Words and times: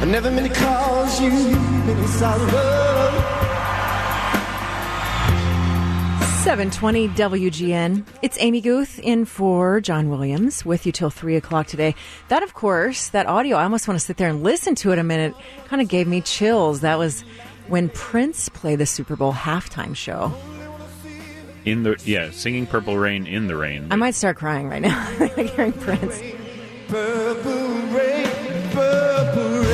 I 0.00 0.06
never 0.06 0.30
meant 0.30 0.52
to 0.52 0.58
cause 0.58 1.20
you 1.20 1.30
any 1.30 2.06
sorrow. 2.06 2.48
720 6.42 7.08
WGN. 7.08 8.06
It's 8.22 8.38
Amy 8.40 8.62
Guth 8.62 8.98
in 9.00 9.26
for 9.26 9.78
John 9.82 10.08
Williams 10.08 10.64
with 10.64 10.86
you 10.86 10.92
till 10.92 11.10
3 11.10 11.36
o'clock 11.36 11.66
today. 11.66 11.94
That, 12.28 12.42
of 12.42 12.54
course, 12.54 13.08
that 13.08 13.26
audio, 13.26 13.58
I 13.58 13.64
almost 13.64 13.86
want 13.86 14.00
to 14.00 14.04
sit 14.04 14.16
there 14.16 14.30
and 14.30 14.42
listen 14.42 14.74
to 14.76 14.90
it 14.92 14.98
a 14.98 15.04
minute. 15.04 15.34
Kind 15.66 15.82
of 15.82 15.88
gave 15.88 16.08
me 16.08 16.22
chills. 16.22 16.80
That 16.80 16.98
was 16.98 17.20
when 17.68 17.90
Prince 17.90 18.48
played 18.48 18.78
the 18.78 18.86
Super 18.86 19.16
Bowl 19.16 19.34
halftime 19.34 19.94
show. 19.94 20.32
In 21.66 21.82
the 21.82 22.00
yeah, 22.06 22.30
singing 22.30 22.66
"Purple 22.66 22.96
Rain" 22.96 23.26
in 23.26 23.46
the 23.48 23.54
rain. 23.54 23.88
I 23.90 23.96
might 23.96 24.14
start 24.14 24.38
crying 24.38 24.66
right 24.66 24.80
now 24.80 25.14
like 25.20 25.36
hearing 25.54 25.74
Prince. 25.74 26.22
Purple 26.88 27.68
rain, 27.92 28.26
purple 28.72 29.48
rain. 29.60 29.69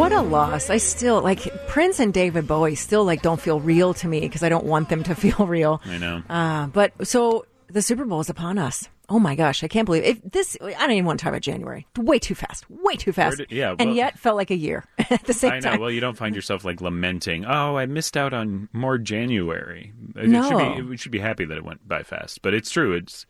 What 0.00 0.12
a 0.12 0.22
loss. 0.22 0.70
I 0.70 0.78
still 0.78 1.20
like 1.20 1.40
Prince 1.68 2.00
and 2.00 2.12
David 2.14 2.46
Bowie 2.48 2.74
still 2.74 3.04
like 3.04 3.20
don't 3.20 3.38
feel 3.40 3.60
real 3.60 3.92
to 3.94 4.08
me 4.08 4.20
because 4.20 4.42
I 4.42 4.48
don't 4.48 4.64
want 4.64 4.88
them 4.88 5.02
to 5.04 5.14
feel 5.24 5.46
real. 5.46 5.82
I 5.84 5.98
know. 5.98 6.22
Uh, 6.28 6.66
but 6.68 7.06
so 7.06 7.44
the 7.68 7.82
Super 7.82 8.06
Bowl 8.06 8.20
is 8.20 8.30
upon 8.30 8.56
us. 8.58 8.88
Oh 9.10 9.18
my 9.18 9.34
gosh, 9.34 9.62
I 9.62 9.68
can't 9.68 9.84
believe 9.86 10.04
it. 10.04 10.32
This 10.32 10.56
I 10.62 10.70
don't 10.72 10.92
even 10.92 11.04
want 11.04 11.18
to 11.20 11.24
talk 11.24 11.32
about 11.32 11.42
January. 11.42 11.86
Way 11.98 12.18
too 12.18 12.34
fast. 12.34 12.64
Way 12.70 12.96
too 12.96 13.12
fast. 13.12 13.38
Did- 13.38 13.50
yeah, 13.52 13.74
and 13.78 13.94
yet 13.94 14.18
felt 14.18 14.36
like 14.36 14.50
a 14.50 14.56
year 14.56 14.84
at 15.10 15.24
the 15.24 15.34
same 15.34 15.52
I 15.52 15.54
know. 15.56 15.70
time. 15.72 15.80
Well, 15.80 15.90
you 15.90 16.00
don't 16.00 16.16
find 16.16 16.34
yourself 16.34 16.64
like 16.64 16.80
lamenting. 16.80 17.44
Oh, 17.44 17.76
I 17.76 17.84
missed 17.86 18.16
out 18.16 18.32
on 18.32 18.68
more 18.72 18.96
January. 18.96 19.92
It 20.16 20.28
No. 20.28 20.48
should 20.48 20.76
be, 20.76 20.82
we 20.90 20.96
should 20.96 21.12
be 21.12 21.18
happy 21.18 21.44
that 21.44 21.56
it 21.58 21.64
went 21.64 21.86
by 21.86 22.04
fast. 22.04 22.40
But 22.40 22.54
it's 22.54 22.70
true. 22.70 22.94
It's 22.94 23.26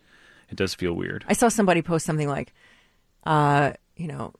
it 0.50 0.56
does 0.56 0.74
feel 0.74 0.92
weird. 0.92 1.24
I 1.28 1.32
saw 1.32 1.48
somebody 1.48 1.82
post 1.82 2.06
something 2.06 2.28
like, 2.28 2.52
uh, 3.24 3.72
you 3.96 4.06
know, 4.06 4.34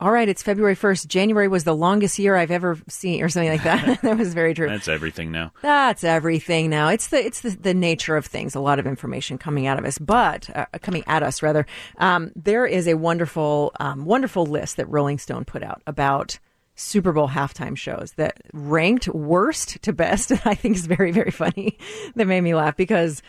all 0.00 0.10
right, 0.10 0.28
it's 0.28 0.42
February 0.42 0.74
1st. 0.74 1.06
January 1.08 1.46
was 1.46 1.64
the 1.64 1.74
longest 1.74 2.18
year 2.18 2.34
I've 2.34 2.50
ever 2.50 2.78
seen, 2.88 3.22
or 3.22 3.28
something 3.28 3.50
like 3.50 3.64
that. 3.64 4.00
that 4.02 4.16
was 4.16 4.32
very 4.32 4.54
true. 4.54 4.66
That's 4.68 4.88
everything 4.88 5.30
now. 5.30 5.52
That's 5.60 6.04
everything 6.04 6.70
now. 6.70 6.88
It's 6.88 7.08
the 7.08 7.24
it's 7.24 7.42
the, 7.42 7.50
the 7.50 7.74
nature 7.74 8.16
of 8.16 8.24
things. 8.24 8.54
A 8.54 8.60
lot 8.60 8.78
of 8.78 8.86
information 8.86 9.36
coming 9.36 9.66
out 9.66 9.78
of 9.78 9.84
us, 9.84 9.98
but 9.98 10.48
uh, 10.56 10.66
coming 10.80 11.04
at 11.06 11.22
us 11.22 11.42
rather. 11.42 11.66
Um, 11.98 12.32
there 12.34 12.64
is 12.64 12.88
a 12.88 12.94
wonderful 12.94 13.72
um, 13.78 14.06
wonderful 14.06 14.46
list 14.46 14.78
that 14.78 14.88
Rolling 14.88 15.18
Stone 15.18 15.44
put 15.44 15.62
out 15.62 15.82
about 15.86 16.38
Super 16.76 17.12
Bowl 17.12 17.28
halftime 17.28 17.76
shows 17.76 18.12
that 18.12 18.40
ranked 18.54 19.06
worst 19.08 19.82
to 19.82 19.92
best. 19.92 20.32
I 20.46 20.54
think 20.54 20.76
is 20.76 20.86
very 20.86 21.12
very 21.12 21.30
funny. 21.30 21.78
that 22.14 22.26
made 22.26 22.40
me 22.40 22.54
laugh 22.54 22.76
because 22.76 23.22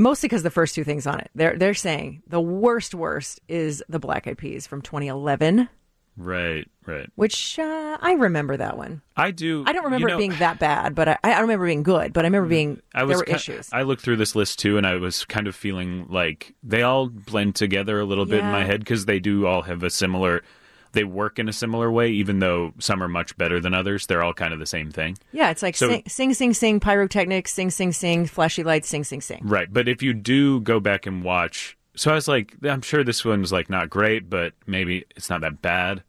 mostly 0.00 0.28
because 0.28 0.42
the 0.42 0.50
first 0.50 0.74
two 0.74 0.84
things 0.84 1.06
on 1.06 1.20
it. 1.20 1.30
They're 1.34 1.56
they're 1.56 1.74
saying 1.74 2.22
the 2.26 2.40
worst 2.40 2.94
worst 2.94 3.40
is 3.48 3.82
the 3.88 3.98
Black 3.98 4.26
Eyed 4.26 4.38
Peas 4.38 4.66
from 4.66 4.82
2011, 4.82 5.68
Right. 6.16 6.68
Right. 6.86 7.08
which 7.14 7.58
uh, 7.58 7.98
I 8.00 8.12
remember 8.14 8.56
that 8.56 8.76
one. 8.76 9.00
I 9.16 9.30
do. 9.30 9.64
I 9.66 9.72
don't 9.72 9.84
remember 9.84 10.08
you 10.08 10.12
know, 10.12 10.16
it 10.16 10.18
being 10.18 10.38
that 10.40 10.58
bad, 10.58 10.94
but 10.94 11.08
I, 11.08 11.18
I 11.22 11.40
remember 11.40 11.66
being 11.66 11.82
good. 11.84 12.12
But 12.12 12.24
I 12.24 12.28
remember 12.28 12.48
being 12.48 12.82
I 12.94 13.04
was 13.04 13.18
there 13.18 13.26
were 13.28 13.36
issues. 13.36 13.68
I 13.72 13.82
looked 13.82 14.02
through 14.02 14.16
this 14.16 14.34
list 14.34 14.58
too, 14.58 14.76
and 14.76 14.86
I 14.86 14.96
was 14.96 15.24
kind 15.24 15.46
of 15.46 15.54
feeling 15.54 16.06
like 16.08 16.54
they 16.62 16.82
all 16.82 17.06
blend 17.08 17.54
together 17.54 18.00
a 18.00 18.04
little 18.04 18.26
bit 18.26 18.40
in 18.40 18.46
my 18.46 18.64
head 18.64 18.80
because 18.80 19.06
they 19.06 19.20
do 19.20 19.46
all 19.46 19.62
have 19.62 19.82
a 19.82 19.90
similar. 19.90 20.42
They 20.92 21.04
work 21.04 21.38
in 21.38 21.48
a 21.48 21.52
similar 21.52 21.90
way, 21.90 22.10
even 22.10 22.38
though 22.40 22.72
some 22.78 23.02
are 23.02 23.08
much 23.08 23.36
better 23.36 23.60
than 23.60 23.74
others. 23.74 24.06
They're 24.06 24.22
all 24.22 24.34
kind 24.34 24.52
of 24.52 24.58
the 24.58 24.66
same 24.66 24.90
thing. 24.90 25.16
yeah, 25.32 25.50
it's 25.50 25.62
like 25.62 25.76
So- 25.76 25.88
sing, 25.88 26.02
sing, 26.08 26.34
sing, 26.34 26.54
sing, 26.54 26.80
pyrotechnics, 26.80 27.52
sing, 27.52 27.70
sing, 27.70 27.92
sing, 27.92 28.26
flashy 28.26 28.62
lights, 28.64 28.88
sing, 28.88 29.04
sing, 29.04 29.20
sing. 29.20 29.40
Right. 29.44 29.72
But 29.72 29.88
if 29.88 30.02
you 30.02 30.12
do 30.14 30.60
go 30.60 30.80
back 30.80 31.06
and 31.06 31.22
watch, 31.22 31.76
so 31.94 32.10
I 32.10 32.14
was 32.14 32.26
like, 32.28 32.54
I'm 32.64 32.82
sure 32.82 33.04
this 33.04 33.24
one's 33.24 33.52
like 33.52 33.70
not 33.70 33.88
great, 33.90 34.28
but 34.30 34.54
maybe 34.66 35.04
it's 35.16 35.30
not 35.30 35.40
that 35.42 35.62
bad. 35.62 36.02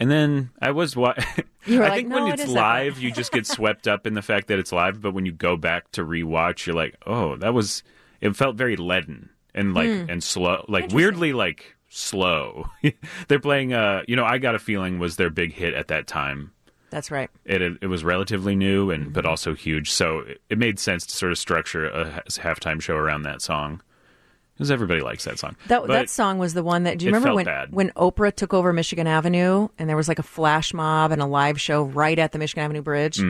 And 0.00 0.10
then 0.10 0.50
I 0.62 0.70
was 0.70 0.96
wa- 0.96 1.14
I 1.18 1.22
like, 1.68 1.92
think 1.94 2.08
"No, 2.08 2.24
when 2.24 2.32
it's 2.32 2.44
bad." 2.46 2.52
live, 2.52 2.98
you 2.98 3.12
just 3.12 3.32
get 3.32 3.46
swept 3.46 3.86
up 3.86 4.06
in 4.06 4.14
the 4.14 4.22
fact 4.22 4.48
that 4.48 4.58
it's 4.58 4.72
live. 4.72 5.00
But 5.02 5.12
when 5.12 5.26
you 5.26 5.32
go 5.32 5.56
back 5.58 5.90
to 5.92 6.02
rewatch, 6.04 6.66
you're 6.66 6.74
like, 6.76 6.96
oh, 7.06 7.36
that 7.36 7.52
was. 7.52 7.82
It 8.22 8.34
felt 8.34 8.56
very 8.56 8.76
leaden 8.76 9.28
and 9.54 9.74
like 9.74 9.88
Hmm. 9.88 10.10
and 10.10 10.22
slow, 10.22 10.64
like 10.68 10.90
weirdly 10.92 11.32
like 11.34 11.76
slow. 11.90 12.70
They're 13.28 13.38
playing. 13.40 13.74
Uh, 13.74 14.02
you 14.08 14.16
know, 14.16 14.24
I 14.24 14.38
got 14.38 14.54
a 14.54 14.58
feeling 14.58 14.98
was 14.98 15.16
their 15.16 15.28
big 15.30 15.52
hit 15.52 15.74
at 15.74 15.88
that 15.88 16.06
time. 16.06 16.52
That's 16.88 17.10
right. 17.10 17.30
It 17.44 17.60
it 17.82 17.86
was 17.88 18.02
relatively 18.02 18.56
new 18.56 18.90
and 18.90 19.04
Mm-hmm. 19.04 19.12
but 19.12 19.26
also 19.26 19.54
huge, 19.54 19.90
so 19.92 20.20
it, 20.20 20.40
it 20.48 20.58
made 20.58 20.78
sense 20.80 21.04
to 21.06 21.14
sort 21.16 21.30
of 21.32 21.38
structure 21.38 21.86
a 21.88 22.10
ha- 22.10 22.20
halftime 22.28 22.80
show 22.80 22.96
around 22.96 23.22
that 23.22 23.42
song 23.42 23.80
because 24.54 24.70
everybody 24.72 25.00
likes 25.00 25.24
that 25.24 25.38
song. 25.38 25.54
That 25.68 25.86
that 25.88 26.10
song 26.10 26.38
was 26.38 26.54
the 26.54 26.64
one 26.64 26.82
that. 26.84 26.98
Do 26.98 27.04
you 27.06 27.12
remember 27.12 27.34
when 27.34 27.44
bad. 27.44 27.72
when 27.72 27.90
Oprah 27.90 28.34
took 28.34 28.52
over 28.54 28.72
Michigan 28.72 29.06
Avenue 29.06 29.68
and 29.78 29.88
there 29.88 29.96
was 29.96 30.08
like 30.08 30.18
a 30.18 30.22
flash 30.24 30.74
mob 30.74 31.12
and 31.12 31.22
a 31.22 31.26
live 31.26 31.60
show 31.60 31.82
right 31.84 32.18
at 32.18 32.32
the 32.32 32.38
Michigan 32.38 32.64
Avenue 32.64 32.82
Bridge? 32.82 33.22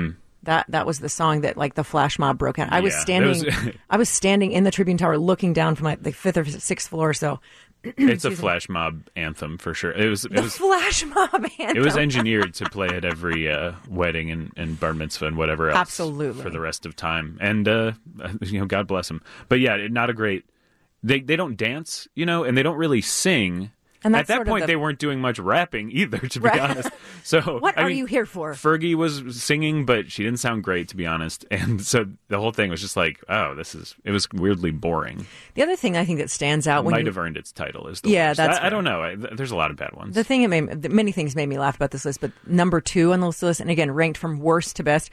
That 0.44 0.64
that 0.70 0.86
was 0.86 1.00
the 1.00 1.10
song 1.10 1.42
that 1.42 1.58
like 1.58 1.74
the 1.74 1.84
flash 1.84 2.18
mob 2.18 2.38
broke 2.38 2.58
out. 2.58 2.72
I 2.72 2.80
was 2.80 2.94
Mm. 2.94 3.00
Standing. 3.02 3.44
was- 3.44 3.74
I 3.90 3.96
was 3.98 4.08
standing 4.08 4.52
in 4.52 4.64
the 4.64 4.70
Tribune 4.70 4.96
Tower, 4.96 5.18
looking 5.18 5.52
down 5.52 5.74
from 5.74 5.84
like 5.84 6.02
the 6.02 6.12
fifth 6.12 6.38
or 6.38 6.46
sixth 6.46 6.88
floor. 6.88 7.12
So 7.12 7.40
it's 7.84 8.24
a 8.24 8.30
flash 8.30 8.68
mob 8.68 9.08
anthem 9.16 9.56
for 9.58 9.72
sure. 9.74 9.92
It 9.92 10.08
was 10.08 10.24
it 10.24 10.32
the 10.34 10.42
was 10.42 10.56
flash 10.58 11.04
mob. 11.04 11.46
Anthem. 11.58 11.76
it 11.76 11.84
was 11.84 11.96
engineered 11.96 12.54
to 12.54 12.64
play 12.66 12.88
at 12.88 13.04
every 13.04 13.50
uh, 13.50 13.72
wedding 13.88 14.30
and, 14.30 14.52
and 14.56 14.78
bar 14.78 14.92
mitzvah 14.92 15.26
and 15.26 15.36
whatever 15.36 15.70
else 15.70 15.78
Absolutely. 15.78 16.42
for 16.42 16.50
the 16.50 16.60
rest 16.60 16.84
of 16.84 16.94
time. 16.94 17.38
And 17.40 17.66
uh, 17.66 17.92
you 18.42 18.60
know, 18.60 18.66
God 18.66 18.86
bless 18.86 19.08
them. 19.08 19.22
But 19.48 19.60
yeah, 19.60 19.86
not 19.90 20.10
a 20.10 20.12
great. 20.12 20.44
They 21.02 21.20
they 21.20 21.36
don't 21.36 21.56
dance, 21.56 22.06
you 22.14 22.26
know, 22.26 22.44
and 22.44 22.56
they 22.56 22.62
don't 22.62 22.76
really 22.76 23.00
sing. 23.00 23.70
And 24.02 24.16
At 24.16 24.28
that 24.28 24.46
point, 24.46 24.62
the- 24.62 24.66
they 24.68 24.76
weren't 24.76 24.98
doing 24.98 25.20
much 25.20 25.38
rapping 25.38 25.90
either, 25.90 26.18
to 26.18 26.40
be 26.40 26.48
Right. 26.48 26.58
honest. 26.60 26.90
So 27.22 27.40
What 27.60 27.76
I 27.78 27.82
are 27.82 27.88
mean, 27.88 27.98
you 27.98 28.06
here 28.06 28.24
for? 28.26 28.52
Fergie 28.54 28.94
was 28.94 29.42
singing, 29.42 29.84
but 29.84 30.10
she 30.10 30.22
didn't 30.24 30.40
sound 30.40 30.64
great, 30.64 30.88
to 30.88 30.96
be 30.96 31.06
honest. 31.06 31.44
And 31.50 31.82
so 31.82 32.06
the 32.28 32.38
whole 32.40 32.52
thing 32.52 32.70
was 32.70 32.80
just 32.80 32.96
like, 32.96 33.22
oh, 33.28 33.54
this 33.54 33.74
is. 33.74 33.94
It 34.04 34.10
was 34.12 34.26
weirdly 34.32 34.70
boring. 34.70 35.26
The 35.54 35.62
other 35.62 35.76
thing 35.76 35.96
I 35.96 36.04
think 36.04 36.18
that 36.18 36.30
stands 36.30 36.66
out 36.66 36.84
when 36.84 36.92
Might 36.92 37.00
you, 37.00 37.06
have 37.06 37.18
earned 37.18 37.36
its 37.36 37.52
title. 37.52 37.86
Is 37.88 38.00
the 38.00 38.08
Yeah, 38.10 38.28
worst. 38.30 38.36
that's 38.38 38.58
I, 38.58 38.66
I 38.66 38.70
don't 38.70 38.84
know. 38.84 39.02
I, 39.02 39.14
there's 39.16 39.50
a 39.50 39.56
lot 39.56 39.70
of 39.70 39.76
bad 39.76 39.92
ones. 39.94 40.14
The 40.14 40.24
thing 40.24 40.42
that 40.42 40.48
made 40.48 40.90
many 40.90 41.12
things 41.12 41.36
made 41.36 41.46
me 41.46 41.58
laugh 41.58 41.76
about 41.76 41.90
this 41.90 42.04
list, 42.06 42.20
but 42.22 42.32
number 42.46 42.80
two 42.80 43.12
on 43.12 43.20
the 43.20 43.26
list, 43.26 43.60
and 43.60 43.70
again 43.70 43.90
ranked 43.90 44.16
from 44.18 44.38
worst 44.40 44.76
to 44.76 44.82
best, 44.82 45.10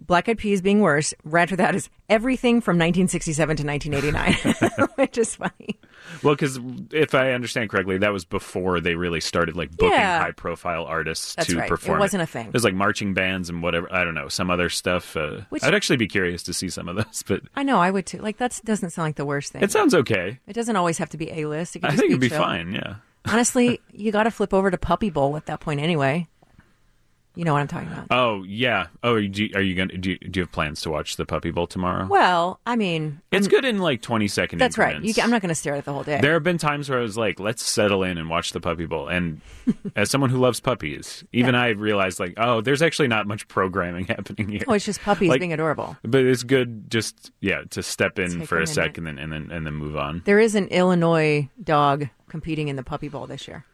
Black 0.00 0.28
Eyed 0.28 0.38
Peas 0.38 0.60
being 0.62 0.80
worse. 0.80 1.14
Right 1.24 1.42
after 1.42 1.56
that 1.56 1.74
is 1.74 1.88
everything 2.08 2.60
from 2.60 2.76
1967 2.78 3.56
to 3.58 3.64
1989, 3.64 4.88
which 4.96 5.18
is 5.18 5.36
funny. 5.36 5.78
Well, 6.22 6.34
because 6.34 6.58
if 6.92 7.14
I 7.14 7.32
understand 7.32 7.70
correctly, 7.70 7.98
that 7.98 8.12
was 8.12 8.24
before 8.24 8.80
they 8.80 8.94
really 8.94 9.20
started 9.20 9.56
like 9.56 9.70
booking 9.76 9.92
Yeah. 9.92 10.20
high 10.22 10.32
profile 10.32 10.84
artists 10.84 11.34
That's 11.34 11.48
to 11.48 11.58
right. 11.58 11.70
It 11.70 11.88
wasn't 11.98 12.22
a 12.22 12.26
thing. 12.26 12.46
It 12.48 12.52
was 12.52 12.64
like 12.64 12.74
marching 12.74 13.14
bands 13.14 13.48
and 13.50 13.62
whatever. 13.62 13.92
I 13.92 14.02
don't 14.04 14.14
know 14.14 14.28
some 14.28 14.50
other 14.50 14.68
stuff. 14.68 15.16
Uh, 15.16 15.42
Which- 15.50 15.62
I'd 15.62 15.74
actually 15.74 15.98
be 15.98 16.08
curious 16.08 16.42
to 16.44 16.52
see 16.54 16.68
some 16.70 16.88
of 16.88 16.96
those, 16.96 17.22
but 17.26 17.42
I 17.54 17.62
know 17.62 17.78
I 17.78 17.90
would 17.90 18.06
too. 18.06 18.18
Like 18.18 18.38
that 18.38 18.58
doesn't 18.64 18.90
sound 18.90 19.08
like 19.08 19.16
the 19.16 19.24
worst 19.26 19.52
thing. 19.52 19.62
it 19.62 19.70
sounds 19.70 19.94
okay. 19.94 20.38
It 20.46 20.54
doesn't 20.54 20.74
always 20.76 20.98
have 20.98 21.10
to 21.10 21.16
be 21.18 21.30
A 21.30 21.44
list. 21.46 21.76
I 21.82 21.90
think 21.94 22.10
it'd 22.10 22.20
be 22.20 22.28
chill. 22.30 22.38
fine. 22.38 22.72
Yeah. 22.72 22.96
Honestly, 23.26 23.80
you 23.92 24.10
got 24.12 24.22
to 24.24 24.30
flip 24.30 24.54
over 24.54 24.70
to 24.70 24.78
Puppy 24.78 25.10
Bowl 25.10 25.36
at 25.36 25.44
that 25.46 25.60
point 25.60 25.78
anyway. 25.80 26.26
You 27.36 27.44
know 27.44 27.52
what 27.52 27.60
I'm 27.60 27.68
talking 27.68 27.88
about. 27.88 28.06
Oh 28.10 28.42
yeah. 28.42 28.88
Oh, 29.04 29.20
do 29.20 29.48
are 29.54 29.60
you 29.60 29.74
gonna 29.74 29.96
do? 29.96 30.10
You, 30.10 30.18
do 30.18 30.40
you 30.40 30.42
have 30.44 30.52
plans 30.52 30.80
to 30.82 30.90
watch 30.90 31.16
the 31.16 31.24
Puppy 31.24 31.50
Bowl 31.52 31.66
tomorrow? 31.66 32.06
well, 32.08 32.58
I 32.66 32.76
mean, 32.76 33.20
it's 33.30 33.46
good 33.48 33.64
in 33.64 33.78
like 33.78 34.02
20 34.02 34.26
second. 34.28 34.58
that's 34.58 34.76
right. 34.76 35.00
You, 35.00 35.14
I'm 35.22 35.30
not 35.30 35.40
going 35.40 35.48
to 35.50 35.54
stare 35.54 35.74
at 35.74 35.80
it 35.80 35.84
the 35.84 35.92
whole 35.92 36.02
day. 36.02 36.20
There 36.20 36.32
have 36.34 36.42
been 36.42 36.58
times 36.58 36.90
where 36.90 36.98
I 36.98 37.02
was 37.02 37.16
like, 37.16 37.38
let's 37.38 37.62
settle 37.64 38.02
in 38.02 38.18
and 38.18 38.28
watch 38.28 38.52
the 38.52 38.60
Puppy 38.60 38.86
Bowl. 38.86 39.08
And 39.08 39.40
as 39.96 40.10
someone 40.10 40.30
who 40.30 40.38
loves 40.38 40.58
puppies, 40.60 41.24
even 41.32 41.54
I 41.54 41.68
realized, 41.68 42.18
like, 42.18 42.34
oh, 42.36 42.60
there's 42.60 42.82
actually 42.82 43.08
not 43.08 43.26
much 43.28 43.46
programming 43.48 44.04
happening 44.08 44.48
here. 44.48 44.62
oh, 44.66 44.72
it's 44.74 44.84
just 44.84 45.00
puppies 45.00 45.28
Like- 45.28 45.40
being 45.40 45.52
adorable. 45.52 45.96
But 46.02 46.24
it's 46.24 46.42
good 46.42 46.90
just, 46.90 47.30
yeah, 47.40 47.62
to 47.70 47.82
step 47.82 48.18
in 48.18 48.40
Take 48.40 48.48
for 48.48 48.58
a 48.58 48.62
a 48.64 48.66
sec 48.66 48.98
and 48.98 49.06
then, 49.06 49.18
and, 49.18 49.32
then, 49.32 49.50
and 49.52 49.64
then 49.66 49.74
move 49.74 49.96
on. 49.96 50.22
There 50.24 50.40
is 50.40 50.54
an 50.56 50.66
Illinois 50.68 51.48
dog 51.62 52.08
competing 52.28 52.68
in 52.68 52.76
the 52.76 52.82
Puppy 52.82 53.08
Bowl 53.08 53.26
this 53.26 53.46
year. 53.48 53.64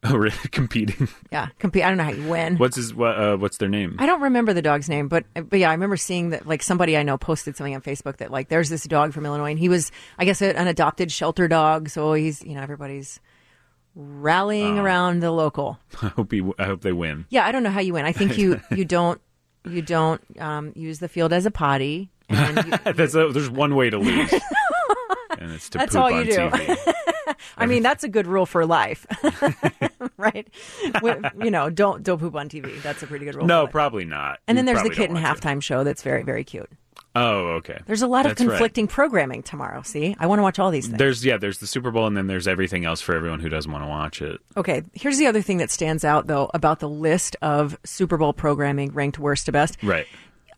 Oh, 0.04 0.14
really? 0.16 0.36
Competing. 0.52 1.08
Yeah, 1.32 1.48
compete. 1.58 1.82
I 1.82 1.88
don't 1.88 1.98
know 1.98 2.04
how 2.04 2.12
you 2.12 2.28
win. 2.28 2.56
What's 2.56 2.76
his, 2.76 2.94
what, 2.94 3.18
uh, 3.18 3.36
what's 3.36 3.56
their 3.56 3.68
name? 3.68 3.96
I 3.98 4.06
don't 4.06 4.20
remember 4.20 4.52
the 4.52 4.62
dog's 4.62 4.88
name, 4.88 5.08
but 5.08 5.24
but 5.34 5.58
yeah, 5.58 5.70
I 5.70 5.72
remember 5.72 5.96
seeing 5.96 6.30
that 6.30 6.46
like 6.46 6.62
somebody 6.62 6.96
I 6.96 7.02
know 7.02 7.18
posted 7.18 7.56
something 7.56 7.74
on 7.74 7.80
Facebook 7.82 8.18
that 8.18 8.30
like 8.30 8.48
there's 8.48 8.68
this 8.68 8.84
dog 8.84 9.12
from 9.12 9.26
Illinois, 9.26 9.50
and 9.50 9.58
he 9.58 9.68
was 9.68 9.90
I 10.16 10.24
guess 10.24 10.40
a- 10.40 10.56
an 10.56 10.68
adopted 10.68 11.10
shelter 11.10 11.48
dog, 11.48 11.88
so 11.88 12.12
he's 12.12 12.44
you 12.44 12.54
know 12.54 12.62
everybody's 12.62 13.18
rallying 13.96 14.78
around 14.78 15.18
the 15.20 15.32
local. 15.32 15.80
I 16.02 16.08
hope 16.08 16.30
he, 16.30 16.48
I 16.60 16.64
hope 16.66 16.82
they 16.82 16.92
win. 16.92 17.26
Yeah, 17.30 17.44
I 17.44 17.50
don't 17.50 17.64
know 17.64 17.70
how 17.70 17.80
you 17.80 17.94
win. 17.94 18.04
I 18.04 18.12
think 18.12 18.38
you 18.38 18.60
you 18.70 18.84
don't 18.84 19.20
you 19.68 19.82
don't 19.82 20.22
um, 20.38 20.72
use 20.76 21.00
the 21.00 21.08
field 21.08 21.32
as 21.32 21.44
a 21.44 21.50
potty, 21.50 22.10
and 22.28 22.56
you, 22.56 22.92
That's 22.92 23.16
a, 23.16 23.28
there's 23.32 23.50
one 23.50 23.74
way 23.74 23.90
to 23.90 23.98
lose. 23.98 24.32
and 25.40 25.50
it's 25.52 25.68
to 25.70 25.78
That's 25.78 25.94
poop 25.94 26.02
all 26.04 26.10
you 26.12 26.18
on 26.18 26.24
do. 26.26 26.56
TV. 26.56 26.94
I 27.56 27.66
mean 27.66 27.82
that's 27.82 28.04
a 28.04 28.08
good 28.08 28.26
rule 28.26 28.46
for 28.46 28.66
life, 28.66 29.06
right? 30.16 30.48
You 31.42 31.50
know, 31.50 31.70
don't 31.70 32.02
don't 32.02 32.18
poop 32.18 32.34
on 32.34 32.48
TV. 32.48 32.80
That's 32.82 33.02
a 33.02 33.06
pretty 33.06 33.24
good 33.24 33.34
rule. 33.34 33.46
No, 33.46 33.66
probably 33.66 34.04
not. 34.04 34.40
And 34.46 34.56
then 34.56 34.64
there's 34.64 34.82
the 34.82 34.90
kitten 34.90 35.14
want 35.14 35.26
to. 35.26 35.48
halftime 35.48 35.62
show 35.62 35.84
that's 35.84 36.02
very 36.02 36.22
very 36.22 36.44
cute. 36.44 36.70
Oh, 37.14 37.46
okay. 37.56 37.80
There's 37.86 38.02
a 38.02 38.06
lot 38.06 38.26
of 38.26 38.30
That's 38.30 38.42
right. 38.42 38.50
conflicting 38.50 38.86
programming 38.86 39.42
tomorrow. 39.42 39.82
See, 39.82 40.14
I 40.20 40.26
want 40.26 40.38
to 40.38 40.42
watch 40.42 40.58
all 40.58 40.70
these 40.70 40.86
things. 40.86 40.98
There's 40.98 41.24
yeah, 41.24 41.36
there's 41.36 41.58
the 41.58 41.66
Super 41.66 41.90
Bowl, 41.90 42.06
and 42.06 42.16
then 42.16 42.26
there's 42.28 42.46
everything 42.46 42.84
else 42.84 43.00
for 43.00 43.14
everyone 43.14 43.40
who 43.40 43.48
doesn't 43.48 43.70
want 43.72 43.82
to 43.82 43.88
watch 43.88 44.22
it. 44.22 44.40
Okay, 44.56 44.82
here's 44.92 45.18
the 45.18 45.26
other 45.26 45.42
thing 45.42 45.56
that 45.56 45.70
stands 45.70 46.04
out 46.04 46.26
though 46.26 46.50
about 46.54 46.80
the 46.80 46.88
list 46.88 47.34
of 47.42 47.78
Super 47.84 48.18
Bowl 48.18 48.32
programming 48.32 48.92
ranked 48.92 49.18
worst 49.18 49.46
to 49.46 49.52
best. 49.52 49.82
Right. 49.82 50.06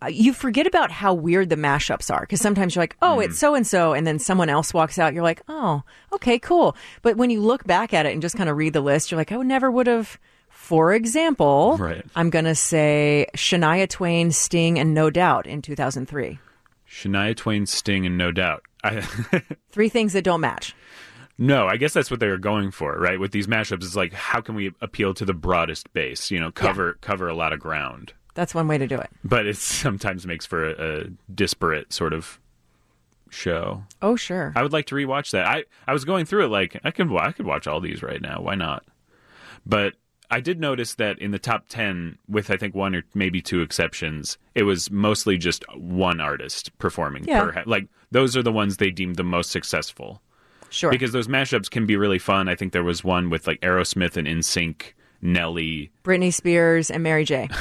Uh, 0.02 0.06
You 0.08 0.32
forget 0.32 0.66
about 0.66 0.90
how 0.90 1.12
weird 1.14 1.48
the 1.50 1.56
mashups 1.56 2.12
are 2.14 2.20
because 2.20 2.40
sometimes 2.40 2.74
you're 2.74 2.82
like, 2.82 2.96
oh, 3.02 3.20
it's 3.20 3.38
so 3.38 3.54
and 3.54 3.66
so, 3.66 3.92
and 3.92 4.06
then 4.06 4.18
someone 4.18 4.48
else 4.48 4.72
walks 4.72 4.98
out. 4.98 5.12
You're 5.14 5.22
like, 5.22 5.42
oh, 5.48 5.82
okay, 6.12 6.38
cool. 6.38 6.76
But 7.02 7.16
when 7.16 7.30
you 7.30 7.40
look 7.40 7.64
back 7.64 7.92
at 7.92 8.06
it 8.06 8.12
and 8.12 8.22
just 8.22 8.36
kind 8.36 8.48
of 8.48 8.56
read 8.56 8.72
the 8.72 8.80
list, 8.80 9.10
you're 9.10 9.18
like, 9.18 9.32
I 9.32 9.36
would 9.36 9.46
never 9.46 9.70
would 9.70 9.86
have. 9.86 10.18
For 10.48 10.92
example, 10.92 11.76
Right. 11.78 12.04
I'm 12.14 12.28
going 12.30 12.44
to 12.44 12.54
say 12.54 13.26
Shania 13.36 13.88
Twain, 13.88 14.30
Sting, 14.30 14.78
and 14.78 14.92
No 14.94 15.08
Doubt 15.10 15.46
in 15.46 15.62
2003. 15.62 16.38
Shania 16.88 17.36
Twain, 17.36 17.66
Sting, 17.66 18.04
and 18.06 18.18
No 18.18 18.30
Doubt. 18.32 18.62
I, 18.84 19.00
Three 19.70 19.88
things 19.88 20.12
that 20.12 20.22
don't 20.24 20.40
match. 20.40 20.74
no, 21.38 21.66
I 21.66 21.76
guess 21.76 21.92
that's 21.94 22.10
what 22.10 22.20
they 22.20 22.28
were 22.28 22.36
going 22.38 22.70
for, 22.70 22.98
right? 22.98 23.18
With 23.20 23.32
these 23.32 23.46
mashups, 23.46 23.84
it's 23.84 23.96
like 23.96 24.12
how 24.12 24.40
can 24.40 24.54
we 24.54 24.72
appeal 24.80 25.14
to 25.14 25.24
the 25.24 25.34
broadest 25.34 25.92
base? 25.92 26.30
You 26.30 26.40
know, 26.40 26.50
cover 26.50 26.98
cover 27.00 27.28
a 27.28 27.34
lot 27.34 27.52
of 27.52 27.60
ground. 27.60 28.12
That's 28.40 28.54
one 28.54 28.68
way 28.68 28.78
to 28.78 28.86
do 28.86 28.96
it. 28.98 29.10
But 29.22 29.44
it 29.46 29.58
sometimes 29.58 30.26
makes 30.26 30.46
for 30.46 30.66
a, 30.66 31.00
a 31.00 31.04
disparate 31.34 31.92
sort 31.92 32.14
of 32.14 32.40
show. 33.28 33.84
Oh, 34.00 34.16
sure. 34.16 34.54
I 34.56 34.62
would 34.62 34.72
like 34.72 34.86
to 34.86 34.94
rewatch 34.94 35.32
that. 35.32 35.46
I, 35.46 35.64
I 35.86 35.92
was 35.92 36.06
going 36.06 36.24
through 36.24 36.46
it 36.46 36.48
like 36.48 36.80
I 36.82 36.90
could 36.90 37.14
I 37.14 37.32
could 37.32 37.44
watch 37.44 37.66
all 37.66 37.82
these 37.82 38.02
right 38.02 38.22
now. 38.22 38.40
Why 38.40 38.54
not? 38.54 38.82
But 39.66 39.92
I 40.30 40.40
did 40.40 40.58
notice 40.58 40.94
that 40.94 41.18
in 41.18 41.32
the 41.32 41.38
top 41.38 41.66
ten, 41.68 42.16
with 42.28 42.50
I 42.50 42.56
think 42.56 42.74
one 42.74 42.94
or 42.94 43.02
maybe 43.14 43.42
two 43.42 43.60
exceptions, 43.60 44.38
it 44.54 44.62
was 44.62 44.90
mostly 44.90 45.36
just 45.36 45.62
one 45.76 46.18
artist 46.18 46.76
performing 46.78 47.24
Yeah. 47.24 47.42
per. 47.44 47.62
Like 47.66 47.88
those 48.10 48.38
are 48.38 48.42
the 48.42 48.52
ones 48.52 48.78
they 48.78 48.90
deemed 48.90 49.16
the 49.16 49.22
most 49.22 49.50
successful 49.50 50.22
Sure. 50.70 50.90
because 50.90 51.12
those 51.12 51.28
mashups 51.28 51.70
can 51.70 51.84
be 51.84 51.96
really 51.96 52.18
fun. 52.18 52.48
I 52.48 52.54
think 52.54 52.72
there 52.72 52.82
was 52.84 53.04
one 53.04 53.28
with 53.28 53.46
like 53.46 53.60
Aerosmith 53.60 54.16
and 54.16 54.26
NSYNC, 54.26 54.94
Nelly. 55.22 55.90
Britney 56.04 56.32
Spears 56.32 56.90
and 56.90 57.02
Mary 57.02 57.24
J. 57.24 57.48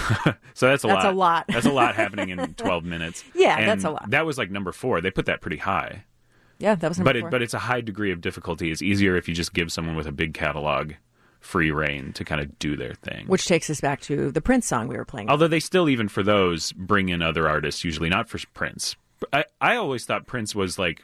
So 0.53 0.67
that's 0.67 0.83
a 0.83 0.87
That's 0.87 1.05
lot. 1.05 1.13
a 1.13 1.17
lot. 1.17 1.45
that's 1.47 1.65
a 1.65 1.71
lot 1.71 1.95
happening 2.03 2.29
in 2.31 2.53
twelve 2.55 2.83
minutes. 2.83 3.23
Yeah, 3.33 3.57
And 3.57 3.67
that's 3.69 3.85
a 3.85 3.91
lot. 3.91 4.09
That 4.09 4.25
was 4.25 4.37
like 4.37 4.51
number 4.51 4.73
four. 4.73 4.99
They 4.99 5.09
put 5.09 5.25
that 5.27 5.39
pretty 5.39 5.55
high. 5.55 6.03
Yeah, 6.57 6.75
that 6.75 6.89
was 6.89 6.97
number 6.97 7.09
but 7.09 7.15
it, 7.15 7.21
four. 7.21 7.29
but 7.29 7.41
it's 7.41 7.53
a 7.53 7.59
high 7.59 7.79
degree 7.79 8.11
of 8.11 8.19
difficulty. 8.19 8.69
It's 8.69 8.81
easier 8.81 9.15
if 9.15 9.29
you 9.29 9.33
just 9.33 9.53
give 9.53 9.71
someone 9.71 9.95
with 9.95 10.05
a 10.07 10.11
big 10.11 10.33
catalog 10.33 10.93
free 11.39 11.71
reign 11.71 12.11
to 12.11 12.25
kind 12.25 12.41
of 12.41 12.59
do 12.59 12.75
their 12.75 12.93
thing. 12.95 13.25
Which 13.27 13.45
takes 13.47 13.69
us 13.69 13.79
back 13.79 14.01
to 14.01 14.29
the 14.31 14.41
Prince 14.41 14.67
song 14.67 14.89
we 14.89 14.97
were 14.97 15.05
playing. 15.05 15.29
although 15.29 15.47
they 15.47 15.61
still 15.61 15.87
even 15.87 16.09
for 16.09 16.23
those 16.23 16.73
bring 16.73 17.07
in 17.07 17.21
other 17.21 17.47
artists, 17.47 17.85
usually 17.85 18.09
not 18.09 18.27
for 18.27 18.37
Prince. 18.53 18.97
I 19.31 19.45
I 19.61 19.77
always 19.77 20.03
thought 20.03 20.27
Prince 20.27 20.53
was 20.53 20.77
like 20.77 21.01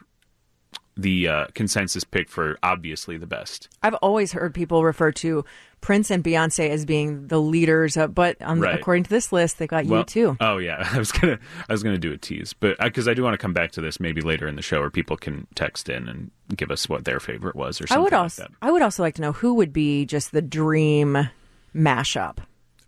the 0.96 1.28
uh, 1.28 1.46
consensus 1.54 2.04
pick 2.04 2.28
for 2.30 2.58
obviously 2.62 3.16
the 3.18 3.26
best. 3.26 3.68
I've 3.82 3.94
always 3.94 4.32
heard 4.32 4.54
people 4.54 4.82
refer 4.82 5.12
to 5.12 5.44
Prince 5.82 6.10
and 6.10 6.24
Beyonce 6.24 6.70
as 6.70 6.84
being 6.86 7.26
the 7.28 7.40
leaders, 7.40 7.96
of, 7.96 8.14
but 8.14 8.36
um, 8.40 8.60
Right. 8.60 8.74
according 8.78 9.04
to 9.04 9.10
this 9.10 9.30
list, 9.30 9.58
they 9.58 9.66
got 9.66 9.84
you 9.84 10.02
too. 10.04 10.36
Oh 10.40 10.56
yeah, 10.58 10.88
I 10.92 10.98
was 10.98 11.12
gonna 11.12 11.38
I 11.68 11.72
was 11.72 11.82
gonna 11.82 11.98
do 11.98 12.12
a 12.12 12.16
tease, 12.16 12.54
but 12.54 12.78
because 12.78 13.08
I, 13.08 13.14
do 13.14 13.22
want 13.22 13.34
to 13.34 13.38
come 13.38 13.52
back 13.52 13.72
to 13.72 13.80
this 13.80 14.00
maybe 14.00 14.22
later 14.22 14.48
in 14.48 14.56
the 14.56 14.62
show, 14.62 14.80
where 14.80 14.90
people 14.90 15.16
can 15.16 15.46
text 15.54 15.88
in 15.88 16.08
and 16.08 16.30
give 16.56 16.70
us 16.70 16.88
what 16.88 17.04
their 17.04 17.20
favorite 17.20 17.56
was 17.56 17.80
or 17.80 17.84
I 17.84 17.88
something 17.88 18.02
would 18.04 18.12
like 18.12 18.20
also, 18.22 18.42
that. 18.42 18.50
I 18.62 18.70
would 18.70 18.82
also 18.82 19.02
like 19.02 19.14
to 19.16 19.22
know 19.22 19.32
who 19.32 19.54
would 19.54 19.72
be 19.72 20.06
just 20.06 20.32
the 20.32 20.42
dream 20.42 21.28
mashup. 21.74 22.38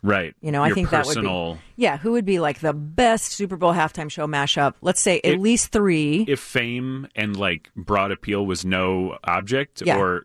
Right. 0.03 0.35
You 0.41 0.53
know, 0.53 0.63
I 0.63 0.69
Your 0.69 0.75
think 0.77 0.91
that 0.91 1.07
would 1.07 1.21
be 1.21 1.59
yeah. 1.77 1.97
Who 1.97 2.13
would 2.13 2.25
be 2.25 2.39
like 2.39 2.61
the 2.61 2.73
best 2.73 3.33
Super 3.33 3.57
Bowl 3.57 3.73
halftime 3.75 4.11
show 4.11 4.27
mashup? 4.29 4.75
Let's 4.81 5.01
say 5.01 5.19
at 5.19 5.25
It- 5.35 5.41
least 5.41 5.73
three. 5.73 6.25
if 6.29 6.39
fame 6.41 7.09
and 7.17 7.37
like 7.37 7.69
broad 7.75 8.13
appeal 8.13 8.47
was 8.47 8.65
no 8.65 9.19
object, 9.25 9.83
Yeah. 9.85 9.99
or 9.99 10.25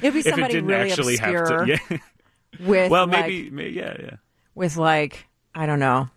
It'd 0.00 0.14
be 0.14 0.20
it 0.20 0.24
somebody 0.24 0.54
didn't 0.54 0.66
really 0.68 0.90
actually 0.90 1.14
obscure 1.16 1.66
have 1.66 1.66
to, 1.88 1.90
yeah. 1.90 2.66
with 2.66 2.90
well, 2.90 3.06
like, 3.06 3.26
maybe, 3.26 3.50
may 3.50 3.68
yeah, 3.68 3.94
yeah, 4.00 4.16
with 4.54 4.76
like 4.78 5.26
I 5.54 5.66
don't 5.66 5.80
know, 5.80 6.08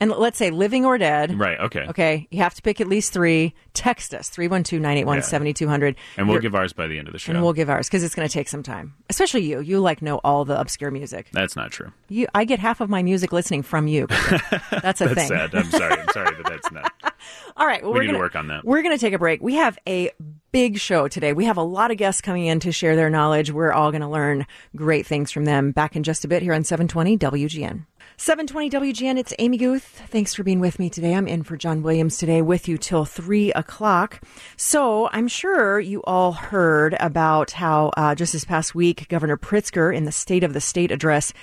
and 0.00 0.10
let's 0.10 0.36
say 0.38 0.50
living 0.50 0.84
or 0.84 0.98
dead. 0.98 1.38
right, 1.38 1.58
okay, 1.60 1.86
Okay, 1.88 2.28
you 2.30 2.38
have 2.38 2.54
to 2.54 2.62
pick 2.62 2.80
at 2.80 2.86
least 2.88 3.12
three. 3.12 3.54
Text 3.74 4.12
us 4.14 4.28
312-981-7200. 4.30 5.94
and 6.16 6.26
we'll 6.26 6.34
You're- 6.34 6.42
give 6.42 6.54
ours 6.54 6.72
by 6.72 6.86
the 6.86 6.98
end 6.98 7.08
of 7.08 7.12
the 7.12 7.18
show. 7.18 7.32
and 7.32 7.42
we'll 7.42 7.52
give 7.52 7.68
ours 7.70 7.88
because 7.88 8.02
it's 8.02 8.14
going 8.14 8.26
to 8.28 8.32
take 8.32 8.48
some 8.48 8.62
time. 8.62 8.94
Especially 9.10 9.42
you. 9.42 9.60
You 9.60 9.80
like 9.80 10.02
know 10.02 10.18
all 10.24 10.44
the 10.44 10.58
obscure 10.58 10.90
music. 10.90 11.28
That's 11.32 11.56
not 11.56 11.70
true. 11.72 11.92
You, 12.08 12.26
I 12.34 12.44
get 12.44 12.58
half 12.58 12.80
of 12.80 12.88
my 12.88 13.02
music 13.02 13.32
listening 13.32 13.62
from 13.62 13.86
you. 13.86 14.06
That's 14.70 15.00
a 15.00 15.04
That's 15.06 15.14
thing. 15.14 15.28
sad. 15.28 15.54
I'm 15.54 15.70
sorry. 15.70 15.92
I'm 16.00 16.08
sorry, 16.12 16.36
but 16.42 16.50
that's 16.50 16.70
not. 16.72 16.92
All 17.56 17.66
right, 17.66 17.82
well, 17.82 17.92
We 17.92 18.00
need 18.00 18.06
to 18.06 18.12
gonna, 18.12 18.18
work 18.22 18.36
on 18.36 18.48
that. 18.48 18.64
We're 18.64 18.82
going 18.82 18.94
to 18.96 19.00
take 19.00 19.12
a 19.14 19.18
break. 19.18 19.42
We 19.42 19.54
have 19.54 19.78
a 19.88 20.10
big 20.52 20.78
show 20.78 21.08
today. 21.08 21.32
We 21.32 21.46
have 21.46 21.56
a 21.56 21.62
lot 21.62 21.90
of 21.90 21.96
guests 21.96 22.20
coming 22.20 22.46
in 22.46 22.60
to 22.60 22.70
share 22.72 22.94
their 22.96 23.10
knowledge. 23.10 23.50
We're 23.50 23.72
all 23.72 23.90
going 23.90 24.02
to 24.02 24.08
learn 24.08 24.46
great 24.76 25.06
things 25.06 25.32
from 25.32 25.44
them. 25.44 25.72
Back 25.72 25.96
in 25.96 26.02
just 26.02 26.24
a 26.24 26.28
bit 26.28 26.42
here 26.42 26.52
on 26.52 26.62
720 26.64 27.18
WGN. 27.18 27.86
720 28.18 28.94
WGN, 28.94 29.18
it's 29.18 29.34
Amy 29.38 29.58
Guth. 29.58 30.02
Thanks 30.08 30.32
for 30.32 30.42
being 30.42 30.58
with 30.58 30.78
me 30.78 30.88
today. 30.88 31.14
I'm 31.14 31.28
in 31.28 31.42
for 31.42 31.54
John 31.54 31.82
Williams 31.82 32.16
today 32.16 32.40
with 32.40 32.66
you 32.66 32.78
till 32.78 33.04
3 33.04 33.52
o'clock. 33.52 34.22
So 34.56 35.10
I'm 35.12 35.28
sure 35.28 35.78
you 35.78 36.02
all 36.04 36.32
heard 36.32 36.96
about 36.98 37.50
how 37.50 37.88
uh, 37.94 38.14
just 38.14 38.32
this 38.32 38.46
past 38.46 38.74
week, 38.74 39.06
Governor 39.10 39.36
Pritzker 39.36 39.94
in 39.94 40.04
the 40.04 40.12
State 40.12 40.44
of 40.44 40.54
the 40.54 40.62
State 40.62 40.90
address 40.90 41.34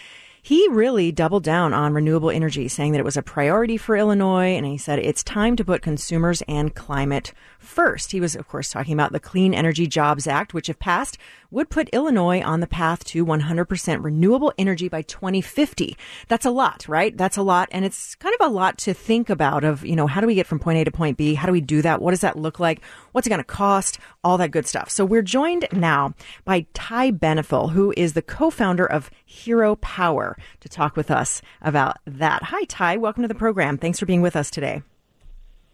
he 0.45 0.67
really 0.67 1.09
doubled 1.13 1.45
down 1.45 1.73
on 1.73 1.93
renewable 1.93 2.29
energy, 2.29 2.67
saying 2.67 2.91
that 2.91 2.99
it 2.99 3.05
was 3.05 3.15
a 3.15 3.21
priority 3.21 3.77
for 3.77 3.95
Illinois. 3.95 4.57
And 4.57 4.65
he 4.65 4.77
said 4.77 4.99
it's 4.99 5.23
time 5.23 5.55
to 5.55 5.63
put 5.63 5.81
consumers 5.81 6.43
and 6.49 6.75
climate 6.75 7.31
first. 7.59 8.11
He 8.11 8.19
was, 8.19 8.35
of 8.35 8.49
course, 8.49 8.69
talking 8.69 8.93
about 8.93 9.13
the 9.13 9.21
Clean 9.21 9.53
Energy 9.53 9.87
Jobs 9.87 10.27
Act, 10.27 10.53
which, 10.53 10.67
if 10.67 10.77
passed, 10.79 11.17
would 11.53 11.69
put 11.69 11.88
Illinois 11.89 12.41
on 12.41 12.59
the 12.59 12.67
path 12.67 13.03
to 13.05 13.25
100% 13.25 14.03
renewable 14.03 14.51
energy 14.57 14.89
by 14.89 15.03
2050. 15.03 15.95
That's 16.27 16.45
a 16.45 16.51
lot, 16.51 16.85
right? 16.88 17.15
That's 17.15 17.38
a 17.38 17.44
lot. 17.44 17.69
And 17.71 17.85
it's 17.85 18.15
kind 18.15 18.35
of 18.39 18.47
a 18.47 18.50
lot 18.50 18.77
to 18.79 18.94
think 18.94 19.29
about 19.29 19.63
of, 19.63 19.85
you 19.85 19.95
know, 19.95 20.07
how 20.07 20.19
do 20.19 20.27
we 20.27 20.35
get 20.35 20.47
from 20.47 20.59
point 20.59 20.79
A 20.79 20.83
to 20.85 20.91
point 20.91 21.17
B? 21.17 21.35
How 21.35 21.45
do 21.45 21.53
we 21.53 21.61
do 21.61 21.81
that? 21.83 22.01
What 22.01 22.11
does 22.11 22.21
that 22.21 22.38
look 22.38 22.59
like? 22.59 22.81
What's 23.11 23.27
it 23.27 23.29
going 23.29 23.39
to 23.39 23.44
cost? 23.44 24.00
All 24.23 24.38
that 24.39 24.51
good 24.51 24.65
stuff. 24.65 24.89
So 24.89 25.05
we're 25.05 25.21
joined 25.21 25.67
now 25.71 26.15
by 26.44 26.65
Ty 26.73 27.11
Benefiel, 27.11 27.71
who 27.71 27.94
is 27.95 28.13
the 28.13 28.21
co-founder 28.21 28.85
of 28.85 29.11
Hero 29.23 29.75
Power 29.75 30.38
to 30.61 30.69
talk 30.69 30.95
with 30.95 31.11
us 31.11 31.41
about 31.61 31.97
that. 32.05 32.44
Hi, 32.44 32.63
Ty. 32.63 32.97
Welcome 32.97 33.21
to 33.21 33.27
the 33.27 33.35
program. 33.35 33.77
Thanks 33.77 34.00
for 34.00 34.05
being 34.05 34.21
with 34.21 34.35
us 34.35 34.50
today. 34.50 34.81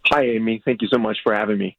Hi, 0.06 0.24
Amy. 0.24 0.60
Thank 0.64 0.82
you 0.82 0.88
so 0.88 0.98
much 0.98 1.18
for 1.22 1.34
having 1.34 1.58
me. 1.58 1.76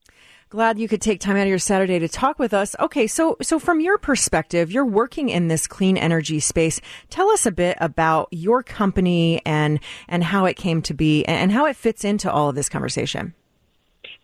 Glad 0.52 0.78
you 0.78 0.90
could 0.90 1.00
take 1.00 1.22
time 1.22 1.38
out 1.38 1.44
of 1.44 1.48
your 1.48 1.58
Saturday 1.58 1.98
to 1.98 2.10
talk 2.10 2.38
with 2.38 2.54
us. 2.54 2.76
Okay, 2.78 3.08
so 3.08 3.38
so 3.42 3.58
from 3.58 3.80
your 3.80 3.98
perspective, 3.98 4.70
you're 4.70 4.84
working 4.86 5.30
in 5.30 5.48
this 5.48 5.66
clean 5.66 5.96
energy 5.96 6.42
space. 6.42 6.82
Tell 7.10 7.30
us 7.30 7.46
a 7.46 7.54
bit 7.54 7.78
about 7.80 8.28
your 8.32 8.62
company 8.62 9.42
and 9.46 9.80
and 10.10 10.26
how 10.26 10.44
it 10.44 10.56
came 10.58 10.82
to 10.82 10.94
be 10.94 11.24
and 11.24 11.54
how 11.54 11.68
it 11.68 11.78
fits 11.78 12.04
into 12.04 12.30
all 12.30 12.50
of 12.50 12.56
this 12.56 12.68
conversation. 12.68 13.34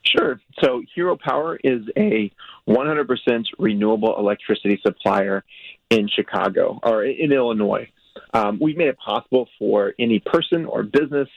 Sure. 0.03 0.41
So, 0.62 0.84
Hero 0.93 1.17
Power 1.17 1.60
is 1.63 1.84
a 1.96 2.29
100% 2.67 3.46
renewable 3.57 4.19
electricity 4.19 4.81
supplier 4.86 5.46
in 5.89 6.10
Chicago 6.10 6.77
or 6.84 7.05
in 7.05 7.31
Illinois. 7.31 7.89
Um, 8.34 8.60
we've 8.60 8.75
made 8.75 8.89
it 8.89 8.98
possible 8.98 9.48
for 9.57 9.93
any 9.98 10.19
person 10.19 10.65
or 10.65 10.84
business 10.84 11.29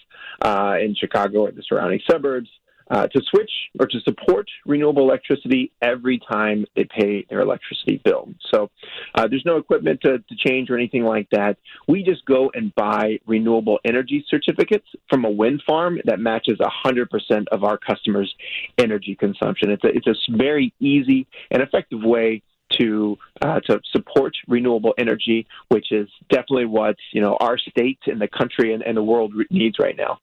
uh, 0.43 0.79
in 0.83 0.97
Chicago 0.97 1.43
or 1.43 1.53
the 1.53 1.63
surrounding 1.69 2.01
suburbs 2.11 2.49
uh, 2.91 3.07
to 3.07 3.21
switch 3.31 3.51
or 3.79 3.87
to 3.87 4.01
support 4.01 4.49
renewable 4.67 5.03
electricity 5.03 5.73
every 5.81 6.21
time 6.31 6.65
they 6.77 6.85
pay 6.85 7.25
their 7.31 7.41
electricity 7.41 8.01
bill. 8.05 8.29
So 8.53 8.71
uh, 9.15 9.29
there's 9.29 9.45
no 9.47 9.57
equipment 9.57 10.01
to, 10.03 10.19
to 10.19 10.37
change 10.37 10.71
or 10.71 10.77
anything 10.77 11.05
like 11.05 11.29
that. 11.31 11.57
We 11.87 12.03
just 12.03 12.25
go 12.25 12.51
and 12.55 12.75
buy 12.75 13.21
renewable 13.27 13.79
energy 13.85 14.25
certificates 14.29 14.87
from 15.09 15.25
a 15.25 15.31
wind 15.31 15.63
farm 15.67 16.01
that 16.05 16.19
matches 16.19 16.59
100% 16.59 17.45
of 17.53 17.65
our 17.65 17.79
customers' 17.79 18.35
energy 18.79 19.15
consumption. 19.15 19.71
It's 19.71 19.85
a, 19.85 19.89
it's 19.89 20.07
a 20.07 20.37
very 20.37 20.75
easy 20.81 21.27
and 21.51 21.63
effective 21.63 22.01
way 22.03 22.43
to 22.79 23.19
uh, 23.43 23.59
to 23.61 23.81
support 23.93 24.33
renewable 24.47 24.95
energy, 24.97 25.47
which 25.71 25.91
is 25.91 26.09
definitely 26.29 26.67
what 26.67 26.97
you 27.13 27.21
know 27.21 27.37
our 27.41 27.59
state 27.59 27.99
and 28.07 28.21
the 28.21 28.29
country 28.29 28.73
and, 28.73 28.83
and 28.83 28.97
the 28.97 29.03
world 29.03 29.33
needs 29.51 29.77
right 29.81 29.97
now. 29.97 30.21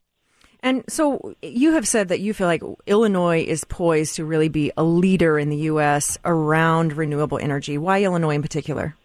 And 0.62 0.84
so 0.90 1.36
you 1.42 1.74
have 1.74 1.88
said 1.88 2.10
that 2.10 2.20
you 2.20 2.34
feel 2.34 2.48
like 2.48 2.64
Illinois 2.88 3.44
is 3.44 3.64
poised 3.64 4.16
to 4.16 4.26
really 4.26 4.50
be 4.50 4.72
a 4.76 4.84
leader 4.84 5.38
in 5.38 5.50
the 5.50 5.58
U.S. 5.58 6.18
around 6.26 6.94
renewable 6.94 7.38
energy. 7.38 7.78
Why 7.78 8.04
Illinois 8.04 8.36
in 8.36 8.42
particular? 8.42 8.96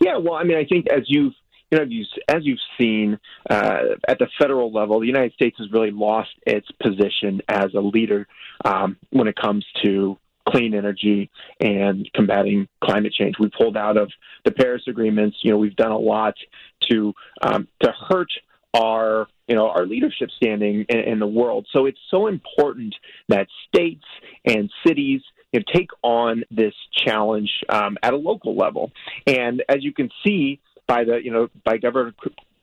Yeah, 0.00 0.16
well, 0.18 0.34
I 0.34 0.44
mean, 0.44 0.56
I 0.56 0.64
think 0.64 0.86
as 0.88 1.04
you've 1.06 1.34
you 1.70 1.78
know, 1.78 1.84
as 2.28 2.44
you've, 2.44 2.60
seen 2.78 3.18
uh, 3.50 3.78
at 4.06 4.18
the 4.18 4.28
federal 4.38 4.70
level, 4.70 5.00
the 5.00 5.06
United 5.06 5.32
States 5.32 5.56
has 5.58 5.72
really 5.72 5.90
lost 5.90 6.30
its 6.46 6.68
position 6.80 7.40
as 7.48 7.74
a 7.74 7.80
leader 7.80 8.28
um, 8.64 8.96
when 9.10 9.26
it 9.26 9.34
comes 9.34 9.64
to 9.82 10.16
clean 10.46 10.74
energy 10.74 11.30
and 11.60 12.08
combating 12.14 12.68
climate 12.80 13.12
change. 13.12 13.36
We 13.40 13.48
pulled 13.48 13.76
out 13.76 13.96
of 13.96 14.12
the 14.44 14.52
Paris 14.52 14.82
agreements. 14.86 15.38
You 15.42 15.52
know, 15.52 15.58
we've 15.58 15.74
done 15.74 15.90
a 15.90 15.98
lot 15.98 16.34
to 16.90 17.14
um, 17.42 17.66
to 17.82 17.92
hurt 18.08 18.30
our 18.76 19.26
you 19.48 19.54
know 19.54 19.68
our 19.68 19.86
leadership 19.86 20.30
standing 20.36 20.84
in, 20.88 20.98
in 20.98 21.18
the 21.18 21.26
world. 21.26 21.66
So 21.72 21.86
it's 21.86 21.98
so 22.10 22.26
important 22.26 22.94
that 23.28 23.48
states 23.68 24.04
and 24.44 24.70
cities 24.86 25.22
you 25.52 25.60
know, 25.60 25.64
take 25.72 25.90
on 26.02 26.44
this 26.50 26.74
challenge 26.92 27.50
um, 27.68 27.96
at 28.02 28.12
a 28.12 28.16
local 28.16 28.56
level. 28.56 28.92
And 29.26 29.62
as 29.68 29.78
you 29.80 29.92
can 29.92 30.10
see 30.24 30.60
by 30.86 31.04
the 31.04 31.18
you 31.22 31.32
know 31.32 31.48
by 31.64 31.78
Governor 31.78 32.14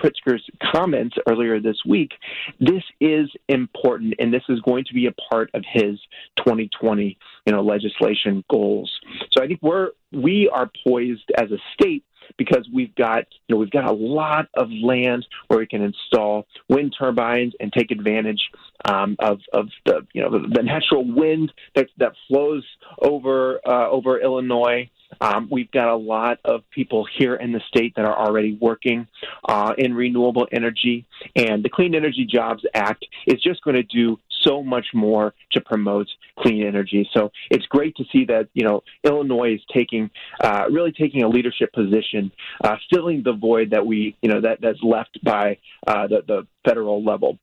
Pritzker's 0.03 0.43
comments 0.73 1.15
earlier 1.27 1.59
this 1.59 1.77
week, 1.87 2.11
this 2.59 2.83
is 2.99 3.29
important, 3.47 4.15
and 4.19 4.33
this 4.33 4.43
is 4.49 4.59
going 4.61 4.83
to 4.85 4.93
be 4.93 5.07
a 5.07 5.13
part 5.31 5.49
of 5.53 5.63
his 5.71 5.99
2020 6.37 7.17
you 7.45 7.53
know 7.53 7.61
legislation 7.61 8.43
goals. 8.49 8.91
So 9.31 9.43
I 9.43 9.47
think 9.47 9.59
we're 9.61 9.89
we 10.11 10.49
are 10.49 10.69
poised 10.85 11.31
as 11.37 11.51
a 11.51 11.57
state 11.73 12.03
because 12.37 12.67
we've 12.73 12.93
got 12.95 13.25
you 13.47 13.55
know 13.55 13.59
we've 13.59 13.71
got 13.71 13.85
a 13.85 13.93
lot 13.93 14.47
of 14.53 14.69
land 14.71 15.25
where 15.47 15.59
we 15.59 15.67
can 15.67 15.81
install 15.81 16.47
wind 16.69 16.95
turbines 16.97 17.53
and 17.59 17.71
take 17.71 17.91
advantage 17.91 18.49
um, 18.85 19.15
of 19.19 19.39
of 19.53 19.69
the 19.85 20.05
you 20.13 20.21
know 20.21 20.29
the, 20.29 20.47
the 20.47 20.63
natural 20.63 21.05
wind 21.05 21.51
that 21.75 21.87
that 21.97 22.13
flows 22.27 22.65
over 23.01 23.59
uh, 23.65 23.89
over 23.89 24.19
Illinois. 24.19 24.89
Um, 25.21 25.47
we've 25.51 25.71
got 25.71 25.87
a 25.87 25.95
lot 25.95 26.39
of 26.45 26.61
people 26.69 27.07
here 27.17 27.35
in 27.35 27.51
the 27.51 27.61
state 27.67 27.93
that 27.95 28.05
are 28.05 28.17
already 28.17 28.57
working 28.59 29.07
uh, 29.47 29.73
in 29.77 29.93
renewable 29.93 30.47
energy, 30.51 31.05
and 31.35 31.63
the 31.63 31.69
Clean 31.69 31.93
Energy 31.93 32.25
Jobs 32.29 32.63
Act 32.73 33.05
is 33.27 33.41
just 33.41 33.61
going 33.63 33.75
to 33.75 33.83
do 33.83 34.17
so 34.41 34.63
much 34.63 34.87
more 34.93 35.33
to 35.51 35.61
promote 35.61 36.07
clean 36.39 36.65
energy. 36.65 37.09
So 37.13 37.31
it's 37.49 37.65
great 37.67 37.95
to 37.97 38.03
see 38.11 38.25
that 38.25 38.49
you 38.53 38.65
know 38.65 38.83
Illinois 39.03 39.55
is 39.55 39.61
taking 39.73 40.09
uh, 40.41 40.65
really 40.71 40.91
taking 40.91 41.23
a 41.23 41.29
leadership 41.29 41.71
position, 41.73 42.31
uh, 42.63 42.75
filling 42.91 43.23
the 43.23 43.33
void 43.33 43.71
that 43.71 43.85
we 43.85 44.15
you 44.21 44.29
know 44.29 44.41
that 44.41 44.59
that's 44.61 44.81
left 44.83 45.23
by 45.23 45.57
uh, 45.87 46.07
the 46.07 46.23
the 46.27 46.47
federal 46.65 47.03
level. 47.03 47.39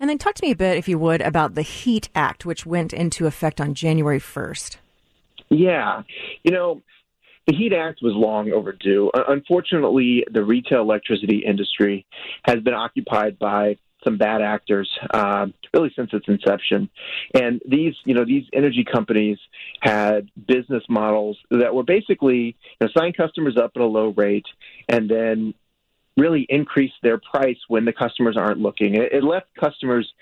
And 0.00 0.10
then 0.10 0.18
talk 0.18 0.34
to 0.34 0.44
me 0.44 0.52
a 0.52 0.56
bit, 0.56 0.76
if 0.76 0.88
you 0.88 0.98
would, 0.98 1.20
about 1.20 1.54
the 1.54 1.62
HEAT 1.62 2.08
Act, 2.14 2.44
which 2.44 2.66
went 2.66 2.92
into 2.92 3.26
effect 3.26 3.60
on 3.60 3.74
January 3.74 4.18
first. 4.18 4.78
Yeah, 5.50 6.02
you 6.42 6.52
know, 6.52 6.82
the 7.46 7.54
HEAT 7.54 7.72
Act 7.74 8.00
was 8.02 8.14
long 8.14 8.50
overdue. 8.52 9.10
Unfortunately, 9.28 10.24
the 10.30 10.42
retail 10.42 10.80
electricity 10.80 11.44
industry 11.46 12.06
has 12.44 12.60
been 12.60 12.74
occupied 12.74 13.38
by 13.38 13.76
some 14.02 14.18
bad 14.18 14.42
actors 14.42 14.88
uh, 15.12 15.46
really 15.72 15.90
since 15.96 16.10
its 16.12 16.26
inception. 16.28 16.88
And 17.34 17.60
these, 17.66 17.94
you 18.04 18.14
know, 18.14 18.24
these 18.24 18.44
energy 18.52 18.84
companies 18.84 19.38
had 19.80 20.28
business 20.46 20.84
models 20.88 21.38
that 21.50 21.74
were 21.74 21.82
basically 21.82 22.56
you 22.80 22.86
know, 22.86 22.88
sign 22.96 23.12
customers 23.12 23.56
up 23.56 23.72
at 23.74 23.82
a 23.82 23.86
low 23.86 24.08
rate 24.16 24.46
and 24.88 25.08
then 25.08 25.54
really 26.16 26.46
increase 26.48 26.92
their 27.02 27.18
price 27.18 27.58
when 27.68 27.84
the 27.84 27.92
customers 27.92 28.36
aren't 28.36 28.60
looking. 28.60 28.94
It, 28.94 29.12
it 29.12 29.24
left 29.24 29.46
customers 29.58 30.12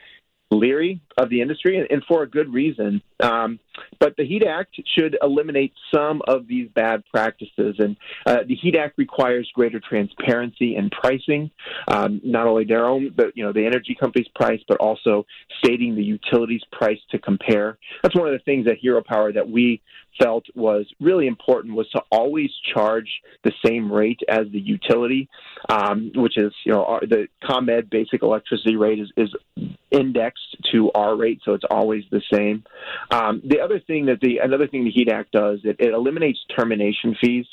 leery 0.50 1.00
of 1.16 1.30
the 1.30 1.40
industry, 1.40 1.78
and, 1.78 1.86
and 1.90 2.04
for 2.04 2.22
a 2.22 2.28
good 2.28 2.52
reason. 2.52 3.02
Um, 3.20 3.58
but 3.98 4.16
the 4.16 4.24
HEAT 4.24 4.44
Act 4.44 4.80
should 4.96 5.16
eliminate 5.22 5.72
some 5.94 6.22
of 6.28 6.46
these 6.46 6.68
bad 6.74 7.02
practices, 7.12 7.76
and 7.78 7.96
uh, 8.26 8.38
the 8.46 8.54
HEAT 8.54 8.76
Act 8.76 8.98
requires 8.98 9.50
greater 9.54 9.80
transparency 9.80 10.76
in 10.76 10.90
pricing, 10.90 11.50
um, 11.88 12.20
not 12.24 12.46
only 12.46 12.64
their 12.64 12.86
own, 12.86 13.12
but 13.16 13.36
you 13.36 13.44
know, 13.44 13.52
the 13.52 13.64
energy 13.64 13.96
company's 13.98 14.28
price, 14.34 14.60
but 14.68 14.78
also 14.78 15.26
stating 15.62 15.94
the 15.94 16.02
utility's 16.02 16.62
price 16.72 16.98
to 17.10 17.18
compare. 17.18 17.78
That's 18.02 18.16
one 18.16 18.26
of 18.26 18.32
the 18.32 18.44
things 18.44 18.66
at 18.66 18.78
Hero 18.78 19.02
Power 19.06 19.32
that 19.32 19.48
we 19.48 19.80
felt 20.20 20.44
was 20.54 20.86
really 21.00 21.26
important 21.26 21.74
was 21.74 21.88
to 21.90 22.02
always 22.10 22.50
charge 22.74 23.08
the 23.44 23.52
same 23.64 23.90
rate 23.90 24.20
as 24.28 24.46
the 24.52 24.60
utility, 24.60 25.28
um, 25.68 26.12
which 26.14 26.36
is 26.36 26.52
you 26.64 26.72
know 26.72 27.00
the 27.02 27.28
ComEd 27.44 27.88
basic 27.90 28.22
electricity 28.22 28.76
rate 28.76 28.98
is, 28.98 29.10
is 29.16 29.34
indexed 29.90 30.56
to 30.72 30.90
our 30.92 31.16
rate, 31.16 31.40
so 31.44 31.54
it's 31.54 31.64
always 31.70 32.04
the 32.10 32.22
same. 32.32 32.64
Um, 33.10 33.42
the 33.44 33.61
other 33.62 33.80
thing 33.80 34.06
that 34.06 34.20
the 34.20 34.38
another 34.38 34.66
thing 34.66 34.84
the 34.84 34.90
HEAT 34.90 35.08
Act 35.08 35.32
does 35.32 35.60
it, 35.64 35.76
it 35.78 35.94
eliminates 35.94 36.38
termination 36.56 37.16
fees 37.20 37.46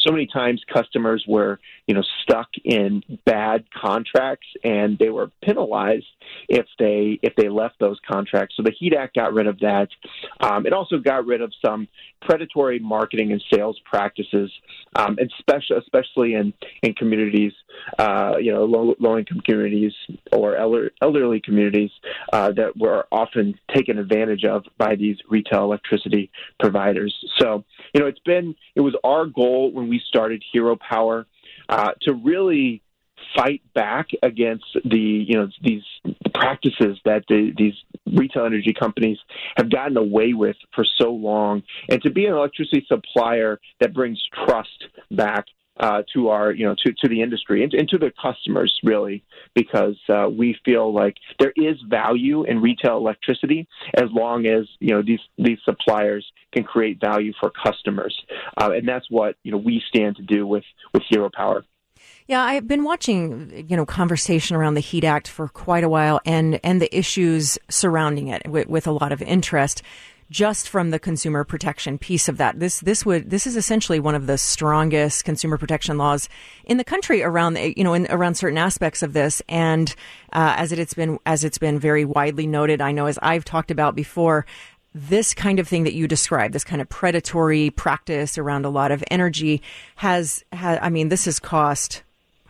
so 0.00 0.12
many 0.12 0.26
times 0.26 0.62
customers 0.72 1.24
were 1.26 1.58
you 1.86 1.94
know 1.94 2.02
stuck 2.22 2.48
in 2.64 3.02
bad 3.24 3.64
contracts 3.72 4.46
and 4.62 4.98
they 4.98 5.10
were 5.10 5.30
penalized 5.42 6.06
if 6.48 6.66
they 6.78 7.18
if 7.22 7.34
they 7.36 7.48
left 7.48 7.78
those 7.78 7.98
contracts. 8.06 8.56
So 8.56 8.62
the 8.62 8.72
heat 8.78 8.94
act 8.94 9.14
got 9.16 9.32
rid 9.32 9.46
of 9.46 9.58
that. 9.60 9.88
Um, 10.40 10.66
it 10.66 10.72
also 10.72 10.98
got 10.98 11.26
rid 11.26 11.40
of 11.40 11.52
some 11.64 11.88
predatory 12.20 12.78
marketing 12.78 13.32
and 13.32 13.42
sales 13.52 13.78
practices 13.84 14.50
um, 14.96 15.18
especially 15.76 16.34
in 16.34 16.52
in 16.82 16.94
communities 16.94 17.52
uh, 17.98 18.34
you 18.40 18.52
know 18.52 18.64
low, 18.64 18.94
low 18.98 19.18
income 19.18 19.40
communities 19.44 19.92
or 20.32 20.56
elder, 20.56 20.92
elderly 21.02 21.40
communities 21.40 21.90
uh, 22.32 22.52
that 22.52 22.76
were 22.76 23.06
often 23.10 23.54
taken 23.74 23.98
advantage 23.98 24.44
of 24.44 24.64
by 24.78 24.94
these 24.94 25.16
retail 25.28 25.64
electricity 25.64 26.30
providers. 26.60 27.14
So 27.38 27.64
you 27.92 28.00
know 28.00 28.06
it's 28.06 28.20
been 28.20 28.54
it 28.74 28.80
was 28.80 28.94
our 29.04 29.26
goal 29.26 29.72
when 29.74 29.88
we 29.88 30.00
started 30.06 30.42
Hero 30.52 30.76
Power 30.76 31.26
uh, 31.68 31.92
to 32.02 32.12
really 32.12 32.82
fight 33.36 33.62
back 33.74 34.08
against 34.22 34.64
the 34.84 34.98
you 34.98 35.36
know 35.36 35.48
these 35.62 35.82
practices 36.34 36.98
that 37.04 37.24
the, 37.28 37.52
these 37.56 37.74
retail 38.06 38.44
energy 38.44 38.74
companies 38.78 39.18
have 39.56 39.70
gotten 39.70 39.96
away 39.96 40.32
with 40.32 40.56
for 40.74 40.84
so 40.98 41.10
long, 41.10 41.62
and 41.88 42.02
to 42.02 42.10
be 42.10 42.26
an 42.26 42.32
electricity 42.32 42.84
supplier 42.88 43.60
that 43.80 43.92
brings 43.92 44.22
trust 44.46 44.84
back 45.10 45.46
uh, 45.78 46.02
to 46.12 46.28
our, 46.28 46.52
you 46.52 46.66
know, 46.66 46.74
to, 46.84 46.92
to 46.92 47.08
the 47.08 47.22
industry 47.22 47.62
and, 47.62 47.74
and 47.74 47.88
to 47.88 47.98
the 47.98 48.12
customers, 48.20 48.72
really, 48.82 49.24
because 49.54 49.96
uh, 50.08 50.28
we 50.28 50.56
feel 50.64 50.92
like 50.92 51.16
there 51.38 51.52
is 51.56 51.76
value 51.88 52.44
in 52.44 52.60
retail 52.60 52.96
electricity 52.96 53.66
as 53.94 54.10
long 54.12 54.46
as 54.46 54.66
you 54.78 54.94
know 54.94 55.02
these 55.02 55.20
these 55.38 55.58
suppliers 55.64 56.24
can 56.52 56.64
create 56.64 57.00
value 57.00 57.32
for 57.40 57.50
customers, 57.50 58.14
uh, 58.60 58.70
and 58.72 58.88
that's 58.88 59.10
what 59.10 59.36
you 59.42 59.50
know 59.50 59.58
we 59.58 59.82
stand 59.88 60.16
to 60.16 60.22
do 60.22 60.46
with 60.46 60.64
with 60.92 61.02
Hero 61.08 61.30
Power. 61.34 61.64
Yeah, 62.26 62.42
I've 62.42 62.66
been 62.66 62.84
watching, 62.84 63.66
you 63.68 63.76
know, 63.76 63.84
conversation 63.84 64.56
around 64.56 64.74
the 64.74 64.80
Heat 64.80 65.04
Act 65.04 65.28
for 65.28 65.48
quite 65.48 65.84
a 65.84 65.88
while, 65.88 66.20
and 66.24 66.58
and 66.62 66.80
the 66.80 66.96
issues 66.96 67.58
surrounding 67.68 68.28
it 68.28 68.48
with, 68.48 68.66
with 68.68 68.86
a 68.86 68.92
lot 68.92 69.12
of 69.12 69.20
interest 69.22 69.82
just 70.30 70.68
from 70.68 70.90
the 70.90 70.98
consumer 70.98 71.44
protection 71.44 71.98
piece 71.98 72.28
of 72.28 72.36
that. 72.38 72.58
This 72.58 72.80
this 72.80 73.04
would 73.04 73.30
this 73.30 73.46
is 73.46 73.56
essentially 73.56 74.00
one 74.00 74.14
of 74.14 74.26
the 74.26 74.38
strongest 74.38 75.24
consumer 75.24 75.58
protection 75.58 75.98
laws 75.98 76.28
in 76.64 76.76
the 76.76 76.84
country 76.84 77.22
around 77.22 77.56
you 77.58 77.84
know 77.84 77.94
in, 77.94 78.06
around 78.10 78.34
certain 78.34 78.58
aspects 78.58 79.02
of 79.02 79.12
this. 79.12 79.42
And 79.48 79.94
uh, 80.32 80.54
as 80.56 80.72
it, 80.72 80.78
it's 80.78 80.94
been 80.94 81.18
as 81.26 81.44
it's 81.44 81.58
been 81.58 81.78
very 81.78 82.04
widely 82.04 82.46
noted, 82.46 82.80
I 82.80 82.92
know 82.92 83.06
as 83.06 83.18
I've 83.22 83.44
talked 83.44 83.70
about 83.70 83.94
before. 83.94 84.46
This 84.96 85.34
kind 85.34 85.58
of 85.58 85.66
thing 85.66 85.82
that 85.82 85.94
you 85.94 86.06
describe, 86.06 86.52
this 86.52 86.62
kind 86.62 86.80
of 86.80 86.88
predatory 86.88 87.70
practice 87.70 88.38
around 88.38 88.64
a 88.64 88.68
lot 88.68 88.92
of 88.92 89.02
energy, 89.10 89.60
has, 89.96 90.44
has 90.52 90.78
I 90.80 90.88
mean, 90.88 91.08
this 91.08 91.24
has 91.24 91.40
cost 91.40 92.04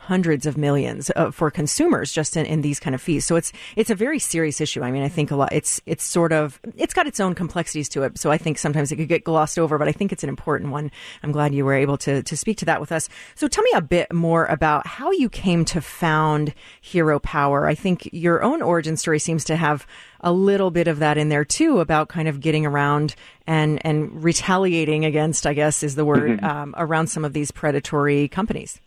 hundreds 0.06 0.44
of 0.44 0.56
millions 0.56 1.10
uh, 1.16 1.30
for 1.30 1.50
consumers 1.50 2.12
just 2.12 2.36
in, 2.36 2.44
in 2.46 2.60
these 2.60 2.78
kind 2.78 2.94
of 2.94 3.00
fees. 3.00 3.24
So 3.24 3.36
it's 3.36 3.52
it's 3.76 3.90
a 3.90 3.94
very 3.94 4.18
serious 4.18 4.60
issue. 4.60 4.82
I 4.82 4.90
mean, 4.90 5.02
I 5.02 5.08
think 5.08 5.30
a 5.30 5.36
lot. 5.36 5.52
It's 5.52 5.80
it's 5.86 6.04
sort 6.04 6.32
of 6.32 6.60
it's 6.76 6.92
got 6.92 7.06
its 7.06 7.20
own 7.20 7.34
complexities 7.34 7.88
to 7.90 8.02
it. 8.02 8.18
So 8.18 8.30
I 8.30 8.38
think 8.38 8.58
sometimes 8.58 8.92
it 8.92 8.96
could 8.96 9.08
get 9.08 9.24
glossed 9.24 9.58
over, 9.58 9.78
but 9.78 9.88
I 9.88 9.92
think 9.92 10.12
it's 10.12 10.22
an 10.22 10.28
important 10.28 10.70
one. 10.70 10.90
I'm 11.22 11.32
glad 11.32 11.54
you 11.54 11.64
were 11.64 11.74
able 11.74 11.96
to 11.98 12.22
to 12.22 12.36
speak 12.36 12.58
to 12.58 12.64
that 12.66 12.80
with 12.80 12.92
us. 12.92 13.08
So 13.34 13.48
tell 13.48 13.64
me 13.64 13.70
a 13.74 13.80
bit 13.80 14.12
more 14.12 14.44
about 14.46 14.86
how 14.86 15.10
you 15.10 15.28
came 15.28 15.64
to 15.66 15.80
found 15.80 16.54
Hero 16.80 17.18
Power. 17.18 17.66
I 17.66 17.74
think 17.74 18.08
your 18.12 18.42
own 18.42 18.60
origin 18.62 18.96
story 18.96 19.18
seems 19.18 19.44
to 19.44 19.56
have 19.56 19.86
a 20.20 20.32
little 20.32 20.70
bit 20.70 20.88
of 20.88 20.98
that 20.98 21.18
in 21.18 21.28
there 21.28 21.44
too 21.44 21.80
about 21.80 22.08
kind 22.08 22.28
of 22.28 22.40
getting 22.40 22.66
around 22.66 23.14
and 23.46 23.84
and 23.84 24.24
retaliating 24.24 25.04
against, 25.04 25.46
I 25.46 25.54
guess 25.54 25.82
is 25.82 25.94
the 25.94 26.04
word, 26.04 26.40
mm-hmm. 26.40 26.44
um, 26.44 26.74
around 26.76 27.08
some 27.08 27.24
of 27.24 27.32
these 27.32 27.50
predatory 27.50 28.28
companies. 28.28 28.80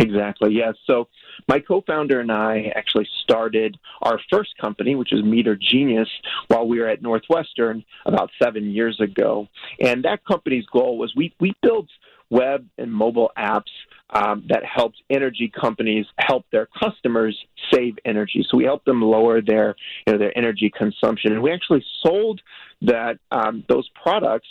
Exactly. 0.00 0.54
Yes. 0.54 0.74
So 0.86 1.08
my 1.46 1.58
co-founder 1.60 2.20
and 2.20 2.32
I 2.32 2.72
actually 2.74 3.06
started 3.22 3.78
our 4.00 4.18
first 4.32 4.56
company, 4.58 4.94
which 4.94 5.12
is 5.12 5.22
Meter 5.22 5.56
Genius, 5.56 6.08
while 6.48 6.66
we 6.66 6.80
were 6.80 6.88
at 6.88 7.02
Northwestern 7.02 7.84
about 8.06 8.30
seven 8.42 8.70
years 8.70 8.98
ago. 9.00 9.46
And 9.78 10.04
that 10.04 10.24
company's 10.24 10.64
goal 10.66 10.96
was 10.96 11.12
we 11.14 11.34
we 11.38 11.52
built 11.62 11.88
web 12.30 12.66
and 12.78 12.90
mobile 12.90 13.30
apps 13.36 13.72
um, 14.10 14.44
that 14.48 14.64
helped 14.64 14.96
energy 15.10 15.52
companies 15.54 16.06
help 16.18 16.46
their 16.50 16.66
customers 16.82 17.38
save 17.72 17.98
energy. 18.04 18.44
So 18.48 18.56
we 18.56 18.64
helped 18.64 18.86
them 18.86 19.02
lower 19.02 19.42
their 19.42 19.76
you 20.06 20.14
know, 20.14 20.18
their 20.18 20.36
energy 20.36 20.72
consumption, 20.74 21.32
and 21.32 21.42
we 21.42 21.52
actually 21.52 21.84
sold 22.02 22.40
that 22.82 23.18
um, 23.30 23.64
those 23.68 23.88
products 24.02 24.48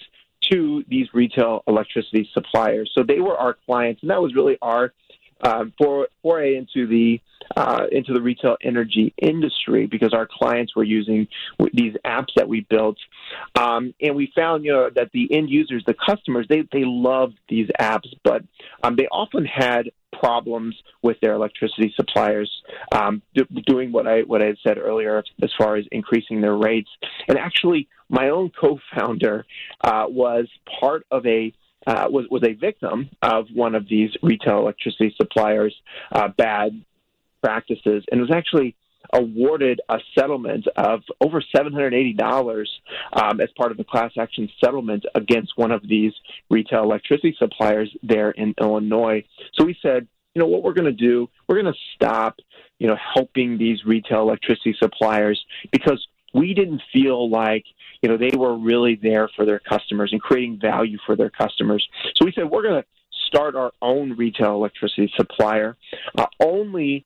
to 0.52 0.84
these 0.88 1.08
retail 1.14 1.64
electricity 1.68 2.30
suppliers. 2.34 2.92
So 2.96 3.04
they 3.04 3.20
were 3.20 3.38
our 3.38 3.58
clients, 3.66 4.02
and 4.04 4.12
that 4.12 4.22
was 4.22 4.34
really 4.36 4.58
our 4.62 4.94
um, 5.42 5.74
for 5.78 6.08
foray 6.22 6.56
into 6.56 6.88
the 6.88 7.22
uh, 7.56 7.86
into 7.92 8.14
the 8.14 8.22
retail 8.22 8.58
energy 8.62 9.14
industry 9.18 9.88
because 9.88 10.14
our 10.14 10.28
clients 10.32 10.76
were 10.76 10.84
using 10.84 11.28
these 11.74 11.94
apps 12.06 12.28
that 12.36 12.48
we 12.48 12.62
built, 12.70 12.98
um, 13.56 13.94
and 14.02 14.16
we 14.16 14.32
found 14.36 14.66
you 14.66 14.72
know 14.72 14.90
that 14.94 15.12
the 15.14 15.34
end 15.34 15.50
users, 15.50 15.84
the 15.86 15.96
customers, 15.96 16.46
they 16.50 16.62
they 16.72 16.84
loved 16.84 17.38
these 17.48 17.70
apps, 17.80 18.08
but 18.24 18.44
um, 18.84 18.96
they 18.96 19.08
often 19.08 19.46
had 19.46 19.90
problems 20.20 20.76
with 21.02 21.18
their 21.22 21.34
electricity 21.34 21.94
suppliers, 21.96 22.52
um, 22.92 23.22
do, 23.36 23.46
doing 23.66 23.92
what 23.92 24.08
I 24.08 24.22
what 24.22 24.42
I 24.42 24.48
had 24.48 24.58
said 24.64 24.78
earlier 24.78 25.24
as 25.42 25.52
far 25.58 25.76
as 25.76 25.86
increasing 25.92 26.42
their 26.42 26.56
rates. 26.56 26.90
And 27.28 27.38
actually, 27.38 27.88
my 28.10 28.30
own 28.30 28.52
co-founder 28.60 29.46
uh, 29.82 30.06
was 30.08 30.48
part 30.80 31.06
of 31.12 31.26
a 31.26 31.54
uh, 31.88 32.08
was 32.10 32.26
was 32.30 32.44
a 32.44 32.54
victim 32.54 33.10
of 33.22 33.48
one 33.54 33.76
of 33.76 33.88
these 33.88 34.12
retail 34.22 34.60
electricity 34.60 35.14
suppliers' 35.18 35.76
uh, 36.12 36.28
bad 36.28 36.84
practices, 37.42 38.04
and 38.12 38.22
was 38.22 38.32
actually 38.32 38.76
awarded 39.14 39.82
a 39.90 39.98
settlement 40.18 40.68
of 40.76 41.02
over 41.22 41.42
$780 41.56 42.66
um, 43.14 43.42
as 43.42 43.50
part 43.58 43.72
of 43.72 43.80
a 43.80 43.84
class 43.84 44.12
action 44.20 44.50
settlement 44.64 45.06
against 45.16 45.54
one 45.56 45.72
of 45.72 45.82
these 45.88 46.14
retail 46.50 46.84
electricity 46.84 47.36
suppliers 47.38 47.90
there 48.04 48.32
in 48.32 48.54
Illinois. 48.60 49.24
So 49.54 49.66
we 49.66 49.78
said, 49.82 50.08
you 50.36 50.42
know, 50.42 50.48
what 50.48 50.64
we're 50.64 50.74
going 50.74 50.86
to 50.86 50.92
do, 50.92 51.30
we're 51.48 51.62
going 51.62 51.74
to 51.74 51.80
stop, 51.96 52.40
you 52.78 52.88
know, 52.88 52.98
helping 53.14 53.58
these 53.58 53.84
retail 53.86 54.22
electricity 54.22 54.76
suppliers 54.78 55.44
because 55.72 56.06
we 56.34 56.54
didn't 56.54 56.82
feel 56.94 57.30
like 57.30 57.66
you 58.02 58.10
know 58.10 58.18
they 58.18 58.36
were 58.36 58.58
really 58.58 58.96
there 58.96 59.30
for 59.36 59.46
their 59.46 59.60
customers 59.60 60.12
and 60.12 60.22
creating 60.22 60.60
value 60.60 60.98
for 61.06 61.16
their 61.16 61.30
customers. 61.30 61.88
So 62.16 62.26
we 62.26 62.32
said 62.34 62.50
we're 62.50 62.64
going 62.64 62.82
to 62.82 62.88
start 63.28 63.56
our 63.56 63.72
own 63.82 64.16
retail 64.18 64.56
electricity 64.56 65.12
supplier, 65.16 65.78
uh, 66.18 66.26
only 66.40 67.06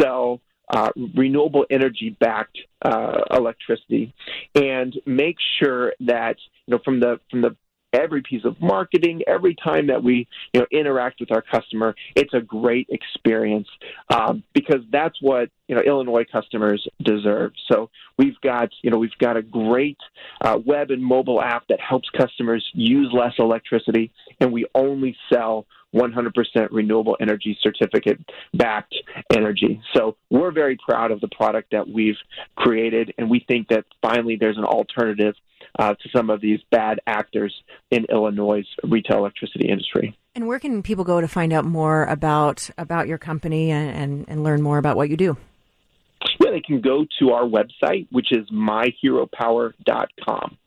sell 0.00 0.40
uh, 0.68 0.90
renewable 1.14 1.66
energy 1.70 2.16
backed 2.20 2.58
uh, 2.82 3.20
electricity 3.30 4.14
and 4.54 4.98
make 5.06 5.36
sure 5.58 5.92
that 6.00 6.36
you 6.66 6.72
know 6.72 6.80
from 6.84 7.00
the 7.00 7.20
from 7.30 7.42
the 7.42 7.56
every 7.94 8.22
piece 8.22 8.44
of 8.44 8.60
marketing, 8.60 9.22
every 9.26 9.54
time 9.54 9.86
that 9.86 10.02
we 10.02 10.26
you 10.52 10.60
know 10.60 10.66
interact 10.70 11.20
with 11.20 11.30
our 11.32 11.42
customer, 11.42 11.94
it's 12.14 12.34
a 12.34 12.40
great 12.40 12.88
experience 12.90 13.68
um, 14.14 14.42
because 14.52 14.80
that's 14.90 15.16
what 15.20 15.48
you 15.68 15.74
know 15.74 15.82
Illinois 15.82 16.24
customers 16.30 16.86
deserve. 17.02 17.52
So 17.70 17.90
we've 18.18 18.38
got 18.42 18.70
you 18.82 18.90
know 18.90 18.98
we've 18.98 19.18
got 19.18 19.36
a 19.36 19.42
great 19.42 19.98
uh, 20.42 20.58
web 20.64 20.90
and 20.90 21.02
mobile 21.02 21.40
app 21.40 21.66
that 21.68 21.80
helps 21.80 22.08
customers 22.10 22.64
use 22.74 23.10
less 23.12 23.34
electricity, 23.38 24.12
and 24.40 24.52
we 24.52 24.66
only 24.74 25.16
sell 25.32 25.66
100% 25.94 26.32
renewable 26.72 27.16
energy 27.20 27.56
certificate 27.62 28.18
backed 28.52 28.94
energy. 29.32 29.80
So 29.94 30.16
we're 30.28 30.50
very 30.50 30.76
proud 30.76 31.12
of 31.12 31.20
the 31.20 31.28
product 31.28 31.70
that 31.70 31.88
we've 31.88 32.16
created, 32.56 33.14
and 33.16 33.30
we 33.30 33.44
think 33.46 33.68
that 33.68 33.84
finally 34.02 34.36
there's 34.36 34.58
an 34.58 34.64
alternative 34.64 35.34
uh, 35.78 35.94
to 35.94 36.08
some 36.14 36.30
of 36.30 36.40
these 36.40 36.60
bad 36.70 37.00
actors 37.06 37.54
in 37.90 38.06
Illinois' 38.10 38.64
retail 38.82 39.18
electricity 39.18 39.68
industry. 39.68 40.16
And 40.34 40.46
where 40.46 40.58
can 40.58 40.82
people 40.82 41.04
go 41.04 41.20
to 41.20 41.28
find 41.28 41.52
out 41.52 41.64
more 41.64 42.04
about 42.04 42.68
about 42.76 43.06
your 43.06 43.18
company 43.18 43.70
and, 43.70 43.90
and, 43.90 44.24
and 44.28 44.42
learn 44.42 44.62
more 44.62 44.78
about 44.78 44.96
what 44.96 45.08
you 45.08 45.16
do? 45.16 45.36
Yeah, 46.40 46.50
they 46.50 46.60
can 46.60 46.80
go 46.80 47.06
to 47.20 47.30
our 47.30 47.44
website, 47.44 48.08
which 48.10 48.32
is 48.32 48.48
myheropower.com. 48.50 50.58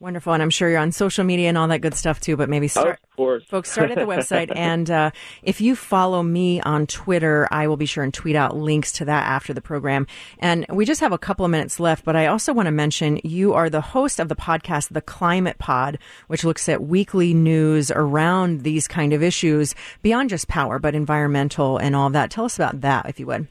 Wonderful, 0.00 0.32
and 0.32 0.42
I'm 0.42 0.48
sure 0.48 0.70
you're 0.70 0.78
on 0.78 0.92
social 0.92 1.24
media 1.24 1.50
and 1.50 1.58
all 1.58 1.68
that 1.68 1.82
good 1.82 1.92
stuff 1.92 2.20
too. 2.20 2.34
But 2.34 2.48
maybe 2.48 2.68
start, 2.68 3.00
folks, 3.48 3.70
start 3.70 3.90
at 3.90 3.98
the 3.98 4.06
website. 4.06 4.50
and 4.56 4.90
uh, 4.90 5.10
if 5.42 5.60
you 5.60 5.76
follow 5.76 6.22
me 6.22 6.58
on 6.62 6.86
Twitter, 6.86 7.46
I 7.50 7.66
will 7.66 7.76
be 7.76 7.84
sure 7.84 8.02
and 8.02 8.12
tweet 8.12 8.34
out 8.34 8.56
links 8.56 8.92
to 8.92 9.04
that 9.04 9.26
after 9.26 9.52
the 9.52 9.60
program. 9.60 10.06
And 10.38 10.64
we 10.70 10.86
just 10.86 11.02
have 11.02 11.12
a 11.12 11.18
couple 11.18 11.44
of 11.44 11.50
minutes 11.50 11.78
left, 11.78 12.06
but 12.06 12.16
I 12.16 12.28
also 12.28 12.54
want 12.54 12.66
to 12.66 12.70
mention 12.70 13.20
you 13.24 13.52
are 13.52 13.68
the 13.68 13.82
host 13.82 14.20
of 14.20 14.30
the 14.30 14.36
podcast, 14.36 14.88
The 14.88 15.02
Climate 15.02 15.58
Pod, 15.58 15.98
which 16.28 16.44
looks 16.44 16.66
at 16.66 16.82
weekly 16.82 17.34
news 17.34 17.90
around 17.90 18.62
these 18.62 18.88
kind 18.88 19.12
of 19.12 19.22
issues 19.22 19.74
beyond 20.00 20.30
just 20.30 20.48
power, 20.48 20.78
but 20.78 20.94
environmental 20.94 21.76
and 21.76 21.94
all 21.94 22.06
of 22.06 22.14
that. 22.14 22.30
Tell 22.30 22.46
us 22.46 22.56
about 22.56 22.80
that, 22.80 23.06
if 23.06 23.20
you 23.20 23.26
would. 23.26 23.48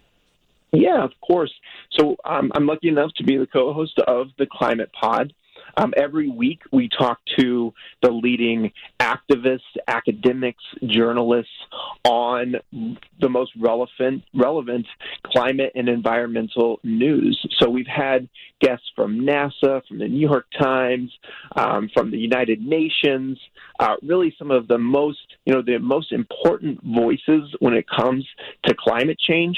Yeah, 0.71 1.03
of 1.03 1.11
course. 1.21 1.53
So 1.91 2.15
um, 2.25 2.51
I'm 2.55 2.65
lucky 2.65 2.87
enough 2.87 3.11
to 3.17 3.23
be 3.23 3.37
the 3.37 3.47
co-host 3.47 3.99
of 4.07 4.29
the 4.39 4.47
Climate 4.51 4.91
Pod. 4.99 5.31
Um, 5.77 5.93
every 5.97 6.29
week, 6.29 6.61
we 6.71 6.89
talk 6.89 7.19
to 7.37 7.73
the 8.01 8.11
leading 8.11 8.71
activists, 8.99 9.59
academics, 9.87 10.63
journalists 10.85 11.51
on 12.03 12.55
the 13.19 13.29
most 13.29 13.51
relevant, 13.59 14.23
relevant 14.33 14.85
climate 15.25 15.71
and 15.75 15.89
environmental 15.89 16.79
news. 16.83 17.39
So 17.59 17.69
we've 17.69 17.87
had 17.87 18.27
guests 18.61 18.85
from 18.95 19.21
NASA, 19.21 19.81
from 19.87 19.99
the 19.99 20.07
New 20.07 20.27
York 20.27 20.45
Times, 20.59 21.11
um, 21.55 21.89
from 21.93 22.11
the 22.11 22.17
United 22.17 22.61
Nations, 22.61 23.39
uh, 23.79 23.95
really 24.01 24.35
some 24.37 24.51
of 24.51 24.67
the 24.67 24.77
most, 24.77 25.19
you 25.45 25.53
know, 25.53 25.61
the 25.61 25.77
most 25.77 26.11
important 26.11 26.79
voices 26.83 27.55
when 27.59 27.73
it 27.73 27.85
comes 27.87 28.27
to 28.65 28.75
climate 28.77 29.17
change 29.19 29.57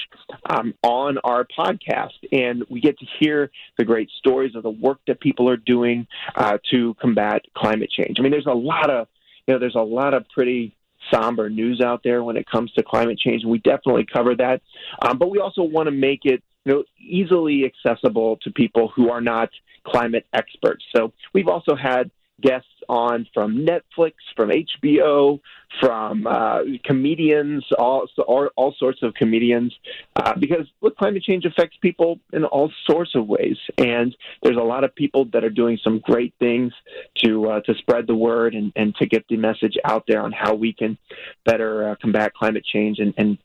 um, 0.50 0.74
on 0.84 1.18
our 1.24 1.48
podcast. 1.58 2.10
And 2.32 2.64
we 2.70 2.80
get 2.80 2.98
to 3.00 3.06
hear 3.20 3.52
the 3.78 3.84
great 3.84 4.10
stories 4.20 4.56
of 4.56 4.64
the 4.64 4.70
work 4.70 5.00
that 5.08 5.20
people 5.20 5.50
are 5.50 5.58
doing 5.58 6.06
uh, 6.36 6.58
to 6.72 6.96
combat 6.96 7.42
climate 7.56 7.90
change. 7.90 8.18
I 8.20 8.22
mean, 8.22 8.32
there's 8.32 8.46
a 8.46 8.54
lot 8.54 8.90
of, 8.90 9.08
you 9.48 9.54
know, 9.54 9.60
there's 9.60 9.76
a 9.76 9.82
lot 9.82 10.14
of 10.14 10.28
pretty 10.30 10.76
somber 11.12 11.50
news 11.50 11.82
out 11.82 12.02
there 12.04 12.24
when 12.24 12.38
it 12.38 12.46
comes 12.50 12.72
to 12.74 12.84
climate 12.84 13.18
change, 13.18 13.44
we 13.46 13.58
definitely 13.60 14.06
cover 14.06 14.36
that. 14.36 14.62
Um, 15.02 15.18
but 15.18 15.30
we 15.30 15.40
also 15.40 15.64
want 15.64 15.88
to 15.88 15.92
make 15.92 16.22
it 16.26 16.44
you 16.66 16.74
know, 16.74 16.84
easily 17.00 17.66
accessible 17.66 18.38
to 18.44 18.52
people 18.52 18.92
who 18.96 19.10
are 19.10 19.22
not 19.22 19.50
climate 19.84 20.26
experts. 20.34 20.84
So 20.96 21.12
we've 21.34 21.48
also 21.48 21.76
had 21.76 22.12
guests 22.42 22.68
on 22.90 23.28
from 23.34 23.66
Netflix, 23.66 24.14
from 24.36 24.50
HBO, 24.50 25.40
from 25.80 26.28
uh, 26.28 26.60
comedians, 26.84 27.66
all, 27.78 28.08
all, 28.18 28.76
sorts 28.78 29.02
of 29.04 29.14
comedians, 29.14 29.74
uh, 30.16 30.34
because 30.38 30.68
look, 30.82 30.98
climate 30.98 31.24
change 31.24 31.46
affects 31.46 31.78
people 31.82 32.20
in 32.34 32.44
all 32.44 32.72
sorts 32.86 33.16
of 33.16 33.28
ways, 33.28 33.58
and 33.78 34.16
there's 34.44 34.58
a 34.58 34.64
lot 34.64 34.84
of 34.84 34.94
people 34.94 35.26
that 35.32 35.44
are 35.44 35.50
doing 35.50 35.80
some 35.84 36.00
great 36.00 36.34
things 36.40 36.74
to 37.16 37.50
uh, 37.50 37.62
to 37.62 37.74
spread 37.76 38.08
the 38.08 38.16
word 38.16 38.54
and, 38.54 38.74
and 38.76 38.96
to 38.96 39.06
get 39.06 39.26
the 39.30 39.38
message 39.38 39.78
out 39.86 40.04
there 40.08 40.22
on 40.22 40.32
how 40.32 40.54
we 40.54 40.74
can 40.74 40.98
better 41.46 41.90
uh, 41.90 41.96
combat 42.02 42.34
climate 42.34 42.66
change 42.66 43.00
and, 43.00 43.14
and 43.18 43.38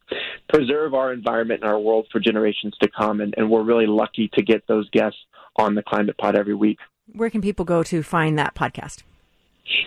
preserve 0.48 0.94
our 0.94 1.12
environment 1.12 1.62
and 1.62 1.70
our 1.70 1.78
world 1.78 2.06
for 2.10 2.20
generations 2.20 2.74
to 2.80 2.88
come. 2.88 3.20
And, 3.20 3.34
and 3.36 3.50
we're 3.50 3.62
really 3.62 3.86
lucky 3.86 4.28
to 4.34 4.42
get 4.42 4.66
those 4.66 4.88
guests 4.90 5.18
on 5.56 5.74
the 5.74 5.82
Climate 5.82 6.16
Pod 6.18 6.36
every 6.36 6.54
week. 6.54 6.78
Where 7.12 7.30
can 7.30 7.40
people 7.40 7.64
go 7.64 7.82
to 7.84 8.02
find 8.02 8.38
that 8.38 8.54
podcast? 8.54 9.02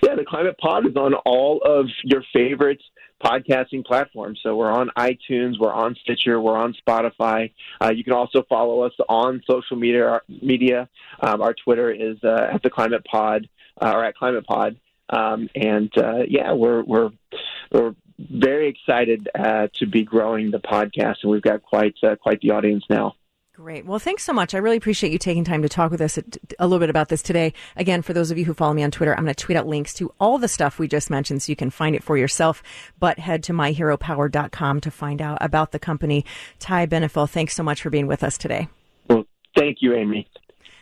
Yeah, 0.03 0.15
the 0.15 0.25
Climate 0.25 0.57
Pod 0.57 0.87
is 0.87 0.95
on 0.95 1.13
all 1.13 1.61
of 1.63 1.87
your 2.03 2.23
favorite 2.33 2.81
podcasting 3.23 3.85
platforms. 3.85 4.39
So 4.41 4.55
we're 4.55 4.71
on 4.71 4.89
iTunes, 4.97 5.59
we're 5.59 5.73
on 5.73 5.95
Stitcher, 6.01 6.39
we're 6.39 6.57
on 6.57 6.75
Spotify. 6.85 7.51
Uh, 7.81 7.91
you 7.91 8.03
can 8.03 8.13
also 8.13 8.43
follow 8.47 8.81
us 8.81 8.93
on 9.07 9.41
social 9.49 9.77
media. 9.77 10.21
Media, 10.41 10.89
um, 11.19 11.41
our 11.41 11.53
Twitter 11.53 11.91
is 11.91 12.17
uh, 12.23 12.49
at 12.53 12.63
the 12.63 12.69
Climate 12.69 13.05
Pod 13.05 13.47
uh, 13.81 13.91
or 13.93 14.03
at 14.05 14.15
Climate 14.15 14.45
Pod, 14.45 14.77
um, 15.09 15.49
and 15.55 15.91
uh, 15.97 16.23
yeah, 16.27 16.53
we're 16.53 16.83
we're 16.83 17.11
we're 17.71 17.95
very 18.17 18.67
excited 18.67 19.29
uh, 19.37 19.67
to 19.73 19.85
be 19.85 20.03
growing 20.03 20.51
the 20.51 20.59
podcast, 20.59 21.17
and 21.23 21.31
we've 21.31 21.41
got 21.41 21.61
quite 21.61 21.95
uh, 22.03 22.15
quite 22.15 22.41
the 22.41 22.51
audience 22.51 22.83
now. 22.89 23.15
Great. 23.59 23.85
Well, 23.85 23.99
thanks 23.99 24.23
so 24.23 24.31
much. 24.31 24.55
I 24.55 24.59
really 24.59 24.77
appreciate 24.77 25.11
you 25.11 25.19
taking 25.19 25.43
time 25.43 25.63
to 25.63 25.67
talk 25.67 25.91
with 25.91 25.99
us 25.99 26.17
a, 26.17 26.23
a, 26.59 26.65
little 26.65 26.79
bit 26.79 26.89
about 26.89 27.09
this 27.09 27.21
today. 27.21 27.51
Again, 27.75 28.01
for 28.01 28.13
those 28.13 28.31
of 28.31 28.37
you 28.37 28.45
who 28.45 28.53
follow 28.53 28.73
me 28.73 28.83
on 28.83 28.89
Twitter, 28.89 29.13
I'm 29.13 29.25
going 29.25 29.35
to 29.35 29.43
tweet 29.43 29.57
out 29.57 29.67
links 29.67 29.93
to 29.95 30.13
all 30.17 30.37
the 30.37 30.47
stuff 30.47 30.79
we 30.79 30.87
just 30.87 31.09
mentioned 31.09 31.43
so 31.43 31.51
you 31.51 31.57
can 31.57 31.69
find 31.69 31.93
it 31.93 32.01
for 32.01 32.15
yourself. 32.17 32.63
But 33.01 33.19
head 33.19 33.43
to 33.43 33.53
myheropower.com 33.53 34.79
to 34.79 34.91
find 34.91 35.21
out 35.21 35.39
about 35.41 35.73
the 35.73 35.79
company. 35.79 36.23
Ty 36.59 36.87
Benefiel, 36.87 37.29
thanks 37.29 37.53
so 37.53 37.61
much 37.61 37.81
for 37.81 37.89
being 37.89 38.07
with 38.07 38.23
us 38.23 38.37
today. 38.37 38.69
Well, 39.09 39.25
thank 39.57 39.79
you, 39.81 39.93
Amy. 39.93 40.25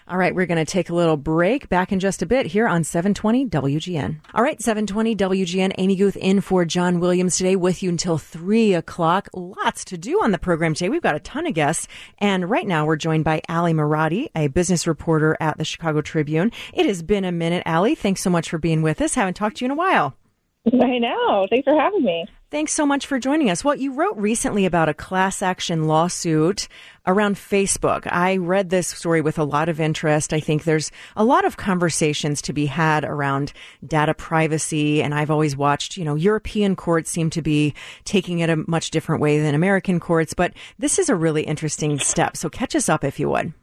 All 0.09 0.17
right, 0.17 0.33
we're 0.33 0.45
going 0.45 0.63
to 0.63 0.71
take 0.71 0.89
a 0.89 0.95
little 0.95 1.17
break. 1.17 1.67
Back 1.67 1.91
in 1.91 1.99
just 1.99 2.21
a 2.21 2.25
bit 2.25 2.45
here 2.45 2.65
on 2.65 2.85
720 2.85 3.45
WGN. 3.47 4.21
All 4.33 4.41
right, 4.41 4.61
720 4.61 5.17
WGN. 5.17 5.73
Amy 5.77 5.97
Guth 5.97 6.15
in 6.15 6.39
for 6.39 6.63
John 6.63 7.01
Williams 7.01 7.35
today 7.35 7.57
with 7.57 7.83
you 7.83 7.89
until 7.89 8.17
3 8.17 8.73
o'clock. 8.73 9.27
Lots 9.33 9.83
to 9.83 9.97
do 9.97 10.23
on 10.23 10.31
the 10.31 10.37
program 10.37 10.73
today. 10.73 10.87
We've 10.87 11.01
got 11.01 11.15
a 11.15 11.19
ton 11.19 11.45
of 11.45 11.53
guests. 11.53 11.89
And 12.19 12.49
right 12.49 12.65
now 12.65 12.85
we're 12.85 12.95
joined 12.95 13.25
by 13.25 13.41
Ali 13.49 13.73
Marotti, 13.73 14.29
a 14.33 14.47
business 14.47 14.87
reporter 14.87 15.35
at 15.41 15.57
the 15.57 15.65
Chicago 15.65 15.99
Tribune. 15.99 16.53
It 16.73 16.85
has 16.85 17.03
been 17.03 17.25
a 17.25 17.31
minute, 17.33 17.63
Ali. 17.65 17.93
Thanks 17.93 18.21
so 18.21 18.29
much 18.29 18.49
for 18.49 18.57
being 18.57 18.81
with 18.81 19.01
us. 19.01 19.15
Haven't 19.15 19.33
talked 19.33 19.57
to 19.57 19.65
you 19.65 19.67
in 19.67 19.71
a 19.71 19.75
while. 19.75 20.15
I 20.81 20.97
know. 20.97 21.47
Thanks 21.49 21.65
for 21.65 21.79
having 21.79 22.03
me. 22.03 22.25
Thanks 22.49 22.71
so 22.71 22.85
much 22.85 23.05
for 23.05 23.19
joining 23.19 23.49
us. 23.49 23.63
Well, 23.63 23.75
you 23.75 23.93
wrote 23.93 24.15
recently 24.17 24.65
about 24.65 24.87
a 24.87 24.93
class 24.93 25.41
action 25.41 25.85
lawsuit 25.85 26.69
around 27.05 27.35
Facebook. 27.35 28.07
I 28.09 28.37
read 28.37 28.69
this 28.69 28.87
story 28.87 29.19
with 29.19 29.37
a 29.37 29.43
lot 29.43 29.67
of 29.67 29.81
interest. 29.81 30.31
I 30.31 30.39
think 30.39 30.63
there's 30.63 30.89
a 31.17 31.25
lot 31.25 31.43
of 31.43 31.57
conversations 31.57 32.41
to 32.43 32.53
be 32.53 32.65
had 32.65 33.03
around 33.03 33.51
data 33.85 34.13
privacy. 34.13 35.03
And 35.03 35.13
I've 35.13 35.31
always 35.31 35.57
watched, 35.57 35.97
you 35.97 36.05
know, 36.05 36.15
European 36.15 36.77
courts 36.77 37.11
seem 37.11 37.29
to 37.31 37.41
be 37.41 37.73
taking 38.05 38.39
it 38.39 38.49
a 38.49 38.63
much 38.67 38.91
different 38.91 39.21
way 39.21 39.39
than 39.39 39.53
American 39.53 39.99
courts. 39.99 40.33
But 40.33 40.53
this 40.79 40.99
is 40.99 41.09
a 41.09 41.15
really 41.15 41.43
interesting 41.43 41.99
step. 41.99 42.37
So 42.37 42.49
catch 42.49 42.75
us 42.75 42.87
up 42.87 43.03
if 43.03 43.19
you 43.19 43.29
would. 43.29 43.53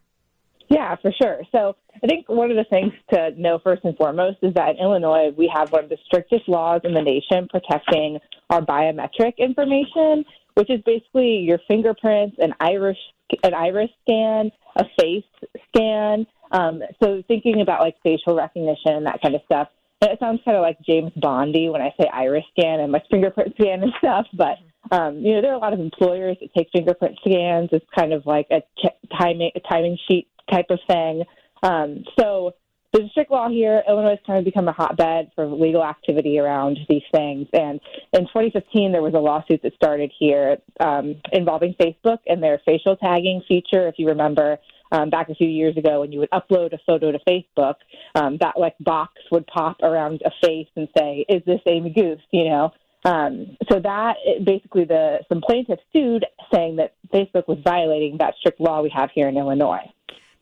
Yeah, 0.74 0.96
for 0.96 1.12
sure. 1.12 1.42
So 1.52 1.76
I 2.02 2.06
think 2.08 2.28
one 2.28 2.50
of 2.50 2.56
the 2.56 2.64
things 2.64 2.92
to 3.12 3.30
know 3.40 3.60
first 3.62 3.84
and 3.84 3.96
foremost 3.96 4.38
is 4.42 4.54
that 4.54 4.70
in 4.70 4.78
Illinois, 4.78 5.30
we 5.36 5.50
have 5.54 5.70
one 5.70 5.84
of 5.84 5.90
the 5.90 5.98
strictest 6.04 6.48
laws 6.48 6.80
in 6.82 6.94
the 6.94 7.00
nation 7.00 7.46
protecting 7.48 8.18
our 8.50 8.60
biometric 8.60 9.36
information, 9.38 10.24
which 10.54 10.70
is 10.70 10.80
basically 10.84 11.38
your 11.38 11.60
fingerprints, 11.68 12.36
an 12.40 12.54
iris, 12.58 12.96
an 13.44 13.54
iris 13.54 13.90
scan, 14.02 14.50
a 14.74 14.84
face 14.98 15.24
scan. 15.68 16.26
Um, 16.50 16.82
so 17.00 17.22
thinking 17.28 17.60
about 17.60 17.80
like 17.80 17.94
facial 18.02 18.34
recognition, 18.34 18.94
and 18.94 19.06
that 19.06 19.22
kind 19.22 19.36
of 19.36 19.42
stuff. 19.44 19.68
And 20.00 20.10
it 20.10 20.18
sounds 20.18 20.40
kind 20.44 20.56
of 20.56 20.62
like 20.62 20.78
James 20.84 21.12
Bondy 21.14 21.68
when 21.68 21.82
I 21.82 21.94
say 22.00 22.08
iris 22.12 22.44
scan 22.58 22.80
and 22.80 22.90
my 22.90 23.02
fingerprint 23.12 23.54
scan 23.60 23.84
and 23.84 23.92
stuff, 23.98 24.26
but 24.32 24.58
um, 24.90 25.18
you 25.18 25.34
know, 25.34 25.40
there 25.40 25.52
are 25.52 25.56
a 25.56 25.58
lot 25.58 25.72
of 25.72 25.80
employers 25.80 26.36
that 26.40 26.52
take 26.54 26.68
fingerprint 26.72 27.16
scans. 27.24 27.70
It's 27.72 27.86
kind 27.96 28.12
of 28.12 28.26
like 28.26 28.48
a 28.50 28.60
ch- 28.60 29.16
timing 29.18 29.50
a 29.54 29.60
timing 29.60 29.96
sheet 30.08 30.28
type 30.50 30.66
of 30.70 30.78
thing. 30.88 31.24
Um, 31.62 32.04
so 32.18 32.54
the 32.94 33.02
a 33.02 33.08
strict 33.08 33.30
law 33.32 33.48
here. 33.48 33.82
Illinois 33.88 34.10
has 34.10 34.18
kind 34.24 34.38
of 34.38 34.44
become 34.44 34.68
a 34.68 34.72
hotbed 34.72 35.32
for 35.34 35.46
legal 35.46 35.84
activity 35.84 36.38
around 36.38 36.78
these 36.88 37.02
things. 37.12 37.48
And 37.52 37.80
in 38.12 38.22
2015, 38.28 38.92
there 38.92 39.02
was 39.02 39.14
a 39.14 39.18
lawsuit 39.18 39.62
that 39.62 39.74
started 39.74 40.12
here 40.16 40.58
um, 40.78 41.16
involving 41.32 41.74
Facebook 41.74 42.18
and 42.26 42.40
their 42.40 42.60
facial 42.64 42.96
tagging 42.96 43.42
feature. 43.48 43.88
If 43.88 43.96
you 43.98 44.06
remember, 44.06 44.58
um, 44.92 45.10
back 45.10 45.28
a 45.28 45.34
few 45.34 45.48
years 45.48 45.76
ago, 45.76 46.00
when 46.00 46.12
you 46.12 46.20
would 46.20 46.30
upload 46.30 46.72
a 46.72 46.78
photo 46.86 47.10
to 47.10 47.18
Facebook, 47.28 47.74
um, 48.14 48.38
that 48.40 48.58
like 48.58 48.76
box 48.78 49.14
would 49.32 49.46
pop 49.48 49.78
around 49.82 50.22
a 50.24 50.30
face 50.40 50.68
and 50.76 50.88
say, 50.96 51.24
"Is 51.28 51.42
this 51.44 51.60
Amy 51.66 51.90
Guth?" 51.90 52.20
You 52.30 52.44
know. 52.44 52.72
Um, 53.04 53.56
so 53.70 53.80
that 53.80 54.16
basically 54.44 54.84
the 54.84 55.18
some 55.28 55.40
plaintiffs 55.40 55.82
sued, 55.92 56.24
saying 56.54 56.76
that 56.76 56.94
Facebook 57.12 57.48
was 57.48 57.58
violating 57.64 58.18
that 58.18 58.34
strict 58.38 58.60
law 58.60 58.82
we 58.82 58.90
have 58.90 59.10
here 59.12 59.28
in 59.28 59.36
Illinois. 59.36 59.90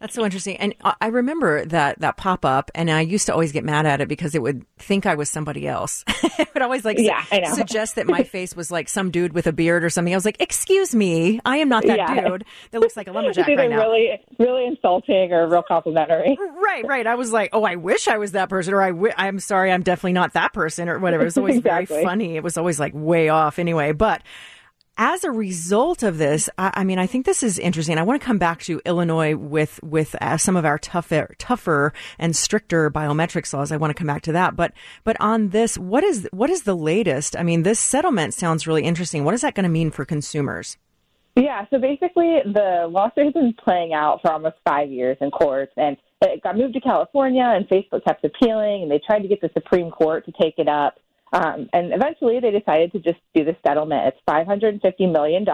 That's 0.02 0.14
so 0.14 0.24
interesting. 0.24 0.56
And 0.56 0.74
I 1.00 1.06
remember 1.06 1.64
that, 1.66 2.00
that 2.00 2.16
pop 2.16 2.44
up 2.44 2.72
and 2.74 2.90
I 2.90 3.02
used 3.02 3.26
to 3.26 3.32
always 3.32 3.52
get 3.52 3.62
mad 3.62 3.86
at 3.86 4.00
it 4.00 4.08
because 4.08 4.34
it 4.34 4.42
would 4.42 4.66
think 4.76 5.06
I 5.06 5.14
was 5.14 5.30
somebody 5.30 5.68
else. 5.68 6.02
it 6.08 6.48
would 6.52 6.62
always 6.62 6.84
like 6.84 6.98
yeah, 6.98 7.22
su- 7.22 7.54
suggest 7.54 7.94
that 7.94 8.08
my 8.08 8.24
face 8.24 8.56
was 8.56 8.72
like 8.72 8.88
some 8.88 9.12
dude 9.12 9.32
with 9.32 9.46
a 9.46 9.52
beard 9.52 9.84
or 9.84 9.90
something. 9.90 10.12
I 10.12 10.16
was 10.16 10.24
like, 10.24 10.40
excuse 10.40 10.92
me, 10.92 11.40
I 11.44 11.58
am 11.58 11.68
not 11.68 11.86
that 11.86 11.98
yeah. 11.98 12.28
dude 12.28 12.44
that 12.72 12.80
looks 12.80 12.96
like 12.96 13.06
a 13.06 13.12
lumberjack 13.12 13.46
right 13.46 13.70
now. 13.70 13.76
really, 13.76 14.20
really 14.40 14.66
insulting 14.66 15.32
or 15.32 15.48
real 15.48 15.62
complimentary. 15.62 16.36
Right, 16.62 16.86
right. 16.86 17.06
I 17.06 17.16
was 17.16 17.32
like, 17.32 17.50
oh, 17.52 17.64
I 17.64 17.76
wish 17.76 18.08
I 18.08 18.18
was 18.18 18.32
that 18.32 18.48
person 18.48 18.72
or 18.72 18.80
I 18.80 18.90
w- 18.90 19.12
I'm 19.16 19.40
sorry, 19.40 19.72
I'm 19.72 19.82
definitely 19.82 20.12
not 20.12 20.32
that 20.34 20.52
person 20.52 20.88
or 20.88 20.98
whatever. 20.98 21.22
It 21.22 21.26
was 21.26 21.36
always 21.36 21.56
exactly. 21.56 21.96
very 21.96 22.04
funny. 22.04 22.36
It 22.36 22.42
was 22.42 22.56
always 22.56 22.78
like 22.80 22.92
way 22.94 23.28
off 23.28 23.58
anyway. 23.58 23.92
But 23.92 24.22
as 24.96 25.24
a 25.24 25.30
result 25.30 26.02
of 26.02 26.18
this, 26.18 26.50
I, 26.58 26.70
I, 26.74 26.84
mean, 26.84 26.98
I 26.98 27.06
think 27.06 27.24
this 27.24 27.42
is 27.42 27.58
interesting. 27.58 27.98
I 27.98 28.02
want 28.02 28.20
to 28.20 28.26
come 28.26 28.38
back 28.38 28.60
to 28.62 28.80
Illinois 28.84 29.34
with 29.34 29.80
with 29.82 30.14
uh, 30.20 30.36
some 30.36 30.56
of 30.56 30.64
our 30.64 30.78
tougher, 30.78 31.34
tougher 31.38 31.92
and 32.18 32.36
stricter 32.36 32.90
biometrics 32.90 33.52
laws. 33.52 33.72
I 33.72 33.76
want 33.76 33.90
to 33.90 33.94
come 33.94 34.06
back 34.06 34.22
to 34.22 34.32
that, 34.32 34.56
but 34.56 34.72
but 35.04 35.16
on 35.20 35.48
this, 35.48 35.78
what 35.78 36.04
is 36.04 36.28
what 36.32 36.50
is 36.50 36.62
the 36.62 36.76
latest? 36.76 37.36
I 37.36 37.42
mean, 37.42 37.62
this 37.62 37.80
settlement 37.80 38.34
sounds 38.34 38.66
really 38.66 38.82
interesting. 38.82 39.24
What 39.24 39.34
is 39.34 39.40
that 39.40 39.54
going 39.54 39.64
to 39.64 39.70
mean 39.70 39.90
for 39.90 40.04
consumers? 40.04 40.76
Yeah, 41.34 41.64
so 41.70 41.78
basically, 41.78 42.40
the 42.44 42.86
lawsuit 42.90 43.24
has 43.24 43.32
been 43.32 43.54
playing 43.54 43.94
out 43.94 44.20
for 44.20 44.32
almost 44.32 44.56
five 44.68 44.90
years 44.90 45.16
in 45.22 45.30
courts, 45.30 45.72
and 45.78 45.96
it 46.20 46.42
got 46.42 46.58
moved 46.58 46.74
to 46.74 46.80
California, 46.80 47.42
and 47.42 47.66
Facebook 47.68 48.04
kept 48.04 48.22
appealing, 48.24 48.82
and 48.82 48.90
they 48.90 49.00
tried 49.04 49.20
to 49.20 49.28
get 49.28 49.40
the 49.40 49.48
Supreme 49.54 49.90
Court 49.90 50.26
to 50.26 50.32
take 50.38 50.58
it 50.58 50.68
up. 50.68 50.98
Um, 51.32 51.68
and 51.72 51.92
eventually 51.92 52.40
they 52.40 52.50
decided 52.50 52.92
to 52.92 52.98
just 52.98 53.18
do 53.34 53.44
the 53.44 53.56
settlement. 53.66 54.14
It's 54.14 54.18
$550 54.28 55.12
million, 55.12 55.46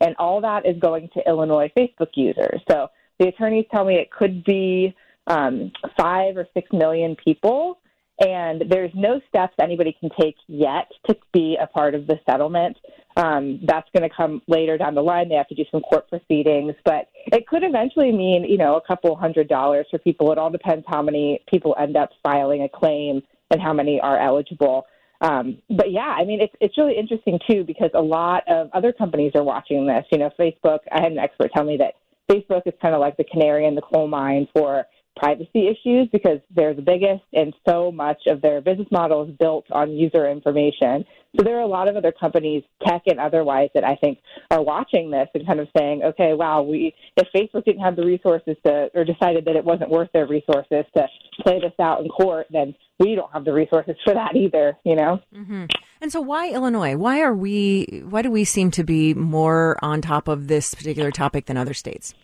and 0.00 0.16
all 0.18 0.40
that 0.40 0.66
is 0.66 0.78
going 0.78 1.10
to 1.14 1.22
Illinois 1.26 1.70
Facebook 1.76 2.10
users. 2.14 2.60
So 2.70 2.88
the 3.18 3.28
attorneys 3.28 3.66
tell 3.70 3.84
me 3.84 3.96
it 3.96 4.10
could 4.10 4.44
be 4.44 4.94
um, 5.26 5.72
five 5.98 6.36
or 6.36 6.46
six 6.54 6.70
million 6.72 7.16
people, 7.22 7.78
and 8.20 8.64
there's 8.70 8.92
no 8.94 9.20
steps 9.28 9.54
anybody 9.60 9.94
can 10.00 10.10
take 10.18 10.36
yet 10.48 10.90
to 11.06 11.16
be 11.32 11.58
a 11.60 11.66
part 11.66 11.94
of 11.94 12.06
the 12.06 12.18
settlement. 12.28 12.76
Um, 13.18 13.60
that's 13.64 13.88
going 13.94 14.08
to 14.08 14.14
come 14.14 14.40
later 14.46 14.78
down 14.78 14.94
the 14.94 15.02
line. 15.02 15.28
They 15.28 15.34
have 15.34 15.48
to 15.48 15.54
do 15.54 15.64
some 15.70 15.80
court 15.82 16.08
proceedings, 16.08 16.74
but 16.84 17.08
it 17.32 17.46
could 17.46 17.62
eventually 17.64 18.12
mean, 18.12 18.44
you 18.44 18.58
know, 18.58 18.76
a 18.76 18.80
couple 18.80 19.14
hundred 19.16 19.48
dollars 19.48 19.86
for 19.90 19.98
people. 19.98 20.32
It 20.32 20.38
all 20.38 20.50
depends 20.50 20.84
how 20.88 21.02
many 21.02 21.42
people 21.50 21.74
end 21.78 21.96
up 21.96 22.10
filing 22.22 22.62
a 22.62 22.68
claim 22.68 23.22
and 23.50 23.60
how 23.60 23.72
many 23.72 24.00
are 24.00 24.18
eligible. 24.18 24.86
Um, 25.20 25.58
but 25.70 25.90
yeah, 25.90 26.14
I 26.18 26.24
mean, 26.24 26.40
it's 26.40 26.54
it's 26.60 26.76
really 26.76 26.96
interesting 26.96 27.38
too 27.48 27.64
because 27.64 27.90
a 27.94 28.02
lot 28.02 28.42
of 28.48 28.68
other 28.74 28.92
companies 28.92 29.32
are 29.34 29.42
watching 29.42 29.86
this. 29.86 30.04
You 30.12 30.18
know, 30.18 30.30
Facebook. 30.38 30.80
I 30.92 31.00
had 31.00 31.12
an 31.12 31.18
expert 31.18 31.50
tell 31.54 31.64
me 31.64 31.78
that 31.78 31.94
Facebook 32.30 32.62
is 32.66 32.74
kind 32.82 32.94
of 32.94 33.00
like 33.00 33.16
the 33.16 33.24
canary 33.24 33.66
in 33.66 33.74
the 33.74 33.82
coal 33.82 34.08
mine 34.08 34.46
for 34.54 34.84
privacy 35.16 35.68
issues 35.68 36.08
because 36.12 36.38
they're 36.54 36.74
the 36.74 36.82
biggest 36.82 37.22
and 37.32 37.54
so 37.68 37.90
much 37.90 38.18
of 38.26 38.42
their 38.42 38.60
business 38.60 38.88
model 38.90 39.24
is 39.24 39.34
built 39.38 39.64
on 39.70 39.90
user 39.92 40.28
information. 40.28 41.04
So 41.36 41.42
there 41.44 41.56
are 41.56 41.62
a 41.62 41.66
lot 41.66 41.88
of 41.88 41.96
other 41.96 42.12
companies, 42.12 42.62
tech 42.86 43.02
and 43.06 43.18
otherwise, 43.18 43.68
that 43.74 43.84
I 43.84 43.96
think 43.96 44.18
are 44.50 44.62
watching 44.62 45.10
this 45.10 45.28
and 45.34 45.46
kind 45.46 45.60
of 45.60 45.68
saying, 45.76 46.02
okay, 46.02 46.32
wow, 46.32 46.62
we 46.62 46.94
if 47.16 47.28
Facebook 47.34 47.64
didn't 47.64 47.82
have 47.82 47.96
the 47.96 48.06
resources 48.06 48.56
to 48.64 48.90
or 48.94 49.04
decided 49.04 49.44
that 49.46 49.56
it 49.56 49.64
wasn't 49.64 49.90
worth 49.90 50.10
their 50.12 50.26
resources 50.26 50.84
to 50.96 51.06
play 51.42 51.60
this 51.60 51.72
out 51.80 52.00
in 52.00 52.08
court, 52.08 52.46
then 52.50 52.74
we 52.98 53.14
don't 53.14 53.30
have 53.32 53.44
the 53.44 53.52
resources 53.52 53.96
for 54.04 54.14
that 54.14 54.34
either, 54.34 54.78
you 54.84 54.96
know? 54.96 55.20
Mm-hmm. 55.34 55.66
And 56.00 56.12
so 56.12 56.20
why 56.20 56.50
Illinois? 56.50 56.96
Why 56.96 57.20
are 57.20 57.34
we 57.34 58.02
why 58.08 58.22
do 58.22 58.30
we 58.30 58.44
seem 58.44 58.70
to 58.72 58.84
be 58.84 59.14
more 59.14 59.76
on 59.82 60.00
top 60.00 60.28
of 60.28 60.48
this 60.48 60.74
particular 60.74 61.10
topic 61.10 61.46
than 61.46 61.56
other 61.56 61.74
states? 61.74 62.14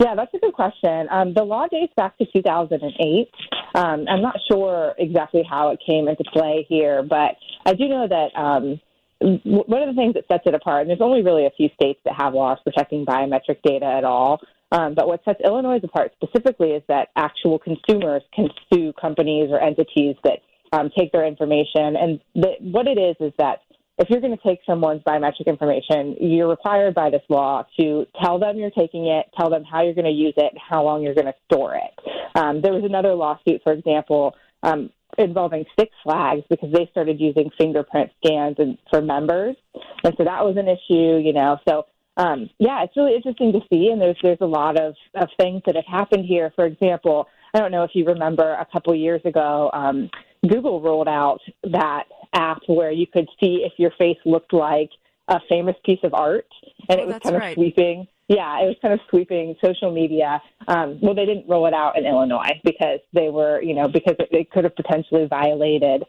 Yeah, 0.00 0.14
that's 0.14 0.32
a 0.32 0.38
good 0.38 0.52
question. 0.52 1.08
Um, 1.10 1.34
the 1.34 1.42
law 1.42 1.66
dates 1.66 1.92
back 1.96 2.16
to 2.18 2.26
2008. 2.32 3.30
Um, 3.74 4.06
I'm 4.08 4.22
not 4.22 4.36
sure 4.50 4.94
exactly 4.96 5.42
how 5.48 5.70
it 5.70 5.80
came 5.84 6.06
into 6.06 6.22
play 6.32 6.64
here, 6.68 7.02
but 7.02 7.36
I 7.66 7.74
do 7.74 7.88
know 7.88 8.06
that 8.06 8.38
um, 8.38 8.80
one 9.20 9.82
of 9.82 9.94
the 9.94 10.00
things 10.00 10.14
that 10.14 10.24
sets 10.30 10.44
it 10.46 10.54
apart, 10.54 10.82
and 10.82 10.90
there's 10.90 11.00
only 11.00 11.22
really 11.22 11.46
a 11.46 11.50
few 11.50 11.68
states 11.74 11.98
that 12.04 12.14
have 12.16 12.32
laws 12.32 12.58
protecting 12.62 13.04
biometric 13.04 13.60
data 13.64 13.86
at 13.86 14.04
all. 14.04 14.40
Um, 14.70 14.94
but 14.94 15.08
what 15.08 15.24
sets 15.24 15.40
Illinois 15.44 15.80
apart 15.82 16.12
specifically 16.22 16.70
is 16.70 16.82
that 16.88 17.08
actual 17.16 17.58
consumers 17.58 18.22
can 18.34 18.48
sue 18.72 18.92
companies 19.00 19.48
or 19.50 19.60
entities 19.60 20.14
that 20.22 20.40
um, 20.72 20.90
take 20.96 21.10
their 21.10 21.26
information. 21.26 21.96
And 21.96 22.20
the, 22.34 22.52
what 22.60 22.86
it 22.86 22.98
is 22.98 23.16
is 23.18 23.32
that 23.38 23.62
if 23.98 24.08
you're 24.08 24.20
going 24.20 24.36
to 24.36 24.42
take 24.42 24.60
someone's 24.64 25.02
biometric 25.02 25.46
information, 25.46 26.16
you're 26.20 26.48
required 26.48 26.94
by 26.94 27.10
this 27.10 27.22
law 27.28 27.66
to 27.78 28.06
tell 28.22 28.38
them 28.38 28.56
you're 28.56 28.70
taking 28.70 29.06
it, 29.08 29.26
tell 29.36 29.50
them 29.50 29.64
how 29.64 29.82
you're 29.82 29.94
going 29.94 30.04
to 30.04 30.10
use 30.10 30.34
it, 30.36 30.52
and 30.52 30.60
how 30.68 30.84
long 30.84 31.02
you're 31.02 31.14
going 31.14 31.26
to 31.26 31.34
store 31.50 31.74
it. 31.74 32.38
Um, 32.38 32.62
there 32.62 32.72
was 32.72 32.84
another 32.84 33.14
lawsuit, 33.14 33.60
for 33.64 33.72
example, 33.72 34.36
um, 34.62 34.90
involving 35.16 35.64
Six 35.78 35.92
Flags 36.04 36.42
because 36.48 36.72
they 36.72 36.86
started 36.92 37.20
using 37.20 37.50
fingerprint 37.58 38.10
scans 38.24 38.56
and, 38.58 38.78
for 38.88 39.02
members, 39.02 39.56
and 40.04 40.14
so 40.16 40.24
that 40.24 40.44
was 40.44 40.56
an 40.56 40.68
issue. 40.68 41.18
You 41.18 41.32
know, 41.32 41.58
so 41.68 41.86
um, 42.16 42.48
yeah, 42.58 42.84
it's 42.84 42.96
really 42.96 43.16
interesting 43.16 43.52
to 43.52 43.60
see, 43.72 43.88
and 43.90 44.00
there's 44.00 44.16
there's 44.22 44.38
a 44.40 44.46
lot 44.46 44.80
of 44.80 44.94
of 45.14 45.28
things 45.40 45.62
that 45.66 45.74
have 45.74 45.86
happened 45.86 46.24
here. 46.24 46.52
For 46.54 46.66
example, 46.66 47.26
I 47.54 47.58
don't 47.58 47.72
know 47.72 47.82
if 47.82 47.90
you 47.94 48.04
remember 48.04 48.52
a 48.52 48.66
couple 48.72 48.94
years 48.94 49.22
ago, 49.24 49.70
um, 49.72 50.10
Google 50.46 50.80
rolled 50.80 51.08
out 51.08 51.40
that 51.64 52.04
app 52.32 52.58
where 52.66 52.90
you 52.90 53.06
could 53.06 53.28
see 53.40 53.64
if 53.64 53.72
your 53.78 53.90
face 53.98 54.18
looked 54.24 54.52
like 54.52 54.90
a 55.28 55.40
famous 55.48 55.76
piece 55.84 56.00
of 56.02 56.14
art, 56.14 56.46
and 56.88 57.00
oh, 57.00 57.02
it 57.02 57.06
was 57.06 57.18
kind 57.22 57.36
of 57.36 57.42
right. 57.42 57.54
sweeping. 57.54 58.06
Yeah, 58.28 58.60
it 58.60 58.66
was 58.66 58.76
kind 58.82 58.94
of 58.94 59.00
sweeping 59.08 59.56
social 59.64 59.90
media. 59.90 60.42
Um, 60.66 60.98
well, 61.02 61.14
they 61.14 61.24
didn't 61.24 61.48
roll 61.48 61.66
it 61.66 61.74
out 61.74 61.96
in 61.98 62.04
Illinois 62.04 62.60
because 62.62 63.00
they 63.14 63.30
were, 63.30 63.62
you 63.62 63.74
know, 63.74 63.88
because 63.88 64.16
it, 64.18 64.28
it 64.30 64.50
could 64.50 64.64
have 64.64 64.76
potentially 64.76 65.26
violated 65.26 66.04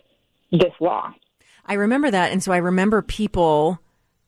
this 0.51 0.73
law. 0.79 1.13
I 1.65 1.73
remember 1.73 2.11
that, 2.11 2.31
and 2.31 2.41
so 2.43 2.51
I 2.51 2.57
remember 2.57 3.01
people 3.01 3.79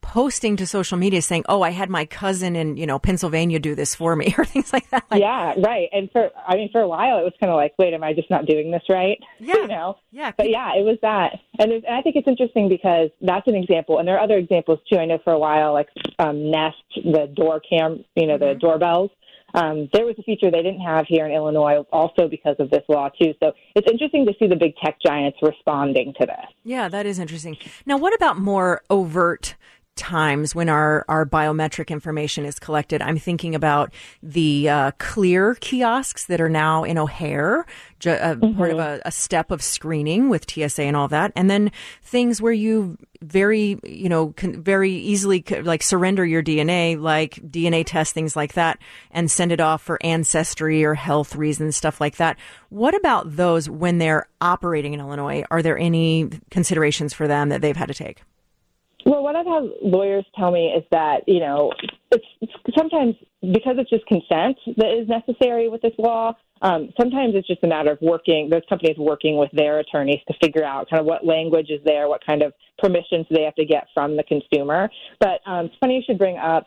posting 0.02 0.56
to 0.56 0.66
social 0.66 0.98
media 0.98 1.22
saying, 1.22 1.44
"Oh, 1.48 1.62
I 1.62 1.70
had 1.70 1.88
my 1.88 2.04
cousin 2.04 2.54
in 2.54 2.76
you 2.76 2.86
know 2.86 2.98
Pennsylvania 2.98 3.58
do 3.58 3.74
this 3.74 3.94
for 3.94 4.14
me," 4.14 4.34
or 4.38 4.44
things 4.44 4.72
like 4.72 4.90
that. 4.90 5.04
Like, 5.10 5.20
yeah, 5.20 5.54
right. 5.64 5.88
And 5.92 6.10
for 6.12 6.30
I 6.46 6.56
mean, 6.56 6.68
for 6.70 6.80
a 6.82 6.88
while, 6.88 7.18
it 7.18 7.22
was 7.22 7.32
kind 7.40 7.50
of 7.50 7.56
like, 7.56 7.72
"Wait, 7.78 7.94
am 7.94 8.04
I 8.04 8.12
just 8.12 8.28
not 8.30 8.44
doing 8.46 8.70
this 8.70 8.82
right?" 8.90 9.18
Yeah, 9.40 9.54
you 9.56 9.68
know. 9.68 9.96
Yeah, 10.10 10.32
but 10.36 10.50
yeah, 10.50 10.74
it 10.76 10.84
was 10.84 10.98
that, 11.02 11.38
and, 11.58 11.72
and 11.72 11.86
I 11.88 12.02
think 12.02 12.16
it's 12.16 12.28
interesting 12.28 12.68
because 12.68 13.08
that's 13.22 13.46
an 13.48 13.54
example, 13.54 13.98
and 13.98 14.06
there 14.06 14.16
are 14.18 14.22
other 14.22 14.36
examples 14.36 14.78
too. 14.90 14.98
I 14.98 15.06
know 15.06 15.18
for 15.24 15.32
a 15.32 15.38
while, 15.38 15.72
like 15.72 15.88
um, 16.18 16.50
Nest, 16.50 16.76
the 16.96 17.32
door 17.34 17.60
cam, 17.60 18.04
you 18.14 18.26
know, 18.26 18.36
Mm-hmm. 18.36 18.44
the 18.54 18.54
doorbells. 18.54 19.10
Um, 19.54 19.90
there 19.92 20.06
was 20.06 20.14
a 20.18 20.22
feature 20.22 20.50
they 20.50 20.62
didn't 20.62 20.80
have 20.80 21.04
here 21.06 21.26
in 21.26 21.32
Illinois, 21.32 21.84
also 21.92 22.26
because 22.26 22.56
of 22.58 22.70
this 22.70 22.82
law 22.88 23.10
too. 23.10 23.34
So 23.42 23.52
it's 23.74 23.86
interesting 23.90 24.24
to 24.24 24.32
see 24.38 24.46
the 24.46 24.56
big 24.56 24.74
tech 24.82 24.96
giants 25.04 25.36
responding 25.42 26.14
to 26.18 26.24
this. 26.26 26.46
Yeah, 26.64 26.88
that 26.88 27.04
is 27.04 27.18
interesting. 27.18 27.58
Now, 27.84 27.98
what 27.98 28.14
about 28.14 28.38
more 28.38 28.80
overt 28.88 29.54
times 29.94 30.54
when 30.54 30.68
our, 30.68 31.04
our 31.08 31.26
biometric 31.26 31.88
information 31.88 32.44
is 32.44 32.58
collected. 32.58 33.02
I'm 33.02 33.18
thinking 33.18 33.54
about 33.54 33.92
the 34.22 34.68
uh, 34.68 34.90
clear 34.98 35.54
kiosks 35.56 36.24
that 36.26 36.40
are 36.40 36.48
now 36.48 36.82
in 36.84 36.96
O'Hare, 36.98 37.66
ju- 37.98 38.10
uh, 38.10 38.34
Mm-hmm. 38.36 38.56
part 38.56 38.70
of 38.70 38.78
a, 38.78 39.00
a 39.04 39.12
step 39.12 39.50
of 39.50 39.62
screening 39.62 40.28
with 40.30 40.50
TSA 40.50 40.82
and 40.82 40.96
all 40.96 41.08
that. 41.08 41.32
And 41.36 41.50
then 41.50 41.70
things 42.02 42.40
where 42.40 42.52
you 42.52 42.96
very, 43.20 43.78
you 43.84 44.08
know, 44.08 44.28
can 44.32 44.62
very 44.62 44.92
easily 44.92 45.44
c- 45.46 45.60
like 45.60 45.82
surrender 45.82 46.24
your 46.24 46.42
DNA, 46.42 46.98
like 46.98 47.34
DNA 47.48 47.84
tests, 47.86 48.12
things 48.14 48.34
like 48.34 48.54
that, 48.54 48.78
and 49.10 49.30
send 49.30 49.52
it 49.52 49.60
off 49.60 49.82
for 49.82 49.98
ancestry 50.02 50.82
or 50.84 50.94
health 50.94 51.36
reasons, 51.36 51.76
stuff 51.76 52.00
like 52.00 52.16
that. 52.16 52.38
What 52.70 52.94
about 52.94 53.36
those 53.36 53.68
when 53.68 53.98
they're 53.98 54.26
operating 54.40 54.94
in 54.94 55.00
Illinois? 55.00 55.44
Are 55.50 55.62
there 55.62 55.78
any 55.78 56.30
considerations 56.50 57.12
for 57.12 57.28
them 57.28 57.50
that 57.50 57.60
they've 57.60 57.76
had 57.76 57.88
to 57.88 57.94
take? 57.94 58.22
Well, 59.04 59.22
what 59.22 59.36
I've 59.36 59.46
had 59.46 59.70
lawyers 59.82 60.24
tell 60.36 60.50
me 60.50 60.68
is 60.68 60.84
that 60.90 61.22
you 61.26 61.40
know 61.40 61.72
it's, 62.10 62.24
it's 62.40 62.52
sometimes 62.76 63.14
because 63.40 63.76
it's 63.78 63.90
just 63.90 64.06
consent 64.06 64.56
that 64.76 64.98
is 64.98 65.08
necessary 65.08 65.68
with 65.68 65.82
this 65.82 65.94
law. 65.98 66.34
Um, 66.62 66.90
sometimes 66.96 67.34
it's 67.34 67.48
just 67.48 67.64
a 67.64 67.66
matter 67.66 67.90
of 67.90 67.98
working 68.00 68.48
those 68.48 68.62
companies 68.68 68.96
working 68.96 69.36
with 69.36 69.50
their 69.52 69.80
attorneys 69.80 70.20
to 70.28 70.34
figure 70.40 70.62
out 70.62 70.88
kind 70.88 71.00
of 71.00 71.06
what 71.06 71.26
language 71.26 71.70
is 71.70 71.80
there, 71.84 72.08
what 72.08 72.24
kind 72.24 72.42
of 72.42 72.52
permissions 72.78 73.26
they 73.30 73.42
have 73.42 73.56
to 73.56 73.64
get 73.64 73.88
from 73.92 74.16
the 74.16 74.22
consumer. 74.22 74.88
But 75.18 75.40
um, 75.44 75.66
it's 75.66 75.74
funny 75.80 75.96
you 75.96 76.02
should 76.06 76.18
bring 76.18 76.38
up 76.38 76.66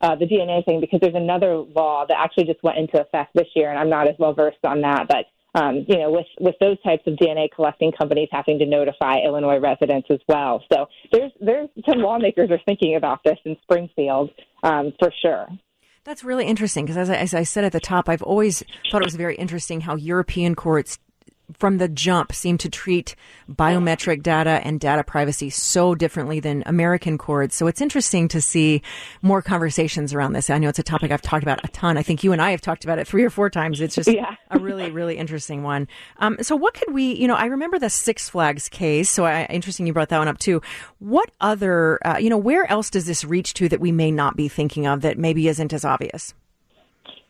uh, 0.00 0.14
the 0.16 0.24
DNA 0.26 0.64
thing 0.64 0.80
because 0.80 1.00
there's 1.00 1.14
another 1.14 1.56
law 1.56 2.06
that 2.06 2.18
actually 2.18 2.44
just 2.44 2.62
went 2.62 2.78
into 2.78 3.00
effect 3.00 3.32
this 3.34 3.48
year, 3.54 3.70
and 3.70 3.78
I'm 3.78 3.90
not 3.90 4.08
as 4.08 4.14
well 4.18 4.32
versed 4.32 4.64
on 4.64 4.80
that, 4.80 5.08
but 5.08 5.26
um, 5.54 5.84
you 5.88 5.98
know, 5.98 6.10
with 6.10 6.26
with 6.40 6.54
those 6.60 6.80
types 6.82 7.02
of 7.06 7.14
DNA 7.14 7.46
collecting 7.54 7.92
companies 7.92 8.28
having 8.32 8.58
to 8.58 8.66
notify 8.66 9.18
Illinois 9.24 9.58
residents 9.58 10.08
as 10.10 10.20
well. 10.28 10.62
So 10.72 10.86
there's 11.12 11.32
there's 11.40 11.68
some 11.88 11.98
lawmakers 11.98 12.50
are 12.50 12.60
thinking 12.66 12.96
about 12.96 13.20
this 13.24 13.38
in 13.44 13.56
Springfield 13.62 14.30
um, 14.62 14.92
for 14.98 15.12
sure. 15.22 15.46
That's 16.04 16.22
really 16.22 16.44
interesting 16.44 16.84
because, 16.84 16.98
as 16.98 17.08
I, 17.08 17.16
as 17.16 17.32
I 17.32 17.44
said 17.44 17.64
at 17.64 17.72
the 17.72 17.80
top, 17.80 18.10
I've 18.10 18.22
always 18.22 18.62
thought 18.90 19.00
it 19.00 19.06
was 19.06 19.16
very 19.16 19.36
interesting 19.36 19.80
how 19.80 19.96
European 19.96 20.54
courts, 20.54 20.98
from 21.52 21.78
the 21.78 21.88
jump, 21.88 22.32
seem 22.32 22.56
to 22.58 22.68
treat 22.68 23.14
biometric 23.50 24.22
data 24.22 24.60
and 24.64 24.80
data 24.80 25.04
privacy 25.04 25.50
so 25.50 25.94
differently 25.94 26.40
than 26.40 26.62
American 26.66 27.18
courts. 27.18 27.54
So 27.54 27.66
it's 27.66 27.80
interesting 27.82 28.28
to 28.28 28.40
see 28.40 28.80
more 29.20 29.42
conversations 29.42 30.14
around 30.14 30.32
this. 30.32 30.48
I 30.48 30.58
know 30.58 30.68
it's 30.70 30.78
a 30.78 30.82
topic 30.82 31.10
I've 31.10 31.22
talked 31.22 31.42
about 31.42 31.64
a 31.64 31.68
ton. 31.68 31.98
I 31.98 32.02
think 32.02 32.24
you 32.24 32.32
and 32.32 32.40
I 32.40 32.50
have 32.50 32.60
talked 32.62 32.84
about 32.84 32.98
it 32.98 33.06
three 33.06 33.24
or 33.24 33.30
four 33.30 33.50
times. 33.50 33.80
It's 33.80 33.94
just 33.94 34.08
Yeah. 34.10 34.36
a 34.50 34.58
really, 34.58 34.90
really 34.90 35.16
interesting 35.16 35.62
one. 35.62 35.86
Um, 36.18 36.38
so 36.40 36.56
what 36.56 36.74
could 36.74 36.94
we, 36.94 37.12
you 37.14 37.28
know, 37.28 37.34
I 37.36 37.46
remember 37.46 37.78
the 37.78 37.90
Six 37.90 38.28
Flags 38.30 38.68
case. 38.68 39.10
So 39.10 39.24
I, 39.26 39.44
interesting 39.50 39.86
you 39.86 39.92
brought 39.92 40.08
that 40.08 40.18
one 40.18 40.28
up 40.28 40.38
too. 40.38 40.62
What 40.98 41.30
other, 41.40 41.98
uh, 42.06 42.16
you 42.16 42.30
know, 42.30 42.38
where 42.38 42.70
else 42.70 42.88
does 42.90 43.06
this 43.06 43.24
reach 43.24 43.54
to 43.54 43.68
that 43.68 43.80
we 43.80 43.92
may 43.92 44.10
not 44.10 44.36
be 44.36 44.48
thinking 44.48 44.86
of 44.86 45.02
that 45.02 45.18
maybe 45.18 45.48
isn't 45.48 45.72
as 45.72 45.84
obvious? 45.84 46.32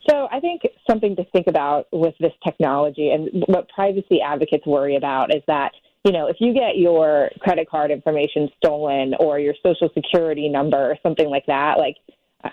So 0.09 0.29
I 0.31 0.41
think 0.41 0.63
something 0.89 1.17
to 1.17 1.25
think 1.33 1.47
about 1.47 1.87
with 1.93 2.15
this 2.21 2.33
technology 2.45 3.11
and 3.11 3.45
what 3.47 3.69
privacy 3.69 4.21
advocates 4.21 4.67
worry 4.67 4.97
about 4.97 5.35
is 5.35 5.43
that 5.47 5.73
you 6.05 6.13
know 6.13 6.27
if 6.27 6.37
you 6.41 6.53
get 6.53 6.77
your 6.77 7.31
credit 7.41 7.69
card 7.71 7.91
information 7.91 8.49
stolen 8.59 9.15
or 9.19 9.39
your 9.39 9.55
social 9.63 9.89
security 9.95 10.49
number 10.49 10.91
or 10.91 10.97
something 11.03 11.29
like 11.29 11.47
that, 11.47 11.79
like 11.79 11.97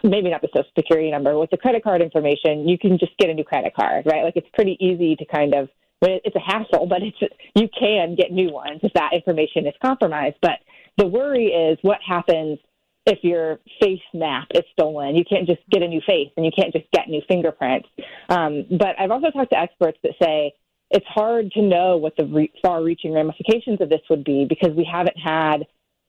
maybe 0.03 0.29
not 0.29 0.41
the 0.41 0.49
social 0.55 0.71
security 0.77 1.11
number 1.11 1.37
with 1.37 1.49
the 1.49 1.57
credit 1.57 1.83
card 1.83 2.01
information, 2.01 2.67
you 2.67 2.77
can 2.77 2.97
just 2.97 3.11
get 3.17 3.29
a 3.29 3.33
new 3.33 3.43
credit 3.43 3.75
card, 3.75 4.05
right? 4.05 4.23
Like 4.23 4.37
it's 4.37 4.47
pretty 4.53 4.77
easy 4.79 5.15
to 5.17 5.25
kind 5.25 5.53
of 5.53 5.69
it's 6.03 6.35
a 6.35 6.39
hassle, 6.39 6.87
but 6.87 7.03
it's 7.03 7.17
you 7.55 7.67
can 7.77 8.15
get 8.15 8.31
new 8.31 8.51
ones 8.51 8.79
if 8.81 8.91
that 8.93 9.11
information 9.13 9.67
is 9.67 9.73
compromised. 9.83 10.37
But 10.41 10.59
the 10.97 11.05
worry 11.05 11.47
is 11.47 11.77
what 11.81 11.99
happens 12.05 12.57
if 13.05 13.19
your 13.23 13.59
face 13.81 13.99
map 14.13 14.47
is 14.53 14.63
stolen. 14.73 15.15
You 15.15 15.23
can't 15.25 15.47
just 15.47 15.61
get 15.71 15.81
a 15.81 15.87
new 15.87 16.01
face 16.07 16.29
and 16.37 16.45
you 16.45 16.51
can't 16.55 16.71
just 16.73 16.85
get 16.91 17.07
new 17.07 17.21
fingerprints. 17.27 17.89
Um, 18.29 18.65
but 18.69 18.99
I've 18.99 19.11
also 19.11 19.31
talked 19.31 19.51
to 19.51 19.59
experts 19.59 19.97
that 20.03 20.13
say 20.21 20.53
it's 20.91 21.05
hard 21.07 21.51
to 21.53 21.61
know 21.61 21.97
what 21.97 22.13
the 22.17 22.25
re- 22.25 22.53
far-reaching 22.63 23.13
ramifications 23.13 23.81
of 23.81 23.89
this 23.89 24.01
would 24.09 24.23
be 24.23 24.45
because 24.47 24.75
we 24.75 24.87
haven't 24.89 25.17
had, 25.17 25.65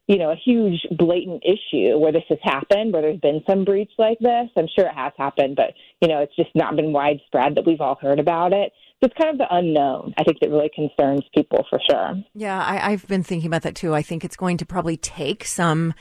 you 0.09 0.19
know, 0.19 0.33
a 0.33 0.37
huge 0.37 0.81
blatant 0.99 1.43
issue 1.45 1.97
where 1.97 2.13
this 2.13 2.25
has 2.29 2.39
happened, 2.43 2.93
where 2.93 3.01
there's 3.01 3.21
been 3.21 3.43
some 3.49 3.65
breach 3.65 3.93
like 3.99 4.19
this. 4.19 4.51
I'm 4.57 4.69
sure 4.77 4.87
it 4.87 4.95
has 4.95 5.13
happened, 5.17 5.57
but 5.57 5.75
you 6.01 6.09
know, 6.09 6.19
it's 6.19 6.37
just 6.37 6.51
not 6.55 6.77
been 6.77 6.93
widespread 6.93 7.55
that 7.55 7.65
we've 7.65 7.81
all 7.81 7.97
heard 8.03 8.19
about 8.19 8.53
it. 8.53 8.73
So 9.01 9.07
it's 9.07 9.15
kind 9.17 9.31
of 9.31 9.39
the 9.39 9.47
unknown. 9.55 10.15
I 10.19 10.25
think 10.25 10.41
that 10.41 10.51
really 10.51 10.71
concerns 10.75 11.23
people 11.35 11.65
for 11.71 11.81
sure. 11.89 12.23
Yeah, 12.35 12.63
I, 12.63 12.93
I've 12.93 13.07
been 13.07 13.23
thinking 13.23 13.47
about 13.47 13.63
that 13.63 13.77
too. 13.77 13.95
I 13.95 14.03
think 14.03 14.25
it's 14.25 14.37
going 14.37 14.59
to 14.59 14.67
probably 14.67 14.97
take 14.97 15.45
some, 15.45 15.95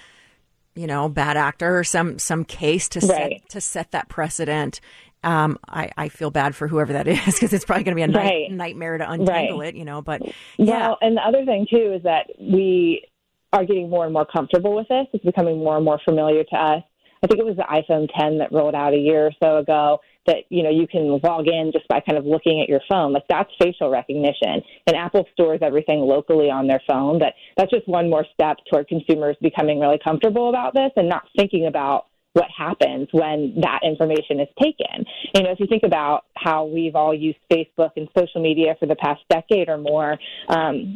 you 0.75 0.87
know, 0.87 1.09
bad 1.09 1.37
actor 1.37 1.77
or 1.77 1.83
some 1.83 2.17
some 2.19 2.45
case 2.45 2.87
to 2.89 2.99
Right. 2.99 3.41
set 3.41 3.49
to 3.49 3.61
set 3.61 3.91
that 3.91 4.09
precedent. 4.09 4.79
Um, 5.23 5.59
I, 5.67 5.91
I 5.97 6.09
feel 6.09 6.31
bad 6.31 6.55
for 6.55 6.67
whoever 6.67 6.93
that 6.93 7.07
is 7.07 7.35
because 7.35 7.53
it's 7.53 7.65
probably 7.65 7.83
going 7.83 7.95
to 7.95 7.99
be 7.99 8.01
a 8.01 8.07
night, 8.07 8.23
Right. 8.49 8.51
nightmare 8.51 8.97
to 8.97 9.09
untangle 9.09 9.59
Right. 9.59 9.69
it. 9.69 9.77
You 9.77 9.85
know, 9.85 10.01
but 10.01 10.21
yeah, 10.57 10.87
Well, 10.87 10.97
and 11.01 11.17
the 11.17 11.21
other 11.21 11.45
thing 11.45 11.67
too 11.69 11.93
is 11.95 12.03
that 12.03 12.27
we 12.39 13.05
are 13.53 13.65
getting 13.65 13.89
more 13.89 14.05
and 14.05 14.13
more 14.13 14.25
comfortable 14.25 14.75
with 14.75 14.87
this. 14.87 15.05
It's 15.13 15.25
becoming 15.25 15.57
more 15.59 15.75
and 15.75 15.85
more 15.85 15.99
familiar 16.05 16.43
to 16.43 16.55
us. 16.55 16.83
I 17.23 17.27
think 17.27 17.39
it 17.39 17.45
was 17.45 17.57
the 17.57 17.63
iPhone 17.63 18.07
10 18.17 18.39
that 18.39 18.51
rolled 18.51 18.73
out 18.73 18.93
a 18.93 18.97
year 18.97 19.27
or 19.27 19.31
so 19.43 19.57
ago 19.57 19.99
that 20.27 20.43
you 20.49 20.63
know 20.63 20.69
you 20.69 20.87
can 20.87 21.19
log 21.23 21.47
in 21.47 21.71
just 21.73 21.87
by 21.87 21.99
kind 21.99 22.17
of 22.17 22.25
looking 22.25 22.61
at 22.61 22.69
your 22.69 22.81
phone. 22.89 23.13
Like 23.13 23.27
that's 23.29 23.49
facial 23.59 23.89
recognition, 23.89 24.61
and 24.87 24.95
Apple 24.95 25.25
stores 25.33 25.59
everything 25.61 25.99
locally 25.99 26.49
on 26.49 26.67
their 26.67 26.81
phone. 26.87 27.19
But 27.19 27.33
that's 27.57 27.71
just 27.71 27.87
one 27.87 28.09
more 28.09 28.25
step 28.33 28.57
toward 28.71 28.87
consumers 28.87 29.35
becoming 29.41 29.79
really 29.79 29.99
comfortable 30.03 30.49
about 30.49 30.73
this 30.73 30.91
and 30.95 31.09
not 31.09 31.23
thinking 31.35 31.67
about 31.67 32.05
what 32.33 32.47
happens 32.57 33.09
when 33.11 33.53
that 33.61 33.79
information 33.83 34.39
is 34.39 34.47
taken. 34.61 35.05
You 35.35 35.43
know, 35.43 35.51
if 35.51 35.59
you 35.59 35.67
think 35.67 35.83
about 35.83 36.25
how 36.37 36.65
we've 36.65 36.95
all 36.95 37.13
used 37.13 37.39
Facebook 37.51 37.91
and 37.97 38.07
social 38.17 38.41
media 38.41 38.75
for 38.79 38.85
the 38.85 38.95
past 38.95 39.21
decade 39.29 39.67
or 39.67 39.77
more, 39.77 40.17
um, 40.47 40.95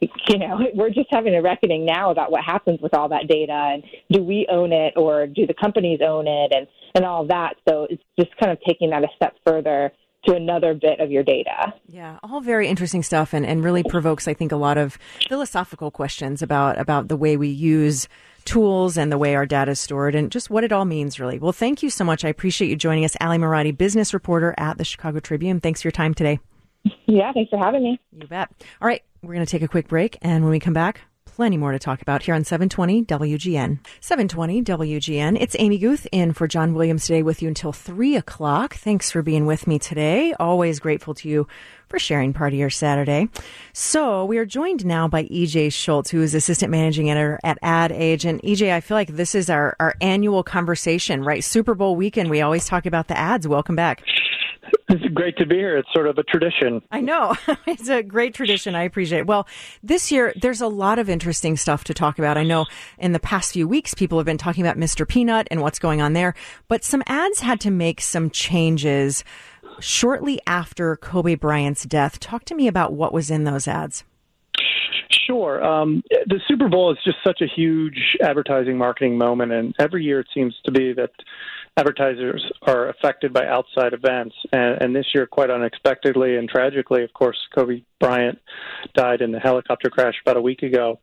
you 0.28 0.38
know, 0.38 0.60
we're 0.74 0.90
just 0.90 1.08
having 1.10 1.34
a 1.34 1.42
reckoning 1.42 1.84
now 1.86 2.10
about 2.10 2.30
what 2.30 2.44
happens 2.44 2.80
with 2.80 2.94
all 2.94 3.08
that 3.08 3.28
data 3.28 3.52
and 3.52 3.84
do 4.10 4.22
we 4.22 4.46
own 4.50 4.72
it 4.72 4.94
or 4.96 5.26
do 5.26 5.46
the 5.46 5.54
companies 5.54 6.00
own 6.06 6.26
it 6.26 6.52
and, 6.54 6.66
and 6.94 7.04
all 7.04 7.22
of 7.22 7.28
that. 7.28 7.56
So 7.68 7.86
it's 7.88 8.02
just 8.18 8.36
kind 8.38 8.52
of 8.52 8.58
taking 8.66 8.90
that 8.90 9.02
a 9.02 9.08
step 9.16 9.34
further 9.46 9.92
to 10.26 10.34
another 10.34 10.74
bit 10.74 11.00
of 11.00 11.10
your 11.10 11.22
data. 11.22 11.72
Yeah, 11.88 12.18
all 12.22 12.40
very 12.40 12.68
interesting 12.68 13.02
stuff, 13.02 13.32
and, 13.32 13.46
and 13.46 13.64
really 13.64 13.82
provokes, 13.82 14.28
I 14.28 14.34
think, 14.34 14.52
a 14.52 14.56
lot 14.56 14.76
of 14.76 14.98
philosophical 15.28 15.90
questions 15.90 16.42
about 16.42 16.78
about 16.78 17.08
the 17.08 17.16
way 17.16 17.36
we 17.36 17.48
use 17.48 18.08
tools 18.44 18.96
and 18.96 19.10
the 19.10 19.18
way 19.18 19.34
our 19.34 19.46
data 19.46 19.72
is 19.72 19.80
stored, 19.80 20.14
and 20.14 20.30
just 20.30 20.50
what 20.50 20.64
it 20.64 20.72
all 20.72 20.84
means, 20.84 21.18
really. 21.18 21.38
Well, 21.38 21.52
thank 21.52 21.82
you 21.82 21.90
so 21.90 22.04
much. 22.04 22.24
I 22.24 22.28
appreciate 22.28 22.68
you 22.68 22.76
joining 22.76 23.04
us, 23.04 23.16
Ali 23.20 23.38
Marotti, 23.38 23.76
business 23.76 24.12
reporter 24.12 24.54
at 24.58 24.78
the 24.78 24.84
Chicago 24.84 25.20
Tribune. 25.20 25.60
Thanks 25.60 25.82
for 25.82 25.88
your 25.88 25.92
time 25.92 26.14
today. 26.14 26.40
Yeah, 27.06 27.32
thanks 27.32 27.50
for 27.50 27.58
having 27.58 27.82
me. 27.82 28.00
You 28.12 28.26
bet. 28.28 28.50
All 28.80 28.88
right, 28.88 29.02
we're 29.26 29.34
going 29.34 29.46
to 29.46 29.50
take 29.50 29.62
a 29.62 29.68
quick 29.68 29.88
break, 29.88 30.16
and 30.22 30.44
when 30.44 30.52
we 30.52 30.60
come 30.60 30.72
back, 30.72 31.00
plenty 31.24 31.56
more 31.56 31.72
to 31.72 31.78
talk 31.78 32.00
about 32.00 32.22
here 32.22 32.34
on 32.34 32.44
720 32.44 33.04
WGN. 33.04 33.78
720 34.00 34.62
WGN. 34.62 35.36
It's 35.38 35.56
Amy 35.58 35.78
Guth 35.78 36.06
in 36.12 36.32
for 36.32 36.46
John 36.46 36.74
Williams 36.74 37.06
today 37.06 37.22
with 37.22 37.42
you 37.42 37.48
until 37.48 37.72
3 37.72 38.16
o'clock. 38.16 38.74
Thanks 38.74 39.10
for 39.10 39.22
being 39.22 39.44
with 39.44 39.66
me 39.66 39.78
today. 39.78 40.32
Always 40.34 40.78
grateful 40.78 41.12
to 41.14 41.28
you 41.28 41.48
for 41.88 41.98
sharing 41.98 42.32
part 42.32 42.52
of 42.52 42.58
your 42.58 42.70
Saturday. 42.70 43.28
So 43.72 44.24
we 44.24 44.38
are 44.38 44.46
joined 44.46 44.86
now 44.86 45.08
by 45.08 45.24
EJ 45.24 45.72
Schultz, 45.72 46.10
who 46.10 46.22
is 46.22 46.34
assistant 46.34 46.70
managing 46.70 47.10
editor 47.10 47.38
at 47.42 47.58
Ad 47.62 47.92
Age. 47.92 48.24
And 48.24 48.40
EJ, 48.42 48.72
I 48.72 48.80
feel 48.80 48.96
like 48.96 49.08
this 49.08 49.34
is 49.34 49.50
our, 49.50 49.76
our 49.80 49.94
annual 50.00 50.42
conversation, 50.42 51.22
right? 51.24 51.42
Super 51.42 51.74
Bowl 51.74 51.96
weekend. 51.96 52.30
We 52.30 52.40
always 52.40 52.66
talk 52.66 52.86
about 52.86 53.08
the 53.08 53.18
ads. 53.18 53.46
Welcome 53.46 53.76
back. 53.76 54.02
It's 54.88 55.04
great 55.14 55.36
to 55.38 55.46
be 55.46 55.56
here. 55.56 55.76
It's 55.76 55.92
sort 55.92 56.06
of 56.06 56.16
a 56.18 56.22
tradition. 56.22 56.80
I 56.90 57.00
know. 57.00 57.34
it's 57.66 57.88
a 57.88 58.02
great 58.02 58.34
tradition. 58.34 58.74
I 58.74 58.84
appreciate 58.84 59.20
it. 59.20 59.26
Well, 59.26 59.48
this 59.82 60.12
year, 60.12 60.32
there's 60.40 60.60
a 60.60 60.68
lot 60.68 60.98
of 60.98 61.10
interesting 61.10 61.56
stuff 61.56 61.84
to 61.84 61.94
talk 61.94 62.18
about. 62.18 62.38
I 62.38 62.44
know 62.44 62.66
in 62.98 63.12
the 63.12 63.18
past 63.18 63.52
few 63.52 63.66
weeks, 63.66 63.94
people 63.94 64.18
have 64.18 64.26
been 64.26 64.38
talking 64.38 64.64
about 64.64 64.78
Mr. 64.78 65.06
Peanut 65.06 65.48
and 65.50 65.60
what's 65.60 65.78
going 65.78 66.00
on 66.00 66.12
there, 66.12 66.34
but 66.68 66.84
some 66.84 67.02
ads 67.06 67.40
had 67.40 67.60
to 67.60 67.70
make 67.70 68.00
some 68.00 68.30
changes 68.30 69.24
shortly 69.80 70.40
after 70.46 70.96
Kobe 70.96 71.34
Bryant's 71.34 71.84
death. 71.84 72.20
Talk 72.20 72.44
to 72.46 72.54
me 72.54 72.68
about 72.68 72.92
what 72.92 73.12
was 73.12 73.30
in 73.30 73.44
those 73.44 73.68
ads. 73.68 74.04
Sure. 75.26 75.62
Um, 75.64 76.02
the 76.26 76.40
Super 76.46 76.68
Bowl 76.68 76.92
is 76.92 76.98
just 77.04 77.18
such 77.24 77.40
a 77.40 77.46
huge 77.46 78.16
advertising 78.22 78.78
marketing 78.78 79.18
moment, 79.18 79.52
and 79.52 79.74
every 79.78 80.04
year 80.04 80.20
it 80.20 80.28
seems 80.32 80.54
to 80.64 80.72
be 80.72 80.92
that 80.92 81.10
advertisers 81.76 82.44
are 82.62 82.88
affected 82.88 83.32
by 83.32 83.46
outside 83.46 83.92
events. 83.92 84.34
And, 84.52 84.82
and 84.82 84.96
this 84.96 85.06
year, 85.14 85.26
quite 85.26 85.50
unexpectedly 85.50 86.36
and 86.36 86.48
tragically, 86.48 87.04
of 87.04 87.12
course, 87.12 87.38
Kobe 87.54 87.82
Bryant 88.00 88.38
died 88.94 89.20
in 89.20 89.34
a 89.34 89.40
helicopter 89.40 89.90
crash 89.90 90.14
about 90.24 90.36
a 90.36 90.40
week 90.42 90.62
ago. 90.62 90.98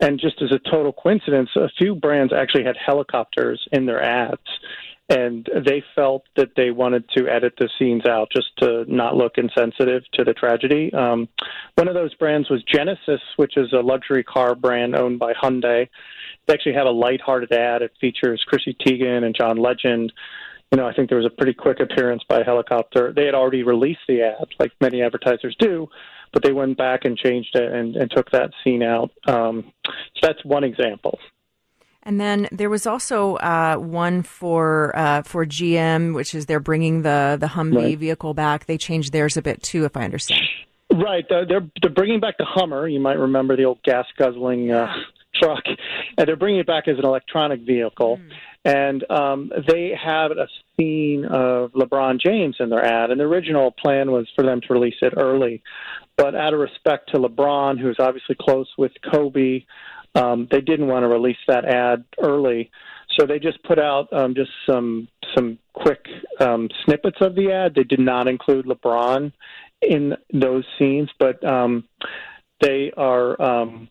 And 0.00 0.20
just 0.20 0.40
as 0.42 0.52
a 0.52 0.70
total 0.70 0.92
coincidence, 0.92 1.50
a 1.56 1.68
few 1.76 1.94
brands 1.94 2.32
actually 2.32 2.64
had 2.64 2.76
helicopters 2.76 3.66
in 3.72 3.86
their 3.86 4.02
ads. 4.02 4.40
And 5.08 5.48
they 5.66 5.82
felt 5.94 6.24
that 6.36 6.50
they 6.56 6.70
wanted 6.70 7.04
to 7.16 7.28
edit 7.28 7.54
the 7.58 7.68
scenes 7.78 8.06
out 8.06 8.28
just 8.30 8.56
to 8.58 8.84
not 8.88 9.16
look 9.16 9.36
insensitive 9.36 10.02
to 10.14 10.24
the 10.24 10.32
tragedy. 10.32 10.92
Um, 10.94 11.28
one 11.74 11.88
of 11.88 11.94
those 11.94 12.14
brands 12.14 12.48
was 12.48 12.62
Genesis, 12.62 13.20
which 13.36 13.56
is 13.56 13.72
a 13.72 13.80
luxury 13.80 14.22
car 14.22 14.54
brand 14.54 14.94
owned 14.94 15.18
by 15.18 15.32
Hyundai. 15.34 15.88
They 16.46 16.54
actually 16.54 16.74
have 16.74 16.86
a 16.86 16.90
lighthearted 16.90 17.52
ad. 17.52 17.82
It 17.82 17.92
features 18.00 18.44
Chrissy 18.46 18.76
Teigen 18.80 19.24
and 19.24 19.34
John 19.34 19.58
Legend. 19.58 20.12
You 20.70 20.78
know, 20.78 20.86
I 20.86 20.94
think 20.94 21.10
there 21.10 21.18
was 21.18 21.26
a 21.26 21.36
pretty 21.36 21.52
quick 21.52 21.80
appearance 21.80 22.22
by 22.28 22.40
a 22.40 22.44
helicopter. 22.44 23.12
They 23.14 23.26
had 23.26 23.34
already 23.34 23.62
released 23.62 24.00
the 24.08 24.22
ad, 24.22 24.46
like 24.58 24.72
many 24.80 25.02
advertisers 25.02 25.54
do, 25.58 25.88
but 26.32 26.42
they 26.42 26.52
went 26.52 26.78
back 26.78 27.04
and 27.04 27.18
changed 27.18 27.54
it 27.54 27.70
and, 27.70 27.96
and 27.96 28.10
took 28.10 28.30
that 28.30 28.50
scene 28.64 28.82
out. 28.82 29.10
Um, 29.26 29.72
so 29.84 30.20
that's 30.22 30.42
one 30.44 30.64
example. 30.64 31.18
And 32.04 32.20
then 32.20 32.48
there 32.50 32.70
was 32.70 32.86
also 32.86 33.36
uh, 33.36 33.76
one 33.76 34.22
for 34.22 34.96
uh, 34.96 35.22
for 35.22 35.46
GM, 35.46 36.14
which 36.14 36.34
is 36.34 36.46
they're 36.46 36.60
bringing 36.60 37.02
the 37.02 37.36
the 37.40 37.46
Humvee 37.46 37.76
right. 37.76 37.98
vehicle 37.98 38.34
back. 38.34 38.66
They 38.66 38.78
changed 38.78 39.12
theirs 39.12 39.36
a 39.36 39.42
bit 39.42 39.62
too, 39.62 39.84
if 39.84 39.96
I 39.96 40.04
understand. 40.04 40.42
Right, 40.92 41.24
they're 41.28 41.46
they're 41.80 41.90
bringing 41.90 42.20
back 42.20 42.38
the 42.38 42.44
Hummer. 42.44 42.88
You 42.88 43.00
might 43.00 43.18
remember 43.18 43.56
the 43.56 43.64
old 43.64 43.82
gas 43.82 44.06
guzzling 44.18 44.70
uh, 44.72 44.92
truck, 45.40 45.62
and 46.18 46.26
they're 46.26 46.36
bringing 46.36 46.60
it 46.60 46.66
back 46.66 46.88
as 46.88 46.98
an 46.98 47.04
electronic 47.04 47.60
vehicle. 47.60 48.18
Mm. 48.18 48.32
And 48.64 49.10
um, 49.10 49.50
they 49.66 49.92
have 50.00 50.30
a 50.30 50.46
scene 50.76 51.24
of 51.24 51.72
LeBron 51.72 52.20
James 52.20 52.56
in 52.60 52.68
their 52.70 52.84
ad. 52.84 53.10
And 53.10 53.18
the 53.18 53.24
original 53.24 53.72
plan 53.72 54.12
was 54.12 54.28
for 54.36 54.44
them 54.44 54.60
to 54.60 54.72
release 54.72 54.94
it 55.02 55.14
early, 55.16 55.62
but 56.16 56.36
out 56.36 56.54
of 56.54 56.60
respect 56.60 57.10
to 57.12 57.18
LeBron, 57.18 57.80
who's 57.80 57.96
obviously 57.98 58.36
close 58.40 58.68
with 58.78 58.92
Kobe, 59.12 59.64
um, 60.14 60.48
they 60.50 60.60
didn't 60.60 60.88
want 60.88 61.04
to 61.04 61.08
release 61.08 61.38
that 61.48 61.64
ad 61.64 62.04
early, 62.20 62.70
so 63.18 63.26
they 63.26 63.38
just 63.38 63.62
put 63.64 63.78
out 63.78 64.12
um, 64.12 64.34
just 64.34 64.50
some 64.66 65.08
some 65.34 65.58
quick 65.72 66.06
um, 66.40 66.68
snippets 66.84 67.18
of 67.20 67.34
the 67.34 67.50
ad. 67.52 67.74
They 67.74 67.84
did 67.84 68.00
not 68.00 68.28
include 68.28 68.66
LeBron 68.66 69.32
in 69.80 70.16
those 70.32 70.64
scenes, 70.78 71.10
but 71.18 71.42
um, 71.44 71.84
they 72.60 72.92
are 72.96 73.40
um, 73.40 73.88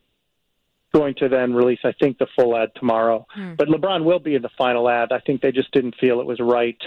going 0.93 1.15
to 1.15 1.29
then 1.29 1.53
release, 1.53 1.79
I 1.84 1.93
think, 1.99 2.17
the 2.17 2.27
full 2.36 2.55
ad 2.55 2.69
tomorrow. 2.75 3.25
Hmm. 3.34 3.55
But 3.55 3.67
LeBron 3.67 4.03
will 4.03 4.19
be 4.19 4.36
in 4.36 4.41
the 4.41 4.49
final 4.57 4.89
ad. 4.89 5.12
I 5.12 5.19
think 5.19 5.41
they 5.41 5.51
just 5.51 5.71
didn't 5.71 5.95
feel 5.99 6.19
it 6.19 6.25
was 6.25 6.39
right 6.39 6.77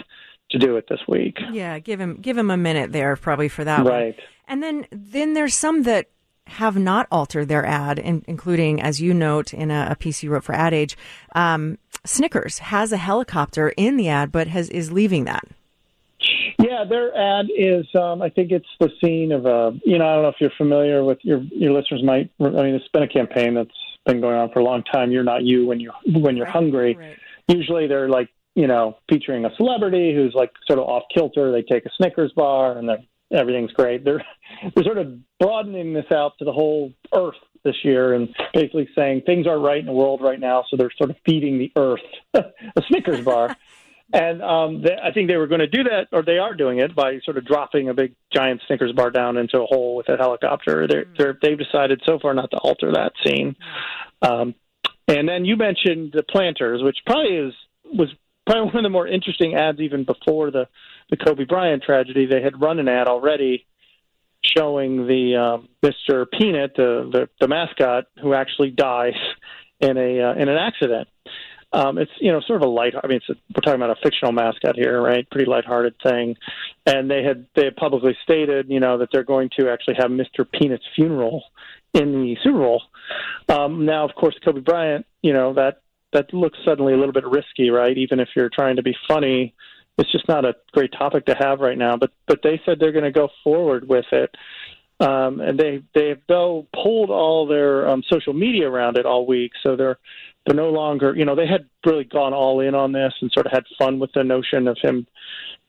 to 0.50 0.58
do 0.58 0.76
it 0.76 0.86
this 0.88 1.00
week. 1.08 1.38
Yeah, 1.52 1.78
give 1.78 2.00
him 2.00 2.16
give 2.20 2.36
him 2.36 2.50
a 2.50 2.56
minute 2.56 2.92
there, 2.92 3.16
probably 3.16 3.48
for 3.48 3.64
that 3.64 3.84
right. 3.84 4.14
One. 4.16 4.26
And 4.46 4.62
then 4.62 4.86
then 4.90 5.34
there's 5.34 5.54
some 5.54 5.84
that 5.84 6.10
have 6.46 6.76
not 6.76 7.06
altered 7.10 7.48
their 7.48 7.64
ad, 7.64 7.98
in, 7.98 8.24
including, 8.26 8.80
as 8.80 9.00
you 9.00 9.14
note 9.14 9.54
in 9.54 9.70
a, 9.70 9.88
a, 9.90 9.96
piece 9.96 10.22
you 10.22 10.30
wrote 10.30 10.44
for 10.44 10.54
Ad 10.54 10.74
Age, 10.74 10.96
um, 11.34 11.78
Snickers 12.04 12.58
has 12.58 12.92
a 12.92 12.96
helicopter 12.96 13.70
in 13.70 13.96
the 13.96 14.08
ad, 14.08 14.30
but 14.30 14.48
has 14.48 14.68
is 14.68 14.92
leaving 14.92 15.24
that. 15.24 15.44
Yeah, 16.58 16.84
their 16.88 17.14
ad 17.16 17.46
is. 17.56 17.86
Um, 17.94 18.22
I 18.22 18.28
think 18.28 18.50
it's 18.52 18.68
the 18.78 18.90
scene 19.02 19.32
of 19.32 19.46
a. 19.46 19.72
You 19.84 19.98
know, 19.98 20.06
I 20.06 20.14
don't 20.14 20.22
know 20.22 20.28
if 20.28 20.36
you're 20.38 20.52
familiar 20.56 21.02
with 21.02 21.18
your 21.22 21.38
your 21.50 21.72
listeners 21.72 22.02
might. 22.04 22.30
I 22.40 22.44
mean, 22.44 22.74
it's 22.74 22.88
been 22.88 23.02
a 23.02 23.08
campaign 23.08 23.54
that's 23.54 23.70
been 24.06 24.20
going 24.20 24.36
on 24.36 24.50
for 24.52 24.60
a 24.60 24.64
long 24.64 24.82
time. 24.84 25.10
You're 25.10 25.24
not 25.24 25.42
you 25.42 25.66
when 25.66 25.80
you 25.80 25.92
when 26.06 26.36
you're 26.36 26.46
right, 26.46 26.54
hungry. 26.54 26.94
Right. 26.94 27.16
Usually, 27.48 27.86
they're 27.86 28.08
like 28.08 28.28
you 28.54 28.66
know 28.66 28.98
featuring 29.10 29.44
a 29.44 29.54
celebrity 29.56 30.14
who's 30.14 30.34
like 30.34 30.52
sort 30.66 30.78
of 30.78 30.86
off 30.86 31.04
kilter. 31.14 31.52
They 31.52 31.62
take 31.62 31.86
a 31.86 31.90
Snickers 31.96 32.32
bar 32.36 32.78
and 32.78 32.88
they're 32.88 33.02
everything's 33.32 33.72
great. 33.72 34.04
They're 34.04 34.24
they're 34.74 34.84
sort 34.84 34.98
of 34.98 35.18
broadening 35.38 35.92
this 35.92 36.10
out 36.12 36.32
to 36.38 36.44
the 36.44 36.52
whole 36.52 36.92
Earth 37.14 37.34
this 37.64 37.76
year, 37.82 38.14
and 38.14 38.28
basically 38.52 38.88
saying 38.94 39.22
things 39.24 39.46
are 39.46 39.58
right 39.58 39.78
in 39.78 39.86
the 39.86 39.92
world 39.92 40.20
right 40.22 40.40
now. 40.40 40.64
So 40.70 40.76
they're 40.76 40.92
sort 40.96 41.10
of 41.10 41.16
feeding 41.24 41.58
the 41.58 41.72
Earth 41.76 42.00
a 42.34 42.82
Snickers 42.88 43.24
bar. 43.24 43.56
And 44.12 44.42
um, 44.42 44.82
they, 44.82 44.94
I 45.02 45.12
think 45.12 45.28
they 45.28 45.36
were 45.36 45.48
going 45.48 45.60
to 45.60 45.66
do 45.66 45.82
that, 45.84 46.08
or 46.12 46.22
they 46.22 46.38
are 46.38 46.54
doing 46.54 46.78
it 46.78 46.94
by 46.94 47.18
sort 47.24 47.36
of 47.36 47.46
dropping 47.46 47.88
a 47.88 47.94
big 47.94 48.14
giant 48.32 48.60
Snickers 48.66 48.92
bar 48.92 49.10
down 49.10 49.38
into 49.38 49.60
a 49.60 49.66
hole 49.66 49.96
with 49.96 50.08
a 50.08 50.16
helicopter. 50.16 50.86
They're, 50.86 51.04
hmm. 51.04 51.14
they're, 51.18 51.38
they've 51.42 51.58
decided 51.58 52.02
so 52.06 52.18
far 52.20 52.32
not 52.34 52.50
to 52.52 52.58
alter 52.58 52.92
that 52.92 53.12
scene. 53.24 53.56
Um, 54.22 54.54
and 55.08 55.28
then 55.28 55.44
you 55.44 55.56
mentioned 55.56 56.12
the 56.12 56.22
planters, 56.22 56.82
which 56.82 56.98
probably 57.06 57.34
is 57.34 57.54
was 57.84 58.08
probably 58.46 58.66
one 58.66 58.76
of 58.76 58.82
the 58.82 58.90
more 58.90 59.06
interesting 59.06 59.54
ads 59.54 59.80
even 59.80 60.04
before 60.04 60.50
the 60.50 60.68
the 61.10 61.16
Kobe 61.16 61.44
Bryant 61.44 61.82
tragedy. 61.82 62.26
They 62.26 62.42
had 62.42 62.60
run 62.60 62.78
an 62.78 62.88
ad 62.88 63.08
already 63.08 63.66
showing 64.42 65.06
the 65.06 65.36
um, 65.36 65.68
Mr. 65.82 66.26
Peanut, 66.30 66.74
the, 66.76 67.08
the 67.10 67.28
the 67.40 67.48
mascot, 67.48 68.04
who 68.20 68.34
actually 68.34 68.70
dies 68.70 69.14
in 69.80 69.96
a 69.96 70.20
uh, 70.20 70.34
in 70.34 70.48
an 70.48 70.56
accident. 70.56 71.08
Um, 71.72 71.98
it's 71.98 72.12
you 72.20 72.30
know 72.30 72.40
sort 72.40 72.62
of 72.62 72.68
a 72.68 72.70
light. 72.70 72.94
I 73.02 73.06
mean, 73.06 73.16
it's 73.16 73.28
a, 73.28 73.34
we're 73.54 73.60
talking 73.62 73.82
about 73.82 73.90
a 73.90 74.00
fictional 74.02 74.32
mascot 74.32 74.76
here, 74.76 75.00
right? 75.02 75.28
Pretty 75.28 75.50
lighthearted 75.50 75.94
thing. 76.02 76.36
And 76.86 77.10
they 77.10 77.24
had 77.24 77.46
they 77.56 77.64
had 77.64 77.76
publicly 77.76 78.16
stated, 78.22 78.66
you 78.68 78.80
know, 78.80 78.98
that 78.98 79.08
they're 79.12 79.24
going 79.24 79.50
to 79.58 79.70
actually 79.70 79.96
have 79.98 80.10
Mr. 80.10 80.46
Peanut's 80.50 80.84
funeral 80.94 81.42
in 81.92 82.12
the 82.12 82.36
Super 82.42 82.58
Bowl. 82.58 82.82
Um, 83.48 83.86
now, 83.86 84.04
of 84.04 84.14
course, 84.14 84.36
Kobe 84.44 84.60
Bryant, 84.60 85.06
you 85.22 85.32
know 85.32 85.54
that 85.54 85.82
that 86.12 86.32
looks 86.32 86.58
suddenly 86.64 86.92
a 86.92 86.96
little 86.96 87.12
bit 87.12 87.26
risky, 87.26 87.70
right? 87.70 87.96
Even 87.98 88.20
if 88.20 88.28
you're 88.36 88.50
trying 88.50 88.76
to 88.76 88.82
be 88.82 88.94
funny, 89.08 89.54
it's 89.98 90.10
just 90.12 90.28
not 90.28 90.44
a 90.44 90.54
great 90.72 90.92
topic 90.92 91.26
to 91.26 91.34
have 91.34 91.60
right 91.60 91.78
now. 91.78 91.96
But 91.96 92.10
but 92.26 92.40
they 92.42 92.60
said 92.64 92.78
they're 92.78 92.92
going 92.92 93.04
to 93.04 93.12
go 93.12 93.28
forward 93.42 93.88
with 93.88 94.06
it, 94.12 94.34
um, 95.00 95.40
and 95.40 95.58
they 95.58 95.82
they've 95.94 96.20
though 96.28 96.66
pulled 96.72 97.10
all 97.10 97.46
their 97.46 97.88
um, 97.88 98.02
social 98.10 98.32
media 98.32 98.68
around 98.68 98.96
it 98.98 99.06
all 99.06 99.26
week, 99.26 99.52
so 99.62 99.76
they're 99.76 99.98
they're 100.46 100.56
no 100.56 100.70
longer 100.70 101.14
you 101.16 101.24
know 101.24 101.34
they 101.34 101.46
had 101.46 101.68
really 101.86 102.04
gone 102.04 102.34
all 102.34 102.60
in 102.60 102.74
on 102.74 102.92
this 102.92 103.12
and 103.20 103.30
sort 103.32 103.46
of 103.46 103.52
had 103.52 103.64
fun 103.78 103.98
with 103.98 104.10
the 104.14 104.24
notion 104.24 104.68
of 104.68 104.76
him 104.82 105.06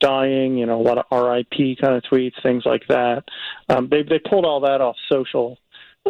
dying, 0.00 0.56
you 0.56 0.66
know, 0.66 0.80
a 0.80 0.82
lot 0.82 0.98
of 0.98 1.04
RIP 1.10 1.78
kind 1.80 1.94
of 1.94 2.02
tweets, 2.02 2.42
things 2.42 2.64
like 2.66 2.82
that. 2.88 3.24
Um, 3.68 3.88
they 3.90 4.02
they 4.02 4.18
pulled 4.18 4.44
all 4.44 4.60
that 4.60 4.80
off 4.80 4.96
social 5.10 5.58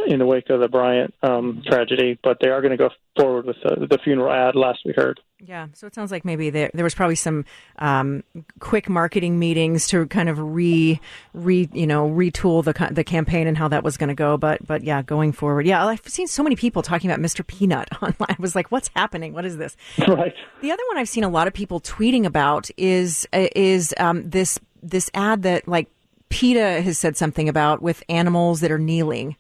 in 0.07 0.19
the 0.19 0.27
wake 0.27 0.51
of 0.51 0.61
the 0.61 0.69
Bryant 0.69 1.15
um, 1.23 1.63
tragedy, 1.67 2.19
but 2.23 2.39
they 2.41 2.49
are 2.49 2.61
going 2.61 2.73
to 2.73 2.77
go 2.77 2.91
forward 3.19 3.47
with 3.47 3.57
the, 3.63 3.87
the, 3.87 3.99
funeral 4.05 4.33
ad. 4.33 4.55
Last 4.55 4.81
we 4.85 4.93
heard. 4.95 5.21
Yeah, 5.45 5.69
so 5.75 5.87
it 5.87 5.95
sounds 5.95 6.11
like 6.11 6.25
maybe 6.25 6.49
there, 6.49 6.71
there 6.73 6.83
was 6.83 6.95
probably 6.95 7.15
some 7.15 7.45
um, 7.79 8.25
quick 8.59 8.89
marketing 8.89 9.39
meetings 9.39 9.87
to 9.89 10.07
kind 10.07 10.31
of 10.31 10.39
re, 10.39 10.99
re 11.35 11.69
you 11.73 11.87
know 11.87 12.09
retool 12.09 12.65
the 12.65 12.95
the 12.95 13.05
campaign 13.05 13.47
and 13.47 13.59
how 13.59 13.69
that 13.69 13.85
was 13.85 13.97
going 13.97 14.09
to 14.09 14.15
go. 14.15 14.37
But 14.39 14.67
but 14.67 14.83
yeah, 14.83 15.03
going 15.03 15.33
forward, 15.33 15.67
yeah, 15.67 15.85
I've 15.85 16.01
seen 16.07 16.27
so 16.27 16.43
many 16.43 16.57
people 16.57 16.81
talking 16.83 17.11
about 17.11 17.21
Mr. 17.21 17.47
Peanut 17.47 17.89
online. 18.03 18.15
I 18.21 18.37
was 18.39 18.55
like, 18.55 18.73
what's 18.73 18.91
happening? 18.97 19.35
What 19.35 19.45
is 19.45 19.57
this? 19.57 19.77
Right. 20.09 20.35
The 20.63 20.71
other 20.73 20.83
one 20.89 20.97
I've 20.97 21.09
seen 21.09 21.25
a 21.25 21.29
lot 21.29 21.47
of 21.47 21.53
people 21.53 21.81
tweeting 21.81 22.25
about 22.25 22.71
is 22.79 23.29
is 23.33 23.93
um, 23.99 24.31
this 24.31 24.59
this 24.83 25.11
ad 25.13 25.43
that 25.43 25.69
like 25.69 25.89
PETA 26.31 26.81
has 26.83 26.99
said 26.99 27.17
something 27.17 27.49
about 27.49 27.83
with 27.83 28.03
animals 28.09 28.61
that 28.61 28.71
are 28.71 28.79
kneeling 28.79 29.37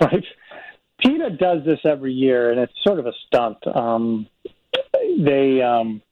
right? 0.00 0.24
PETA 1.00 1.30
does 1.38 1.64
this 1.64 1.80
every 1.84 2.12
year, 2.12 2.50
and 2.50 2.60
it's 2.60 2.72
sort 2.84 2.98
of 2.98 3.06
a 3.06 3.12
stunt. 3.26 3.58
Um, 3.66 4.26
they 5.18 5.62
um, 5.62 6.02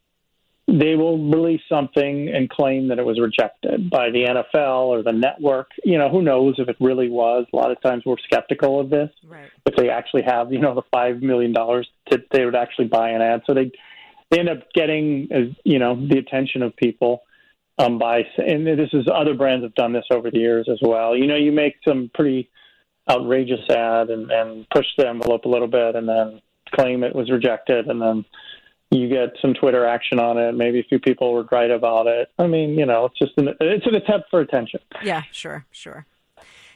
they 0.66 0.94
will 0.94 1.18
release 1.18 1.62
something 1.68 2.28
and 2.28 2.48
claim 2.48 2.88
that 2.88 2.98
it 2.98 3.04
was 3.04 3.18
rejected 3.20 3.90
by 3.90 4.10
the 4.10 4.24
NFL 4.24 4.86
or 4.86 5.02
the 5.02 5.12
network. 5.12 5.68
You 5.84 5.98
know, 5.98 6.08
who 6.08 6.22
knows 6.22 6.56
if 6.58 6.68
it 6.68 6.76
really 6.80 7.08
was? 7.08 7.46
A 7.52 7.56
lot 7.56 7.72
of 7.72 7.80
times 7.82 8.04
we're 8.06 8.18
skeptical 8.24 8.78
of 8.78 8.88
this. 8.88 9.10
Right. 9.26 9.50
If 9.66 9.74
they 9.74 9.88
actually 9.88 10.22
have, 10.22 10.52
you 10.52 10.60
know, 10.60 10.74
the 10.74 10.82
five 10.92 11.22
million 11.22 11.52
dollars 11.52 11.88
that 12.10 12.20
they 12.30 12.44
would 12.44 12.54
actually 12.54 12.86
buy 12.86 13.10
an 13.10 13.22
ad, 13.22 13.42
so 13.46 13.54
they 13.54 13.72
they 14.30 14.38
end 14.38 14.48
up 14.48 14.70
getting, 14.74 15.54
you 15.64 15.78
know, 15.78 16.06
the 16.06 16.18
attention 16.18 16.62
of 16.62 16.76
people. 16.76 17.22
Um, 17.78 17.98
by 17.98 18.24
and 18.36 18.66
this 18.66 18.90
is 18.92 19.06
other 19.12 19.32
brands 19.34 19.64
have 19.64 19.74
done 19.74 19.94
this 19.94 20.04
over 20.12 20.30
the 20.30 20.38
years 20.38 20.68
as 20.70 20.78
well. 20.82 21.16
You 21.16 21.26
know, 21.26 21.36
you 21.36 21.50
make 21.50 21.76
some 21.86 22.10
pretty 22.12 22.50
outrageous 23.10 23.68
ad 23.70 24.10
and, 24.10 24.30
and 24.30 24.66
push 24.68 24.86
the 24.98 25.08
envelope 25.08 25.46
a 25.46 25.48
little 25.48 25.66
bit 25.66 25.96
and 25.96 26.08
then 26.08 26.42
claim 26.70 27.04
it 27.04 27.14
was 27.14 27.30
rejected 27.30 27.86
and 27.86 28.00
then 28.00 28.24
you 28.90 29.08
get 29.08 29.36
some 29.40 29.54
Twitter 29.54 29.86
action 29.86 30.18
on 30.18 30.36
it. 30.36 30.52
Maybe 30.52 30.80
a 30.80 30.84
few 30.84 30.98
people 30.98 31.34
would 31.34 31.50
write 31.52 31.70
about 31.70 32.06
it. 32.06 32.28
I 32.38 32.46
mean, 32.46 32.70
you 32.70 32.86
know, 32.86 33.06
it's 33.06 33.18
just 33.18 33.32
an, 33.36 33.54
it's 33.60 33.86
an 33.86 33.94
attempt 33.94 34.30
for 34.30 34.40
attention. 34.40 34.80
Yeah, 35.04 35.22
sure, 35.30 35.64
sure. 35.70 36.06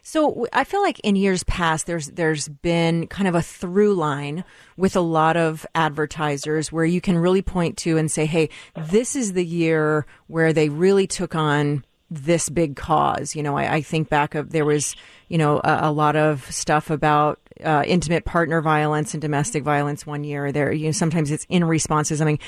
So 0.07 0.47
I 0.53 0.65
feel 0.65 0.83
like 0.83 1.01
in 1.01 1.17
years 1.17 1.45
past, 1.45 1.87
there's 1.87 2.09
there's 2.09 2.49
been 2.49 3.07
kind 3.07 3.27
of 3.27 3.35
a 3.35 3.41
through 3.41 3.95
line 3.95 4.45
with 4.77 4.97
a 4.97 5.01
lot 5.01 5.37
of 5.39 5.67
advertisers 5.75 6.71
where 6.71 6.85
you 6.85 7.01
can 7.01 7.17
really 7.17 7.41
point 7.41 7.79
to 7.79 7.97
and 7.97 8.11
say, 8.11 8.27
"Hey, 8.27 8.51
this 8.77 9.17
is 9.17 9.33
the 9.33 9.45
year 9.45 10.05
where 10.27 10.53
they 10.53 10.69
really 10.69 11.07
took 11.07 11.35
on 11.35 11.85
this 12.11 12.49
big 12.49 12.77
cause. 12.77 13.35
You 13.35 13.43
know, 13.43 13.57
I, 13.57 13.77
I 13.77 13.81
think 13.81 14.09
back 14.09 14.35
of 14.35 14.51
there 14.51 14.65
was, 14.65 14.95
you 15.29 15.39
know, 15.39 15.61
a, 15.65 15.79
a 15.85 15.93
lot 15.93 16.17
of 16.17 16.51
stuff 16.53 16.91
about 16.91 17.41
uh, 17.63 17.85
intimate 17.87 18.25
partner 18.25 18.61
violence 18.61 19.15
and 19.15 19.21
domestic 19.21 19.63
violence 19.63 20.07
one 20.07 20.25
year. 20.25 20.53
There, 20.53 20.73
you 20.73 20.87
know, 20.87 20.93
sometimes 20.93 21.31
it's 21.31 21.47
in 21.49 21.65
responses. 21.65 22.21
I 22.21 22.25
mean, 22.25 22.39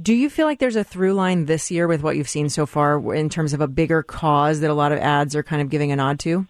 do 0.00 0.12
you 0.12 0.28
feel 0.28 0.46
like 0.46 0.58
there's 0.58 0.76
a 0.76 0.84
through 0.84 1.14
line 1.14 1.46
this 1.46 1.70
year 1.70 1.86
with 1.86 2.02
what 2.02 2.16
you've 2.16 2.28
seen 2.28 2.48
so 2.48 2.66
far 2.66 3.14
in 3.14 3.28
terms 3.28 3.52
of 3.52 3.60
a 3.60 3.68
bigger 3.68 4.02
cause 4.02 4.60
that 4.60 4.70
a 4.70 4.74
lot 4.74 4.92
of 4.92 4.98
ads 4.98 5.36
are 5.36 5.42
kind 5.42 5.62
of 5.62 5.70
giving 5.70 5.92
a 5.92 5.96
nod 5.96 6.18
to? 6.20 6.46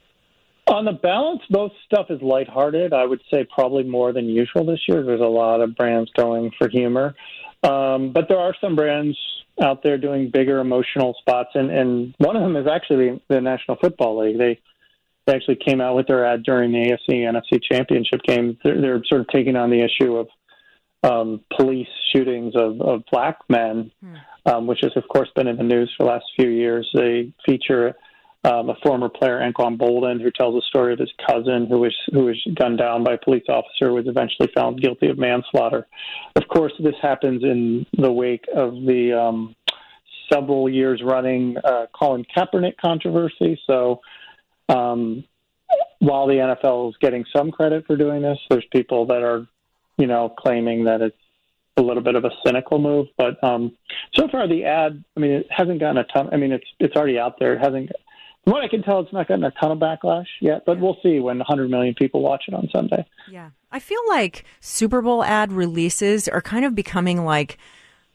On 0.66 0.86
the 0.86 0.92
balance, 0.92 1.42
most 1.50 1.74
stuff 1.84 2.06
is 2.08 2.22
lighthearted. 2.22 2.94
I 2.94 3.04
would 3.04 3.20
say 3.30 3.46
probably 3.54 3.82
more 3.82 4.14
than 4.14 4.26
usual 4.26 4.64
this 4.64 4.80
year. 4.88 5.02
There's 5.02 5.20
a 5.20 5.24
lot 5.24 5.60
of 5.60 5.76
brands 5.76 6.10
going 6.16 6.52
for 6.56 6.70
humor. 6.70 7.14
Um, 7.62 8.12
but 8.12 8.28
there 8.28 8.38
are 8.38 8.54
some 8.62 8.74
brands 8.74 9.16
out 9.62 9.82
there 9.82 9.98
doing 9.98 10.30
bigger 10.30 10.60
emotional 10.60 11.14
spots, 11.20 11.50
and 11.54 11.70
and 11.70 12.14
one 12.18 12.36
of 12.36 12.42
them 12.42 12.56
is 12.56 12.66
actually 12.66 13.20
the 13.28 13.40
National 13.40 13.76
Football 13.76 14.24
League. 14.24 14.38
They 14.38 14.60
they 15.26 15.34
actually 15.34 15.56
came 15.56 15.80
out 15.80 15.96
with 15.96 16.06
their 16.06 16.24
ad 16.26 16.42
during 16.42 16.72
the 16.72 16.78
AFC 16.78 17.20
NFC 17.20 17.60
Championship 17.70 18.20
game. 18.26 18.58
They're, 18.62 18.80
they're 18.80 19.02
sort 19.06 19.22
of 19.22 19.28
taking 19.28 19.56
on 19.56 19.70
the 19.70 19.80
issue 19.80 20.16
of 20.16 20.28
um, 21.02 21.40
police 21.56 21.88
shootings 22.14 22.54
of, 22.56 22.80
of 22.80 23.02
black 23.10 23.38
men, 23.48 23.90
um, 24.46 24.66
which 24.66 24.80
has 24.82 24.92
of 24.96 25.04
course 25.08 25.28
been 25.34 25.46
in 25.46 25.56
the 25.56 25.62
news 25.62 25.92
for 25.96 26.04
the 26.04 26.10
last 26.10 26.24
few 26.36 26.48
years. 26.48 26.88
They 26.94 27.32
feature 27.44 27.94
um, 28.44 28.68
a 28.68 28.74
former 28.84 29.08
player, 29.08 29.40
Anquan 29.40 29.78
Boldin, 29.78 30.20
who 30.20 30.30
tells 30.30 30.54
the 30.54 30.62
story 30.68 30.92
of 30.92 30.98
his 30.98 31.12
cousin 31.26 31.66
who 31.66 31.78
was 31.78 31.96
who 32.12 32.26
was 32.26 32.36
gunned 32.54 32.78
down 32.78 33.02
by 33.02 33.14
a 33.14 33.18
police 33.18 33.44
officer, 33.48 33.88
who 33.88 33.94
was 33.94 34.06
eventually 34.06 34.50
found 34.54 34.80
guilty 34.80 35.08
of 35.08 35.18
manslaughter. 35.18 35.86
Of 36.36 36.48
course, 36.48 36.72
this 36.78 36.94
happens 37.00 37.42
in 37.42 37.86
the 37.96 38.12
wake 38.12 38.44
of 38.54 38.72
the 38.72 39.18
um, 39.18 39.56
several 40.32 40.68
years 40.68 41.02
running 41.02 41.56
uh, 41.64 41.86
Colin 41.98 42.24
Kaepernick 42.36 42.76
controversy. 42.76 43.58
So, 43.66 44.00
um, 44.68 45.24
while 45.98 46.26
the 46.26 46.34
NFL 46.34 46.90
is 46.90 46.96
getting 47.00 47.24
some 47.34 47.50
credit 47.50 47.86
for 47.86 47.96
doing 47.96 48.22
this, 48.22 48.38
there's 48.50 48.66
people 48.72 49.06
that 49.06 49.22
are, 49.22 49.46
you 49.96 50.06
know, 50.06 50.28
claiming 50.28 50.84
that 50.84 51.00
it's 51.00 51.16
a 51.76 51.82
little 51.82 52.02
bit 52.02 52.14
of 52.14 52.24
a 52.24 52.30
cynical 52.44 52.78
move. 52.78 53.06
But 53.16 53.42
um, 53.42 53.76
so 54.14 54.28
far, 54.28 54.46
the 54.48 54.64
ad, 54.64 55.02
I 55.16 55.20
mean, 55.20 55.32
it 55.32 55.46
hasn't 55.50 55.80
gotten 55.80 55.98
a 55.98 56.04
ton. 56.04 56.28
I 56.32 56.36
mean, 56.36 56.52
it's 56.52 56.66
it's 56.78 56.94
already 56.96 57.18
out 57.18 57.38
there. 57.38 57.54
It 57.54 57.60
hasn't 57.60 57.90
from 58.44 58.52
what 58.52 58.62
I 58.62 58.68
can 58.68 58.82
tell, 58.82 59.00
it's 59.00 59.12
not 59.12 59.26
gotten 59.26 59.44
a 59.44 59.50
ton 59.52 59.72
of 59.72 59.78
backlash 59.78 60.26
yet, 60.40 60.64
but 60.66 60.78
we'll 60.78 60.98
see 61.02 61.18
when 61.18 61.38
100 61.38 61.70
million 61.70 61.94
people 61.94 62.20
watch 62.20 62.44
it 62.46 62.52
on 62.52 62.68
Sunday. 62.70 63.06
Yeah. 63.30 63.50
I 63.72 63.78
feel 63.78 64.00
like 64.08 64.44
Super 64.60 65.00
Bowl 65.00 65.24
ad 65.24 65.50
releases 65.50 66.28
are 66.28 66.42
kind 66.42 66.66
of 66.66 66.74
becoming 66.74 67.24
like 67.24 67.56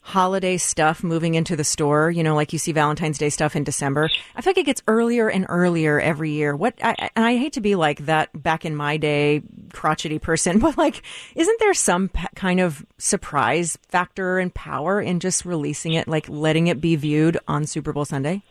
holiday 0.10 0.57
stuff 0.57 1.03
moving 1.03 1.36
into 1.36 1.55
the 1.55 1.64
store. 1.64 2.10
You 2.10 2.24
know, 2.24 2.36
like 2.36 2.51
you 2.51 2.57
see 2.57 2.72
Valentine's 2.72 3.20
Day 3.20 3.30
stuff 3.30 3.55
in 3.55 3.64
December. 3.64 4.10
I 4.36 4.41
feel 4.41 4.51
like 4.51 4.57
it 4.57 4.66
gets 4.66 4.82
earlier 4.88 5.30
and 5.30 5.45
earlier 5.47 5.99
every 6.01 6.32
year. 6.32 6.55
What, 6.55 6.74
I, 6.84 7.10
and 7.16 7.24
I 7.26 7.38
hate 7.38 7.53
to 7.53 7.62
be 7.62 7.76
like 7.76 8.05
that 8.07 8.30
back 8.41 8.66
in 8.66 8.76
my 8.76 8.97
day, 8.97 9.43
crotchety 9.72 10.18
person, 10.18 10.57
but 10.66 10.78
like, 10.78 11.03
isn't 11.36 11.60
there 11.60 11.74
some 11.76 12.10
kind 12.36 12.60
of 12.60 12.84
surprise 12.97 13.78
factor 13.88 14.39
and 14.39 14.53
power 14.53 14.99
in 14.99 15.20
just 15.20 15.45
releasing 15.45 15.93
it, 15.93 16.07
like 16.07 16.28
letting 16.28 16.68
it 16.68 16.82
be 16.82 16.95
viewed 16.95 17.38
on 17.47 17.68
Super 17.68 17.93
Bowl 17.93 18.05
Sunday? 18.05 18.41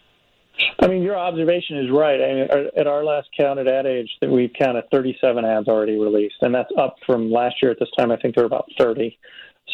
I 0.81 0.87
mean, 0.87 1.03
your 1.03 1.17
observation 1.17 1.79
is 1.79 1.91
right. 1.91 2.21
I 2.21 2.35
mean, 2.35 2.71
at 2.77 2.87
our 2.87 3.05
last 3.05 3.29
count 3.37 3.59
at 3.59 3.69
Ad 3.69 3.87
Age, 3.87 4.11
that 4.21 4.31
we've 4.31 4.53
counted 4.59 4.85
37 4.93 5.45
ads 5.45 5.69
already 5.69 5.97
released, 5.97 6.37
and 6.41 6.55
that's 6.55 6.71
up 6.79 6.97
from 7.05 7.31
last 7.31 7.57
year 7.63 7.71
at 7.71 7.79
this 7.79 7.89
time. 7.97 8.11
I 8.11 8.17
think 8.17 8.35
there 8.35 8.43
were 8.43 8.49
about 8.49 8.69
30. 8.79 9.17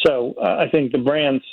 So 0.03 0.35
uh, 0.41 0.57
I 0.59 0.69
think 0.69 0.91
the 0.91 0.97
brands 0.97 1.43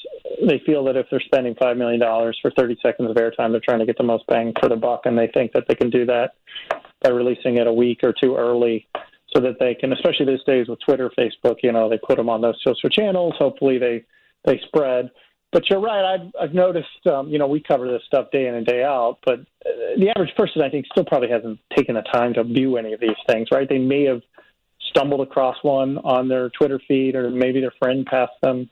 they 0.46 0.60
feel 0.64 0.84
that 0.84 0.96
if 0.96 1.06
they're 1.10 1.20
spending 1.20 1.54
five 1.60 1.76
million 1.76 2.00
dollars 2.00 2.38
for 2.40 2.50
30 2.52 2.76
seconds 2.82 3.10
of 3.10 3.16
airtime, 3.16 3.50
they're 3.50 3.60
trying 3.60 3.80
to 3.80 3.86
get 3.86 3.98
the 3.98 4.04
most 4.04 4.26
bang 4.26 4.52
for 4.60 4.68
the 4.68 4.76
buck, 4.76 5.02
and 5.04 5.18
they 5.18 5.28
think 5.28 5.52
that 5.52 5.64
they 5.68 5.74
can 5.74 5.90
do 5.90 6.06
that 6.06 6.34
by 7.02 7.10
releasing 7.10 7.56
it 7.56 7.66
a 7.66 7.72
week 7.72 8.00
or 8.02 8.12
two 8.12 8.36
early, 8.36 8.86
so 9.34 9.40
that 9.40 9.58
they 9.58 9.74
can, 9.74 9.92
especially 9.92 10.26
these 10.26 10.44
days 10.46 10.68
with 10.68 10.78
Twitter, 10.80 11.10
Facebook, 11.18 11.56
you 11.62 11.72
know, 11.72 11.88
they 11.88 11.98
put 11.98 12.16
them 12.16 12.28
on 12.28 12.40
those 12.40 12.60
social 12.64 12.88
channels. 12.88 13.34
Hopefully, 13.38 13.78
they 13.78 14.04
they 14.44 14.60
spread 14.66 15.10
but 15.52 15.68
you're 15.68 15.80
right. 15.80 16.14
I've, 16.14 16.32
I've 16.40 16.54
noticed, 16.54 17.06
um, 17.06 17.28
you 17.28 17.38
know, 17.38 17.46
we 17.46 17.60
cover 17.60 17.86
this 17.86 18.02
stuff 18.06 18.30
day 18.32 18.46
in 18.46 18.54
and 18.54 18.66
day 18.66 18.82
out, 18.82 19.18
but 19.24 19.40
uh, 19.40 19.98
the 19.98 20.08
average 20.08 20.34
person, 20.34 20.62
I 20.62 20.70
think, 20.70 20.86
still 20.90 21.04
probably 21.04 21.28
hasn't 21.28 21.60
taken 21.76 21.94
the 21.94 22.02
time 22.02 22.32
to 22.34 22.44
view 22.44 22.78
any 22.78 22.94
of 22.94 23.00
these 23.00 23.10
things, 23.28 23.48
right? 23.52 23.68
They 23.68 23.78
may 23.78 24.04
have 24.04 24.22
stumbled 24.88 25.20
across 25.20 25.56
one 25.62 25.98
on 25.98 26.28
their 26.28 26.48
Twitter 26.50 26.80
feed, 26.88 27.14
or 27.14 27.30
maybe 27.30 27.60
their 27.60 27.74
friend 27.78 28.06
passed 28.06 28.32
them 28.42 28.70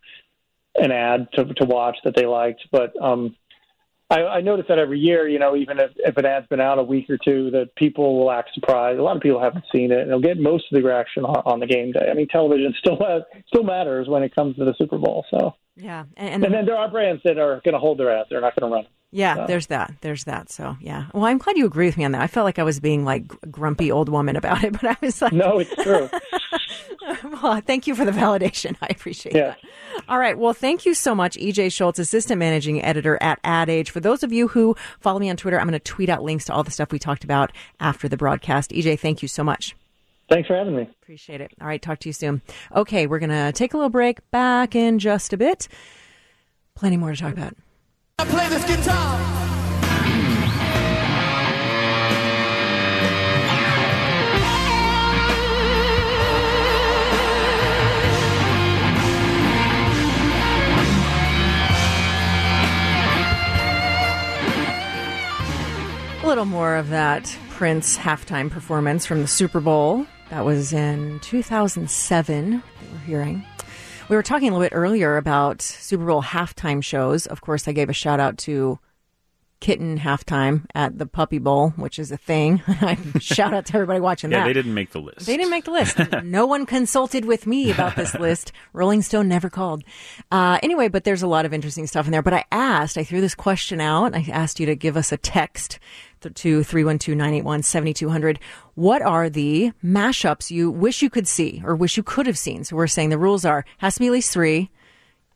an 0.81 0.93
ad 0.93 1.29
to, 1.35 1.45
to 1.45 1.65
watch 1.65 1.97
that 2.05 2.15
they 2.17 2.27
liked. 2.27 2.63
But 2.73 2.93
um, 3.03 3.37
I, 4.11 4.23
I 4.23 4.41
notice 4.41 4.67
that 4.69 4.79
every 4.79 4.99
year, 4.99 5.29
you 5.29 5.39
know, 5.39 5.55
even 5.55 5.79
if, 5.79 5.93
if 5.97 6.17
an 6.17 6.27
ad's 6.27 6.47
been 6.49 6.61
out 6.61 6.79
a 6.79 6.83
week 6.83 7.09
or 7.09 7.19
two, 7.25 7.51
that 7.53 7.75
people 7.77 8.19
will 8.19 8.31
act 8.33 8.51
surprised. 8.55 8.99
A 8.99 9.03
lot 9.03 9.15
of 9.17 9.23
people 9.23 9.41
haven't 9.41 9.65
seen 9.73 9.93
it, 9.93 10.01
and 10.01 10.11
they'll 10.11 10.21
get 10.21 10.39
most 10.39 10.65
of 10.73 10.77
the 10.81 10.83
reaction 10.87 11.25
on, 11.25 11.43
on 11.47 11.61
the 11.61 11.67
game 11.67 11.93
day. 11.93 12.09
I 12.11 12.15
mean, 12.15 12.27
television 12.29 12.75
still 12.79 12.99
has, 13.07 13.23
still 13.47 13.63
matters 13.63 14.09
when 14.09 14.23
it 14.23 14.35
comes 14.35 14.57
to 14.57 14.65
the 14.65 14.75
Super 14.79 14.99
Bowl. 14.99 15.25
So 15.31 15.55
Yeah. 15.77 16.05
and, 16.17 16.35
and 16.35 16.45
and 16.45 16.55
then 16.55 16.67
there 16.67 16.77
are 16.77 16.91
brands 16.91 17.23
that 17.25 17.39
are 17.39 17.61
going 17.65 17.75
to 17.75 17.79
hold 17.79 17.99
their 17.99 18.11
ads; 18.17 18.29
they're 18.31 18.41
not 18.41 18.57
going 18.59 18.69
to 18.71 18.75
run. 18.75 18.87
Yeah, 19.13 19.35
So- 19.35 19.47
there's 19.49 19.67
that. 19.69 19.93
There's 20.03 20.23
that. 20.25 20.51
So, 20.51 20.77
yeah. 20.81 21.07
Well, 21.13 21.25
I'm 21.25 21.39
glad 21.39 21.57
you 21.57 21.67
agree 21.67 21.87
with 21.87 21.97
me 21.97 22.05
on 22.05 22.13
that. 22.13 22.21
I 22.23 22.29
felt 22.29 22.45
like 22.45 22.61
I 22.61 22.63
was 22.63 22.79
being 22.79 23.05
like 23.05 23.25
grumpy 23.51 23.91
old 23.91 24.09
woman 24.09 24.37
about 24.37 24.63
it, 24.65 24.73
but 24.81 24.85
I 24.85 24.97
was 25.01 25.21
like, 25.21 25.33
No, 25.33 25.59
it's 25.59 25.75
true. 25.83 26.09
well, 27.43 27.61
thank 27.61 27.87
you 27.87 27.95
for 27.95 28.05
the 28.05 28.11
validation. 28.13 28.77
I 28.83 28.87
appreciate 28.91 29.35
Yeah. 29.35 29.49
that. 29.49 29.59
All 30.09 30.19
right. 30.19 30.39
Well, 30.39 30.53
thank 30.53 30.87
you 30.87 30.95
so 30.95 31.15
much, 31.15 31.37
EJ 31.37 31.73
Schultz, 31.73 31.99
assistant 31.99 32.39
managing 32.39 32.83
editor 32.83 33.19
at 33.23 33.39
Ad 33.45 33.69
Age. 33.69 33.91
For 33.91 34.01
those 34.01 34.23
of 34.23 34.33
you 34.33 34.49
who 34.49 34.77
follow 35.01 35.19
me 35.19 35.29
on 35.31 35.37
Twitter, 35.37 35.59
I'm 35.59 35.67
going 35.67 35.73
to 35.73 35.81
tweet 35.81 36.09
out 36.09 36.23
links 36.23 36.45
to 36.47 36.53
all 36.55 36.63
the 36.63 36.71
stuff 36.71 36.93
we 36.93 36.99
talked 36.99 37.25
about 37.25 37.53
after 37.81 38.09
the 38.09 38.17
broadcast. 38.17 38.71
EJ, 38.71 38.99
thank 39.01 39.23
you 39.23 39.29
so 39.29 39.43
much. 39.45 39.75
Thanks 40.29 40.47
for 40.47 40.55
having 40.57 40.77
me. 40.77 40.89
Appreciate 41.03 41.41
it. 41.41 41.53
All 41.61 41.67
right. 41.67 41.83
Talk 41.83 41.99
to 42.01 42.09
you 42.09 42.13
soon. 42.13 42.41
Okay. 42.75 43.07
We're 43.09 43.19
going 43.19 43.31
to 43.31 43.51
take 43.53 43.75
a 43.75 43.77
little 43.77 43.91
break 43.91 44.19
back 44.31 44.77
in 44.77 44.99
just 45.01 45.33
a 45.33 45.37
bit. 45.37 45.67
Plenty 46.77 46.97
more 46.97 47.11
to 47.13 47.17
talk 47.21 47.33
about. 47.33 47.57
I 48.21 48.25
play 48.27 48.49
this 48.49 48.65
guitar. 48.65 49.60
Little 66.31 66.45
more 66.45 66.77
of 66.77 66.91
that 66.91 67.37
Prince 67.49 67.99
halftime 67.99 68.49
performance 68.49 69.05
from 69.05 69.21
the 69.21 69.27
Super 69.27 69.59
Bowl. 69.59 70.07
That 70.29 70.45
was 70.45 70.73
in 70.73 71.19
2007 71.21 72.51
that 72.53 72.63
we're 72.93 72.99
hearing. 73.01 73.45
We 74.09 74.15
were 74.15 74.23
talking 74.23 74.49
a 74.49 74.53
little 74.53 74.65
bit 74.65 74.73
earlier 74.77 75.17
about 75.17 75.61
Super 75.61 76.07
Bowl 76.07 76.23
halftime 76.23 76.85
shows. 76.85 77.27
Of 77.27 77.41
course, 77.41 77.67
I 77.67 77.73
gave 77.73 77.89
a 77.89 77.93
shout 77.93 78.21
out 78.21 78.39
to 78.39 78.79
Kitten 79.59 79.99
halftime 79.99 80.65
at 80.75 80.97
the 80.99 81.05
Puppy 81.05 81.39
Bowl, 81.39 81.71
which 81.71 81.99
is 81.99 82.11
a 82.13 82.17
thing. 82.17 82.63
shout 83.21 83.53
out 83.53 83.67
to 83.67 83.75
everybody 83.75 83.99
watching 84.01 84.31
Yeah, 84.31 84.39
that. 84.39 84.47
they 84.47 84.53
didn't 84.53 84.73
make 84.73 84.91
the 84.93 85.01
list. 85.01 85.27
They 85.27 85.37
didn't 85.37 85.51
make 85.51 85.65
the 85.65 85.73
list. 85.73 85.99
no 86.25 86.47
one 86.47 86.65
consulted 86.65 87.25
with 87.27 87.47
me 87.47 87.71
about 87.73 87.95
this 87.97 88.15
list. 88.15 88.53
Rolling 88.73 89.03
Stone 89.03 89.29
never 89.29 89.51
called. 89.51 89.83
Uh, 90.31 90.59
anyway, 90.63 90.87
but 90.89 91.03
there's 91.05 91.23
a 91.23 91.27
lot 91.27 91.45
of 91.45 91.53
interesting 91.53 91.87
stuff 91.89 92.07
in 92.07 92.13
there. 92.13 92.23
But 92.23 92.33
I 92.35 92.45
asked, 92.53 92.97
I 92.97 93.05
threw 93.05 93.21
this 93.21 93.35
question 93.35 93.81
out. 93.81 94.15
I 94.15 94.27
asked 94.33 94.61
you 94.61 94.67
to 94.67 94.77
give 94.77 94.97
us 94.97 95.13
a 95.13 95.17
text 95.19 95.79
to 96.21 96.61
312-981-7200. 96.61 98.39
What 98.75 99.03
are 99.03 99.29
the 99.29 99.73
mashups 99.85 100.51
you 100.51 100.71
wish 100.71 101.03
you 101.03 101.11
could 101.11 101.29
see 101.29 101.63
or 101.65 101.75
wish 101.75 101.97
you 101.97 102.03
could 102.03 102.27
have 102.27 102.39
seen? 102.39 102.65
So 102.65 102.77
we're 102.77 102.87
saying 102.87 103.11
the 103.11 103.19
rules 103.19 103.45
are, 103.45 103.65
has 103.79 103.95
to 103.95 104.01
be 104.01 104.07
at 104.07 104.13
least 104.13 104.33
three. 104.33 104.71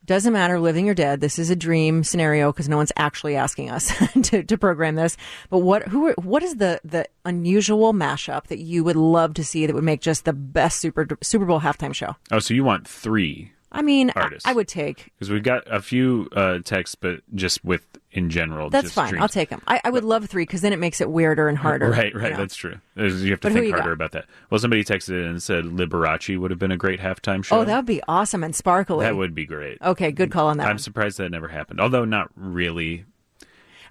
Doesn't 0.05 0.33
matter, 0.33 0.59
living 0.59 0.87
or 0.87 0.93
dead. 0.93 1.19
This 1.19 1.39
is 1.39 1.49
a 1.49 1.55
dream 1.55 2.03
scenario 2.03 2.51
because 2.51 2.69
no 2.69 2.77
one's 2.77 2.91
actually 2.95 3.35
asking 3.35 3.71
us 3.71 3.91
to, 4.23 4.43
to 4.43 4.57
program 4.57 4.93
this. 4.93 5.17
But 5.49 5.59
what 5.59 5.87
who 5.87 6.09
are, 6.09 6.13
what 6.13 6.43
is 6.43 6.57
the 6.57 6.79
the 6.83 7.07
unusual 7.25 7.91
mashup 7.91 8.45
that 8.47 8.59
you 8.59 8.83
would 8.83 8.95
love 8.95 9.33
to 9.33 9.43
see 9.43 9.65
that 9.65 9.73
would 9.73 9.83
make 9.83 10.01
just 10.01 10.25
the 10.25 10.33
best 10.33 10.79
Super 10.79 11.07
Super 11.23 11.45
Bowl 11.45 11.59
halftime 11.59 11.91
show? 11.91 12.15
Oh, 12.29 12.37
so 12.37 12.53
you 12.53 12.63
want 12.63 12.87
three? 12.87 13.51
I 13.71 13.81
mean, 13.81 14.11
I, 14.15 14.29
I 14.45 14.53
would 14.53 14.67
take. 14.67 15.11
Because 15.15 15.29
we've 15.29 15.43
got 15.43 15.63
a 15.65 15.81
few 15.81 16.29
uh, 16.33 16.59
texts, 16.63 16.95
but 16.95 17.21
just 17.33 17.65
with 17.65 17.85
in 18.15 18.29
general. 18.29 18.69
That's 18.69 18.91
fine. 18.93 19.19
I'll 19.19 19.27
take 19.29 19.49
them. 19.49 19.61
I, 19.67 19.81
I 19.83 19.89
would 19.89 20.03
love 20.05 20.25
three 20.25 20.43
because 20.43 20.61
then 20.61 20.71
it 20.73 20.79
makes 20.79 21.01
it 21.01 21.09
weirder 21.09 21.47
and 21.49 21.57
harder. 21.57 21.89
Right, 21.89 22.15
right. 22.15 22.23
you 22.23 22.29
know? 22.31 22.37
That's 22.37 22.55
true. 22.55 22.79
There's- 22.95 23.21
You 23.21 23.31
have 23.31 23.41
to 23.41 23.49
But 23.49 23.53
think 23.53 23.69
harder 23.73 23.89
got? 23.89 23.93
about 23.93 24.11
that. 24.13 24.25
Well, 24.49 24.59
somebody 24.59 24.83
texted 24.83 25.09
in 25.21 25.25
and 25.27 25.43
said 25.43 25.65
Liberace 25.65 26.37
would 26.39 26.49
have 26.49 26.59
been 26.59 26.71
a 26.71 26.77
great 26.77 26.99
halftime 27.01 27.43
show. 27.43 27.59
Oh, 27.59 27.65
that 27.65 27.75
would 27.75 27.85
be 27.85 28.01
awesome 28.07 28.43
and 28.43 28.55
sparkly. 28.55 29.05
That 29.05 29.17
would 29.17 29.35
be 29.35 29.45
great. 29.45 29.81
Okay, 29.81 30.11
good 30.11 30.31
call 30.31 30.47
on 30.47 30.57
that. 30.57 30.63
I'm 30.63 30.69
one. 30.75 30.79
surprised 30.79 31.17
that 31.17 31.29
never 31.29 31.49
happened. 31.49 31.81
Although 31.81 32.05
not 32.05 32.31
really. 32.35 33.05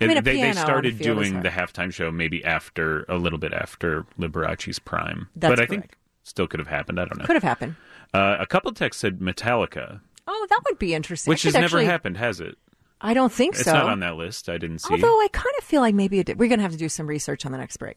I 0.01 0.07
mean, 0.07 0.25
they, 0.25 0.41
they 0.41 0.53
started 0.53 0.99
doing 0.99 1.43
the 1.43 1.51
halftime 1.51 1.93
show 1.93 2.11
maybe 2.11 2.45
after 2.45 3.05
a 3.09 3.17
little 3.17 3.39
bit 3.39 3.53
after 3.53 4.05
Liberace's 4.19 4.79
prime. 4.79 5.29
That's 5.37 5.53
but 5.53 5.61
I 5.61 5.67
think 5.67 5.97
still 6.25 6.47
could 6.47 6.59
have 6.61 6.67
happened. 6.69 6.99
I 6.99 7.05
don't 7.05 7.19
know. 7.19 7.25
Could 7.27 7.37
have 7.37 7.43
happened. 7.45 7.77
Uh, 8.13 8.37
a 8.41 8.47
couple 8.47 8.73
texts 8.73 9.01
said 9.01 9.19
Metallica, 9.21 10.01
Oh, 10.27 10.47
that 10.51 10.61
would 10.69 10.79
be 10.79 10.95
interesting. 10.95 11.31
which 11.31 11.43
has 11.43 11.55
never 11.55 11.83
happened, 11.83 12.17
has 12.17 12.41
it? 12.41 12.57
I 13.01 13.13
don't 13.15 13.33
think 13.33 13.55
It's 13.55 13.65
so. 13.65 13.71
It's 13.71 13.75
not 13.75 13.91
on 13.91 14.01
that 14.01 14.17
list. 14.17 14.49
I 14.49 14.59
didn't 14.59 14.79
see. 14.79 14.93
Although 14.93 15.21
I 15.21 15.29
kind 15.33 15.53
of 15.59 15.65
feel 15.65 15.81
like 15.81 15.95
maybe 15.95 16.19
it 16.19 16.27
did. 16.27 16.39
we're 16.39 16.49
going 16.49 16.59
to 16.59 16.63
have 16.63 16.73
to 16.73 16.79
do 16.79 16.89
some 16.89 17.07
research 17.07 17.45
on 17.45 17.53
the 17.53 17.59
next 17.59 17.77
break. 17.77 17.97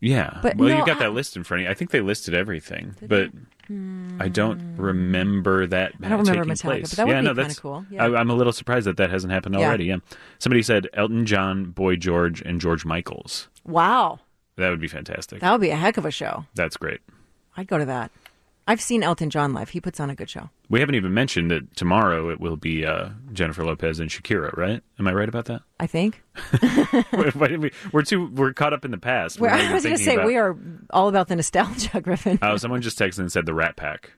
Yeah. 0.00 0.38
But 0.42 0.56
well, 0.56 0.68
no, 0.68 0.78
you 0.78 0.86
got 0.86 0.96
I- 0.96 1.00
that 1.00 1.12
list 1.12 1.36
in 1.36 1.44
front 1.44 1.62
of 1.62 1.64
you. 1.64 1.70
I 1.70 1.74
think 1.74 1.90
they 1.90 2.00
listed 2.00 2.34
everything, 2.34 2.94
but 3.02 3.30
hmm. 3.66 4.16
I 4.20 4.28
don't 4.28 4.76
remember 4.76 5.66
that. 5.66 5.92
I 6.02 6.08
don't 6.08 6.20
remember 6.20 6.52
Metallica, 6.52 6.62
place. 6.62 6.90
but 6.90 6.96
that 6.96 7.06
would 7.06 7.12
yeah, 7.12 7.20
be 7.20 7.24
no, 7.24 7.30
kinda 7.30 7.42
that's 7.42 7.58
cool. 7.58 7.84
Yeah. 7.90 8.04
I, 8.04 8.20
I'm 8.20 8.30
a 8.30 8.34
little 8.34 8.52
surprised 8.52 8.86
that 8.86 8.96
that 8.98 9.10
hasn't 9.10 9.32
happened 9.32 9.56
Yeah. 9.56 9.66
already. 9.66 9.86
Yeah. 9.86 9.96
Somebody 10.38 10.62
said 10.62 10.88
Elton 10.94 11.26
John, 11.26 11.70
Boy 11.72 11.96
George, 11.96 12.40
and 12.42 12.60
George 12.60 12.84
Michaels. 12.84 13.48
Wow. 13.64 14.20
That 14.56 14.70
would 14.70 14.80
be 14.80 14.88
fantastic. 14.88 15.40
That 15.40 15.52
would 15.52 15.60
be 15.60 15.70
a 15.70 15.76
heck 15.76 15.96
of 15.96 16.04
a 16.04 16.10
show. 16.10 16.44
That's 16.54 16.76
great. 16.76 17.00
I'd 17.56 17.66
go 17.68 17.78
to 17.78 17.84
that. 17.86 18.10
I've 18.68 18.80
seen 18.82 19.02
Elton 19.02 19.30
John 19.30 19.52
live. 19.54 19.70
He 19.70 19.80
puts 19.80 19.98
on 19.98 20.10
a 20.10 20.14
good 20.14 20.28
show. 20.30 20.50
We 20.68 20.78
haven't 20.80 20.94
even 20.94 21.14
mentioned 21.14 21.50
that 21.50 21.74
tomorrow 21.74 22.28
it 22.28 22.38
will 22.38 22.56
be 22.56 22.84
uh, 22.84 23.08
Jennifer 23.32 23.64
Lopez 23.64 23.98
and 23.98 24.10
Shakira, 24.10 24.54
right? 24.56 24.82
Am 24.98 25.08
I 25.08 25.12
right 25.14 25.28
about 25.28 25.46
that? 25.46 25.62
I 25.80 25.86
think. 25.86 26.22
We- 27.12 27.70
we're 27.92 28.02
too 28.02 28.28
we're 28.28 28.52
caught 28.52 28.72
up 28.72 28.84
in 28.84 28.90
the 28.90 28.98
past. 28.98 29.40
We're 29.40 29.48
I 29.48 29.72
was 29.72 29.84
going 29.84 29.96
to 29.96 30.02
say 30.02 30.14
about- 30.14 30.26
we 30.26 30.36
are 30.36 30.56
all 30.90 31.08
about 31.08 31.28
the 31.28 31.36
nostalgia, 31.36 32.00
Griffin. 32.02 32.38
Oh, 32.42 32.56
someone 32.56 32.80
just 32.82 32.98
texted 32.98 33.20
and 33.20 33.32
said 33.32 33.46
the 33.46 33.54
Rat 33.54 33.76
Pack. 33.76 34.12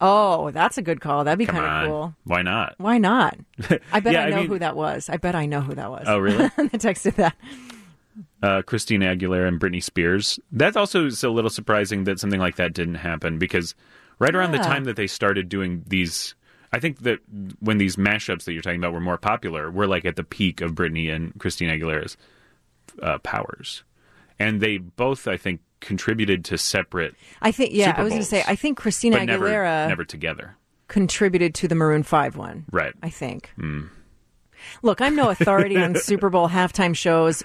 oh, 0.00 0.50
that's 0.50 0.78
a 0.78 0.82
good 0.82 1.00
call. 1.00 1.24
That'd 1.24 1.38
be 1.38 1.46
kind 1.46 1.64
of 1.64 1.86
cool. 1.88 2.14
why 2.24 2.42
not? 2.42 2.74
Why 2.78 2.98
not? 2.98 3.36
I 3.92 4.00
bet 4.00 4.12
Yeah, 4.14 4.22
I 4.24 4.26
I 4.26 4.30
know 4.30 4.36
mean- 4.38 4.48
who 4.48 4.58
that 4.58 4.74
was. 4.76 5.08
I 5.08 5.16
bet 5.18 5.34
I 5.34 5.46
know 5.46 5.60
who 5.60 5.74
that 5.74 5.90
was. 5.90 6.04
Oh, 6.06 6.18
really? 6.18 6.48
the 6.56 6.78
texted 6.78 7.14
that. 7.16 7.36
Uh, 8.42 8.62
Christina 8.62 9.14
Aguilera 9.14 9.48
and 9.48 9.60
Britney 9.60 9.82
Spears. 9.82 10.38
That 10.50 10.76
also 10.76 11.06
is 11.06 11.22
a 11.24 11.30
little 11.30 11.50
surprising 11.50 12.04
that 12.04 12.20
something 12.20 12.40
like 12.40 12.56
that 12.56 12.72
didn't 12.74 12.96
happen 12.96 13.38
because 13.38 13.74
right 14.18 14.34
around 14.34 14.52
the 14.52 14.58
time 14.58 14.84
that 14.84 14.96
they 14.96 15.06
started 15.06 15.48
doing 15.48 15.84
these, 15.86 16.34
I 16.72 16.78
think 16.78 17.00
that 17.00 17.18
when 17.60 17.78
these 17.78 17.96
mashups 17.96 18.44
that 18.44 18.52
you're 18.52 18.62
talking 18.62 18.80
about 18.80 18.92
were 18.92 19.00
more 19.00 19.18
popular, 19.18 19.70
we're 19.70 19.86
like 19.86 20.04
at 20.04 20.16
the 20.16 20.24
peak 20.24 20.60
of 20.60 20.72
Britney 20.74 21.12
and 21.14 21.38
Christina 21.38 21.72
Aguilera's 21.72 22.16
uh, 23.02 23.18
powers, 23.18 23.84
and 24.38 24.60
they 24.60 24.78
both, 24.78 25.26
I 25.28 25.36
think, 25.36 25.60
contributed 25.80 26.44
to 26.46 26.58
separate, 26.58 27.14
I 27.40 27.50
think. 27.52 27.72
Yeah, 27.72 27.94
I 27.96 28.02
was 28.02 28.10
going 28.10 28.22
to 28.22 28.28
say. 28.28 28.44
I 28.46 28.54
think 28.56 28.78
Christina 28.78 29.18
but 29.18 29.24
never, 29.24 29.46
Aguilera 29.48 29.88
never 29.88 30.04
together. 30.04 30.56
contributed 30.88 31.54
to 31.56 31.68
the 31.68 31.74
Maroon 31.74 32.02
Five 32.02 32.36
one. 32.36 32.64
Right. 32.70 32.94
I 33.02 33.10
think. 33.10 33.50
Hmm. 33.56 33.86
Look, 34.82 35.00
I'm 35.00 35.16
no 35.16 35.28
authority 35.30 35.76
on 35.76 35.94
Super 36.00 36.30
Bowl 36.30 36.48
halftime 36.48 36.94
shows, 36.94 37.42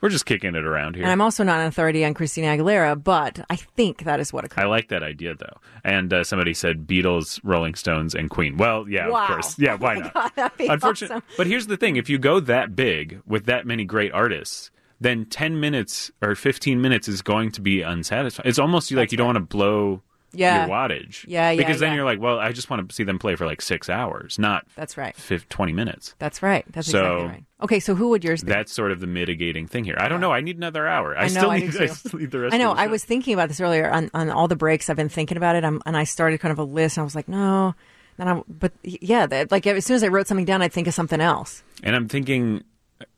We're 0.00 0.08
just 0.08 0.26
kicking 0.26 0.54
it 0.54 0.64
around 0.64 0.94
here. 0.96 1.04
and 1.04 1.12
I'm 1.12 1.20
also 1.20 1.44
not 1.44 1.60
an 1.60 1.66
authority 1.66 2.04
on 2.04 2.14
Christina 2.14 2.48
Aguilera, 2.48 3.02
but 3.02 3.44
I 3.50 3.56
think 3.56 4.04
that 4.04 4.18
is 4.20 4.32
what 4.32 4.44
occurred. 4.44 4.64
I 4.64 4.66
like 4.66 4.88
that 4.88 5.02
idea 5.02 5.34
though. 5.34 5.60
And 5.84 6.12
uh, 6.12 6.24
somebody 6.24 6.54
said 6.54 6.86
Beatles, 6.86 7.38
Rolling 7.44 7.74
Stones, 7.74 8.14
and 8.14 8.30
Queen. 8.30 8.56
Well, 8.56 8.88
yeah, 8.88 9.08
Wow. 9.08 9.22
of 9.22 9.28
course. 9.28 9.58
Yeah, 9.58 9.74
why 9.74 9.94
not? 9.98 10.14
God, 10.14 10.32
that'd 10.36 10.58
be 10.58 10.66
Unfortunately, 10.68 11.16
awesome. 11.16 11.28
but 11.36 11.46
here's 11.46 11.66
the 11.66 11.76
thing: 11.76 11.96
if 11.96 12.08
you 12.08 12.18
go 12.18 12.40
that 12.40 12.74
big 12.74 13.20
with 13.26 13.46
that 13.46 13.66
many 13.66 13.84
great 13.84 14.12
artists, 14.12 14.70
then 15.00 15.24
10 15.26 15.58
minutes 15.60 16.10
or 16.22 16.34
15 16.34 16.80
minutes 16.80 17.08
is 17.08 17.22
going 17.22 17.50
to 17.52 17.60
be 17.60 17.82
unsatisfying. 17.82 18.48
It's 18.48 18.58
almost 18.58 18.90
like 18.92 19.12
you 19.12 19.18
don't 19.18 19.26
want 19.28 19.36
to 19.36 19.40
blow 19.56 20.02
Yeah. 20.32 20.66
your 20.66 20.74
wattage. 20.74 21.24
Yeah, 21.26 21.50
yeah, 21.50 21.56
Because 21.56 21.80
then 21.80 21.90
yeah. 21.90 21.96
you're 21.96 22.04
like, 22.04 22.20
well, 22.20 22.38
I 22.38 22.52
just 22.52 22.70
want 22.70 22.88
to 22.88 22.94
see 22.94 23.02
them 23.04 23.18
play 23.18 23.34
for 23.36 23.46
like 23.46 23.60
six 23.60 23.88
hours, 23.88 24.38
not 24.38 24.66
That's 24.76 24.96
right. 24.96 25.16
20 25.48 25.72
minutes. 25.72 26.14
That's 26.18 26.42
right. 26.42 26.64
That's 26.72 26.88
So- 26.88 26.98
exactly 27.16 27.28
right. 27.28 27.44
Okay, 27.62 27.78
so 27.80 27.94
who 27.94 28.08
would 28.08 28.24
yours 28.24 28.42
be? 28.42 28.50
That's 28.50 28.72
sort 28.72 28.90
of 28.90 29.00
the 29.00 29.06
mitigating 29.06 29.66
thing 29.66 29.84
here. 29.84 29.96
I 29.98 30.08
don't 30.08 30.20
know. 30.22 30.32
I 30.32 30.40
need 30.40 30.56
another 30.56 30.86
hour. 30.88 31.14
I, 31.14 31.20
I 31.20 31.22
know, 31.24 31.28
still 31.28 31.50
I 31.50 31.58
need. 31.58 31.72
do 31.72 31.78
I 31.82 31.86
still 31.88 32.18
need 32.18 32.30
the 32.30 32.38
rest. 32.40 32.54
I 32.54 32.58
know. 32.58 32.72
I 32.72 32.86
was 32.86 33.04
thinking 33.04 33.34
about 33.34 33.48
this 33.48 33.60
earlier 33.60 33.90
on, 33.90 34.10
on 34.14 34.30
all 34.30 34.48
the 34.48 34.56
breaks. 34.56 34.88
I've 34.88 34.96
been 34.96 35.10
thinking 35.10 35.36
about 35.36 35.56
it, 35.56 35.64
I'm, 35.64 35.82
and 35.84 35.94
I 35.94 36.04
started 36.04 36.40
kind 36.40 36.52
of 36.52 36.58
a 36.58 36.64
list. 36.64 36.96
And 36.96 37.02
I 37.02 37.04
was 37.04 37.14
like, 37.14 37.28
no. 37.28 37.74
Then 38.16 38.28
I, 38.28 38.42
but 38.48 38.72
yeah, 38.82 39.26
that, 39.26 39.50
like 39.50 39.66
as 39.66 39.84
soon 39.84 39.96
as 39.96 40.02
I 40.02 40.08
wrote 40.08 40.26
something 40.26 40.46
down, 40.46 40.62
I'd 40.62 40.72
think 40.72 40.86
of 40.88 40.94
something 40.94 41.20
else. 41.20 41.62
and 41.82 41.94
I'm 41.94 42.08
thinking. 42.08 42.64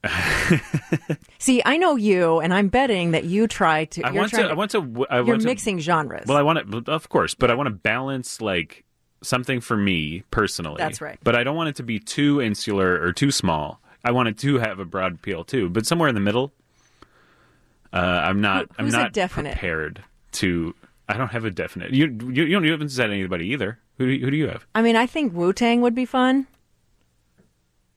See, 1.39 1.63
I 1.65 1.77
know 1.77 1.97
you, 1.97 2.41
and 2.41 2.53
I'm 2.53 2.69
betting 2.69 3.13
that 3.13 3.25
you 3.25 3.47
try 3.47 3.87
to. 3.87 4.03
I 4.03 4.11
want 4.11 4.31
trying 4.31 4.45
to. 4.45 4.51
I 4.51 4.55
want 4.55 4.71
to. 4.73 5.07
I 5.11 5.17
You're 5.17 5.25
want 5.25 5.43
to, 5.43 5.47
mixing 5.47 5.79
genres. 5.79 6.27
Well, 6.27 6.37
I 6.37 6.43
want 6.43 6.71
to, 6.71 6.93
of 6.93 7.09
course, 7.09 7.35
but 7.35 7.51
I 7.51 7.55
want 7.55 7.67
to 7.69 7.75
balance 7.75 8.41
like 8.41 8.85
something 9.23 9.61
for 9.61 9.77
me 9.77 10.25
personally. 10.31 10.77
That's 10.79 11.01
right. 11.01 11.19
But 11.23 11.37
I 11.37 11.45
don't 11.45 11.57
want 11.57 11.69
it 11.71 11.77
to 11.77 11.83
be 11.83 11.99
too 11.99 12.41
insular 12.41 13.01
or 13.03 13.13
too 13.13 13.31
small. 13.31 13.81
I 14.05 14.11
want 14.11 14.29
it 14.29 14.39
to 14.39 14.59
have 14.59 14.79
a 14.79 14.85
broad 14.85 15.15
appeal 15.15 15.45
too, 15.45 15.69
but 15.69 15.87
somewhere 15.87 16.09
in 16.09 16.15
the 16.15 16.21
middle. 16.21 16.53
Uh, 17.93 17.99
I'm 17.99 18.41
not. 18.41 18.69
Who- 18.71 18.85
I'm 18.85 18.89
not 18.91 19.13
definite? 19.13 19.53
prepared 19.53 20.03
to. 20.33 20.75
I 21.09 21.17
don't 21.17 21.29
have 21.29 21.45
a 21.45 21.51
definite. 21.51 21.93
You 21.93 22.07
you, 22.07 22.45
you 22.45 22.53
don't. 22.53 22.65
You 22.65 22.73
haven't 22.73 22.91
said 22.91 23.11
anybody 23.11 23.49
either. 23.49 23.79
Who 23.99 24.07
do 24.07 24.13
you, 24.13 24.25
who 24.25 24.31
do 24.31 24.37
you 24.37 24.49
have? 24.49 24.67
I 24.75 24.83
mean, 24.83 24.97
I 24.97 25.07
think 25.07 25.35
Wu 25.35 25.53
Tang 25.53 25.83
would 25.83 25.95
be 25.95 26.07
fun. 26.07 26.47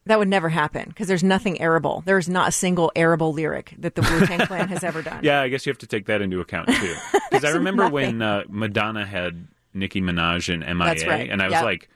That 0.08 0.20
would 0.20 0.28
never 0.28 0.50
happen 0.50 0.90
because 0.90 1.08
there's 1.08 1.24
nothing 1.24 1.60
arable. 1.60 2.04
There's 2.06 2.30
not 2.30 2.50
a 2.50 2.52
single 2.52 2.92
arable 2.96 3.34
lyric 3.34 3.74
that 3.80 3.96
the 3.96 4.02
Wu 4.04 4.26
Tang 4.28 4.40
Clan 4.48 4.68
has 4.70 4.84
ever 4.84 5.02
done. 5.02 5.24
Yeah, 5.24 5.42
I 5.42 5.50
guess 5.50 5.66
you 5.66 5.72
have 5.72 5.80
to 5.80 5.88
take 5.88 6.06
that 6.06 6.22
into 6.22 6.40
account 6.42 6.70
too. 6.70 6.96
Because 7.32 7.44
I 7.44 7.50
remember 7.56 7.90
when 7.90 8.22
uh, 8.22 8.44
Madonna 8.48 9.06
had 9.06 9.48
Nicki 9.74 10.00
Minaj 10.02 10.54
and 10.54 10.62
MIA, 10.64 10.86
That's 10.88 11.06
right. 11.06 11.30
and 11.30 11.42
I 11.42 11.46
was 11.46 11.54
Yep. 11.54 11.64
like, 11.64 11.90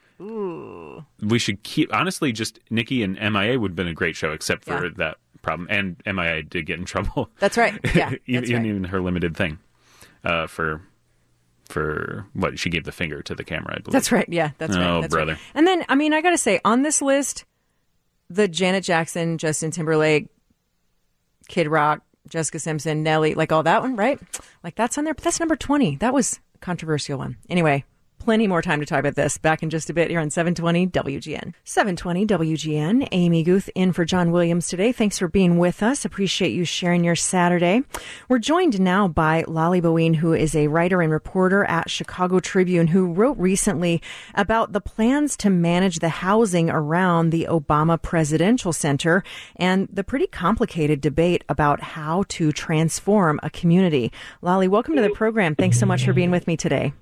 we 1.22 1.38
should 1.38 1.62
keep. 1.62 1.94
Honestly, 1.94 2.32
just 2.32 2.58
Nicki 2.68 3.02
and 3.02 3.14
MIA 3.32 3.58
would 3.58 3.70
have 3.70 3.76
been 3.76 3.88
a 3.88 3.94
great 3.94 4.16
show, 4.16 4.32
except 4.32 4.64
for 4.64 4.84
Yeah. 4.84 4.90
that 4.96 5.16
problem. 5.42 5.66
And 5.70 5.96
MIA 6.04 6.42
did 6.42 6.66
get 6.66 6.78
in 6.78 6.84
trouble. 6.84 7.30
That's 7.38 7.56
right. 7.56 7.78
Yeah, 7.94 8.10
even, 8.26 8.42
that's 8.42 8.52
right. 8.52 8.66
even 8.66 8.84
her 8.84 9.00
limited 9.00 9.36
thing 9.36 9.58
uh, 10.24 10.46
for 10.46 10.82
for 11.68 12.26
what 12.34 12.58
she 12.58 12.68
gave 12.68 12.82
the 12.84 12.92
finger 12.92 13.22
to 13.22 13.34
the 13.34 13.44
camera. 13.44 13.74
I 13.76 13.78
believe 13.78 13.92
That's 13.92 14.10
right. 14.10 14.26
Yeah, 14.28 14.50
that's 14.58 14.76
right. 14.76 14.86
Oh, 14.86 15.00
that's 15.00 15.14
right. 15.14 15.24
brother. 15.24 15.38
And 15.54 15.66
then, 15.66 15.84
I 15.88 15.94
mean, 15.94 16.12
I 16.12 16.20
got 16.20 16.30
to 16.30 16.38
say, 16.38 16.60
on 16.64 16.82
this 16.82 17.00
list, 17.00 17.44
the 18.30 18.48
Janet 18.48 18.84
Jackson, 18.84 19.36
Justin 19.36 19.72
Timberlake, 19.72 20.28
Kid 21.48 21.68
Rock, 21.68 22.02
Jessica 22.28 22.60
Simpson, 22.60 23.02
Nelly, 23.02 23.34
like 23.34 23.50
all 23.52 23.64
that 23.64 23.82
one, 23.82 23.96
right? 23.96 24.18
Like 24.62 24.76
that's 24.76 24.96
on 24.96 25.04
there, 25.04 25.14
but 25.14 25.24
that's 25.24 25.40
number 25.40 25.56
20. 25.56 25.96
That 25.96 26.14
was 26.14 26.38
a 26.54 26.58
controversial 26.58 27.18
one. 27.18 27.36
Anyway, 27.50 27.84
plenty 28.20 28.46
more 28.46 28.62
time 28.62 28.78
to 28.78 28.86
talk 28.86 29.00
about 29.00 29.16
this 29.16 29.38
back 29.38 29.62
in 29.62 29.70
just 29.70 29.90
a 29.90 29.94
bit 29.94 30.10
here 30.10 30.20
on 30.20 30.30
720 30.30 30.86
WGN. 30.88 31.54
720 31.64 32.26
WGN. 32.26 33.08
Amy 33.10 33.42
Guth 33.42 33.68
in 33.74 33.92
for 33.92 34.04
John 34.04 34.30
Williams 34.30 34.68
today. 34.68 34.92
Thanks 34.92 35.18
for 35.18 35.26
being 35.26 35.58
with 35.58 35.82
us. 35.82 36.04
Appreciate 36.04 36.52
you 36.52 36.64
sharing 36.64 37.02
your 37.02 37.16
Saturday. 37.16 37.82
We're 38.28 38.38
joined 38.38 38.78
now 38.78 39.08
by 39.08 39.44
Lolly 39.48 39.80
Bowean, 39.80 40.16
who 40.16 40.34
is 40.34 40.54
a 40.54 40.68
writer 40.68 41.02
and 41.02 41.10
reporter 41.10 41.64
at 41.64 41.90
Chicago 41.90 42.38
Tribune, 42.38 42.88
who 42.88 43.12
wrote 43.12 43.38
recently 43.38 44.00
about 44.34 44.72
the 44.72 44.80
plans 44.80 45.36
to 45.38 45.50
manage 45.50 45.98
the 45.98 46.10
housing 46.10 46.70
around 46.70 47.30
the 47.30 47.48
Obama 47.50 48.00
Presidential 48.00 48.72
Center 48.72 49.24
and 49.56 49.88
the 49.90 50.04
pretty 50.04 50.26
complicated 50.26 51.00
debate 51.00 51.42
about 51.48 51.80
how 51.80 52.24
to 52.28 52.52
transform 52.52 53.40
a 53.42 53.50
community. 53.50 54.12
Lolly, 54.42 54.68
welcome 54.68 54.94
to 54.94 55.02
the 55.02 55.10
program. 55.10 55.54
Thanks 55.56 55.80
so 55.80 55.86
much 55.86 56.04
for 56.04 56.12
being 56.12 56.30
with 56.30 56.46
me 56.46 56.56
today. 56.56 56.92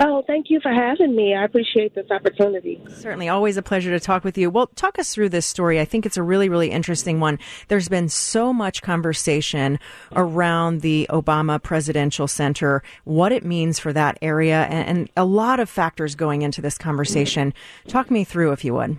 Oh, 0.00 0.24
thank 0.26 0.50
you 0.50 0.60
for 0.60 0.72
having 0.72 1.14
me. 1.14 1.34
I 1.34 1.44
appreciate 1.44 1.94
this 1.94 2.10
opportunity. 2.10 2.82
Certainly, 2.88 3.28
always 3.28 3.56
a 3.56 3.62
pleasure 3.62 3.90
to 3.90 4.00
talk 4.00 4.24
with 4.24 4.36
you. 4.36 4.50
Well, 4.50 4.66
talk 4.74 4.98
us 4.98 5.14
through 5.14 5.28
this 5.28 5.46
story. 5.46 5.78
I 5.78 5.84
think 5.84 6.04
it's 6.04 6.16
a 6.16 6.22
really, 6.22 6.48
really 6.48 6.70
interesting 6.70 7.20
one. 7.20 7.38
There's 7.68 7.88
been 7.88 8.08
so 8.08 8.52
much 8.52 8.82
conversation 8.82 9.78
around 10.12 10.80
the 10.80 11.06
Obama 11.10 11.62
Presidential 11.62 12.26
Center, 12.26 12.82
what 13.04 13.30
it 13.30 13.44
means 13.44 13.78
for 13.78 13.92
that 13.92 14.18
area, 14.20 14.64
and, 14.64 14.88
and 14.88 15.10
a 15.16 15.24
lot 15.24 15.60
of 15.60 15.70
factors 15.70 16.16
going 16.16 16.42
into 16.42 16.60
this 16.60 16.76
conversation. 16.76 17.54
Talk 17.86 18.10
me 18.10 18.24
through, 18.24 18.52
if 18.52 18.64
you 18.64 18.74
would. 18.74 18.96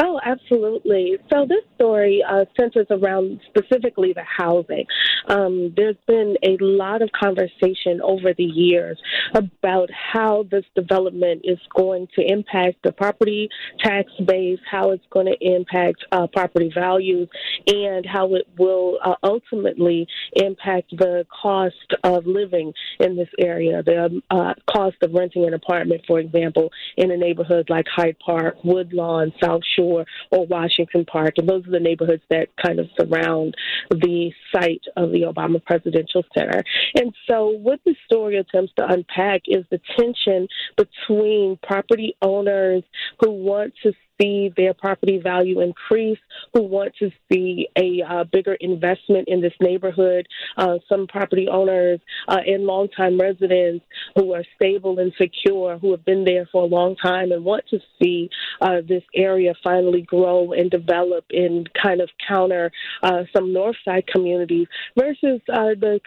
Oh, 0.00 0.18
absolutely. 0.24 1.16
So 1.32 1.46
this 1.46 1.62
story 1.76 2.24
uh, 2.28 2.46
centers 2.58 2.86
around 2.90 3.40
specifically 3.48 4.12
the 4.12 4.24
housing. 4.24 4.86
Um, 5.28 5.72
there's 5.76 5.96
been 6.06 6.36
a 6.42 6.56
lot 6.60 7.02
of 7.02 7.10
conversation 7.12 8.00
over 8.02 8.34
the 8.34 8.44
years 8.44 8.98
about 9.34 9.90
how 9.92 10.46
this 10.50 10.64
development 10.74 11.42
is 11.44 11.58
going 11.76 12.08
to 12.16 12.22
impact 12.22 12.78
the 12.82 12.92
property 12.92 13.48
tax 13.78 14.10
base, 14.26 14.58
how 14.68 14.90
it's 14.90 15.04
going 15.10 15.26
to 15.26 15.36
impact 15.40 16.04
uh, 16.12 16.26
property 16.32 16.70
values, 16.74 17.28
and 17.66 18.04
how 18.04 18.34
it 18.34 18.48
will 18.58 18.98
uh, 19.04 19.14
ultimately 19.22 20.06
impact 20.34 20.90
the 20.96 21.24
cost 21.42 21.94
of 22.02 22.26
living 22.26 22.72
in 23.00 23.16
this 23.16 23.28
area, 23.38 23.82
the 23.82 24.20
uh, 24.30 24.54
cost 24.68 24.96
of 25.02 25.12
renting 25.12 25.46
an 25.46 25.54
apartment, 25.54 26.02
for 26.06 26.18
example, 26.18 26.70
in 26.96 27.10
a 27.10 27.16
neighborhood 27.16 27.68
like 27.70 27.86
Hyde 27.94 28.16
Park, 28.24 28.56
Woodlawn, 28.64 29.32
South 29.42 29.62
Shore, 29.74 30.04
or 30.30 30.46
Washington 30.46 31.04
Park. 31.04 31.34
And 31.38 31.48
those 31.48 31.66
are 31.66 31.70
the 31.70 31.80
neighborhoods 31.80 32.22
that 32.30 32.48
kind 32.64 32.78
of 32.78 32.88
surround 32.98 33.54
the 33.90 34.32
site 34.54 34.84
of 34.96 35.10
the 35.10 35.22
Obama 35.22 35.64
Presidential 35.64 36.24
Center. 36.36 36.62
And 36.94 37.14
so, 37.28 37.48
what 37.48 37.80
the 37.84 37.94
story 38.06 38.38
attempts 38.38 38.72
to 38.76 38.86
unpack 38.86 39.42
is 39.46 39.64
the 39.70 39.80
tension 39.96 40.48
between 40.76 41.58
property 41.62 42.16
owners 42.22 42.82
who 43.20 43.30
want 43.30 43.74
to 43.82 43.92
see 44.20 44.52
their 44.56 44.74
property 44.74 45.20
value 45.22 45.60
increase, 45.60 46.18
who 46.52 46.62
want 46.62 46.94
to 46.98 47.10
see 47.30 47.68
a 47.76 48.02
uh, 48.08 48.24
bigger 48.24 48.54
investment 48.60 49.28
in 49.28 49.40
this 49.40 49.52
neighborhood. 49.60 50.26
Uh, 50.56 50.78
some 50.88 51.06
property 51.06 51.48
owners 51.50 52.00
uh, 52.28 52.38
and 52.46 52.64
longtime 52.64 53.18
residents 53.18 53.84
who 54.16 54.32
are 54.32 54.44
stable 54.56 54.98
and 54.98 55.12
secure, 55.18 55.78
who 55.78 55.90
have 55.90 56.04
been 56.04 56.24
there 56.24 56.48
for 56.52 56.62
a 56.62 56.66
long 56.66 56.96
time 56.96 57.32
and 57.32 57.44
want 57.44 57.64
to 57.68 57.78
see 58.00 58.28
uh, 58.60 58.80
this 58.88 59.02
area 59.14 59.54
finally 59.62 60.02
grow 60.02 60.52
and 60.52 60.70
develop 60.70 61.24
and 61.30 61.68
kind 61.80 62.00
of 62.00 62.08
counter 62.26 62.70
uh, 63.02 63.22
some 63.34 63.52
North 63.52 63.76
Side 63.84 64.06
communities 64.06 64.66
versus 64.98 65.40
uh, 65.52 65.74
the, 65.80 66.00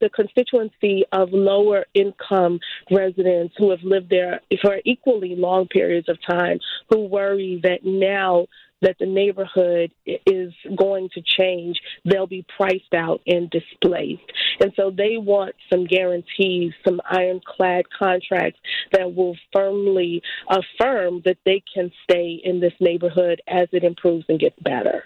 the 0.00 0.10
constituency 0.10 1.04
of 1.12 1.28
lower 1.32 1.84
income 1.94 2.58
residents 2.90 3.54
who 3.58 3.70
have 3.70 3.82
lived 3.82 4.10
there 4.10 4.40
for 4.60 4.78
equally 4.84 5.34
long 5.36 5.66
periods 5.68 6.08
of 6.08 6.18
time 6.28 6.58
who 6.90 7.06
worry 7.06 7.43
that 7.62 7.80
now 7.84 8.46
that 8.82 8.96
the 8.98 9.06
neighborhood 9.06 9.92
is 10.04 10.52
going 10.76 11.08
to 11.14 11.22
change, 11.22 11.80
they'll 12.04 12.26
be 12.26 12.44
priced 12.56 12.92
out 12.94 13.20
and 13.26 13.50
displaced. 13.50 14.22
And 14.60 14.72
so 14.76 14.90
they 14.90 15.16
want 15.16 15.54
some 15.70 15.86
guarantees, 15.86 16.72
some 16.84 17.00
ironclad 17.10 17.86
contracts 17.98 18.60
that 18.92 19.14
will 19.14 19.36
firmly 19.52 20.22
affirm 20.48 21.22
that 21.24 21.38
they 21.44 21.62
can 21.74 21.90
stay 22.04 22.40
in 22.44 22.60
this 22.60 22.74
neighborhood 22.80 23.40
as 23.48 23.68
it 23.72 23.84
improves 23.84 24.26
and 24.28 24.38
gets 24.38 24.58
better. 24.60 25.04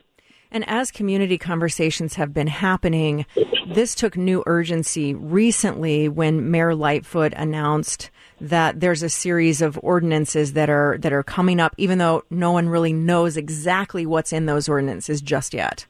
And 0.50 0.68
as 0.68 0.90
community 0.90 1.36
conversations 1.36 2.14
have 2.14 2.32
been 2.32 2.46
happening, 2.46 3.26
this 3.66 3.94
took 3.94 4.16
new 4.16 4.42
urgency 4.46 5.14
recently 5.14 6.08
when 6.08 6.50
Mayor 6.50 6.74
Lightfoot 6.74 7.34
announced 7.36 8.10
that 8.40 8.80
there's 8.80 9.02
a 9.02 9.10
series 9.10 9.60
of 9.60 9.78
ordinances 9.82 10.54
that 10.54 10.70
are 10.70 10.96
that 11.00 11.12
are 11.12 11.22
coming 11.22 11.60
up 11.60 11.74
even 11.76 11.98
though 11.98 12.24
no 12.30 12.52
one 12.52 12.68
really 12.68 12.92
knows 12.92 13.36
exactly 13.36 14.06
what's 14.06 14.32
in 14.32 14.46
those 14.46 14.68
ordinances 14.68 15.20
just 15.20 15.52
yet. 15.52 15.86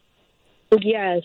Yes. 0.83 1.23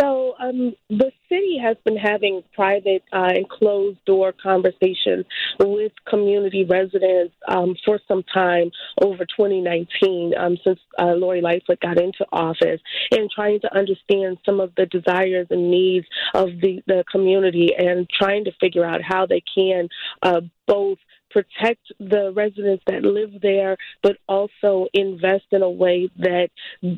So 0.00 0.34
um, 0.40 0.74
the 0.88 1.12
city 1.28 1.58
has 1.62 1.76
been 1.84 1.96
having 1.96 2.42
private 2.54 3.02
uh, 3.12 3.30
and 3.34 3.48
closed 3.48 3.98
door 4.04 4.32
conversations 4.32 5.26
with 5.58 5.92
community 6.08 6.64
residents 6.64 7.34
um, 7.46 7.76
for 7.84 8.00
some 8.08 8.22
time 8.34 8.70
over 9.00 9.24
2019 9.24 10.32
um, 10.38 10.56
since 10.64 10.80
uh, 10.98 11.12
Lori 11.12 11.40
Lightfoot 11.40 11.80
got 11.80 11.98
into 11.98 12.24
office 12.32 12.80
and 13.12 13.30
trying 13.30 13.60
to 13.60 13.76
understand 13.76 14.38
some 14.44 14.58
of 14.58 14.72
the 14.76 14.86
desires 14.86 15.46
and 15.50 15.70
needs 15.70 16.06
of 16.34 16.48
the, 16.60 16.82
the 16.86 17.04
community 17.12 17.70
and 17.76 18.08
trying 18.10 18.44
to 18.44 18.52
figure 18.60 18.84
out 18.84 19.02
how 19.02 19.26
they 19.26 19.42
can 19.54 19.88
uh, 20.22 20.40
both 20.66 20.98
protect 21.30 21.80
the 21.98 22.32
residents 22.34 22.82
that 22.86 23.02
live 23.02 23.40
there, 23.40 23.76
but 24.02 24.16
also 24.28 24.86
invest 24.92 25.44
in 25.52 25.62
a 25.62 25.70
way 25.70 26.10
that 26.18 26.50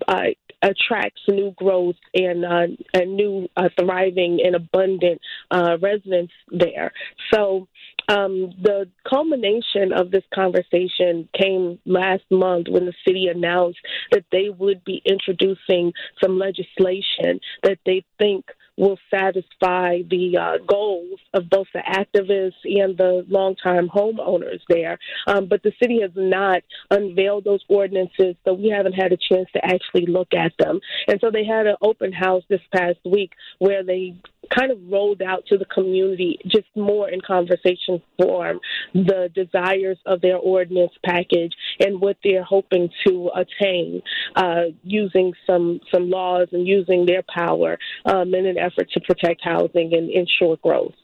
uh, 0.09 0.29
attracts 0.63 1.21
new 1.29 1.53
growth 1.57 1.97
and 2.15 2.45
uh, 2.45 2.67
and 2.95 3.17
new 3.17 3.49
uh, 3.57 3.69
thriving 3.79 4.41
and 4.45 4.55
abundant 4.55 5.21
uh, 5.51 5.77
residents 5.81 6.33
there. 6.51 6.93
So 7.33 7.69
um, 8.13 8.53
the 8.61 8.89
culmination 9.09 9.93
of 9.93 10.11
this 10.11 10.25
conversation 10.35 11.29
came 11.39 11.79
last 11.87 12.25
month 12.31 12.67
when 12.69 12.85
the 12.85 12.93
city 13.07 13.29
announced 13.29 13.79
that 14.11 14.25
they 14.31 14.51
would 14.51 14.85
be 14.85 15.01
introducing 15.05 15.93
some 16.23 16.39
legislation 16.39 17.41
that 17.63 17.79
they 17.87 18.05
think 18.19 18.45
will 18.77 18.99
satisfy 19.11 19.99
the 20.11 20.37
uh, 20.39 20.65
goals 20.67 21.21
of 21.35 21.49
both 21.51 21.67
the 21.75 21.81
activists 21.81 22.53
and 22.65 22.97
the 22.97 23.25
longtime 23.29 23.89
homeowners 23.89 24.61
there. 24.69 24.99
Um, 25.27 25.47
but 25.47 25.63
the 25.63 25.73
city 25.81 26.01
has 26.01 26.11
not 26.17 26.63
unveiled 26.91 27.45
those 27.45 27.63
ordinances, 27.69 28.35
so 28.45 28.55
we 28.55 28.71
haven't 28.71 28.95
had 28.95 29.13
a 29.13 29.19
chance 29.19 29.49
to 29.55 29.65
actually 29.65 30.07
look 30.07 30.29
at 30.35 30.53
them. 30.59 30.81
And 31.07 31.21
so 31.21 31.31
they 31.31 31.45
had 31.45 31.67
an 31.67 31.77
open 31.83 32.13
house 32.13 32.45
this 32.49 32.63
past 32.75 32.99
week 33.05 33.33
where 33.59 33.85
they 33.85 34.15
kind 34.55 34.71
of 34.71 34.79
rolled 34.91 35.23
out 35.23 35.45
to 35.47 35.59
the 35.59 35.65
community 35.67 36.39
just 36.47 36.67
more 36.77 37.09
in 37.09 37.21
conversation 37.21 38.03
form 38.21 38.61
the 38.95 39.31
desires 39.35 39.99
of 40.07 40.21
their 40.21 40.37
ordinance 40.37 40.93
package 41.05 41.53
and 41.81 42.01
what 42.01 42.17
they're 42.25 42.45
hoping 42.45 42.89
to 43.07 43.31
attain 43.35 44.03
uh, 44.37 44.65
using 44.83 45.33
some 45.47 45.81
some 45.93 46.11
laws 46.11 46.49
and 46.53 46.67
using 46.67 47.07
their 47.07 47.23
power 47.35 47.79
um, 48.07 48.35
in 48.35 48.47
an 48.47 48.59
effort 48.59 48.89
to 48.93 49.01
protect 49.01 49.43
housing 49.45 49.93
and 49.95 50.11
ensure 50.11 50.57
growth. 50.63 50.95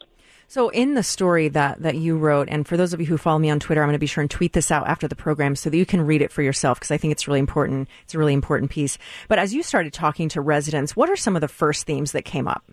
So, 0.50 0.70
in 0.70 0.94
the 0.94 1.02
story 1.02 1.48
that, 1.48 1.82
that 1.82 1.96
you 1.96 2.16
wrote, 2.16 2.48
and 2.48 2.66
for 2.66 2.78
those 2.78 2.94
of 2.94 3.00
you 3.00 3.06
who 3.06 3.18
follow 3.18 3.38
me 3.38 3.50
on 3.50 3.60
Twitter, 3.60 3.82
I'm 3.82 3.88
going 3.88 3.92
to 3.92 3.98
be 3.98 4.06
sure 4.06 4.22
and 4.22 4.30
tweet 4.30 4.54
this 4.54 4.70
out 4.70 4.88
after 4.88 5.06
the 5.06 5.14
program 5.14 5.54
so 5.54 5.68
that 5.68 5.76
you 5.76 5.84
can 5.84 6.00
read 6.00 6.22
it 6.22 6.32
for 6.32 6.40
yourself 6.40 6.78
because 6.78 6.90
I 6.90 6.96
think 6.96 7.12
it's 7.12 7.28
really 7.28 7.38
important. 7.38 7.86
It's 8.04 8.14
a 8.14 8.18
really 8.18 8.32
important 8.32 8.70
piece. 8.70 8.96
But 9.28 9.38
as 9.38 9.52
you 9.52 9.62
started 9.62 9.92
talking 9.92 10.30
to 10.30 10.40
residents, 10.40 10.96
what 10.96 11.10
are 11.10 11.16
some 11.16 11.36
of 11.36 11.42
the 11.42 11.48
first 11.48 11.84
themes 11.84 12.12
that 12.12 12.24
came 12.24 12.48
up? 12.48 12.64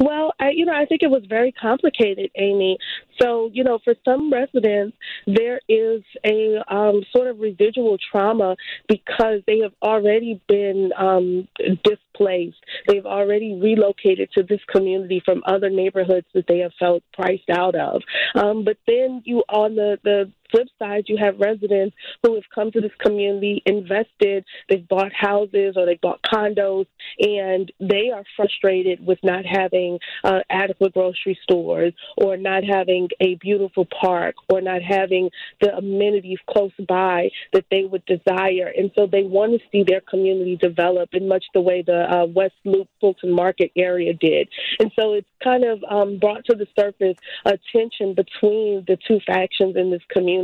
Well, 0.00 0.32
I, 0.38 0.50
you 0.50 0.64
know, 0.64 0.74
I 0.74 0.86
think 0.86 1.02
it 1.02 1.10
was 1.10 1.22
very 1.28 1.52
complicated, 1.52 2.30
Amy. 2.36 2.78
So, 3.20 3.50
you 3.52 3.64
know, 3.64 3.78
for 3.82 3.94
some 4.04 4.32
residents, 4.32 4.96
there 5.26 5.60
is 5.68 6.02
a 6.24 6.62
um, 6.72 7.02
sort 7.14 7.28
of 7.28 7.40
residual 7.40 7.98
trauma 8.10 8.56
because 8.88 9.42
they 9.46 9.58
have 9.58 9.72
already 9.82 10.40
been 10.48 10.92
um, 10.96 11.48
displaced. 11.84 12.58
They've 12.86 13.06
already 13.06 13.58
relocated 13.60 14.30
to 14.32 14.42
this 14.42 14.60
community 14.72 15.20
from 15.24 15.42
other 15.46 15.70
neighborhoods 15.70 16.26
that 16.34 16.46
they 16.46 16.58
have 16.58 16.72
felt 16.78 17.02
priced 17.12 17.50
out 17.50 17.74
of. 17.74 18.02
Um, 18.34 18.64
but 18.64 18.76
then 18.86 19.22
you, 19.24 19.42
on 19.48 19.74
the, 19.74 19.98
the 20.04 20.30
flip 20.50 20.68
side, 20.78 21.04
you 21.06 21.16
have 21.16 21.38
residents 21.38 21.96
who 22.22 22.34
have 22.34 22.44
come 22.54 22.70
to 22.72 22.80
this 22.80 22.92
community, 22.98 23.62
invested, 23.66 24.44
they've 24.68 24.86
bought 24.88 25.12
houses 25.12 25.74
or 25.76 25.86
they've 25.86 26.00
bought 26.00 26.20
condos, 26.22 26.86
and 27.18 27.70
they 27.80 28.10
are 28.14 28.24
frustrated 28.36 29.04
with 29.04 29.18
not 29.22 29.44
having 29.44 29.98
uh, 30.24 30.40
adequate 30.50 30.94
grocery 30.94 31.38
stores 31.42 31.92
or 32.16 32.36
not 32.36 32.64
having 32.64 33.08
a 33.20 33.34
beautiful 33.36 33.86
park 34.00 34.34
or 34.48 34.60
not 34.60 34.82
having 34.82 35.30
the 35.60 35.76
amenities 35.76 36.38
close 36.48 36.72
by 36.88 37.30
that 37.52 37.64
they 37.70 37.84
would 37.84 38.04
desire. 38.06 38.72
And 38.76 38.90
so 38.94 39.06
they 39.06 39.22
want 39.22 39.52
to 39.52 39.66
see 39.70 39.84
their 39.84 40.00
community 40.00 40.56
develop 40.56 41.10
in 41.12 41.28
much 41.28 41.44
the 41.54 41.60
way 41.60 41.82
the 41.82 42.10
uh, 42.10 42.26
West 42.26 42.54
Loop 42.64 42.88
Fulton 43.00 43.32
Market 43.32 43.70
area 43.76 44.14
did. 44.14 44.48
And 44.78 44.90
so 44.98 45.14
it's 45.14 45.28
kind 45.42 45.64
of 45.64 45.82
um, 45.88 46.18
brought 46.18 46.44
to 46.46 46.56
the 46.56 46.66
surface 46.78 47.16
a 47.44 47.58
tension 47.72 48.14
between 48.14 48.84
the 48.86 48.98
two 49.06 49.20
factions 49.26 49.76
in 49.76 49.90
this 49.90 50.02
community. 50.08 50.37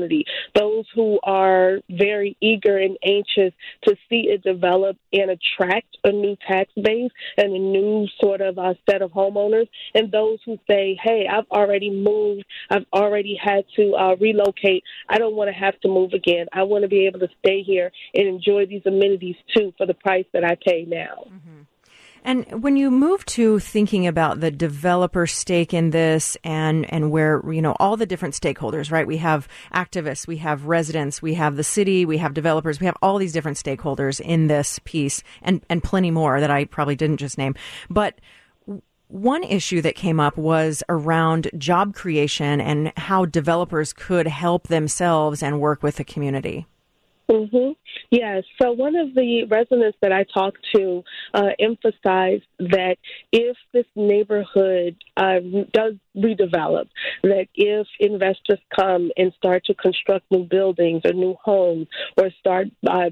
Those 0.54 0.84
who 0.94 1.18
are 1.22 1.78
very 1.90 2.36
eager 2.40 2.78
and 2.78 2.96
anxious 3.04 3.52
to 3.84 3.96
see 4.08 4.28
it 4.28 4.42
develop 4.42 4.96
and 5.12 5.30
attract 5.30 5.96
a 6.04 6.12
new 6.12 6.36
tax 6.46 6.70
base 6.80 7.10
and 7.36 7.54
a 7.54 7.58
new 7.58 8.06
sort 8.20 8.40
of 8.40 8.58
uh, 8.58 8.74
set 8.88 9.02
of 9.02 9.12
homeowners, 9.12 9.68
and 9.94 10.10
those 10.10 10.38
who 10.44 10.58
say, 10.68 10.98
hey, 11.02 11.26
I've 11.30 11.48
already 11.50 11.90
moved, 11.90 12.44
I've 12.70 12.86
already 12.92 13.38
had 13.42 13.64
to 13.76 13.94
uh, 13.94 14.16
relocate, 14.20 14.84
I 15.08 15.18
don't 15.18 15.36
want 15.36 15.48
to 15.48 15.54
have 15.54 15.78
to 15.80 15.88
move 15.88 16.12
again. 16.12 16.46
I 16.52 16.62
want 16.64 16.82
to 16.82 16.88
be 16.88 17.06
able 17.06 17.20
to 17.20 17.28
stay 17.44 17.62
here 17.62 17.90
and 18.14 18.26
enjoy 18.26 18.66
these 18.66 18.82
amenities 18.86 19.36
too 19.56 19.72
for 19.76 19.86
the 19.86 19.94
price 19.94 20.26
that 20.32 20.44
I 20.44 20.56
pay 20.64 20.84
now. 20.86 21.26
Mm-hmm. 21.28 21.62
And 22.24 22.62
when 22.62 22.76
you 22.76 22.90
move 22.90 23.24
to 23.26 23.58
thinking 23.58 24.06
about 24.06 24.40
the 24.40 24.50
developer 24.50 25.26
stake 25.26 25.74
in 25.74 25.90
this 25.90 26.38
and, 26.42 26.90
and 26.90 27.10
where, 27.10 27.42
you 27.52 27.60
know, 27.60 27.76
all 27.78 27.98
the 27.98 28.06
different 28.06 28.34
stakeholders, 28.34 28.90
right? 28.90 29.06
We 29.06 29.18
have 29.18 29.46
activists, 29.74 30.26
we 30.26 30.38
have 30.38 30.64
residents, 30.64 31.20
we 31.20 31.34
have 31.34 31.56
the 31.56 31.64
city, 31.64 32.06
we 32.06 32.16
have 32.18 32.32
developers, 32.32 32.80
we 32.80 32.86
have 32.86 32.96
all 33.02 33.18
these 33.18 33.32
different 33.32 33.58
stakeholders 33.58 34.20
in 34.20 34.46
this 34.46 34.80
piece 34.84 35.22
and, 35.42 35.60
and 35.68 35.84
plenty 35.84 36.10
more 36.10 36.40
that 36.40 36.50
I 36.50 36.64
probably 36.64 36.96
didn't 36.96 37.18
just 37.18 37.36
name. 37.36 37.54
But 37.90 38.18
one 39.08 39.44
issue 39.44 39.82
that 39.82 39.94
came 39.94 40.18
up 40.18 40.38
was 40.38 40.82
around 40.88 41.50
job 41.58 41.94
creation 41.94 42.58
and 42.60 42.90
how 42.96 43.26
developers 43.26 43.92
could 43.92 44.26
help 44.26 44.68
themselves 44.68 45.42
and 45.42 45.60
work 45.60 45.82
with 45.82 45.96
the 45.96 46.04
community. 46.04 46.66
Mm-hmm. 47.30 47.72
Yes. 48.10 48.44
So 48.60 48.72
one 48.72 48.96
of 48.96 49.14
the 49.14 49.44
residents 49.44 49.96
that 50.02 50.12
I 50.12 50.24
talked 50.24 50.58
to 50.74 51.02
uh, 51.32 51.50
emphasized 51.58 52.44
that 52.58 52.96
if 53.32 53.56
this 53.72 53.86
neighborhood 53.96 54.96
uh, 55.16 55.40
does 55.72 55.94
redevelop, 56.16 56.88
that 57.22 57.46
if 57.54 57.86
investors 57.98 58.58
come 58.74 59.10
and 59.16 59.32
start 59.38 59.64
to 59.66 59.74
construct 59.74 60.30
new 60.30 60.44
buildings 60.44 61.02
or 61.04 61.12
new 61.12 61.36
homes 61.42 61.86
or 62.18 62.30
start 62.40 62.68
uh, 62.88 63.10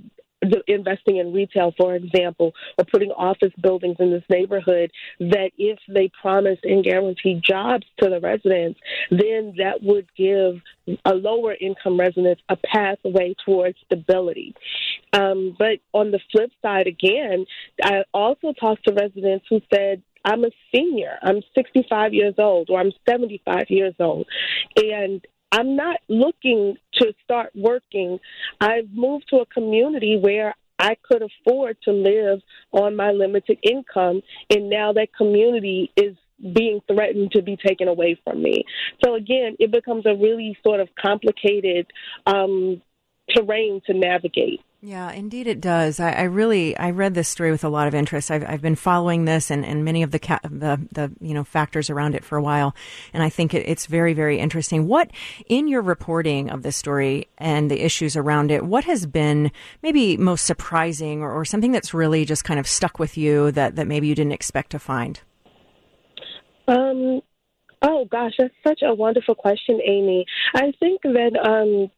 investing 0.66 1.18
in 1.18 1.32
retail, 1.32 1.72
for 1.76 1.94
example, 1.94 2.52
or 2.78 2.84
putting 2.84 3.10
office 3.10 3.52
buildings 3.60 3.96
in 3.98 4.10
this 4.10 4.24
neighborhood, 4.28 4.90
that 5.20 5.50
if 5.58 5.78
they 5.88 6.10
promise 6.20 6.58
and 6.64 6.84
guarantee 6.84 7.40
jobs 7.44 7.86
to 8.00 8.08
the 8.08 8.20
residents, 8.20 8.78
then 9.10 9.54
that 9.58 9.82
would 9.82 10.06
give 10.16 10.60
a 11.04 11.14
lower 11.14 11.54
income 11.60 11.98
residents 11.98 12.42
a 12.48 12.56
pathway 12.56 13.34
towards 13.44 13.76
stability. 13.86 14.54
Um, 15.12 15.54
but 15.58 15.78
on 15.92 16.10
the 16.10 16.20
flip 16.30 16.50
side, 16.62 16.86
again, 16.86 17.46
I 17.82 18.04
also 18.12 18.52
talked 18.52 18.84
to 18.86 18.94
residents 18.94 19.46
who 19.48 19.60
said, 19.72 20.02
I'm 20.24 20.44
a 20.44 20.50
senior. 20.74 21.18
I'm 21.22 21.42
65 21.54 22.14
years 22.14 22.34
old 22.38 22.70
or 22.70 22.80
I'm 22.80 22.92
75 23.08 23.64
years 23.68 23.94
old. 23.98 24.26
And 24.76 25.24
I'm 25.52 25.76
not 25.76 25.98
looking 26.08 26.76
to 26.94 27.12
start 27.22 27.50
working. 27.54 28.18
I've 28.60 28.90
moved 28.90 29.26
to 29.28 29.36
a 29.36 29.46
community 29.46 30.18
where 30.20 30.54
I 30.78 30.96
could 31.00 31.22
afford 31.22 31.76
to 31.84 31.92
live 31.92 32.40
on 32.72 32.96
my 32.96 33.12
limited 33.12 33.58
income, 33.62 34.22
and 34.50 34.68
now 34.68 34.92
that 34.94 35.14
community 35.16 35.92
is 35.96 36.16
being 36.54 36.80
threatened 36.88 37.30
to 37.32 37.42
be 37.42 37.56
taken 37.56 37.86
away 37.86 38.18
from 38.24 38.42
me. 38.42 38.64
So 39.04 39.14
again, 39.14 39.56
it 39.60 39.70
becomes 39.70 40.06
a 40.06 40.14
really 40.14 40.56
sort 40.64 40.80
of 40.80 40.88
complicated 41.00 41.86
um, 42.26 42.82
terrain 43.28 43.80
to 43.86 43.94
navigate. 43.94 44.60
Yeah, 44.84 45.12
indeed 45.12 45.46
it 45.46 45.60
does. 45.60 46.00
I, 46.00 46.10
I, 46.10 46.22
really 46.22 46.76
I 46.76 46.90
read 46.90 47.14
this 47.14 47.28
story 47.28 47.52
with 47.52 47.62
a 47.62 47.68
lot 47.68 47.86
of 47.86 47.94
interest. 47.94 48.32
I've, 48.32 48.44
I've 48.44 48.60
been 48.60 48.74
following 48.74 49.26
this 49.26 49.48
and, 49.48 49.64
and 49.64 49.84
many 49.84 50.02
of 50.02 50.10
the, 50.10 50.18
ca- 50.18 50.40
the 50.42 50.80
the 50.90 51.12
you 51.20 51.34
know 51.34 51.44
factors 51.44 51.88
around 51.88 52.16
it 52.16 52.24
for 52.24 52.36
a 52.36 52.42
while, 52.42 52.74
and 53.14 53.22
I 53.22 53.28
think 53.28 53.54
it, 53.54 53.64
it's 53.68 53.86
very 53.86 54.12
very 54.12 54.40
interesting. 54.40 54.88
What 54.88 55.12
in 55.46 55.68
your 55.68 55.82
reporting 55.82 56.50
of 56.50 56.64
this 56.64 56.76
story 56.76 57.28
and 57.38 57.70
the 57.70 57.80
issues 57.80 58.16
around 58.16 58.50
it, 58.50 58.64
what 58.64 58.82
has 58.82 59.06
been 59.06 59.52
maybe 59.84 60.16
most 60.16 60.44
surprising 60.46 61.22
or, 61.22 61.30
or 61.30 61.44
something 61.44 61.70
that's 61.70 61.94
really 61.94 62.24
just 62.24 62.42
kind 62.42 62.58
of 62.58 62.66
stuck 62.66 62.98
with 62.98 63.16
you 63.16 63.52
that 63.52 63.76
that 63.76 63.86
maybe 63.86 64.08
you 64.08 64.16
didn't 64.16 64.32
expect 64.32 64.70
to 64.70 64.80
find? 64.80 65.20
Um. 66.66 67.20
Oh 67.82 68.04
gosh, 68.10 68.32
that's 68.36 68.54
such 68.66 68.80
a 68.82 68.92
wonderful 68.92 69.36
question, 69.36 69.80
Amy. 69.86 70.26
I 70.56 70.72
think 70.80 71.02
that 71.02 71.88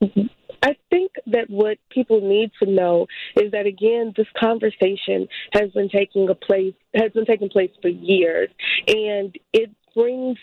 um 0.00 0.30
I 0.62 0.76
think 0.90 1.12
that 1.26 1.48
what 1.48 1.78
people 1.90 2.20
need 2.20 2.50
to 2.62 2.70
know 2.70 3.06
is 3.36 3.52
that 3.52 3.66
again, 3.66 4.12
this 4.16 4.26
conversation 4.38 5.28
has 5.52 5.70
been 5.72 5.88
taking 5.88 6.28
a 6.28 6.34
place 6.34 6.74
has 6.94 7.12
been 7.12 7.26
taking 7.26 7.48
place 7.48 7.70
for 7.82 7.88
years, 7.88 8.48
and 8.86 9.36
it 9.52 9.70
brings 9.94 10.38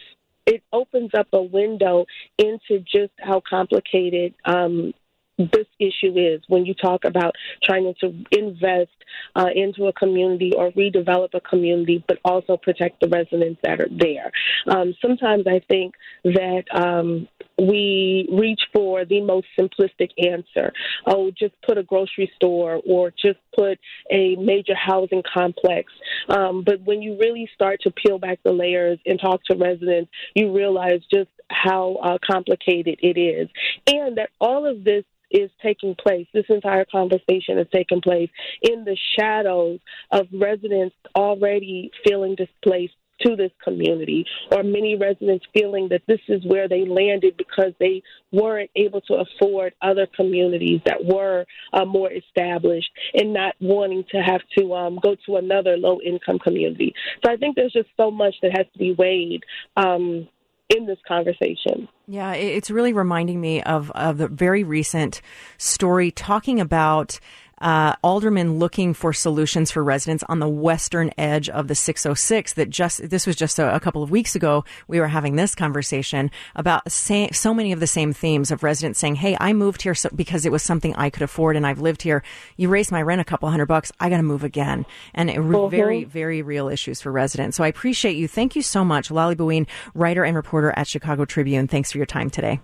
it 0.45 0.61
opens 0.73 1.11
up 1.17 1.27
a 1.33 1.41
window 1.41 2.05
into 2.37 2.79
just 2.79 3.13
how 3.19 3.41
complicated 3.49 4.33
um, 4.45 4.93
this 5.37 5.67
issue 5.79 6.15
is 6.15 6.41
when 6.47 6.65
you 6.65 6.73
talk 6.73 7.05
about 7.05 7.33
trying 7.63 7.93
to 8.01 8.13
invest 8.31 8.91
uh, 9.35 9.47
into 9.53 9.87
a 9.87 9.93
community 9.93 10.53
or 10.55 10.71
redevelop 10.71 11.29
a 11.33 11.41
community, 11.41 12.03
but 12.07 12.19
also 12.23 12.57
protect 12.57 12.99
the 12.99 13.07
residents 13.07 13.59
that 13.63 13.79
are 13.79 13.89
there. 13.89 14.31
Um, 14.67 14.93
sometimes 15.01 15.45
I 15.47 15.61
think 15.67 15.95
that 16.23 16.63
um, 16.73 17.27
we 17.57 18.27
reach 18.31 18.61
for 18.73 19.05
the 19.05 19.21
most 19.21 19.47
simplistic 19.59 20.09
answer. 20.17 20.71
Oh, 21.05 21.31
just 21.37 21.53
put 21.65 21.77
a 21.77 21.83
grocery 21.83 22.31
store 22.35 22.81
or 22.85 23.11
just 23.11 23.39
put 23.55 23.79
a 24.11 24.35
major 24.35 24.75
housing 24.75 25.23
complex. 25.33 25.91
Um, 26.29 26.63
but 26.63 26.81
when 26.81 27.01
you 27.01 27.17
really 27.19 27.49
start 27.53 27.81
to 27.81 27.91
peel 27.91 28.19
back 28.19 28.39
the 28.43 28.51
layers 28.51 28.99
and 29.05 29.19
talk 29.19 29.43
to 29.45 29.55
residents, 29.55 30.11
you 30.35 30.55
realize 30.55 31.01
just 31.13 31.29
how 31.49 31.97
uh, 32.03 32.17
complicated 32.25 32.99
it 33.01 33.19
is. 33.19 33.49
And 33.87 34.17
that 34.17 34.29
all 34.39 34.65
of 34.65 34.83
this 34.83 35.03
is 35.33 35.49
taking 35.61 35.95
place. 35.95 36.27
This 36.33 36.45
entire 36.49 36.85
conversation 36.85 37.57
is 37.57 37.67
taking 37.73 38.01
place 38.01 38.29
in 38.61 38.85
the 38.85 38.97
shadows 39.19 39.79
of 40.11 40.27
residents 40.31 40.95
already 41.15 41.91
feeling 42.05 42.35
displaced 42.35 42.93
to 43.21 43.35
this 43.35 43.51
community, 43.63 44.25
or 44.51 44.63
many 44.63 44.95
residents 44.95 45.45
feeling 45.53 45.87
that 45.89 46.01
this 46.07 46.19
is 46.27 46.43
where 46.45 46.67
they 46.67 46.85
landed 46.85 47.37
because 47.37 47.71
they 47.79 48.01
weren't 48.31 48.69
able 48.75 49.01
to 49.01 49.13
afford 49.15 49.73
other 49.81 50.07
communities 50.15 50.81
that 50.85 51.03
were 51.05 51.45
uh, 51.73 51.85
more 51.85 52.11
established 52.11 52.89
and 53.13 53.33
not 53.33 53.55
wanting 53.61 54.03
to 54.11 54.17
have 54.17 54.41
to 54.57 54.73
um, 54.73 54.99
go 55.01 55.15
to 55.25 55.37
another 55.37 55.77
low 55.77 55.99
income 56.01 56.39
community. 56.39 56.93
So 57.23 57.31
I 57.31 57.37
think 57.37 57.55
there's 57.55 57.73
just 57.73 57.89
so 57.97 58.11
much 58.11 58.35
that 58.41 58.57
has 58.57 58.65
to 58.73 58.79
be 58.79 58.93
weighed. 58.93 59.43
Um, 59.77 60.27
in 60.69 60.85
this 60.85 60.99
conversation. 61.07 61.87
Yeah, 62.07 62.33
it's 62.33 62.71
really 62.71 62.93
reminding 62.93 63.39
me 63.39 63.61
of, 63.63 63.91
of 63.91 64.17
the 64.17 64.27
very 64.27 64.63
recent 64.63 65.21
story 65.57 66.11
talking 66.11 66.59
about 66.59 67.19
uh, 67.63 67.95
aldermen 68.03 68.59
looking 68.59 68.93
for 68.93 69.13
solutions 69.13 69.71
for 69.71 69.83
residents 69.83 70.23
on 70.29 70.39
the 70.39 70.49
western 70.49 71.09
edge 71.17 71.49
of 71.49 71.67
the 71.67 71.75
606 71.75 72.53
that 72.53 72.69
just 72.69 73.09
this 73.09 73.25
was 73.25 73.35
just 73.35 73.57
a, 73.57 73.73
a 73.73 73.79
couple 73.79 74.03
of 74.03 74.11
weeks 74.11 74.35
ago 74.35 74.63
we 74.87 74.99
were 74.99 75.07
having 75.07 75.35
this 75.35 75.55
conversation 75.55 76.29
about 76.55 76.91
say, 76.91 77.29
so 77.31 77.53
many 77.53 77.71
of 77.71 77.79
the 77.79 77.87
same 77.87 78.13
themes 78.13 78.51
of 78.51 78.61
residents 78.63 78.99
saying 78.99 79.15
hey 79.15 79.35
i 79.39 79.53
moved 79.53 79.81
here 79.81 79.95
so, 79.95 80.09
because 80.13 80.45
it 80.45 80.51
was 80.51 80.61
something 80.61 80.93
i 80.95 81.09
could 81.09 81.23
afford 81.23 81.55
and 81.55 81.65
i've 81.65 81.79
lived 81.79 82.01
here. 82.01 82.23
You 82.57 82.69
raised 82.69 82.91
my 82.91 83.01
rent 83.01 83.21
a 83.21 83.23
couple 83.23 83.49
hundred 83.49 83.67
bucks. 83.67 83.91
I 83.99 84.09
got 84.09 84.17
to 84.17 84.23
move 84.23 84.43
again. 84.43 84.85
And 85.13 85.29
it 85.29 85.37
mm-hmm. 85.37 85.69
very 85.69 86.03
very 86.03 86.41
real 86.41 86.69
issues 86.69 87.01
for 87.01 87.11
residents. 87.11 87.57
So 87.57 87.63
i 87.63 87.67
appreciate 87.67 88.15
you. 88.15 88.27
Thank 88.27 88.55
you 88.55 88.61
so 88.61 88.83
much 88.83 89.09
lolly 89.09 89.35
Bowean, 89.35 89.67
writer 89.93 90.23
and 90.23 90.35
reporter 90.35 90.73
at 90.75 90.87
chicago 90.87 91.25
tribune. 91.25 91.67
Thanks 91.67 91.91
for 91.91 91.97
your 91.97 92.05
time 92.05 92.29
today 92.29 92.59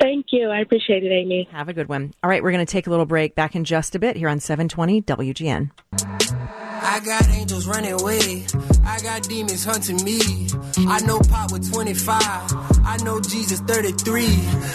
Thank 0.00 0.26
you. 0.30 0.48
I 0.48 0.60
appreciate 0.60 1.04
it, 1.04 1.10
Amy. 1.10 1.48
Have 1.52 1.68
a 1.68 1.72
good 1.72 1.88
one. 1.88 2.12
All 2.22 2.30
right, 2.30 2.42
we're 2.42 2.52
going 2.52 2.64
to 2.64 2.70
take 2.70 2.86
a 2.86 2.90
little 2.90 3.06
break. 3.06 3.34
Back 3.34 3.54
in 3.56 3.64
just 3.64 3.94
a 3.94 3.98
bit 3.98 4.16
here 4.16 4.28
on 4.28 4.40
720 4.40 5.02
WGN. 5.02 5.70
I 6.80 7.00
got 7.00 7.28
angels 7.28 7.66
running 7.66 7.92
away. 7.92 8.46
I 8.84 8.98
got 9.00 9.22
demons 9.24 9.64
hunting 9.64 10.02
me. 10.04 10.48
I 10.88 11.00
know 11.00 11.18
Pop 11.20 11.52
with 11.52 11.70
25. 11.72 12.22
I 12.84 12.96
know 13.04 13.20
Jesus 13.20 13.60
33. 13.60 14.26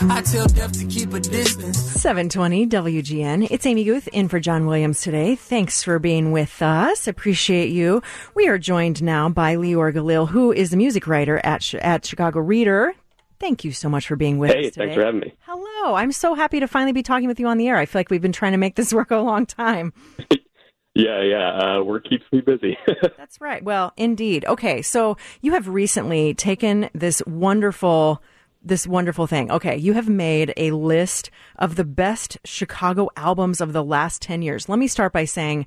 I 0.10 0.22
tell 0.22 0.46
death 0.48 0.78
to 0.80 0.86
keep 0.86 1.14
a 1.14 1.20
distance. 1.20 1.78
720 1.78 2.68
WGN. 2.68 3.48
It's 3.50 3.66
Amy 3.66 3.86
Guth 3.86 4.08
in 4.10 4.28
for 4.28 4.40
John 4.40 4.66
Williams 4.66 5.02
today. 5.02 5.36
Thanks 5.36 5.82
for 5.82 5.98
being 5.98 6.32
with 6.32 6.62
us. 6.62 7.08
Appreciate 7.08 7.70
you. 7.70 8.02
We 8.36 8.48
are 8.48 8.58
joined 8.58 9.02
now 9.02 9.30
by 9.30 9.56
Lior 9.56 9.94
Galil, 9.94 10.30
who 10.30 10.52
is 10.52 10.70
the 10.70 10.78
music 10.78 11.08
writer 11.08 11.40
at, 11.44 11.74
at 11.76 12.06
Chicago 12.06 12.40
Reader. 12.40 12.94
Thank 13.40 13.64
you 13.64 13.72
so 13.72 13.90
much 13.90 14.08
for 14.08 14.16
being 14.16 14.38
with 14.38 14.52
hey, 14.52 14.60
us. 14.60 14.66
Hey, 14.66 14.70
thanks 14.72 14.96
for 14.96 15.04
having 15.04 15.22
me. 15.22 15.34
Hello. 15.42 15.96
I'm 15.96 16.12
so 16.12 16.34
happy 16.34 16.60
to 16.60 16.68
finally 16.68 16.94
be 16.94 17.04
talking 17.04 17.28
with 17.28 17.40
you 17.40 17.48
on 17.48 17.58
the 17.58 17.68
air. 17.68 17.78
I 17.78 17.86
feel 17.86 18.00
like 18.00 18.10
we've 18.10 18.22
been 18.22 18.32
trying 18.32 18.54
to 18.54 18.58
make 18.58 18.76
this 18.76 18.94
work 18.94 19.12
a 19.12 19.18
long 19.18 19.46
time. 19.46 19.94
yeah, 20.96 21.22
yeah. 21.22 21.58
Uh, 21.58 21.84
work 21.84 22.08
keeps 22.08 22.26
me 22.32 22.42
busy. 22.42 22.78
That's 23.18 23.40
right. 23.42 23.64
Well, 23.64 23.94
indeed. 23.98 24.46
Okay, 24.46 24.82
so 24.82 25.18
you 25.42 25.54
have 25.54 25.68
recently 25.68 26.34
taken 26.34 26.90
this 26.94 27.22
wonderful 27.26 28.22
this 28.66 28.88
wonderful 28.88 29.28
thing. 29.28 29.52
Okay, 29.52 29.76
you 29.76 29.94
have 29.94 30.08
made 30.08 30.54
a 30.56 30.72
list 30.72 31.30
of 31.58 31.76
the 31.76 31.84
best 31.84 32.38
Chicago 32.46 33.10
albums 33.18 33.60
of 33.60 33.74
the 33.74 33.84
last 33.84 34.22
10 34.22 34.42
years. 34.42 34.70
Let 34.70 34.80
me 34.80 34.88
start 34.88 35.12
by 35.12 35.26
saying 35.26 35.66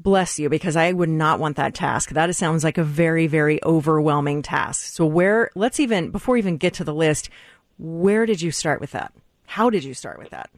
Bless 0.00 0.38
you, 0.38 0.48
because 0.48 0.76
I 0.76 0.92
would 0.92 1.08
not 1.08 1.40
want 1.40 1.56
that 1.56 1.74
task. 1.74 2.10
That 2.10 2.34
sounds 2.36 2.62
like 2.62 2.78
a 2.78 2.84
very, 2.84 3.26
very 3.26 3.62
overwhelming 3.64 4.42
task. 4.42 4.94
So, 4.94 5.04
where, 5.04 5.50
let's 5.56 5.80
even, 5.80 6.10
before 6.10 6.34
we 6.34 6.38
even 6.38 6.56
get 6.56 6.74
to 6.74 6.84
the 6.84 6.94
list, 6.94 7.30
where 7.78 8.24
did 8.24 8.40
you 8.40 8.52
start 8.52 8.80
with 8.80 8.92
that? 8.92 9.12
How 9.46 9.70
did 9.70 9.82
you 9.82 9.94
start 9.94 10.20
with 10.20 10.30
that? 10.30 10.50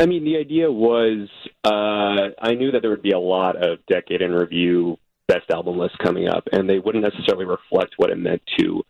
I 0.00 0.06
mean, 0.06 0.24
the 0.24 0.36
idea 0.36 0.70
was 0.70 1.28
uh, 1.64 2.34
I 2.40 2.54
knew 2.54 2.72
that 2.72 2.82
there 2.82 2.90
would 2.90 3.02
be 3.02 3.12
a 3.12 3.18
lot 3.18 3.56
of 3.56 3.78
decade 3.86 4.22
in 4.22 4.32
review 4.32 4.98
best 5.28 5.50
album 5.50 5.78
lists 5.78 5.96
coming 6.02 6.28
up, 6.28 6.44
and 6.52 6.68
they 6.68 6.78
wouldn't 6.78 7.04
necessarily 7.04 7.44
reflect 7.44 7.94
what 7.96 8.10
it 8.10 8.18
meant 8.18 8.42
to 8.58 8.82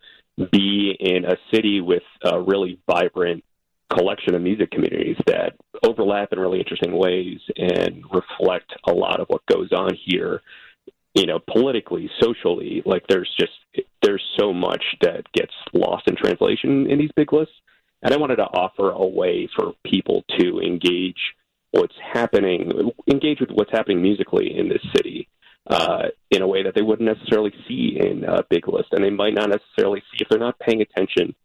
be 0.51 0.95
in 0.99 1.25
a 1.25 1.35
city 1.53 1.81
with 1.81 2.03
a 2.23 2.39
really 2.39 2.79
vibrant 2.89 3.43
collection 3.91 4.35
of 4.35 4.41
music 4.41 4.71
communities 4.71 5.17
that 5.27 5.53
overlap 5.83 6.33
in 6.33 6.39
really 6.39 6.59
interesting 6.59 6.95
ways 6.95 7.39
and 7.55 8.03
reflect 8.11 8.71
a 8.87 8.91
lot 8.91 9.19
of 9.19 9.27
what 9.27 9.45
goes 9.45 9.71
on 9.71 9.95
here 10.05 10.41
you 11.13 11.25
know 11.25 11.39
politically 11.51 12.09
socially 12.21 12.81
like 12.85 13.03
there's 13.07 13.33
just 13.39 13.53
there's 14.01 14.23
so 14.39 14.53
much 14.53 14.83
that 15.01 15.23
gets 15.33 15.53
lost 15.73 16.07
in 16.07 16.15
translation 16.15 16.89
in 16.89 16.99
these 16.99 17.11
big 17.15 17.31
lists. 17.33 17.55
And 18.03 18.13
i 18.13 18.17
wanted 18.17 18.37
to 18.37 18.43
offer 18.43 18.91
a 18.91 19.05
way 19.05 19.49
for 19.55 19.73
people 19.85 20.23
to 20.39 20.59
engage 20.59 21.33
what's 21.71 21.95
happening 22.13 22.91
engage 23.11 23.39
with 23.39 23.49
what's 23.51 23.71
happening 23.71 24.01
musically 24.01 24.57
in 24.57 24.69
this 24.69 24.83
city 24.95 25.27
uh, 25.69 26.03
in 26.31 26.41
a 26.41 26.47
way 26.47 26.63
that 26.63 26.75
they 26.75 26.81
wouldn't 26.81 27.09
necessarily 27.09 27.53
see 27.67 27.97
in 27.99 28.23
a 28.23 28.43
big 28.49 28.67
list. 28.67 28.89
And 28.91 29.03
they 29.03 29.09
might 29.09 29.33
not 29.33 29.49
necessarily 29.49 30.01
see 30.11 30.19
if 30.21 30.29
they're 30.29 30.39
not 30.39 30.59
paying 30.59 30.81
attention 30.81 31.35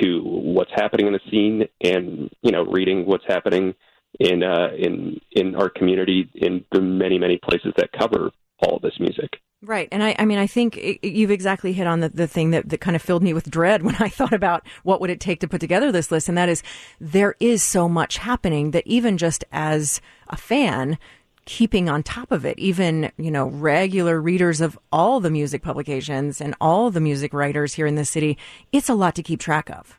to 0.00 0.22
what's 0.24 0.70
happening 0.74 1.06
in 1.06 1.12
the 1.12 1.20
scene 1.30 1.64
and 1.82 2.30
you 2.42 2.50
know 2.50 2.64
reading 2.64 3.06
what's 3.06 3.24
happening 3.26 3.74
in 4.20 4.42
uh, 4.42 4.68
in 4.76 5.20
in 5.32 5.54
our 5.54 5.68
community 5.68 6.30
in 6.34 6.64
the 6.72 6.80
many 6.80 7.18
many 7.18 7.38
places 7.42 7.72
that 7.76 7.90
cover 7.92 8.30
all 8.58 8.76
of 8.76 8.82
this 8.82 8.98
music. 9.00 9.40
Right. 9.64 9.88
And 9.92 10.02
I, 10.02 10.16
I 10.18 10.24
mean, 10.24 10.38
I 10.38 10.48
think 10.48 10.76
it, 10.76 11.06
you've 11.06 11.30
exactly 11.30 11.72
hit 11.72 11.86
on 11.86 12.00
the, 12.00 12.08
the 12.08 12.26
thing 12.26 12.50
that, 12.50 12.68
that 12.68 12.80
kind 12.80 12.96
of 12.96 13.02
filled 13.02 13.22
me 13.22 13.32
with 13.32 13.48
dread 13.48 13.82
when 13.84 13.94
I 14.00 14.08
thought 14.08 14.32
about 14.32 14.66
what 14.82 15.00
would 15.00 15.10
it 15.10 15.20
take 15.20 15.40
to 15.40 15.48
put 15.48 15.60
together 15.60 15.92
this 15.92 16.10
list. 16.10 16.28
And 16.28 16.36
that 16.36 16.48
is 16.48 16.62
there 17.00 17.36
is 17.38 17.62
so 17.62 17.88
much 17.88 18.18
happening 18.18 18.72
that 18.72 18.86
even 18.86 19.18
just 19.18 19.44
as 19.52 20.00
a 20.28 20.36
fan, 20.36 20.98
keeping 21.44 21.88
on 21.88 22.02
top 22.02 22.30
of 22.30 22.44
it. 22.44 22.58
Even, 22.58 23.10
you 23.16 23.30
know, 23.30 23.46
regular 23.46 24.20
readers 24.20 24.60
of 24.60 24.78
all 24.90 25.20
the 25.20 25.30
music 25.30 25.62
publications 25.62 26.40
and 26.40 26.54
all 26.60 26.90
the 26.90 27.00
music 27.00 27.32
writers 27.32 27.74
here 27.74 27.86
in 27.86 27.94
the 27.94 28.04
city, 28.04 28.38
it's 28.72 28.88
a 28.88 28.94
lot 28.94 29.14
to 29.14 29.22
keep 29.22 29.40
track 29.40 29.70
of. 29.70 29.98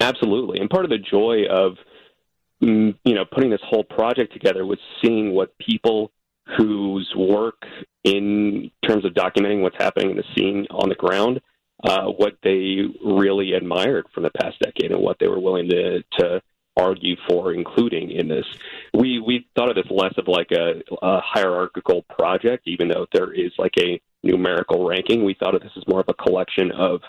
Absolutely. 0.00 0.60
And 0.60 0.68
part 0.68 0.84
of 0.84 0.90
the 0.90 0.98
joy 0.98 1.44
of, 1.50 1.76
mm, 2.62 2.96
you 3.04 3.14
know, 3.14 3.24
putting 3.24 3.50
this 3.50 3.60
whole 3.64 3.84
project 3.84 4.32
together 4.32 4.64
was 4.66 4.78
seeing 5.02 5.32
what 5.32 5.56
people 5.58 6.10
whose 6.56 7.12
work 7.16 7.62
in 8.04 8.70
terms 8.86 9.04
of 9.04 9.12
documenting 9.12 9.60
what's 9.60 9.76
happening 9.76 10.10
in 10.10 10.16
the 10.16 10.24
scene 10.36 10.66
on 10.70 10.88
the 10.88 10.94
ground, 10.94 11.40
uh, 11.84 12.06
what 12.06 12.38
they 12.42 12.82
really 13.04 13.52
admired 13.52 14.06
from 14.14 14.22
the 14.22 14.30
past 14.30 14.58
decade 14.60 14.90
and 14.90 15.00
what 15.00 15.18
they 15.20 15.28
were 15.28 15.40
willing 15.40 15.68
to, 15.68 16.02
to 16.18 16.40
argue 16.78 17.16
for 17.28 17.52
including 17.52 18.10
in 18.10 18.28
this. 18.28 18.46
We 18.94 19.20
we 19.20 19.46
thought 19.54 19.70
of 19.70 19.76
this 19.76 19.90
less 19.90 20.14
of 20.16 20.28
like 20.28 20.50
a, 20.52 20.82
a 21.02 21.20
hierarchical 21.20 22.02
project, 22.02 22.66
even 22.66 22.88
though 22.88 23.06
there 23.12 23.32
is 23.32 23.52
like 23.58 23.74
a 23.80 24.00
numerical 24.22 24.86
ranking. 24.86 25.24
We 25.24 25.34
thought 25.34 25.54
of 25.54 25.62
this 25.62 25.72
as 25.76 25.86
more 25.86 26.00
of 26.00 26.08
a 26.08 26.14
collection 26.14 26.70
of 26.72 27.00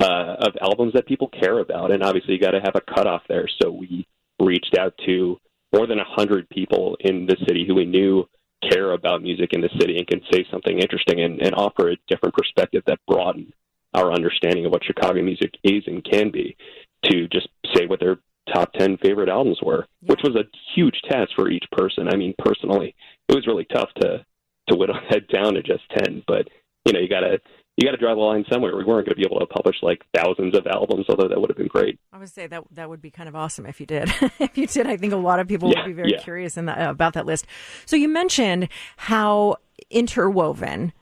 uh, 0.00 0.36
of 0.40 0.56
albums 0.60 0.92
that 0.94 1.06
people 1.06 1.28
care 1.28 1.58
about, 1.58 1.90
and 1.90 2.02
obviously 2.02 2.34
you 2.34 2.40
got 2.40 2.52
to 2.52 2.60
have 2.60 2.76
a 2.76 2.94
cutoff 2.94 3.22
there. 3.28 3.48
So 3.62 3.70
we 3.70 4.06
reached 4.40 4.76
out 4.78 4.94
to 5.06 5.38
more 5.74 5.86
than 5.86 5.98
a 5.98 6.04
hundred 6.04 6.48
people 6.48 6.96
in 7.00 7.26
the 7.26 7.36
city 7.46 7.64
who 7.66 7.74
we 7.74 7.84
knew 7.84 8.28
care 8.70 8.92
about 8.92 9.22
music 9.22 9.50
in 9.52 9.60
the 9.60 9.70
city 9.78 9.96
and 9.96 10.06
can 10.06 10.20
say 10.32 10.44
something 10.50 10.78
interesting 10.78 11.20
and, 11.20 11.40
and 11.40 11.54
offer 11.54 11.90
a 11.90 11.96
different 12.08 12.34
perspective 12.34 12.82
that 12.86 12.98
broaden 13.06 13.52
our 13.94 14.12
understanding 14.12 14.66
of 14.66 14.72
what 14.72 14.84
Chicago 14.84 15.22
music 15.22 15.54
is 15.62 15.84
and 15.86 16.04
can 16.04 16.30
be 16.30 16.56
to 17.04 17.28
just 17.28 17.48
say 17.74 17.86
what 17.86 18.00
their 18.00 18.18
top 18.52 18.72
10 18.74 18.98
favorite 18.98 19.28
albums 19.28 19.58
were, 19.62 19.86
Yeah. 20.02 20.10
which 20.10 20.20
was 20.24 20.34
a 20.36 20.44
huge 20.74 21.00
task 21.10 21.30
for 21.36 21.50
each 21.50 21.64
person. 21.72 22.08
I 22.12 22.16
mean, 22.16 22.34
personally, 22.38 22.94
it 23.28 23.34
was 23.34 23.46
really 23.46 23.66
tough 23.72 23.88
to, 24.00 24.24
to 24.68 24.76
whittle 24.76 24.98
that 25.10 25.28
down 25.28 25.54
to 25.54 25.62
just 25.62 25.82
10, 26.04 26.22
but 26.26 26.48
you 26.84 26.92
know, 26.92 27.00
you 27.00 27.08
gotta, 27.08 27.38
you 27.76 27.84
gotta 27.86 27.96
draw 27.98 28.14
the 28.14 28.20
line 28.20 28.44
somewhere. 28.50 28.74
We 28.76 28.84
weren't 28.84 29.06
going 29.06 29.14
to 29.14 29.14
be 29.16 29.26
able 29.26 29.40
to 29.40 29.46
publish 29.46 29.76
like 29.82 30.02
thousands 30.16 30.56
of 30.56 30.66
albums, 30.66 31.06
although 31.08 31.28
that 31.28 31.40
would 31.40 31.50
have 31.50 31.56
been 31.56 31.66
great. 31.68 31.98
I 32.12 32.18
would 32.18 32.28
say 32.30 32.46
that 32.46 32.64
that 32.72 32.88
would 32.88 33.02
be 33.02 33.10
kind 33.10 33.28
of 33.28 33.36
awesome 33.36 33.66
if 33.66 33.78
you 33.78 33.86
did. 33.86 34.10
if 34.40 34.56
you 34.56 34.66
did, 34.66 34.86
I 34.86 34.96
think 34.96 35.12
a 35.12 35.16
lot 35.16 35.38
of 35.38 35.46
people 35.48 35.70
Yeah, 35.70 35.80
would 35.82 35.86
be 35.86 35.92
very 35.92 36.12
yeah. 36.12 36.22
curious 36.22 36.56
in 36.56 36.66
the, 36.66 36.72
uh, 36.86 36.90
about 36.90 37.12
that 37.14 37.26
list. 37.26 37.46
So 37.86 37.94
you 37.96 38.08
mentioned 38.08 38.68
how 38.96 39.56
interwoven 39.90 40.92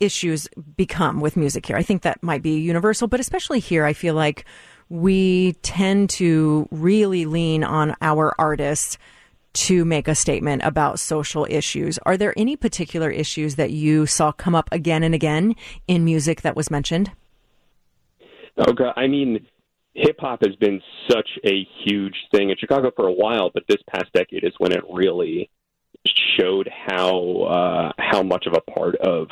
issues 0.00 0.48
become 0.76 1.20
with 1.20 1.36
music 1.36 1.66
here. 1.66 1.76
I 1.76 1.82
think 1.82 2.02
that 2.02 2.22
might 2.22 2.42
be 2.42 2.58
universal, 2.58 3.08
but 3.08 3.20
especially 3.20 3.60
here, 3.60 3.84
I 3.84 3.92
feel 3.92 4.14
like 4.14 4.44
we 4.92 5.54
tend 5.62 6.10
to 6.10 6.68
really 6.70 7.24
lean 7.24 7.64
on 7.64 7.96
our 8.02 8.34
artists 8.38 8.98
to 9.54 9.86
make 9.86 10.06
a 10.06 10.14
statement 10.14 10.60
about 10.64 11.00
social 11.00 11.46
issues. 11.48 11.98
Are 12.04 12.18
there 12.18 12.34
any 12.36 12.56
particular 12.56 13.10
issues 13.10 13.54
that 13.56 13.70
you 13.70 14.04
saw 14.04 14.32
come 14.32 14.54
up 14.54 14.68
again 14.70 15.02
and 15.02 15.14
again 15.14 15.56
in 15.88 16.04
music 16.04 16.42
that 16.42 16.54
was 16.54 16.70
mentioned? 16.70 17.10
Oh 18.58 18.74
god, 18.74 18.92
I 18.96 19.06
mean, 19.06 19.46
hip 19.94 20.16
hop 20.18 20.40
has 20.44 20.54
been 20.56 20.82
such 21.10 21.28
a 21.42 21.66
huge 21.86 22.16
thing 22.30 22.50
in 22.50 22.56
Chicago 22.58 22.90
for 22.94 23.06
a 23.06 23.12
while, 23.12 23.50
but 23.52 23.62
this 23.68 23.80
past 23.88 24.12
decade 24.12 24.44
is 24.44 24.52
when 24.58 24.72
it 24.72 24.84
really 24.92 25.48
showed 26.38 26.68
how 26.68 27.42
uh, 27.44 27.92
how 27.98 28.22
much 28.22 28.44
of 28.46 28.52
a 28.52 28.70
part 28.70 28.96
of 28.96 29.28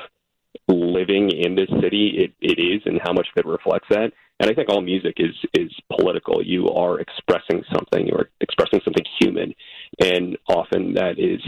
living 0.69 1.31
in 1.31 1.55
this 1.55 1.69
city 1.81 2.15
it, 2.17 2.33
it 2.41 2.61
is, 2.61 2.83
and 2.87 3.01
how 3.03 3.13
much 3.13 3.29
of 3.35 3.45
it 3.45 3.49
reflects 3.49 3.89
that. 3.91 4.13
And 4.39 4.51
I 4.51 4.55
think 4.55 4.71
all 4.71 4.81
music 4.81 5.15
is 5.19 5.35
is 5.53 5.71
political. 5.95 6.43
You 6.43 6.71
are 6.71 6.99
expressing 6.99 7.63
something. 7.75 8.07
You 8.07 8.15
are 8.15 8.31
expressing 8.41 8.81
something 8.85 9.05
human, 9.21 9.55
and 10.01 10.39
often 10.49 10.95
that 10.95 11.19
is 11.19 11.43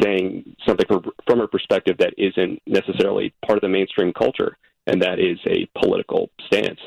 saying 0.00 0.56
something 0.66 0.86
from, 0.86 1.10
from 1.26 1.40
a 1.40 1.48
perspective 1.48 1.96
that 1.98 2.14
isn't 2.16 2.62
necessarily 2.66 3.34
part 3.44 3.58
of 3.58 3.62
the 3.62 3.68
mainstream 3.68 4.12
culture, 4.12 4.56
and 4.86 5.02
that 5.02 5.18
is 5.18 5.38
a 5.46 5.68
political 5.80 6.30
stance. 6.46 6.78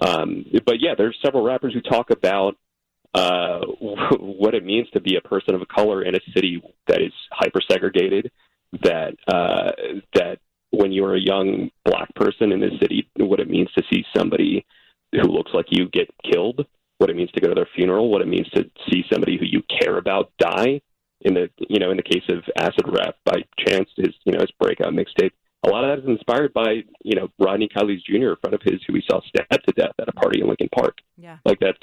Um, 0.00 0.46
but 0.64 0.76
yeah, 0.80 0.94
there's 0.96 1.18
several 1.22 1.44
rappers 1.44 1.74
who 1.74 1.82
talk 1.82 2.10
about 2.10 2.56
uh, 3.14 3.60
what 4.18 4.54
it 4.54 4.64
means 4.64 4.88
to 4.90 5.00
be 5.00 5.16
a 5.16 5.28
person 5.28 5.54
of 5.54 5.68
color 5.68 6.02
in 6.02 6.14
a 6.14 6.20
city 6.34 6.62
that 6.86 7.02
is 7.02 7.12
hyper 7.30 7.60
segregated. 7.70 8.30
That 8.82 9.16
uh, 9.28 9.72
that 10.14 10.38
when 10.72 10.90
you're 10.90 11.14
a 11.14 11.20
young 11.20 11.70
black 11.84 12.12
person 12.14 12.50
in 12.50 12.60
this 12.60 12.72
city, 12.80 13.08
what 13.16 13.40
it 13.40 13.48
means 13.48 13.68
to 13.76 13.84
see 13.92 14.04
somebody 14.16 14.64
who 15.12 15.28
looks 15.28 15.52
like 15.52 15.66
you 15.70 15.88
get 15.90 16.10
killed, 16.30 16.66
what 16.98 17.10
it 17.10 17.16
means 17.16 17.30
to 17.32 17.40
go 17.40 17.48
to 17.48 17.54
their 17.54 17.68
funeral, 17.74 18.10
what 18.10 18.22
it 18.22 18.28
means 18.28 18.48
to 18.50 18.64
see 18.90 19.04
somebody 19.12 19.36
who 19.38 19.44
you 19.44 19.62
care 19.80 19.98
about 19.98 20.32
die. 20.38 20.80
In 21.24 21.34
the 21.34 21.48
you 21.68 21.78
know 21.78 21.92
in 21.92 21.96
the 21.96 22.02
case 22.02 22.24
of 22.30 22.42
Acid 22.58 22.84
Rap 22.88 23.14
by 23.24 23.44
Chance, 23.56 23.90
his 23.96 24.12
you 24.24 24.32
know 24.32 24.40
his 24.40 24.50
breakout 24.58 24.92
mixtape, 24.92 25.30
a 25.64 25.68
lot 25.68 25.84
of 25.84 25.90
that 25.90 26.02
is 26.02 26.16
inspired 26.16 26.52
by 26.52 26.82
you 27.04 27.14
know 27.14 27.28
Rodney 27.38 27.68
Kyles 27.68 28.02
Jr. 28.02 28.32
a 28.32 28.36
friend 28.38 28.54
of 28.54 28.60
his 28.64 28.80
who 28.86 28.94
he 28.94 29.02
saw 29.08 29.20
stabbed 29.20 29.64
to 29.68 29.72
death 29.76 29.94
at 30.00 30.08
a 30.08 30.12
party 30.12 30.40
in 30.40 30.48
Lincoln 30.48 30.68
Park. 30.74 30.98
Yeah. 31.16 31.38
Like 31.44 31.60
that's 31.60 31.78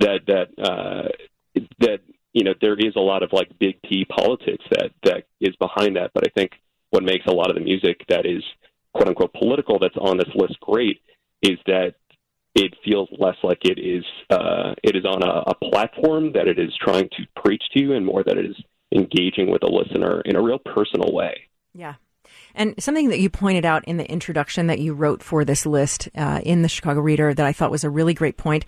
that 0.00 0.20
that 0.26 0.62
uh, 0.62 1.08
that 1.78 2.00
you 2.34 2.44
know 2.44 2.54
there 2.60 2.78
is 2.78 2.94
a 2.96 3.00
lot 3.00 3.22
of 3.22 3.30
like 3.32 3.48
big 3.58 3.80
P 3.82 4.04
politics 4.04 4.64
that 4.72 4.90
that 5.04 5.24
is 5.40 5.56
behind 5.56 5.96
that. 5.96 6.10
But 6.12 6.24
I 6.26 6.30
think 6.34 6.52
what 6.90 7.02
makes 7.02 7.26
a 7.26 7.32
lot 7.32 7.50
of 7.50 7.56
the 7.56 7.62
music 7.62 8.04
that 8.08 8.26
is 8.26 8.42
quote 8.94 9.08
unquote 9.08 9.32
political 9.32 9.78
that's 9.78 9.96
on 9.96 10.16
this 10.16 10.28
list 10.34 10.58
great 10.60 11.00
is 11.42 11.58
that 11.66 11.94
it 12.54 12.74
feels 12.84 13.08
less 13.18 13.36
like 13.42 13.60
it 13.62 13.78
is 13.78 14.04
uh, 14.30 14.74
it 14.82 14.96
is 14.96 15.04
on 15.04 15.22
a, 15.22 15.50
a 15.50 15.70
platform 15.70 16.32
that 16.32 16.48
it 16.48 16.58
is 16.58 16.72
trying 16.80 17.08
to 17.10 17.26
preach 17.40 17.62
to 17.72 17.80
you, 17.80 17.92
and 17.92 18.04
more 18.04 18.24
that 18.24 18.36
it 18.36 18.44
is 18.44 18.56
engaging 18.92 19.50
with 19.50 19.62
a 19.62 19.68
listener 19.68 20.20
in 20.22 20.36
a 20.36 20.42
real 20.42 20.58
personal 20.58 21.12
way. 21.12 21.48
Yeah. 21.74 21.94
And 22.54 22.74
something 22.82 23.08
that 23.08 23.20
you 23.20 23.30
pointed 23.30 23.64
out 23.64 23.84
in 23.86 23.96
the 23.96 24.10
introduction 24.10 24.66
that 24.66 24.80
you 24.80 24.94
wrote 24.94 25.22
for 25.22 25.44
this 25.44 25.64
list 25.64 26.08
uh, 26.16 26.40
in 26.44 26.62
the 26.62 26.68
Chicago 26.68 27.00
Reader 27.00 27.34
that 27.34 27.46
I 27.46 27.52
thought 27.52 27.70
was 27.70 27.84
a 27.84 27.90
really 27.90 28.14
great 28.14 28.36
point. 28.36 28.64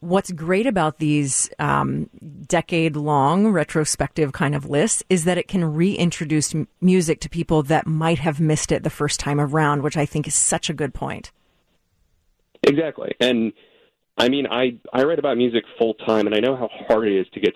What's 0.00 0.30
great 0.30 0.66
about 0.66 0.98
these 0.98 1.50
um, 1.58 2.08
decade 2.46 2.94
long 2.94 3.48
retrospective 3.48 4.32
kind 4.32 4.54
of 4.54 4.68
lists 4.68 5.02
is 5.10 5.24
that 5.24 5.38
it 5.38 5.48
can 5.48 5.64
reintroduce 5.64 6.54
m- 6.54 6.68
music 6.80 7.20
to 7.20 7.28
people 7.28 7.62
that 7.64 7.86
might 7.86 8.20
have 8.20 8.38
missed 8.40 8.70
it 8.70 8.84
the 8.84 8.90
first 8.90 9.18
time 9.18 9.40
around, 9.40 9.82
which 9.82 9.96
I 9.96 10.06
think 10.06 10.28
is 10.28 10.34
such 10.34 10.70
a 10.70 10.74
good 10.74 10.94
point. 10.94 11.32
Exactly. 12.62 13.14
And 13.20 13.52
I 14.16 14.28
mean, 14.28 14.46
I 14.46 14.78
I 14.92 15.02
write 15.04 15.18
about 15.18 15.36
music 15.36 15.64
full 15.78 15.94
time, 15.94 16.26
and 16.26 16.34
I 16.34 16.40
know 16.40 16.56
how 16.56 16.68
hard 16.88 17.08
it 17.08 17.18
is 17.18 17.26
to 17.34 17.40
get 17.40 17.54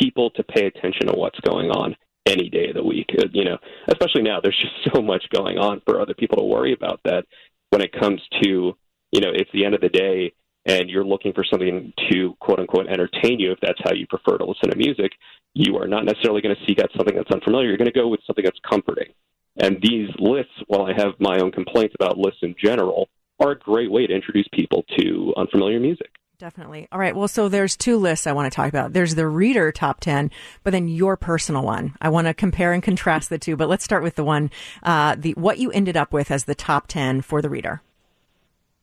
people 0.00 0.30
to 0.30 0.42
pay 0.42 0.66
attention 0.66 1.06
to 1.06 1.14
what's 1.14 1.38
going 1.40 1.70
on 1.70 1.96
any 2.26 2.48
day 2.48 2.68
of 2.68 2.74
the 2.74 2.84
week. 2.84 3.10
Uh, 3.18 3.26
You 3.32 3.44
know, 3.44 3.58
especially 3.88 4.22
now, 4.22 4.40
there's 4.40 4.58
just 4.60 4.74
so 4.94 5.02
much 5.02 5.24
going 5.34 5.58
on 5.58 5.80
for 5.84 6.00
other 6.00 6.14
people 6.14 6.38
to 6.38 6.44
worry 6.44 6.72
about 6.72 7.00
that. 7.04 7.24
When 7.70 7.82
it 7.82 7.92
comes 7.92 8.20
to, 8.42 8.76
you 9.12 9.20
know, 9.20 9.30
it's 9.32 9.50
the 9.52 9.64
end 9.64 9.74
of 9.74 9.80
the 9.80 9.88
day, 9.88 10.32
and 10.66 10.88
you're 10.88 11.04
looking 11.04 11.32
for 11.32 11.44
something 11.44 11.92
to 12.10 12.34
quote 12.40 12.58
unquote 12.58 12.86
entertain 12.86 13.40
you, 13.40 13.52
if 13.52 13.58
that's 13.60 13.80
how 13.84 13.92
you 13.92 14.06
prefer 14.06 14.38
to 14.38 14.44
listen 14.44 14.70
to 14.70 14.76
music, 14.76 15.12
you 15.54 15.76
are 15.76 15.88
not 15.88 16.04
necessarily 16.04 16.40
going 16.40 16.54
to 16.54 16.66
seek 16.66 16.78
out 16.78 16.90
something 16.96 17.16
that's 17.16 17.30
unfamiliar. 17.30 17.68
You're 17.68 17.78
going 17.78 17.90
to 17.90 17.92
go 17.92 18.08
with 18.08 18.20
something 18.26 18.44
that's 18.44 18.60
comforting. 18.68 19.12
And 19.58 19.76
these 19.82 20.08
lists, 20.18 20.52
while 20.66 20.86
I 20.86 20.92
have 20.96 21.12
my 21.18 21.38
own 21.38 21.52
complaints 21.52 21.94
about 21.94 22.16
lists 22.16 22.40
in 22.42 22.54
general, 22.62 23.08
are 23.38 23.50
a 23.50 23.58
great 23.58 23.90
way 23.90 24.06
to 24.06 24.14
introduce 24.14 24.46
people 24.52 24.84
to 24.98 25.34
unfamiliar 25.36 25.80
music. 25.80 26.10
Definitely. 26.38 26.88
All 26.90 26.98
right. 26.98 27.14
Well, 27.14 27.28
so 27.28 27.48
there's 27.48 27.76
two 27.76 27.96
lists 27.98 28.26
I 28.26 28.32
want 28.32 28.50
to 28.50 28.56
talk 28.56 28.68
about. 28.68 28.94
There's 28.94 29.14
the 29.14 29.28
reader 29.28 29.70
top 29.70 30.00
10, 30.00 30.30
but 30.64 30.72
then 30.72 30.88
your 30.88 31.16
personal 31.16 31.62
one. 31.62 31.94
I 32.00 32.08
want 32.08 32.26
to 32.26 32.34
compare 32.34 32.72
and 32.72 32.82
contrast 32.82 33.28
the 33.28 33.38
two, 33.38 33.56
but 33.56 33.68
let's 33.68 33.84
start 33.84 34.02
with 34.02 34.16
the 34.16 34.24
one, 34.24 34.50
uh, 34.82 35.14
the, 35.16 35.34
what 35.34 35.58
you 35.58 35.70
ended 35.70 35.96
up 35.96 36.12
with 36.12 36.32
as 36.32 36.44
the 36.44 36.56
top 36.56 36.88
10 36.88 37.20
for 37.22 37.42
the 37.42 37.48
reader. 37.48 37.80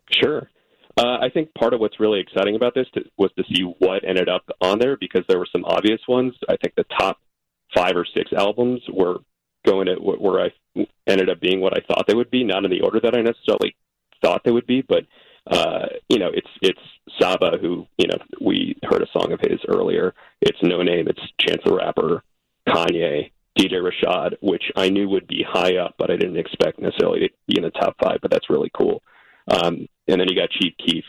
Sure. 0.10 0.50
Uh, 0.98 1.18
I 1.22 1.30
think 1.30 1.54
part 1.54 1.74
of 1.74 1.80
what's 1.80 2.00
really 2.00 2.20
exciting 2.20 2.56
about 2.56 2.74
this 2.76 2.88
to, 2.94 3.04
was 3.18 3.32
to 3.38 3.44
see 3.54 3.64
what 3.80 4.04
ended 4.04 4.28
up 4.28 4.44
on 4.62 4.80
there 4.80 4.98
because 4.98 5.24
there 5.28 5.40
were 5.40 5.48
some 5.52 5.64
obvious 5.66 6.02
ones. 6.08 6.34
I 6.50 6.58
think 6.58 6.76
the 6.76 6.86
top 6.98 7.20
five 7.74 7.96
or 7.96 8.06
six 8.16 8.32
albums 8.34 8.82
were 8.92 9.18
going 9.66 9.88
to 9.88 9.96
where 9.96 10.46
I 10.46 10.86
ended 11.08 11.30
up 11.30 11.40
being 11.40 11.62
what 11.62 11.78
I 11.78 11.82
thought 11.86 12.06
they 12.08 12.16
would 12.16 12.32
be, 12.32 12.44
not 12.44 12.66
in 12.66 12.72
the 12.72 12.82
order 12.82 13.00
that 13.02 13.16
I 13.16 13.22
necessarily 13.22 13.76
thought 14.22 14.44
they 14.44 14.52
would 14.52 14.68
be, 14.68 14.82
but 14.82 15.06
uh, 15.50 15.88
you 16.08 16.20
know, 16.20 16.30
it's 16.34 16.50
it's 16.62 16.80
Saba 17.20 17.58
who 17.60 17.88
you 17.98 18.08
know 18.08 18.18
we 18.42 18.78
heard 18.84 19.02
a 19.02 19.20
song 19.20 19.32
of 19.32 19.40
his 19.42 19.60
earlier. 19.68 20.14
It's 20.42 20.60
Noname. 20.62 21.10
It's 21.10 21.22
Chance 21.40 21.62
the 21.66 21.74
Rapper, 21.74 22.24
Kanye, 22.68 23.32
DJ 23.58 23.74
Rashad, 23.82 24.36
which 24.42 24.64
I 24.76 24.90
knew 24.90 25.10
would 25.10 25.28
be 25.28 25.46
high 25.48 25.78
up, 25.78 25.96
but 25.98 26.12
I 26.12 26.18
didn't 26.18 26.38
expect 26.38 26.80
necessarily 26.80 27.22
to 27.22 27.30
be 27.48 27.58
in 27.58 27.64
the 27.64 27.72
top 27.72 27.96
five. 28.02 28.20
But 28.22 28.32
that's 28.32 28.50
really 28.50 28.72
cool. 28.78 29.02
Um, 29.50 29.88
and 30.08 30.20
then 30.20 30.28
you 30.30 30.36
got 30.36 30.50
Chief 30.50 30.74
Keef, 30.86 31.04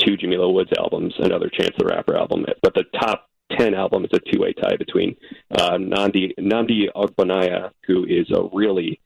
two 0.00 0.16
Jamila 0.16 0.50
Woods 0.50 0.70
albums, 0.78 1.14
another 1.18 1.48
Chance 1.48 1.74
the 1.78 1.86
Rapper 1.86 2.16
album. 2.16 2.46
But 2.62 2.74
the 2.74 2.84
top 2.98 3.28
ten 3.58 3.74
album 3.74 4.04
is 4.04 4.10
a 4.12 4.32
two 4.32 4.40
way 4.40 4.52
tie 4.52 4.76
between 4.76 5.16
uh, 5.56 5.72
Nnamdi 5.72 6.34
Nnamdi 6.38 6.88
Ogbonnaya, 6.94 7.70
who 7.86 8.04
is 8.04 8.30
a 8.30 8.48
really 8.52 9.00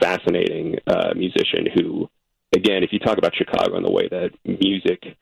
fascinating 0.00 0.76
uh, 0.86 1.12
musician 1.14 1.66
who 1.74 2.08
again, 2.54 2.82
if 2.82 2.92
you 2.92 2.98
talk 2.98 3.18
about 3.18 3.34
Chicago 3.34 3.76
and 3.76 3.84
the 3.84 3.90
way 3.90 4.08
that 4.08 4.30
music 4.44 5.16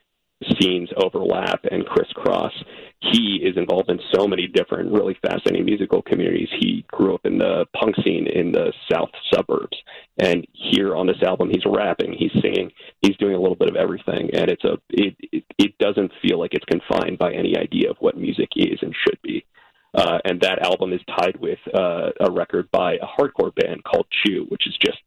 scenes 0.58 0.88
overlap 0.96 1.60
and 1.70 1.86
crisscross, 1.86 2.52
he 3.00 3.40
is 3.42 3.56
involved 3.56 3.90
in 3.90 3.98
so 4.14 4.26
many 4.26 4.46
different, 4.46 4.92
really 4.92 5.16
fascinating 5.22 5.64
musical 5.64 6.02
communities. 6.02 6.48
He 6.58 6.84
grew 6.88 7.14
up 7.14 7.24
in 7.24 7.38
the 7.38 7.66
punk 7.74 7.96
scene 8.04 8.26
in 8.26 8.52
the 8.52 8.72
south 8.90 9.10
suburbs, 9.32 9.76
and 10.18 10.46
here 10.52 10.94
on 10.96 11.06
this 11.06 11.22
album, 11.22 11.48
he's 11.50 11.64
rapping, 11.66 12.12
he's 12.12 12.32
singing, 12.42 12.70
he's 13.00 13.16
doing 13.16 13.34
a 13.34 13.40
little 13.40 13.56
bit 13.56 13.68
of 13.68 13.76
everything, 13.76 14.30
and 14.34 14.50
it's 14.50 14.64
a 14.64 14.74
it 14.90 15.16
it, 15.32 15.44
it 15.58 15.78
doesn't 15.78 16.12
feel 16.22 16.38
like 16.38 16.54
it's 16.54 16.64
confined 16.64 17.18
by 17.18 17.32
any 17.32 17.56
idea 17.56 17.90
of 17.90 17.96
what 18.00 18.16
music 18.16 18.48
is 18.56 18.78
and 18.82 18.94
should 19.06 19.18
be. 19.22 19.44
Uh, 19.92 20.18
and 20.24 20.40
that 20.40 20.60
album 20.60 20.92
is 20.92 21.00
tied 21.18 21.36
with 21.40 21.58
uh, 21.74 22.10
a 22.20 22.30
record 22.30 22.70
by 22.70 22.94
a 22.94 23.06
hardcore 23.06 23.54
band 23.54 23.82
called 23.82 24.06
Chew, 24.10 24.46
which 24.48 24.66
is 24.66 24.76
just 24.80 24.98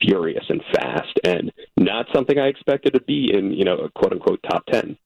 furious 0.00 0.44
and 0.48 0.62
fast, 0.72 1.18
and 1.24 1.50
not 1.76 2.06
something 2.14 2.38
I 2.38 2.46
expected 2.46 2.94
to 2.94 3.00
be 3.00 3.30
in, 3.32 3.52
you 3.52 3.64
know, 3.64 3.76
a 3.76 3.90
quote 3.90 4.12
unquote 4.12 4.40
top 4.48 4.64
ten. 4.66 4.96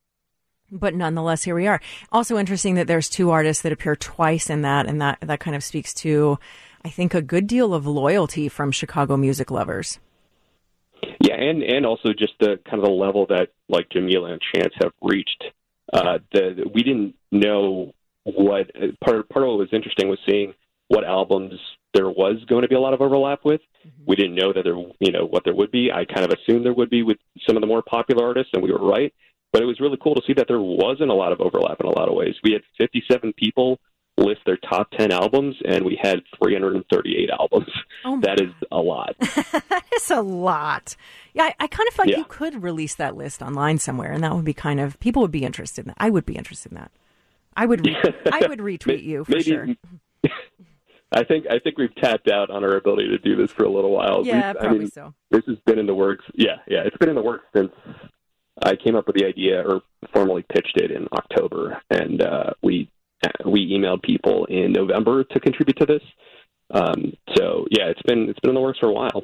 But 0.70 0.94
nonetheless, 0.94 1.44
here 1.44 1.54
we 1.54 1.66
are. 1.66 1.80
Also 2.10 2.36
interesting 2.36 2.74
that 2.74 2.86
there's 2.86 3.08
two 3.08 3.30
artists 3.30 3.62
that 3.62 3.72
appear 3.72 3.96
twice 3.96 4.50
in 4.50 4.62
that, 4.62 4.86
and 4.86 5.00
that 5.00 5.18
that 5.20 5.40
kind 5.40 5.56
of 5.56 5.64
speaks 5.64 5.94
to, 5.94 6.38
I 6.84 6.90
think, 6.90 7.14
a 7.14 7.22
good 7.22 7.46
deal 7.46 7.72
of 7.72 7.86
loyalty 7.86 8.48
from 8.48 8.72
Chicago 8.72 9.16
music 9.16 9.50
lovers. 9.50 9.98
Yeah, 11.20 11.36
and 11.36 11.62
and 11.62 11.86
also 11.86 12.10
just 12.12 12.34
the 12.40 12.58
kind 12.68 12.82
of 12.82 12.84
the 12.84 12.90
level 12.90 13.26
that 13.26 13.50
like 13.68 13.88
Jamila 13.90 14.32
and 14.32 14.40
Chance 14.54 14.74
have 14.82 14.92
reached. 15.00 15.44
Uh, 15.92 16.18
the 16.32 16.68
we 16.74 16.82
didn't 16.82 17.14
know 17.30 17.94
what 18.24 18.70
part 19.04 19.28
part 19.28 19.44
of 19.44 19.48
what 19.50 19.58
was 19.58 19.68
interesting 19.72 20.08
was 20.08 20.18
seeing 20.26 20.54
what 20.88 21.04
albums 21.04 21.54
there 21.94 22.08
was 22.08 22.44
going 22.48 22.62
to 22.62 22.68
be 22.68 22.74
a 22.74 22.80
lot 22.80 22.92
of 22.94 23.00
overlap 23.00 23.40
with. 23.44 23.60
Mm-hmm. 23.86 24.04
We 24.06 24.16
didn't 24.16 24.34
know 24.34 24.52
that 24.52 24.64
there, 24.64 24.76
you 24.98 25.12
know, 25.12 25.26
what 25.26 25.44
there 25.44 25.54
would 25.54 25.70
be. 25.70 25.90
I 25.92 26.04
kind 26.04 26.24
of 26.24 26.36
assumed 26.36 26.64
there 26.66 26.74
would 26.74 26.90
be 26.90 27.02
with 27.02 27.18
some 27.46 27.56
of 27.56 27.60
the 27.60 27.66
more 27.66 27.82
popular 27.82 28.26
artists, 28.26 28.50
and 28.52 28.62
we 28.62 28.72
were 28.72 28.84
right. 28.84 29.12
But 29.52 29.62
it 29.62 29.66
was 29.66 29.78
really 29.78 29.98
cool 30.02 30.16
to 30.16 30.22
see 30.26 30.32
that 30.34 30.46
there 30.48 30.60
wasn't 30.60 31.10
a 31.10 31.14
lot 31.14 31.30
of 31.32 31.40
overlap 31.40 31.78
in 31.80 31.86
a 31.86 31.90
lot 31.90 32.08
of 32.08 32.14
ways. 32.14 32.34
We 32.42 32.52
had 32.52 32.62
57 32.78 33.32
people 33.34 33.78
list 34.18 34.40
their 34.46 34.56
top 34.56 34.90
10 34.98 35.12
albums, 35.12 35.56
and 35.64 35.84
we 35.84 35.98
had 36.00 36.22
338 36.42 37.30
albums. 37.30 37.68
Oh 38.04 38.20
that 38.20 38.40
is 38.40 38.50
a 38.72 38.78
lot. 38.78 39.14
that 39.20 39.84
is 39.96 40.10
a 40.10 40.22
lot. 40.22 40.96
Yeah, 41.34 41.44
I, 41.44 41.54
I 41.60 41.66
kind 41.68 41.88
of 41.88 41.98
like 41.98 42.08
Yeah. 42.08 42.18
you 42.18 42.24
could 42.24 42.62
release 42.62 42.94
that 42.96 43.16
list 43.16 43.42
online 43.42 43.78
somewhere, 43.78 44.12
and 44.12 44.22
that 44.24 44.34
would 44.34 44.44
be 44.44 44.54
kind 44.54 44.80
of 44.80 44.98
people 45.00 45.22
would 45.22 45.30
be 45.32 45.44
interested 45.44 45.82
in 45.82 45.88
that. 45.88 45.96
I 45.98 46.10
would 46.10 46.26
be 46.26 46.36
interested 46.36 46.72
in 46.72 46.78
that. 46.78 46.90
I 47.56 47.66
would. 47.66 47.86
Re- 47.86 47.96
I 48.32 48.46
would 48.46 48.58
retweet 48.60 49.02
you 49.02 49.24
for 49.24 49.32
Maybe- 49.32 49.42
sure. 49.44 49.68
I 51.12 51.22
think 51.22 51.46
I 51.48 51.58
think 51.60 51.78
we've 51.78 51.94
tapped 51.96 52.28
out 52.28 52.50
on 52.50 52.64
our 52.64 52.76
ability 52.76 53.08
to 53.08 53.18
do 53.18 53.36
this 53.36 53.52
for 53.52 53.64
a 53.64 53.70
little 53.70 53.92
while. 53.92 54.22
Yeah, 54.24 54.34
We've- 54.34 54.58
I 54.58 54.60
probably 54.62 54.78
mean, 54.80 54.90
so. 54.90 55.14
This 55.30 55.44
has 55.46 55.58
been 55.64 55.78
in 55.78 55.86
the 55.86 55.94
works. 55.94 56.24
Yeah, 56.34 56.56
yeah, 56.66 56.82
it's 56.84 56.96
been 56.96 57.08
in 57.08 57.14
the 57.14 57.22
works 57.22 57.44
since 57.54 57.70
I 58.62 58.74
came 58.76 58.96
up 58.96 59.06
with 59.06 59.16
the 59.16 59.24
idea 59.24 59.62
or 59.62 59.82
formally 60.12 60.44
pitched 60.52 60.76
it 60.76 60.90
in 60.90 61.06
October, 61.12 61.80
and 61.90 62.20
uh, 62.22 62.50
we 62.62 62.90
we 63.46 63.70
emailed 63.70 64.02
people 64.02 64.44
in 64.46 64.72
November 64.72 65.22
to 65.24 65.40
contribute 65.40 65.76
to 65.78 65.86
this. 65.86 66.02
Um, 66.70 67.12
so 67.36 67.66
yeah, 67.70 67.84
it's 67.86 68.02
been 68.02 68.28
it's 68.28 68.40
been 68.40 68.50
in 68.50 68.54
the 68.54 68.60
works 68.60 68.78
for 68.80 68.88
a 68.88 68.92
while. 68.92 69.22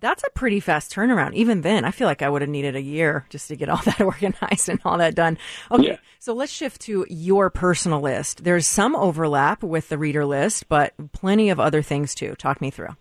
That's 0.00 0.22
a 0.22 0.30
pretty 0.30 0.60
fast 0.60 0.92
turnaround. 0.92 1.34
Even 1.34 1.62
then, 1.62 1.84
I 1.84 1.90
feel 1.90 2.06
like 2.06 2.22
I 2.22 2.28
would 2.28 2.42
have 2.42 2.48
needed 2.50 2.76
a 2.76 2.80
year 2.80 3.26
just 3.30 3.48
to 3.48 3.56
get 3.56 3.68
all 3.68 3.76
that 3.84 4.00
organized 4.00 4.68
and 4.68 4.80
all 4.84 4.98
that 4.98 5.14
done. 5.14 5.38
Okay, 5.70 5.86
Yeah. 5.88 5.96
so 6.20 6.32
let's 6.34 6.52
shift 6.52 6.80
to 6.82 7.04
your 7.08 7.50
personal 7.50 8.00
list. 8.00 8.44
There's 8.44 8.66
some 8.66 8.94
overlap 8.94 9.62
with 9.62 9.88
the 9.88 9.98
reader 9.98 10.24
list, 10.24 10.68
but 10.68 10.94
plenty 11.12 11.50
of 11.50 11.58
other 11.58 11.82
things 11.82 12.14
too. 12.14 12.34
Talk 12.36 12.60
me 12.60 12.70
through. 12.70 12.96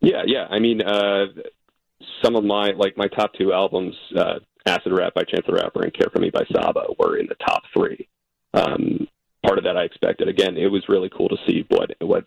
Yeah, 0.00 0.22
yeah. 0.26 0.46
I 0.50 0.58
mean, 0.58 0.82
uh, 0.82 1.26
some 2.24 2.34
of 2.34 2.44
my 2.44 2.70
like 2.72 2.96
my 2.96 3.06
top 3.08 3.32
two 3.34 3.52
albums, 3.52 3.94
uh, 4.18 4.40
"Acid 4.66 4.92
Rap" 4.92 5.14
by 5.14 5.22
Chance 5.22 5.46
the 5.46 5.52
Rapper 5.54 5.82
and 5.82 5.94
"Care 5.94 6.08
for 6.12 6.18
Me" 6.18 6.30
by 6.30 6.44
Saba, 6.52 6.86
were 6.98 7.16
in 7.16 7.26
the 7.26 7.36
top 7.36 7.62
three. 7.72 8.08
Um, 8.54 9.06
part 9.46 9.58
of 9.58 9.64
that 9.64 9.76
I 9.76 9.82
expected. 9.84 10.28
Again, 10.28 10.56
it 10.56 10.66
was 10.66 10.88
really 10.88 11.10
cool 11.16 11.28
to 11.28 11.36
see 11.46 11.64
what 11.68 11.90
what 12.00 12.24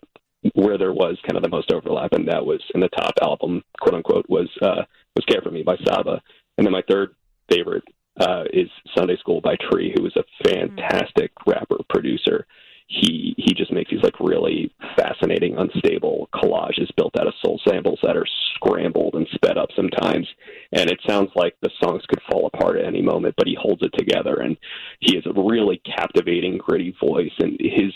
where 0.54 0.78
there 0.78 0.92
was 0.92 1.16
kind 1.26 1.36
of 1.36 1.42
the 1.42 1.48
most 1.48 1.72
overlap, 1.72 2.12
and 2.12 2.28
that 2.28 2.44
was 2.44 2.60
in 2.74 2.80
the 2.80 2.88
top 2.88 3.14
album, 3.22 3.62
quote 3.80 3.94
unquote, 3.94 4.26
was 4.28 4.48
uh, 4.62 4.82
was 5.14 5.24
"Care 5.28 5.42
for 5.42 5.50
Me" 5.50 5.62
by 5.62 5.76
Saba, 5.84 6.20
and 6.58 6.66
then 6.66 6.72
my 6.72 6.82
third 6.88 7.14
favorite 7.50 7.84
uh, 8.20 8.44
is 8.52 8.68
"Sunday 8.96 9.16
School" 9.18 9.40
by 9.40 9.56
Tree, 9.70 9.94
who 9.96 10.06
is 10.06 10.16
a 10.16 10.48
fantastic 10.48 11.32
rapper 11.46 11.78
producer. 11.88 12.46
He 12.88 13.34
he 13.36 13.52
just 13.52 13.72
makes 13.72 13.90
these 13.90 14.02
like 14.02 14.20
really 14.20 14.72
fascinating, 14.96 15.56
unstable 15.58 16.28
collages 16.32 16.94
built 16.96 17.18
out 17.18 17.26
of 17.26 17.34
soul 17.44 17.60
samples 17.68 17.98
that 18.04 18.16
are 18.16 18.26
scrambled 18.54 19.14
and 19.14 19.26
sped 19.34 19.58
up 19.58 19.70
sometimes, 19.74 20.28
and 20.72 20.88
it 20.88 21.00
sounds 21.06 21.30
like 21.34 21.56
the 21.60 21.70
songs 21.82 22.02
could 22.06 22.20
fall 22.30 22.46
apart 22.46 22.78
at 22.78 22.86
any 22.86 23.02
moment, 23.02 23.34
but 23.36 23.48
he 23.48 23.56
holds 23.60 23.82
it 23.82 23.92
together, 23.98 24.36
and 24.36 24.56
he 25.00 25.16
has 25.16 25.26
a 25.26 25.40
really 25.40 25.80
captivating, 25.84 26.58
gritty 26.58 26.94
voice, 27.00 27.32
and 27.40 27.58
his 27.60 27.92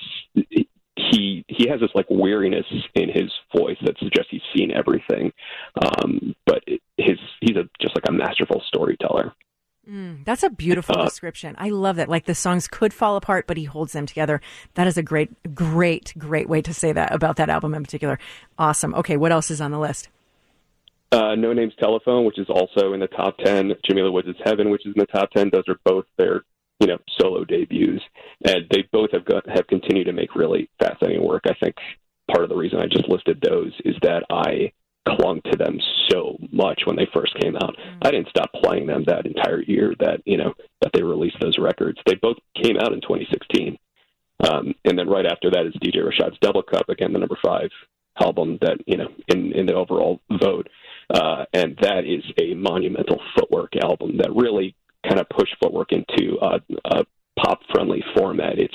he 1.11 1.44
he 1.48 1.68
has 1.68 1.80
this 1.80 1.90
like 1.94 2.07
weariness 2.11 2.66
in 2.94 3.09
his 3.09 3.30
voice 3.57 3.76
that 3.84 3.98
suggests 3.98 4.30
he's 4.30 4.42
seen 4.55 4.70
everything, 4.72 5.32
um, 5.82 6.34
but 6.46 6.62
it, 6.66 6.80
his 6.96 7.18
he's 7.40 7.57
a 7.57 7.68
just 7.80 7.94
like 7.94 8.05
a 8.09 8.12
masterful 8.12 8.62
storyteller. 8.66 9.32
Mm, 9.88 10.24
that's 10.24 10.42
a 10.42 10.51
beautiful 10.51 10.96
Uh, 10.98 11.05
description. 11.05 11.57
I 11.59 11.70
love 11.70 11.96
that. 11.96 12.09
Like 12.09 12.26
the 12.26 12.34
songs 12.34 12.68
could 12.68 12.92
fall 12.92 13.16
apart, 13.16 13.46
but 13.46 13.57
he 13.57 13.64
holds 13.64 13.92
them 13.92 14.07
together. 14.07 14.40
That 14.74 14.86
is 14.86 14.96
a 14.98 15.03
great, 15.03 15.30
great, 15.55 16.12
great 16.18 16.48
way 16.48 16.61
to 16.62 16.74
say 16.74 16.92
that 16.92 17.12
about 17.12 17.36
that 17.36 17.48
album 17.48 17.74
in 17.74 17.82
particular. 17.82 18.18
Awesome. 18.59 18.94
Okay, 18.94 19.16
what 19.16 19.32
else 19.32 19.51
is 19.51 19.61
on 19.61 19.70
the 19.70 19.78
list? 19.78 20.09
Uh, 21.12 21.34
Noname's 21.34 21.74
Telephone, 21.80 22.24
which 22.24 22.38
is 22.38 22.46
also 22.48 22.92
in 22.92 23.01
the 23.01 23.09
top 23.09 23.36
10. 23.38 23.72
Jamila 23.84 24.12
Woods' 24.12 24.28
Heaven, 24.44 24.70
which 24.70 24.86
is 24.86 24.94
in 24.94 25.01
the 25.01 25.07
top 25.07 25.30
10. 25.32 25.51
Those 25.53 25.64
are 25.66 25.78
both 25.84 26.05
their, 26.16 26.44
you 26.81 26.87
know, 26.87 26.99
solo 27.20 27.45
debuts. 27.45 28.03
And 28.45 28.66
they 28.70 28.89
both 28.91 29.11
have 29.12 29.24
got, 29.24 29.49
have 29.49 29.66
continued 29.66 30.05
to 30.05 30.12
make 30.12 30.35
really 30.35 30.68
fascinating 30.78 31.26
work. 31.26 31.43
I 31.47 31.55
think 31.62 31.76
part 32.31 32.43
of 32.43 32.51
the 32.51 32.57
reason 32.57 32.81
I 32.81 32.87
just 32.87 33.09
listed 33.09 33.41
those 33.43 33.72
is 33.85 33.97
that 34.03 34.24
I 34.31 34.72
clung 35.09 35.41
to 35.51 35.57
them 35.57 35.78
so 36.11 36.37
much 36.53 36.83
when 36.85 36.97
they 36.97 37.09
first 37.12 37.35
came 37.41 37.57
out. 37.57 37.76
I 38.03 38.11
didn't 38.11 38.28
stop 38.28 38.51
playing 38.62 38.87
them 38.87 39.05
that 39.07 39.26
entire 39.26 39.62
year 39.62 39.95
that, 40.01 40.20
you 40.24 40.37
know, 40.37 40.55
that 40.83 40.93
they 40.93 41.03
released 41.03 41.37
those 41.41 41.59
records. 41.59 41.99
They 42.07 42.14
both 42.16 42.37
came 42.62 42.76
out 42.76 42.93
in 42.93 43.01
2016. 43.01 43.78
Um, 44.49 44.74
and 44.85 44.99
then 44.99 45.09
right 45.09 45.26
after 45.26 45.51
that 45.51 45.66
is 45.66 45.74
DJ 45.74 46.03
Rashad's 46.03 46.39
Double 46.41 46.62
Cup, 46.62 46.89
again, 46.89 47.12
the 47.12 47.18
number 47.18 47.39
five 47.45 47.70
album 48.20 48.59
that, 48.61 48.78
you 48.87 48.97
know, 48.97 49.09
in, 49.28 49.53
in 49.53 49.66
the 49.66 49.74
overall 49.74 50.20
vote. 50.41 50.68
Uh, 51.12 51.45
and 51.53 51.76
that 51.83 52.05
is 52.05 52.24
a 52.41 52.55
monumental 52.55 53.20
footwork 53.37 53.74
album 53.83 54.16
that 54.18 54.35
really 54.35 54.74
kind 55.07 55.20
of 55.20 55.28
push 55.28 55.48
footwork 55.62 55.92
into 55.92 56.36
a, 56.40 56.61
a 56.84 57.05
pop 57.38 57.61
friendly 57.72 58.03
format. 58.16 58.59
It's, 58.59 58.74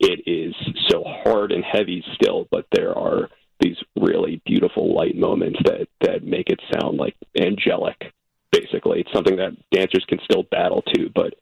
it 0.00 0.22
is 0.26 0.54
so 0.88 1.02
hard 1.04 1.52
and 1.52 1.64
heavy 1.64 2.04
still, 2.14 2.46
but 2.50 2.66
there 2.72 2.96
are 2.96 3.28
these 3.60 3.76
really 3.96 4.42
beautiful 4.44 4.94
light 4.94 5.16
moments 5.16 5.58
that, 5.64 5.88
that 6.00 6.24
make 6.24 6.50
it 6.50 6.60
sound 6.72 6.98
like 6.98 7.14
angelic, 7.38 8.12
basically. 8.50 9.00
It's 9.00 9.12
something 9.12 9.36
that 9.36 9.56
dancers 9.70 10.04
can 10.08 10.18
still 10.24 10.42
battle 10.50 10.82
to, 10.94 11.10
but 11.14 11.34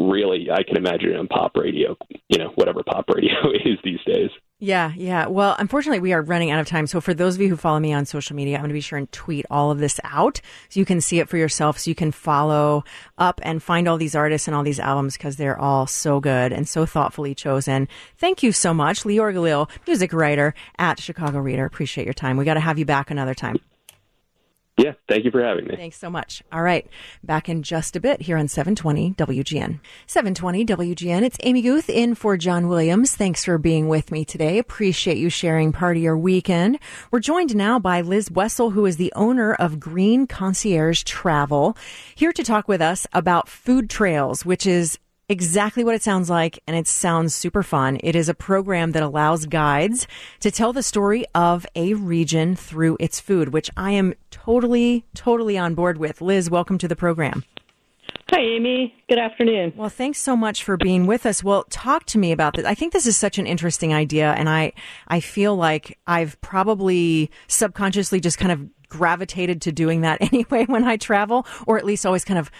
really 0.00 0.50
I 0.50 0.62
can 0.62 0.76
imagine 0.76 1.10
it 1.10 1.16
on 1.16 1.28
pop 1.28 1.56
radio, 1.56 1.96
you 2.28 2.38
know, 2.38 2.52
whatever 2.54 2.82
pop 2.82 3.08
radio 3.08 3.34
is 3.64 3.78
these 3.84 4.00
days. 4.06 4.30
Yeah, 4.62 4.92
yeah. 4.94 5.26
Well, 5.26 5.56
unfortunately, 5.58 6.00
we 6.00 6.12
are 6.12 6.20
running 6.20 6.50
out 6.50 6.60
of 6.60 6.66
time. 6.66 6.86
So, 6.86 7.00
for 7.00 7.14
those 7.14 7.34
of 7.34 7.40
you 7.40 7.48
who 7.48 7.56
follow 7.56 7.80
me 7.80 7.94
on 7.94 8.04
social 8.04 8.36
media, 8.36 8.56
I'm 8.56 8.60
going 8.60 8.68
to 8.68 8.74
be 8.74 8.82
sure 8.82 8.98
and 8.98 9.10
tweet 9.10 9.46
all 9.50 9.70
of 9.70 9.78
this 9.78 9.98
out 10.04 10.42
so 10.68 10.78
you 10.78 10.84
can 10.84 11.00
see 11.00 11.18
it 11.18 11.30
for 11.30 11.38
yourself. 11.38 11.78
So 11.78 11.90
you 11.90 11.94
can 11.94 12.12
follow 12.12 12.84
up 13.16 13.40
and 13.42 13.62
find 13.62 13.88
all 13.88 13.96
these 13.96 14.14
artists 14.14 14.46
and 14.46 14.54
all 14.54 14.62
these 14.62 14.78
albums 14.78 15.16
because 15.16 15.36
they're 15.36 15.58
all 15.58 15.86
so 15.86 16.20
good 16.20 16.52
and 16.52 16.68
so 16.68 16.84
thoughtfully 16.84 17.34
chosen. 17.34 17.88
Thank 18.18 18.42
you 18.42 18.52
so 18.52 18.74
much, 18.74 19.04
Leor 19.04 19.32
Galil, 19.34 19.70
music 19.86 20.12
writer 20.12 20.52
at 20.78 21.00
Chicago 21.00 21.38
Reader. 21.38 21.64
Appreciate 21.64 22.04
your 22.04 22.12
time. 22.12 22.36
We 22.36 22.44
got 22.44 22.54
to 22.54 22.60
have 22.60 22.78
you 22.78 22.84
back 22.84 23.10
another 23.10 23.34
time. 23.34 23.56
Yeah, 24.80 24.92
thank 25.08 25.24
you 25.24 25.30
for 25.30 25.42
having 25.42 25.66
me. 25.66 25.76
Thanks 25.76 25.98
so 25.98 26.08
much. 26.08 26.42
All 26.50 26.62
right. 26.62 26.86
Back 27.22 27.48
in 27.48 27.62
just 27.62 27.96
a 27.96 28.00
bit 28.00 28.22
here 28.22 28.38
on 28.38 28.48
720 28.48 29.12
WGN. 29.12 29.80
720 30.06 30.64
WGN. 30.64 31.22
It's 31.22 31.36
Amy 31.42 31.60
Guth 31.60 31.90
in 31.90 32.14
for 32.14 32.38
John 32.38 32.66
Williams. 32.66 33.14
Thanks 33.14 33.44
for 33.44 33.58
being 33.58 33.88
with 33.88 34.10
me 34.10 34.24
today. 34.24 34.58
Appreciate 34.58 35.18
you 35.18 35.28
sharing 35.28 35.72
part 35.72 35.98
of 35.98 36.02
your 36.02 36.16
weekend. 36.16 36.78
We're 37.10 37.20
joined 37.20 37.54
now 37.54 37.78
by 37.78 38.00
Liz 38.00 38.30
Wessel, 38.30 38.70
who 38.70 38.86
is 38.86 38.96
the 38.96 39.12
owner 39.14 39.52
of 39.52 39.78
Green 39.78 40.26
Concierge 40.26 41.02
Travel, 41.02 41.76
here 42.14 42.32
to 42.32 42.42
talk 42.42 42.66
with 42.66 42.80
us 42.80 43.06
about 43.12 43.48
food 43.48 43.90
trails, 43.90 44.46
which 44.46 44.66
is 44.66 44.98
exactly 45.30 45.84
what 45.84 45.94
it 45.94 46.02
sounds 46.02 46.28
like, 46.28 46.60
and 46.66 46.76
it 46.76 46.88
sounds 46.88 47.34
super 47.34 47.62
fun. 47.62 47.98
It 48.02 48.16
is 48.16 48.28
a 48.28 48.34
program 48.34 48.92
that 48.92 49.02
allows 49.02 49.46
guides 49.46 50.08
to 50.40 50.50
tell 50.50 50.72
the 50.72 50.82
story 50.82 51.24
of 51.34 51.64
a 51.76 51.94
region 51.94 52.56
through 52.56 52.96
its 52.98 53.20
food, 53.20 53.50
which 53.50 53.70
I 53.76 53.92
am 53.92 54.14
totally, 54.32 55.06
totally 55.14 55.56
on 55.56 55.74
board 55.74 55.98
with. 55.98 56.20
Liz, 56.20 56.50
welcome 56.50 56.78
to 56.78 56.88
the 56.88 56.96
program. 56.96 57.44
Hi, 58.30 58.40
Amy. 58.40 58.92
Good 59.08 59.18
afternoon. 59.18 59.72
Well, 59.76 59.88
thanks 59.88 60.18
so 60.18 60.36
much 60.36 60.64
for 60.64 60.76
being 60.76 61.06
with 61.06 61.24
us. 61.24 61.44
Well, 61.44 61.64
talk 61.70 62.06
to 62.06 62.18
me 62.18 62.32
about 62.32 62.56
this. 62.56 62.64
I 62.64 62.74
think 62.74 62.92
this 62.92 63.06
is 63.06 63.16
such 63.16 63.38
an 63.38 63.46
interesting 63.46 63.94
idea, 63.94 64.32
and 64.32 64.48
I, 64.48 64.72
I 65.06 65.20
feel 65.20 65.54
like 65.54 65.96
I've 66.08 66.40
probably 66.40 67.30
subconsciously 67.46 68.18
just 68.18 68.38
kind 68.38 68.50
of 68.50 68.68
gravitated 68.88 69.62
to 69.62 69.72
doing 69.72 70.00
that 70.00 70.20
anyway 70.32 70.64
when 70.66 70.82
I 70.82 70.96
travel, 70.96 71.46
or 71.68 71.78
at 71.78 71.84
least 71.84 72.04
always 72.04 72.24
kind 72.24 72.38
of 72.38 72.50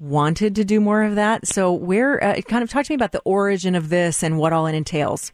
wanted 0.00 0.54
to 0.56 0.64
do 0.64 0.80
more 0.80 1.02
of 1.02 1.14
that. 1.16 1.46
So, 1.46 1.72
where, 1.72 2.22
uh, 2.22 2.40
kind 2.42 2.62
of 2.62 2.70
talk 2.70 2.84
to 2.86 2.92
me 2.92 2.96
about 2.96 3.12
the 3.12 3.22
origin 3.24 3.74
of 3.74 3.88
this 3.88 4.22
and 4.22 4.38
what 4.38 4.52
all 4.52 4.66
it 4.66 4.74
entails. 4.74 5.32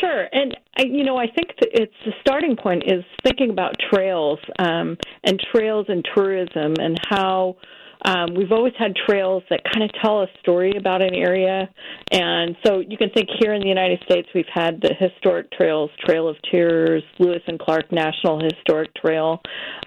Sure, 0.00 0.26
and 0.32 0.56
I, 0.78 0.82
you 0.82 1.04
know, 1.04 1.16
I 1.16 1.26
think 1.26 1.50
it's 1.60 1.92
the 2.04 2.12
starting 2.20 2.56
point 2.56 2.84
is 2.86 3.04
thinking 3.22 3.50
about 3.50 3.74
trails 3.92 4.38
um, 4.58 4.96
and 5.24 5.40
trails 5.54 5.86
and 5.88 6.06
tourism 6.14 6.74
and 6.78 6.98
how 7.08 7.56
um, 8.04 8.34
we've 8.34 8.52
always 8.52 8.72
had 8.78 8.94
trails 8.96 9.42
that 9.50 9.60
kind 9.64 9.84
of 9.84 9.90
tell 10.02 10.22
a 10.22 10.26
story 10.40 10.74
about 10.76 11.02
an 11.02 11.14
area. 11.14 11.68
And 12.10 12.56
so 12.64 12.80
you 12.80 12.96
can 12.96 13.10
think 13.10 13.28
here 13.40 13.52
in 13.52 13.60
the 13.60 13.68
United 13.68 14.00
States, 14.04 14.28
we've 14.34 14.44
had 14.52 14.80
the 14.80 14.94
historic 14.98 15.50
trails, 15.52 15.90
Trail 16.04 16.28
of 16.28 16.36
Tears, 16.50 17.02
Lewis 17.18 17.42
and 17.46 17.58
Clark 17.58 17.92
National 17.92 18.40
Historic 18.42 18.94
Trail. 18.94 19.40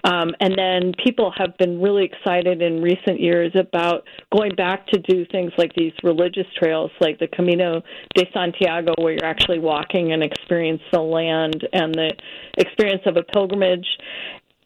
Um, 0.04 0.30
and 0.40 0.54
then 0.56 0.92
people 1.04 1.32
have 1.36 1.56
been 1.58 1.80
really 1.80 2.04
excited 2.04 2.62
in 2.62 2.82
recent 2.82 3.20
years 3.20 3.52
about 3.54 4.04
going 4.32 4.54
back 4.54 4.86
to 4.88 5.00
do 5.00 5.26
things 5.26 5.52
like 5.58 5.72
these 5.74 5.92
religious 6.02 6.46
trails, 6.56 6.90
like 7.00 7.18
the 7.18 7.28
Camino 7.28 7.82
de 8.14 8.24
Santiago, 8.32 8.94
where 8.98 9.14
you're 9.14 9.24
actually 9.24 9.58
walking 9.58 10.12
and 10.12 10.22
experience 10.22 10.82
the 10.92 11.00
land 11.00 11.66
and 11.72 11.94
the 11.94 12.12
experience 12.58 13.02
of 13.06 13.16
a 13.16 13.22
pilgrimage 13.22 13.86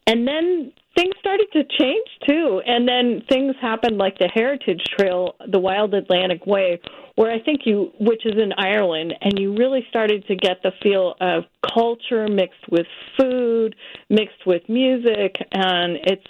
and 0.07 0.27
then 0.27 0.71
things 0.95 1.13
started 1.19 1.47
to 1.53 1.63
change 1.79 2.07
too. 2.27 2.61
And 2.65 2.87
then 2.87 3.23
things 3.29 3.55
happened 3.61 3.97
like 3.97 4.17
the 4.17 4.27
Heritage 4.27 4.81
Trail, 4.97 5.35
the 5.47 5.59
Wild 5.59 5.93
Atlantic 5.93 6.45
Way, 6.45 6.79
where 7.15 7.31
I 7.31 7.39
think 7.39 7.61
you, 7.65 7.91
which 7.99 8.25
is 8.25 8.33
in 8.41 8.53
Ireland, 8.57 9.13
and 9.21 9.37
you 9.37 9.55
really 9.55 9.85
started 9.89 10.25
to 10.27 10.35
get 10.35 10.61
the 10.63 10.71
feel 10.81 11.15
of 11.19 11.43
culture 11.73 12.27
mixed 12.27 12.69
with 12.71 12.87
food, 13.17 13.75
mixed 14.09 14.45
with 14.45 14.63
music, 14.69 15.35
and 15.51 15.97
it's, 16.03 16.27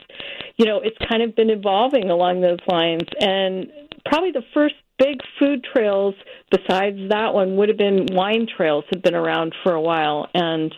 you 0.58 0.66
know, 0.66 0.82
it's 0.84 0.98
kind 1.10 1.22
of 1.22 1.36
been 1.36 1.50
evolving 1.50 2.10
along 2.10 2.42
those 2.42 2.60
lines. 2.68 3.08
And 3.22 3.72
probably 4.06 4.32
the 4.32 4.44
first 4.54 4.76
big 4.98 5.20
food 5.40 5.66
trails 5.74 6.14
besides 6.52 6.98
that 7.10 7.34
one 7.34 7.56
would 7.56 7.70
have 7.70 7.78
been 7.78 8.08
wine 8.12 8.48
trails 8.58 8.84
have 8.92 9.02
been 9.02 9.16
around 9.16 9.56
for 9.64 9.74
a 9.74 9.82
while 9.82 10.28
and 10.34 10.74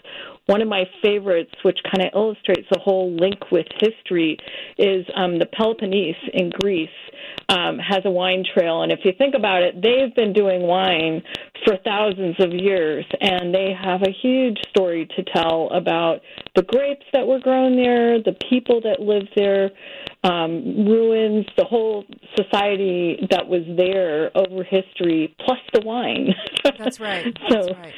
one 0.48 0.62
of 0.62 0.68
my 0.68 0.86
favorites, 1.02 1.52
which 1.64 1.80
kind 1.84 2.08
of 2.08 2.14
illustrates 2.14 2.68
the 2.72 2.80
whole 2.80 3.14
link 3.16 3.52
with 3.52 3.68
history, 3.80 4.38
is 4.78 5.06
um, 5.16 5.39
the 5.39 5.46
Peloponnese 5.46 6.16
in 6.34 6.52
Greece. 6.62 6.89
Um, 7.50 7.78
has 7.80 8.02
a 8.06 8.10
wine 8.10 8.44
trail, 8.54 8.82
and 8.82 8.92
if 8.92 9.00
you 9.04 9.12
think 9.18 9.36
about 9.36 9.62
it, 9.62 9.76
they've 9.76 10.14
been 10.16 10.34
doing 10.34 10.62
wine 10.62 11.22
for 11.66 11.78
thousands 11.84 12.36
of 12.39 12.52
years, 12.52 13.06
and 13.20 13.54
they 13.54 13.74
have 13.80 14.02
a 14.02 14.12
huge 14.12 14.58
story 14.70 15.08
to 15.16 15.24
tell 15.24 15.70
about 15.70 16.22
the 16.56 16.64
grapes 16.64 17.06
that 17.14 17.28
were 17.28 17.39
grown 17.39 17.76
there, 17.76 18.22
the 18.24 18.36
people 18.50 18.82
that 18.82 19.02
lived 19.02 19.30
there, 19.36 19.70
um, 20.24 20.86
ruins, 20.86 21.45
the 21.57 21.65
whole 21.65 22.05
society 22.36 23.17
that 23.32 23.47
was 23.47 23.63
there 23.76 24.32
over 24.38 24.63
history, 24.63 25.36
plus 25.43 25.57
the 25.74 25.82
wine. 25.82 26.30
That's 26.78 26.99
right. 26.99 27.26
so, 27.49 27.55
That's 27.55 27.78
right. 27.78 27.93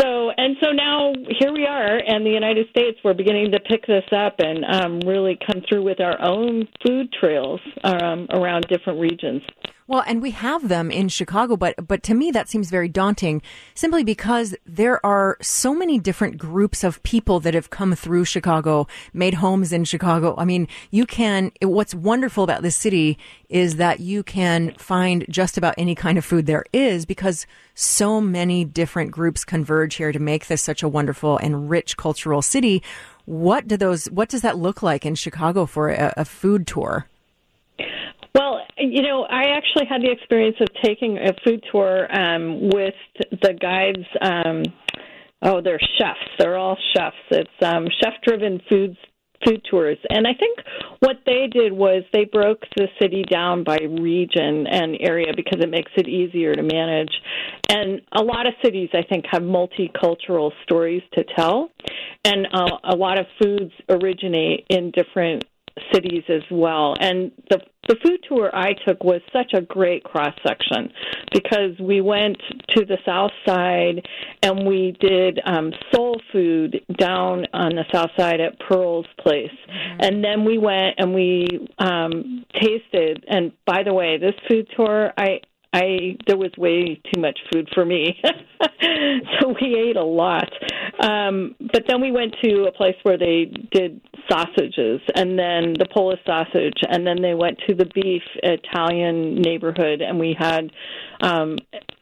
so 0.00 0.30
and 0.36 0.56
so 0.62 0.70
now 0.70 1.12
here 1.38 1.52
we 1.52 1.66
are, 1.66 1.98
and 1.98 2.24
the 2.24 2.30
United 2.30 2.68
States 2.70 2.98
we're 3.04 3.14
beginning 3.14 3.52
to 3.52 3.60
pick 3.60 3.86
this 3.86 4.04
up 4.12 4.36
and 4.38 4.64
um, 4.64 5.00
really 5.00 5.38
come 5.46 5.62
through 5.68 5.82
with 5.82 6.00
our 6.00 6.20
own 6.22 6.66
food 6.86 7.12
trails 7.12 7.60
um, 7.84 8.26
around 8.30 8.66
different 8.68 8.98
regions. 8.98 9.42
Well, 9.88 10.02
and 10.04 10.20
we 10.20 10.32
have 10.32 10.68
them 10.68 10.90
in 10.90 11.08
Chicago, 11.08 11.56
but 11.56 11.86
but 11.86 12.02
to 12.04 12.14
me 12.14 12.32
that 12.32 12.48
seems 12.48 12.70
very 12.70 12.88
daunting 12.88 13.40
simply 13.76 14.02
because 14.02 14.56
there 14.66 15.04
are 15.06 15.36
so 15.40 15.74
many 15.74 16.00
different 16.00 16.38
groups 16.38 16.82
of 16.82 17.00
people 17.04 17.38
that 17.40 17.54
have 17.54 17.70
come 17.70 17.94
through 17.94 18.24
Chicago, 18.24 18.88
made 19.12 19.34
homes 19.34 19.72
in 19.72 19.84
Chicago. 19.84 20.34
I 20.38 20.44
mean, 20.44 20.66
you 20.90 21.06
can 21.06 21.52
what's 21.62 21.94
wonderful 21.94 22.42
about 22.42 22.62
this 22.62 22.76
city 22.76 23.16
is 23.48 23.76
that 23.76 24.00
you 24.00 24.24
can 24.24 24.72
find 24.72 25.24
just 25.30 25.56
about 25.56 25.76
any 25.78 25.94
kind 25.94 26.18
of 26.18 26.24
food 26.24 26.46
there 26.46 26.64
is 26.72 27.06
because 27.06 27.46
so 27.74 28.20
many 28.20 28.64
different 28.64 29.12
groups 29.12 29.44
converge 29.44 29.94
here 29.94 30.10
to 30.10 30.18
make 30.18 30.48
this 30.48 30.62
such 30.62 30.82
a 30.82 30.88
wonderful 30.88 31.38
and 31.38 31.70
rich 31.70 31.96
cultural 31.96 32.42
city. 32.42 32.82
What 33.24 33.68
do 33.68 33.76
those 33.76 34.06
what 34.06 34.30
does 34.30 34.42
that 34.42 34.58
look 34.58 34.82
like 34.82 35.06
in 35.06 35.14
Chicago 35.14 35.64
for 35.64 35.90
a, 35.90 36.12
a 36.16 36.24
food 36.24 36.66
tour? 36.66 37.06
You 38.78 39.02
know, 39.02 39.22
I 39.22 39.56
actually 39.56 39.86
had 39.88 40.02
the 40.02 40.10
experience 40.10 40.56
of 40.60 40.68
taking 40.82 41.18
a 41.18 41.32
food 41.44 41.64
tour 41.72 42.06
um, 42.14 42.68
with 42.68 42.94
the 43.30 43.54
guides. 43.54 44.06
Um, 44.20 44.62
oh, 45.42 45.62
they're 45.62 45.80
chefs. 45.98 46.20
They're 46.38 46.58
all 46.58 46.76
chefs. 46.94 47.16
It's 47.30 47.50
um, 47.62 47.86
chef-driven 48.02 48.60
foods 48.68 48.96
food 49.44 49.62
tours. 49.70 49.98
And 50.08 50.26
I 50.26 50.32
think 50.34 50.58
what 51.00 51.16
they 51.26 51.46
did 51.50 51.72
was 51.72 52.04
they 52.12 52.24
broke 52.24 52.62
the 52.76 52.88
city 53.00 53.24
down 53.30 53.64
by 53.64 53.78
region 53.78 54.66
and 54.66 54.96
area 55.00 55.32
because 55.34 55.60
it 55.60 55.70
makes 55.70 55.92
it 55.96 56.08
easier 56.08 56.54
to 56.54 56.62
manage. 56.62 57.12
And 57.68 58.00
a 58.12 58.22
lot 58.22 58.46
of 58.46 58.54
cities, 58.64 58.90
I 58.94 59.02
think, 59.02 59.24
have 59.30 59.42
multicultural 59.42 60.52
stories 60.62 61.02
to 61.14 61.24
tell. 61.36 61.70
And 62.24 62.46
uh, 62.52 62.78
a 62.84 62.96
lot 62.96 63.18
of 63.18 63.26
foods 63.40 63.72
originate 63.88 64.66
in 64.70 64.90
different 64.90 65.44
cities 65.92 66.24
as 66.28 66.42
well. 66.50 66.94
And 67.00 67.32
the 67.50 67.60
the 67.88 67.96
food 68.04 68.18
tour 68.28 68.50
I 68.52 68.72
took 68.84 69.04
was 69.04 69.20
such 69.32 69.52
a 69.54 69.60
great 69.60 70.02
cross 70.02 70.34
section 70.44 70.92
because 71.32 71.78
we 71.80 72.00
went 72.00 72.36
to 72.70 72.84
the 72.84 72.98
south 73.06 73.30
side 73.46 74.04
and 74.42 74.66
we 74.66 74.96
did 74.98 75.38
um, 75.44 75.72
soul 75.94 76.20
food 76.32 76.84
down 76.98 77.46
on 77.52 77.76
the 77.76 77.84
south 77.92 78.10
side 78.18 78.40
at 78.40 78.58
Pearl's 78.58 79.06
place, 79.20 79.50
mm-hmm. 79.68 80.00
and 80.00 80.24
then 80.24 80.44
we 80.44 80.58
went 80.58 80.96
and 80.98 81.14
we 81.14 81.68
um, 81.78 82.44
tasted. 82.54 83.24
And 83.28 83.52
by 83.66 83.84
the 83.84 83.94
way, 83.94 84.18
this 84.18 84.34
food 84.48 84.66
tour 84.76 85.12
I 85.16 85.40
I 85.76 86.16
there 86.26 86.38
was 86.38 86.50
way 86.56 87.00
too 87.12 87.20
much 87.20 87.38
food 87.52 87.68
for 87.74 87.84
me, 87.84 88.18
so 89.40 89.54
we 89.60 89.76
ate 89.76 89.96
a 89.96 90.04
lot. 90.04 90.50
Um, 91.00 91.54
but 91.60 91.84
then 91.86 92.00
we 92.00 92.10
went 92.10 92.34
to 92.42 92.64
a 92.64 92.72
place 92.72 92.96
where 93.02 93.18
they 93.18 93.52
did 93.70 94.00
sausages, 94.30 95.02
and 95.14 95.38
then 95.38 95.74
the 95.78 95.86
Polish 95.92 96.20
sausage, 96.24 96.80
and 96.88 97.06
then 97.06 97.20
they 97.20 97.34
went 97.34 97.58
to 97.68 97.74
the 97.74 97.84
beef 97.94 98.22
Italian 98.42 99.42
neighborhood, 99.42 100.00
and 100.00 100.18
we 100.18 100.34
had 100.38 100.70
um, 101.20 101.58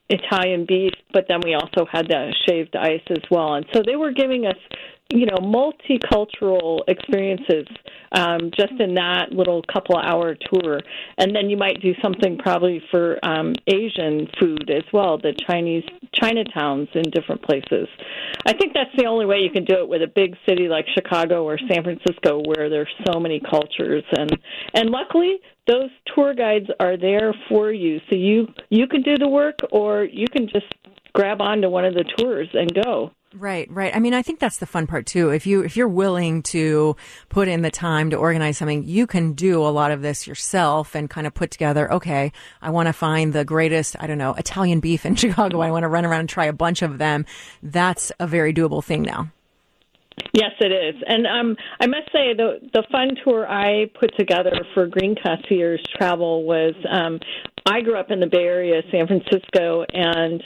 Italian 0.08 0.66
beef, 0.68 0.92
but 1.12 1.24
then 1.28 1.40
we 1.44 1.54
also 1.54 1.84
had 1.90 2.06
the 2.06 2.32
shaved 2.46 2.76
ice 2.76 3.02
as 3.10 3.22
well. 3.28 3.54
And 3.54 3.66
so 3.72 3.82
they 3.84 3.96
were 3.96 4.12
giving 4.12 4.46
us 4.46 4.56
you 5.10 5.26
know 5.26 5.36
multicultural 5.36 6.80
experiences 6.88 7.66
um, 8.12 8.50
just 8.58 8.72
in 8.80 8.94
that 8.94 9.32
little 9.32 9.62
couple 9.72 9.96
hour 9.96 10.34
tour. 10.34 10.80
And 11.18 11.34
then 11.34 11.50
you 11.50 11.56
might 11.56 11.80
do 11.82 11.92
something 12.02 12.38
probably 12.38 12.82
for 12.90 13.18
um, 13.24 13.54
asian 13.66 14.28
food 14.40 14.70
as 14.70 14.84
well 14.92 15.18
the 15.18 15.34
chinese 15.46 15.84
chinatowns 16.14 16.88
in 16.94 17.10
different 17.10 17.42
places. 17.42 17.88
I 18.46 18.52
think 18.54 18.72
that's 18.72 18.94
the 18.96 19.06
only 19.06 19.26
way 19.26 19.38
you 19.38 19.50
can 19.50 19.64
do 19.64 19.76
it 19.76 19.88
with 19.88 20.02
a 20.02 20.06
big 20.06 20.36
city 20.48 20.68
like 20.68 20.86
chicago 20.94 21.44
or 21.44 21.58
san 21.58 21.82
francisco 21.82 22.42
where 22.46 22.70
there's 22.70 22.92
so 23.06 23.20
many 23.20 23.40
cultures. 23.40 24.04
And 24.16 24.30
and 24.74 24.90
luckily 24.90 25.38
those 25.66 25.90
tour 26.14 26.34
guides 26.34 26.66
are 26.80 26.96
there 26.96 27.34
for 27.48 27.72
you. 27.72 28.00
So 28.10 28.16
you 28.16 28.48
you 28.70 28.86
can 28.86 29.02
do 29.02 29.16
the 29.18 29.28
work 29.28 29.58
or 29.70 30.04
you 30.04 30.26
can 30.28 30.48
just 30.48 30.66
grab 31.14 31.40
onto 31.40 31.68
one 31.68 31.84
of 31.84 31.94
the 31.94 32.04
tours 32.16 32.48
and 32.54 32.72
go 32.82 33.12
Right, 33.36 33.68
right. 33.70 33.94
I 33.94 33.98
mean, 33.98 34.14
I 34.14 34.22
think 34.22 34.38
that's 34.38 34.58
the 34.58 34.66
fun 34.66 34.86
part 34.86 35.06
too. 35.06 35.30
If 35.30 35.44
you 35.44 35.62
if 35.62 35.76
you're 35.76 35.88
willing 35.88 36.42
to 36.44 36.96
put 37.30 37.48
in 37.48 37.62
the 37.62 37.70
time 37.70 38.10
to 38.10 38.16
organize 38.16 38.58
something, 38.58 38.84
you 38.84 39.08
can 39.08 39.32
do 39.32 39.60
a 39.60 39.68
lot 39.70 39.90
of 39.90 40.02
this 40.02 40.26
yourself 40.26 40.94
and 40.94 41.10
kind 41.10 41.26
of 41.26 41.34
put 41.34 41.50
together, 41.50 41.92
okay, 41.92 42.32
I 42.62 42.70
want 42.70 42.86
to 42.86 42.92
find 42.92 43.32
the 43.32 43.44
greatest, 43.44 43.96
I 43.98 44.06
don't 44.06 44.18
know, 44.18 44.34
Italian 44.34 44.78
beef 44.78 45.04
in 45.04 45.16
Chicago. 45.16 45.60
I 45.60 45.72
want 45.72 45.82
to 45.82 45.88
run 45.88 46.04
around 46.04 46.20
and 46.20 46.28
try 46.28 46.46
a 46.46 46.52
bunch 46.52 46.82
of 46.82 46.98
them. 46.98 47.26
That's 47.60 48.12
a 48.20 48.26
very 48.26 48.54
doable 48.54 48.84
thing 48.84 49.02
now. 49.02 49.30
Yes, 50.32 50.52
it 50.60 50.70
is, 50.70 51.02
and 51.08 51.26
um, 51.26 51.56
I 51.80 51.88
must 51.88 52.06
say 52.12 52.34
the 52.34 52.60
the 52.72 52.84
fun 52.92 53.16
tour 53.24 53.48
I 53.48 53.90
put 53.98 54.16
together 54.16 54.64
for 54.72 54.86
Green 54.86 55.16
Concierge 55.20 55.80
Travel 55.96 56.44
was 56.44 56.74
um, 56.88 57.18
I 57.66 57.80
grew 57.80 57.98
up 57.98 58.12
in 58.12 58.20
the 58.20 58.28
Bay 58.28 58.44
Area, 58.44 58.82
San 58.92 59.08
Francisco, 59.08 59.84
and 59.92 60.40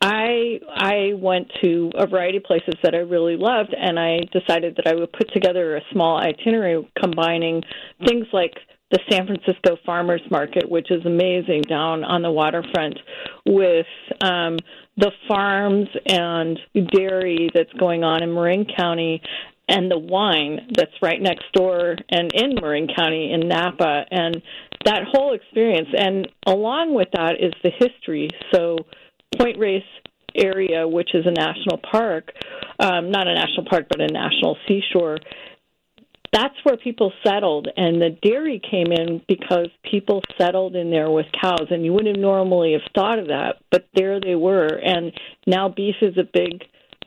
I 0.00 0.60
I 0.68 1.12
went 1.16 1.50
to 1.62 1.90
a 1.96 2.06
variety 2.06 2.38
of 2.38 2.44
places 2.44 2.74
that 2.82 2.94
I 2.94 2.98
really 2.98 3.36
loved, 3.36 3.74
and 3.76 3.98
I 3.98 4.20
decided 4.32 4.76
that 4.76 4.86
I 4.86 4.94
would 4.94 5.12
put 5.12 5.32
together 5.32 5.76
a 5.76 5.80
small 5.92 6.18
itinerary 6.18 6.88
combining 7.00 7.62
things 8.06 8.26
like 8.32 8.54
the 8.90 9.00
San 9.10 9.26
Francisco 9.26 9.76
Farmers 9.84 10.22
Market, 10.30 10.70
which 10.70 10.90
is 10.90 11.04
amazing 11.04 11.62
down 11.62 12.04
on 12.04 12.22
the 12.22 12.30
waterfront, 12.30 12.98
with 13.44 13.86
um, 14.22 14.56
the 14.96 15.10
farms 15.26 15.88
and 16.06 16.58
dairy 16.92 17.50
that's 17.52 17.72
going 17.74 18.04
on 18.04 18.22
in 18.22 18.32
Marin 18.32 18.66
County, 18.76 19.20
and 19.68 19.90
the 19.90 19.98
wine 19.98 20.70
that's 20.74 20.94
right 21.02 21.20
next 21.20 21.44
door 21.52 21.96
and 22.08 22.32
in 22.32 22.54
Marin 22.54 22.88
County 22.96 23.32
in 23.32 23.48
Napa, 23.48 24.04
and 24.10 24.40
that 24.84 25.02
whole 25.12 25.34
experience. 25.34 25.88
And 25.96 26.28
along 26.46 26.94
with 26.94 27.08
that 27.12 27.34
is 27.40 27.52
the 27.62 27.70
history. 27.70 28.30
So 28.54 28.78
Point 29.36 29.58
Reyes 29.58 29.82
area, 30.34 30.86
which 30.86 31.14
is 31.14 31.26
a 31.26 31.30
national 31.30 31.78
park, 31.90 32.32
um, 32.78 33.10
not 33.10 33.26
a 33.26 33.34
national 33.34 33.66
park, 33.68 33.86
but 33.90 34.00
a 34.00 34.06
national 34.06 34.56
seashore, 34.66 35.18
that's 36.32 36.54
where 36.62 36.76
people 36.76 37.12
settled. 37.26 37.68
And 37.76 38.00
the 38.00 38.16
dairy 38.22 38.60
came 38.70 38.92
in 38.92 39.22
because 39.26 39.68
people 39.90 40.22
settled 40.38 40.76
in 40.76 40.90
there 40.90 41.10
with 41.10 41.26
cows. 41.40 41.68
And 41.70 41.84
you 41.84 41.92
wouldn't 41.92 42.18
normally 42.18 42.72
have 42.72 42.82
thought 42.94 43.18
of 43.18 43.28
that, 43.28 43.56
but 43.70 43.88
there 43.94 44.20
they 44.20 44.34
were. 44.34 44.66
And 44.66 45.12
now 45.46 45.68
beef 45.68 45.96
is 46.02 46.18
a 46.18 46.24
big 46.30 46.64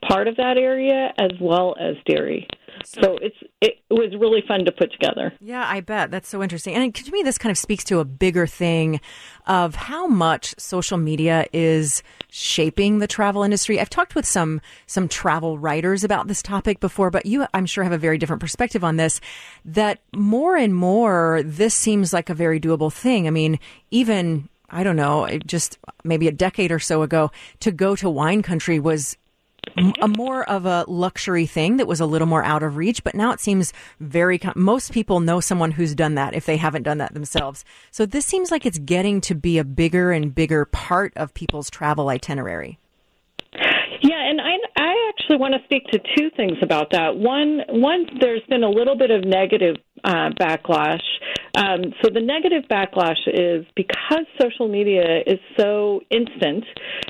part 0.08 0.28
of 0.28 0.36
that 0.36 0.56
area 0.58 1.12
as 1.18 1.30
well 1.40 1.74
as 1.78 1.96
dairy. 2.06 2.48
So 2.84 3.16
it's 3.20 3.36
it 3.60 3.78
was 3.90 4.12
really 4.18 4.42
fun 4.46 4.64
to 4.64 4.72
put 4.72 4.90
together. 4.92 5.32
Yeah, 5.40 5.64
I 5.66 5.80
bet 5.80 6.10
that's 6.10 6.28
so 6.28 6.42
interesting. 6.42 6.74
And 6.74 6.92
to 6.94 7.12
me, 7.12 7.22
this 7.22 7.38
kind 7.38 7.50
of 7.50 7.58
speaks 7.58 7.84
to 7.84 8.00
a 8.00 8.04
bigger 8.04 8.46
thing 8.46 9.00
of 9.46 9.74
how 9.74 10.06
much 10.06 10.54
social 10.58 10.98
media 10.98 11.46
is 11.52 12.02
shaping 12.28 12.98
the 12.98 13.06
travel 13.06 13.42
industry. 13.44 13.78
I've 13.78 13.90
talked 13.90 14.14
with 14.14 14.26
some 14.26 14.60
some 14.86 15.06
travel 15.06 15.58
writers 15.58 16.02
about 16.02 16.26
this 16.26 16.42
topic 16.42 16.80
before, 16.80 17.10
but 17.10 17.26
you, 17.26 17.46
I'm 17.54 17.66
sure, 17.66 17.84
have 17.84 17.92
a 17.92 17.98
very 17.98 18.18
different 18.18 18.40
perspective 18.40 18.82
on 18.82 18.96
this. 18.96 19.20
That 19.64 20.00
more 20.12 20.56
and 20.56 20.74
more, 20.74 21.42
this 21.44 21.74
seems 21.74 22.12
like 22.12 22.30
a 22.30 22.34
very 22.34 22.58
doable 22.58 22.92
thing. 22.92 23.26
I 23.26 23.30
mean, 23.30 23.60
even 23.90 24.48
I 24.70 24.82
don't 24.82 24.96
know, 24.96 25.28
just 25.46 25.78
maybe 26.02 26.26
a 26.26 26.32
decade 26.32 26.72
or 26.72 26.78
so 26.78 27.02
ago, 27.02 27.30
to 27.60 27.70
go 27.70 27.94
to 27.96 28.08
wine 28.08 28.42
country 28.42 28.80
was 28.80 29.16
a 30.00 30.08
more 30.08 30.48
of 30.48 30.66
a 30.66 30.84
luxury 30.88 31.46
thing 31.46 31.76
that 31.76 31.86
was 31.86 32.00
a 32.00 32.06
little 32.06 32.26
more 32.26 32.44
out 32.44 32.62
of 32.62 32.76
reach, 32.76 33.04
but 33.04 33.14
now 33.14 33.32
it 33.32 33.40
seems 33.40 33.72
very. 34.00 34.40
Most 34.54 34.92
people 34.92 35.20
know 35.20 35.40
someone 35.40 35.70
who's 35.70 35.94
done 35.94 36.14
that 36.16 36.34
if 36.34 36.46
they 36.46 36.56
haven't 36.56 36.82
done 36.82 36.98
that 36.98 37.14
themselves. 37.14 37.64
So 37.90 38.04
this 38.04 38.26
seems 38.26 38.50
like 38.50 38.66
it's 38.66 38.78
getting 38.78 39.20
to 39.22 39.34
be 39.34 39.58
a 39.58 39.64
bigger 39.64 40.12
and 40.12 40.34
bigger 40.34 40.64
part 40.64 41.12
of 41.16 41.32
people's 41.34 41.70
travel 41.70 42.08
itinerary. 42.08 42.78
Yeah, 43.54 44.20
and 44.20 44.40
I 44.40 44.56
actually 45.32 45.40
want 45.40 45.54
to 45.54 45.64
speak 45.64 45.84
to 45.86 45.98
two 46.16 46.30
things 46.36 46.58
about 46.62 46.90
that. 46.92 47.16
One, 47.16 47.60
one, 47.68 48.06
there's 48.20 48.42
been 48.48 48.62
a 48.62 48.68
little 48.68 48.96
bit 48.96 49.10
of 49.10 49.24
negative 49.24 49.76
uh, 50.04 50.30
backlash. 50.38 51.02
Um, 51.56 51.92
so 52.02 52.10
the 52.12 52.20
negative 52.20 52.64
backlash 52.70 53.20
is 53.26 53.64
because 53.76 54.26
social 54.40 54.68
media 54.68 55.20
is 55.26 55.38
so 55.58 56.00
instant, 56.10 56.64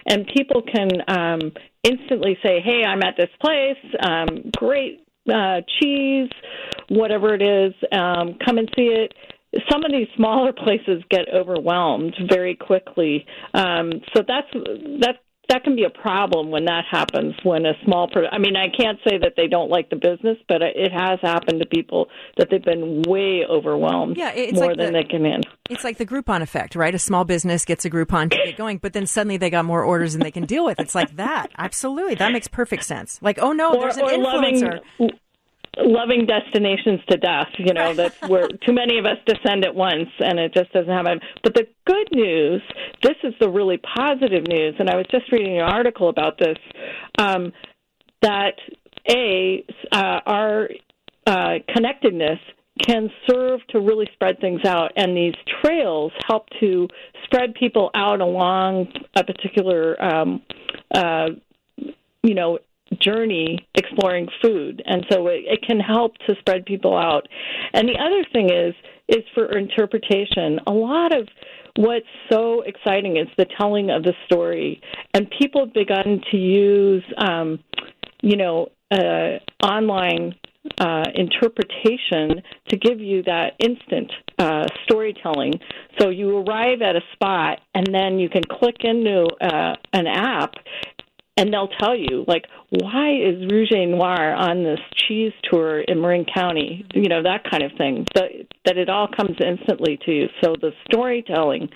and 0.08 0.26
people 0.26 0.62
can 0.62 0.90
um, 1.08 1.52
instantly 1.82 2.36
say, 2.42 2.60
"Hey, 2.60 2.84
I'm 2.84 3.02
at 3.02 3.16
this 3.16 3.30
place. 3.40 3.78
Um, 4.04 4.50
great 4.56 5.04
uh, 5.32 5.60
cheese, 5.80 6.30
whatever 6.88 7.34
it 7.34 7.42
is. 7.42 7.74
Um, 7.92 8.38
come 8.44 8.58
and 8.58 8.68
see 8.76 8.86
it." 8.86 9.14
some 9.70 9.84
of 9.84 9.92
these 9.92 10.08
smaller 10.16 10.50
places 10.64 11.02
get 11.10 11.26
overwhelmed 11.30 12.14
very 12.26 12.56
quickly. 12.56 13.26
Um, 13.52 14.00
so 14.16 14.22
that's 14.26 14.48
that 15.00 15.16
that 15.52 15.64
can 15.64 15.76
be 15.76 15.84
a 15.84 15.90
problem 15.90 16.50
when 16.50 16.64
that 16.64 16.84
happens 16.90 17.34
when 17.42 17.66
a 17.66 17.74
small 17.84 18.08
per- 18.08 18.26
I 18.32 18.38
mean 18.38 18.56
I 18.56 18.68
can't 18.68 18.98
say 19.06 19.18
that 19.18 19.34
they 19.36 19.46
don't 19.46 19.70
like 19.70 19.90
the 19.90 19.96
business 19.96 20.38
but 20.48 20.62
it 20.62 20.92
has 20.92 21.18
happened 21.22 21.60
to 21.60 21.66
people 21.66 22.08
that 22.38 22.48
they've 22.50 22.62
been 22.64 23.02
way 23.02 23.44
overwhelmed 23.48 24.16
Yeah, 24.16 24.32
it's 24.32 24.54
more 24.54 24.68
like 24.68 24.76
than 24.78 24.92
the- 24.92 25.02
they 25.02 25.04
can 25.04 25.24
handle. 25.24 25.50
It's 25.70 25.84
like 25.84 25.96
the 25.98 26.04
Groupon 26.06 26.42
effect, 26.42 26.74
right? 26.74 26.94
A 26.94 26.98
small 26.98 27.24
business 27.24 27.64
gets 27.64 27.84
a 27.84 27.90
Groupon 27.90 28.30
to 28.30 28.36
get 28.36 28.56
going, 28.56 28.78
but 28.78 28.92
then 28.92 29.06
suddenly 29.06 29.36
they 29.38 29.48
got 29.48 29.64
more 29.64 29.82
orders 29.82 30.12
than 30.12 30.22
they 30.22 30.30
can 30.30 30.44
deal 30.44 30.64
with. 30.64 30.78
It's 30.80 30.94
like 30.94 31.16
that. 31.16 31.50
Absolutely. 31.56 32.14
That 32.16 32.32
makes 32.32 32.46
perfect 32.48 32.84
sense. 32.84 33.18
Like, 33.22 33.38
oh 33.40 33.52
no, 33.52 33.72
or, 33.74 33.80
there's 33.80 33.96
an 33.96 34.04
influencer. 34.04 34.80
loving 34.98 35.10
loving 35.78 36.26
destinations 36.26 37.00
to 37.08 37.16
death 37.16 37.48
you 37.58 37.72
know 37.72 37.94
that's 37.94 38.20
where 38.28 38.48
too 38.66 38.72
many 38.72 38.98
of 38.98 39.06
us 39.06 39.16
descend 39.26 39.64
at 39.64 39.74
once 39.74 40.08
and 40.20 40.38
it 40.38 40.52
just 40.52 40.70
doesn't 40.72 40.92
happen 40.92 41.18
but 41.42 41.54
the 41.54 41.66
good 41.86 42.08
news 42.12 42.62
this 43.02 43.16
is 43.24 43.32
the 43.40 43.48
really 43.48 43.78
positive 43.78 44.46
news 44.48 44.74
and 44.78 44.90
i 44.90 44.96
was 44.96 45.06
just 45.10 45.30
reading 45.32 45.56
an 45.56 45.64
article 45.64 46.08
about 46.08 46.38
this 46.38 46.58
um, 47.18 47.52
that 48.20 48.54
a 49.10 49.64
uh, 49.90 50.20
our 50.26 50.68
uh, 51.26 51.54
connectedness 51.74 52.38
can 52.80 53.10
serve 53.28 53.60
to 53.68 53.80
really 53.80 54.08
spread 54.14 54.40
things 54.40 54.60
out, 54.64 54.92
and 54.96 55.16
these 55.16 55.34
trails 55.62 56.12
help 56.26 56.46
to 56.60 56.88
spread 57.24 57.54
people 57.54 57.90
out 57.94 58.20
along 58.20 58.88
a 59.14 59.22
particular, 59.22 60.02
um, 60.02 60.42
uh, 60.94 61.26
you 62.22 62.34
know, 62.34 62.58
journey 63.00 63.58
exploring 63.74 64.28
food, 64.42 64.82
and 64.86 65.04
so 65.10 65.26
it, 65.28 65.44
it 65.46 65.62
can 65.66 65.80
help 65.80 66.16
to 66.26 66.34
spread 66.40 66.64
people 66.64 66.96
out. 66.96 67.26
And 67.72 67.88
the 67.88 67.98
other 67.98 68.24
thing 68.32 68.50
is 68.50 68.74
is 69.08 69.24
for 69.34 69.58
interpretation. 69.58 70.60
A 70.66 70.72
lot 70.72 71.14
of 71.14 71.28
what's 71.76 72.06
so 72.30 72.62
exciting 72.62 73.16
is 73.16 73.28
the 73.36 73.46
telling 73.58 73.90
of 73.90 74.02
the 74.02 74.14
story, 74.26 74.80
and 75.14 75.30
people 75.38 75.64
have 75.66 75.74
begun 75.74 76.20
to 76.30 76.36
use, 76.36 77.04
um, 77.18 77.58
you 78.22 78.36
know, 78.36 78.68
uh, 78.90 79.38
online 79.64 80.34
uh, 80.78 81.04
interpretation 81.14 82.42
to 82.68 82.76
give 82.76 83.00
you 83.00 83.22
that 83.24 83.54
instant 83.58 84.12
uh, 84.38 84.64
storytelling. 84.84 85.52
So 85.98 86.10
you 86.10 86.38
arrive 86.38 86.82
at 86.82 86.94
a 86.96 87.00
spot, 87.12 87.60
and 87.74 87.86
then 87.92 88.18
you 88.18 88.28
can 88.28 88.42
click 88.44 88.76
into 88.80 89.26
uh, 89.40 89.74
an 89.92 90.06
app, 90.06 90.54
and 91.36 91.52
they'll 91.52 91.68
tell 91.80 91.96
you 91.96 92.24
like 92.26 92.44
why 92.70 93.12
is 93.12 93.50
Rouge 93.50 93.70
et 93.72 93.86
Noir 93.86 94.34
on 94.34 94.64
this 94.64 94.80
cheese 94.94 95.32
tour 95.50 95.80
in 95.80 96.00
Marin 96.00 96.26
County, 96.32 96.86
you 96.94 97.08
know 97.08 97.22
that 97.22 97.44
kind 97.50 97.62
of 97.62 97.72
thing. 97.78 98.06
That 98.14 98.30
that 98.66 98.76
it 98.76 98.88
all 98.88 99.08
comes 99.08 99.36
instantly 99.44 99.98
to 100.04 100.12
you. 100.12 100.26
So 100.42 100.54
the 100.60 100.72
storytelling 100.90 101.68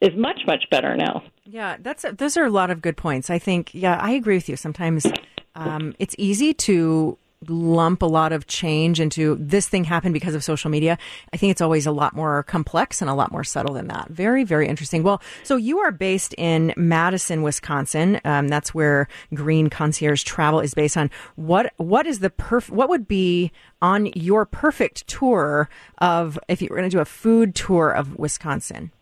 is 0.00 0.10
much 0.16 0.40
much 0.46 0.64
better 0.70 0.96
now. 0.96 1.22
Yeah, 1.46 1.76
that's 1.80 2.04
a, 2.04 2.12
those 2.12 2.36
are 2.36 2.44
a 2.44 2.50
lot 2.50 2.70
of 2.70 2.80
good 2.80 2.96
points. 2.96 3.30
I 3.30 3.38
think, 3.38 3.74
yeah, 3.74 3.98
I 4.00 4.12
agree 4.12 4.36
with 4.36 4.48
you. 4.48 4.56
Sometimes 4.56 5.06
um, 5.54 5.94
it's 5.98 6.14
easy 6.18 6.54
to 6.54 7.18
lump 7.48 8.02
a 8.02 8.06
lot 8.06 8.32
of 8.32 8.46
change 8.46 9.00
into 9.00 9.36
this 9.40 9.68
thing 9.68 9.84
happened 9.84 10.14
because 10.14 10.34
of 10.34 10.44
social 10.44 10.70
media. 10.70 10.98
I 11.32 11.36
think 11.36 11.50
it's 11.50 11.60
always 11.60 11.86
a 11.86 11.92
lot 11.92 12.14
more 12.14 12.42
complex 12.44 13.00
and 13.00 13.10
a 13.10 13.14
lot 13.14 13.32
more 13.32 13.44
subtle 13.44 13.74
than 13.74 13.88
that. 13.88 14.08
Very, 14.08 14.44
very 14.44 14.68
interesting. 14.68 15.02
Well, 15.02 15.22
so 15.42 15.56
you 15.56 15.78
are 15.78 15.90
based 15.90 16.34
in 16.38 16.72
Madison, 16.76 17.42
Wisconsin. 17.42 18.20
Um, 18.24 18.48
that's 18.48 18.74
where 18.74 19.08
Green 19.32 19.70
Concierge 19.70 20.22
Travel 20.22 20.60
is 20.60 20.74
based 20.74 20.96
on. 20.96 21.10
What 21.36 21.72
what 21.76 22.06
is 22.06 22.20
the 22.20 22.30
perf- 22.30 22.70
What 22.70 22.88
would 22.88 23.06
be 23.08 23.52
on 23.82 24.06
your 24.14 24.46
perfect 24.46 25.06
tour 25.06 25.68
of 25.98 26.38
if 26.48 26.62
you 26.62 26.68
were 26.70 26.76
going 26.76 26.88
to 26.88 26.96
do 26.96 27.00
a 27.00 27.04
food 27.04 27.54
tour 27.54 27.90
of 27.90 28.16
Wisconsin? 28.16 28.92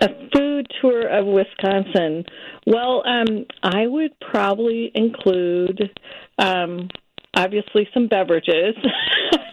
A 0.00 0.08
food 0.34 0.66
tour 0.80 1.06
of 1.06 1.24
Wisconsin. 1.26 2.24
Well, 2.66 3.04
um, 3.06 3.46
I 3.62 3.86
would 3.86 4.12
probably 4.20 4.90
include 4.94 5.98
um, 6.38 6.88
obviously 7.36 7.88
some 7.92 8.08
beverages 8.08 8.74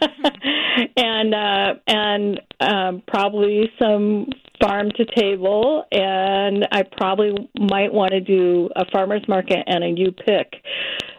and 0.98 1.34
uh, 1.34 1.74
and 1.88 2.42
um, 2.60 3.04
probably 3.08 3.70
some 3.80 4.28
farm 4.62 4.92
to 4.96 5.06
table 5.16 5.84
and 5.92 6.68
I 6.72 6.84
probably 6.84 7.50
might 7.60 7.92
want 7.92 8.12
to 8.12 8.22
do 8.22 8.70
a 8.76 8.86
farmers 8.92 9.24
market 9.28 9.60
and 9.66 9.84
a 9.84 9.90
U 9.98 10.12
pick 10.12 10.54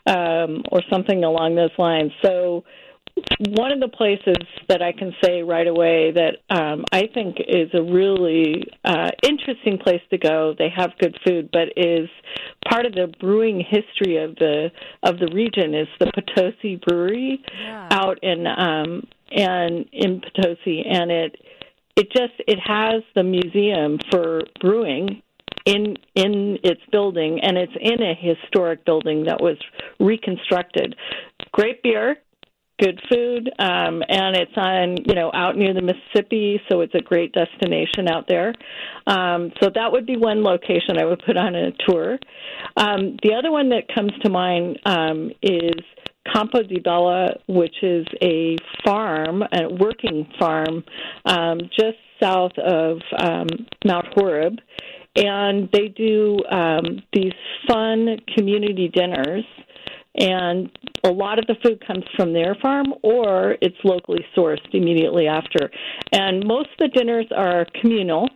um, 0.07 0.63
or 0.71 0.81
something 0.91 1.25
along 1.25 1.57
those 1.57 1.71
lines. 1.77 2.13
So 2.25 2.65
one 3.49 3.73
of 3.73 3.81
the 3.81 3.89
places 3.89 4.37
that 4.69 4.83
I 4.83 4.93
can 4.93 5.15
say 5.23 5.43
right 5.43 5.67
away 5.67 6.13
that 6.13 6.37
um, 6.55 6.85
I 6.93 7.09
think 7.13 7.37
is 7.41 7.69
a 7.75 7.83
really 7.83 8.65
uh, 8.85 9.11
interesting 9.23 9.79
place 9.79 10.01
to 10.11 10.19
go. 10.19 10.55
They 10.57 10.71
have 10.75 10.91
good 10.99 11.17
food, 11.27 11.51
but 11.53 11.69
is 11.77 12.09
part 12.69 12.87
of 12.87 12.93
the 12.93 13.13
brewing 13.21 13.65
history 13.69 14.17
of 14.17 14.37
the 14.37 14.71
of 15.03 15.19
the 15.19 15.31
region 15.35 15.75
is 15.75 15.89
the 15.99 16.11
Potosi 16.15 16.81
Brewery 16.87 17.45
out 17.91 18.19
in 18.23 18.47
um, 18.47 19.07
and 19.31 19.87
in 19.93 20.21
Potosi, 20.21 20.85
and 20.89 21.11
it 21.11 21.37
it 21.97 22.11
just 22.13 22.35
it 22.47 22.59
has 22.65 23.03
the 23.15 23.23
museum 23.23 23.99
for 24.11 24.43
brewing 24.61 25.23
in 25.67 25.97
in 26.15 26.59
its 26.63 26.81
building, 26.91 27.41
and 27.43 27.57
it's 27.57 27.73
in 27.81 28.03
a 28.03 28.15
historic 28.15 28.85
building 28.85 29.25
that 29.25 29.41
was 29.41 29.57
reconstructed. 30.01 30.97
Great 31.53 31.83
beer, 31.83 32.17
good 32.83 33.01
food, 33.11 33.49
um, 33.59 34.03
and 34.09 34.37
it's 34.37 34.57
on 34.57 34.97
you 35.07 35.15
know 35.15 35.31
out 35.35 35.57
near 35.57 35.73
the 35.73 35.83
Mississippi, 35.83 36.61
so 36.69 36.81
it's 36.81 36.95
a 36.95 37.01
great 37.01 37.33
destination 37.33 38.09
out 38.09 38.27
there. 38.29 38.55
Um, 39.07 39.53
so 39.63 39.71
that 39.75 39.93
would 39.93 40.07
be 40.07 40.17
one 40.17 40.43
location 40.43 40.99
I 40.99 41.05
would 41.05 41.23
put 41.25 41.37
on 41.37 41.55
a 41.55 41.71
tour. 41.87 42.19
Um, 42.77 43.17
the 43.23 43.35
other 43.39 43.51
one 43.53 43.69
that 43.71 43.93
comes 43.95 44.13
to 44.25 44.31
mind 44.31 44.79
um, 44.85 45.31
is 45.43 45.75
Campo 46.33 46.63
di 46.63 46.81
Bella, 46.81 47.35
which 47.49 47.75
is 47.83 48.07
a 48.23 48.57
farm, 48.85 49.43
a 49.43 49.69
working 49.69 50.27
farm, 50.39 50.85
um, 51.25 51.61
just 51.79 51.99
south 52.21 52.53
of 52.59 52.99
um, 53.19 53.49
Mount 53.85 54.07
Horeb. 54.15 54.59
And 55.15 55.69
they 55.73 55.89
do 55.89 56.39
um, 56.51 57.03
these 57.13 57.35
fun 57.69 58.17
community 58.35 58.89
dinners 58.89 59.45
and 60.15 60.71
a 61.05 61.11
lot 61.11 61.39
of 61.39 61.47
the 61.47 61.57
food 61.63 61.85
comes 61.87 62.05
from 62.17 62.33
their 62.33 62.55
farm 62.61 62.95
or 63.03 63.57
it's 63.61 63.77
locally 63.85 64.25
sourced 64.37 64.67
immediately 64.73 65.27
after. 65.27 65.71
And 66.13 66.47
most 66.47 66.69
of 66.79 66.79
the 66.79 66.89
dinners 66.89 67.27
are 67.35 67.67
communal. 67.81 68.29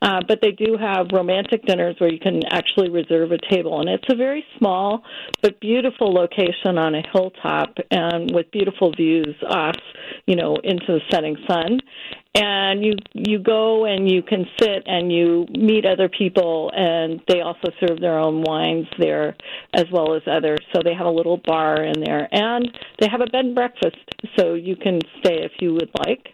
Uh, 0.00 0.20
but 0.28 0.38
they 0.40 0.52
do 0.52 0.76
have 0.76 1.08
romantic 1.12 1.64
dinners 1.66 1.96
where 1.98 2.12
you 2.12 2.20
can 2.20 2.40
actually 2.52 2.88
reserve 2.88 3.32
a 3.32 3.38
table, 3.50 3.80
and 3.80 3.88
it's 3.88 4.04
a 4.08 4.14
very 4.14 4.44
small 4.56 5.02
but 5.42 5.58
beautiful 5.58 6.12
location 6.12 6.78
on 6.78 6.94
a 6.94 7.02
hilltop 7.12 7.76
and 7.90 8.32
with 8.32 8.48
beautiful 8.52 8.92
views 8.92 9.34
off, 9.48 9.74
you 10.26 10.36
know, 10.36 10.56
into 10.62 10.86
the 10.86 11.00
setting 11.10 11.36
sun. 11.48 11.80
And 12.34 12.84
you 12.84 12.92
you 13.14 13.40
go 13.40 13.84
and 13.84 14.08
you 14.08 14.22
can 14.22 14.44
sit 14.60 14.82
and 14.86 15.10
you 15.10 15.46
meet 15.50 15.84
other 15.84 16.08
people, 16.08 16.70
and 16.74 17.20
they 17.26 17.40
also 17.40 17.70
serve 17.80 18.00
their 18.00 18.18
own 18.18 18.42
wines 18.42 18.86
there 18.98 19.34
as 19.74 19.86
well 19.92 20.14
as 20.14 20.22
others. 20.30 20.60
So 20.72 20.82
they 20.84 20.94
have 20.94 21.06
a 21.06 21.10
little 21.10 21.40
bar 21.44 21.82
in 21.82 22.00
there, 22.04 22.28
and 22.30 22.68
they 23.00 23.08
have 23.08 23.22
a 23.22 23.26
bed 23.26 23.46
and 23.46 23.54
breakfast, 23.54 23.96
so 24.38 24.54
you 24.54 24.76
can 24.76 25.00
stay 25.18 25.42
if 25.42 25.52
you 25.60 25.72
would 25.72 25.90
like. 26.06 26.28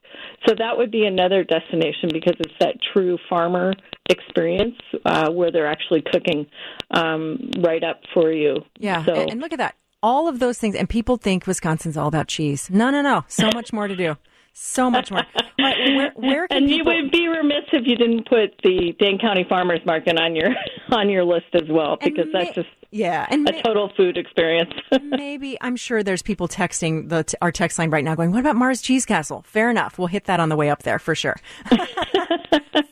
So 0.46 0.54
that 0.58 0.76
would 0.76 0.90
be 0.90 1.06
another 1.06 1.42
destination 1.44 2.10
because 2.12 2.34
it's 2.38 2.54
that 2.60 2.74
true 2.92 3.18
farmer 3.28 3.72
experience 4.10 4.76
uh, 5.04 5.30
where 5.30 5.50
they're 5.50 5.70
actually 5.70 6.02
cooking 6.02 6.46
um, 6.90 7.50
right 7.60 7.82
up 7.82 8.00
for 8.12 8.30
you. 8.30 8.56
Yeah, 8.78 9.04
So 9.04 9.14
and, 9.14 9.30
and 9.32 9.40
look 9.40 9.52
at 9.52 9.58
that. 9.58 9.76
All 10.02 10.28
of 10.28 10.38
those 10.38 10.58
things, 10.58 10.74
and 10.74 10.86
people 10.88 11.16
think 11.16 11.46
Wisconsin's 11.46 11.96
all 11.96 12.08
about 12.08 12.28
cheese. 12.28 12.68
No, 12.70 12.90
no, 12.90 13.00
no. 13.00 13.24
So 13.26 13.48
much 13.54 13.72
more 13.72 13.88
to 13.88 13.96
do. 13.96 14.16
So 14.56 14.88
much 14.90 15.10
more. 15.10 15.22
Where, 15.58 15.96
where, 15.96 16.12
where 16.16 16.46
and 16.50 16.66
people? 16.66 16.92
you 16.92 17.02
would 17.02 17.10
be 17.10 17.26
remiss 17.28 17.64
if 17.72 17.86
you 17.86 17.96
didn't 17.96 18.28
put 18.28 18.54
the 18.62 18.94
Dane 18.98 19.18
County 19.18 19.46
Farmers 19.48 19.80
Market 19.86 20.18
on 20.18 20.36
your 20.36 20.50
on 20.90 21.08
your 21.08 21.24
list 21.24 21.46
as 21.54 21.62
well 21.70 21.96
because 22.02 22.26
that's 22.32 22.54
just 22.54 22.68
Yeah, 22.90 23.26
and 23.30 23.48
a 23.48 23.62
total 23.62 23.90
food 23.96 24.18
experience. 24.18 24.72
maybe 25.02 25.56
I'm 25.60 25.76
sure 25.76 26.02
there's 26.02 26.22
people 26.22 26.48
texting 26.48 27.08
the 27.08 27.24
our 27.40 27.50
text 27.50 27.78
line 27.78 27.90
right 27.90 28.04
now 28.04 28.14
going, 28.14 28.30
"What 28.32 28.40
about 28.40 28.56
Mars 28.56 28.82
Cheese 28.82 29.06
Castle?" 29.06 29.42
Fair 29.46 29.70
enough. 29.70 29.96
We'll 29.98 30.08
hit 30.08 30.24
that 30.24 30.38
on 30.40 30.48
the 30.50 30.56
way 30.56 30.70
up 30.70 30.82
there 30.82 30.98
for 30.98 31.14
sure. 31.14 31.36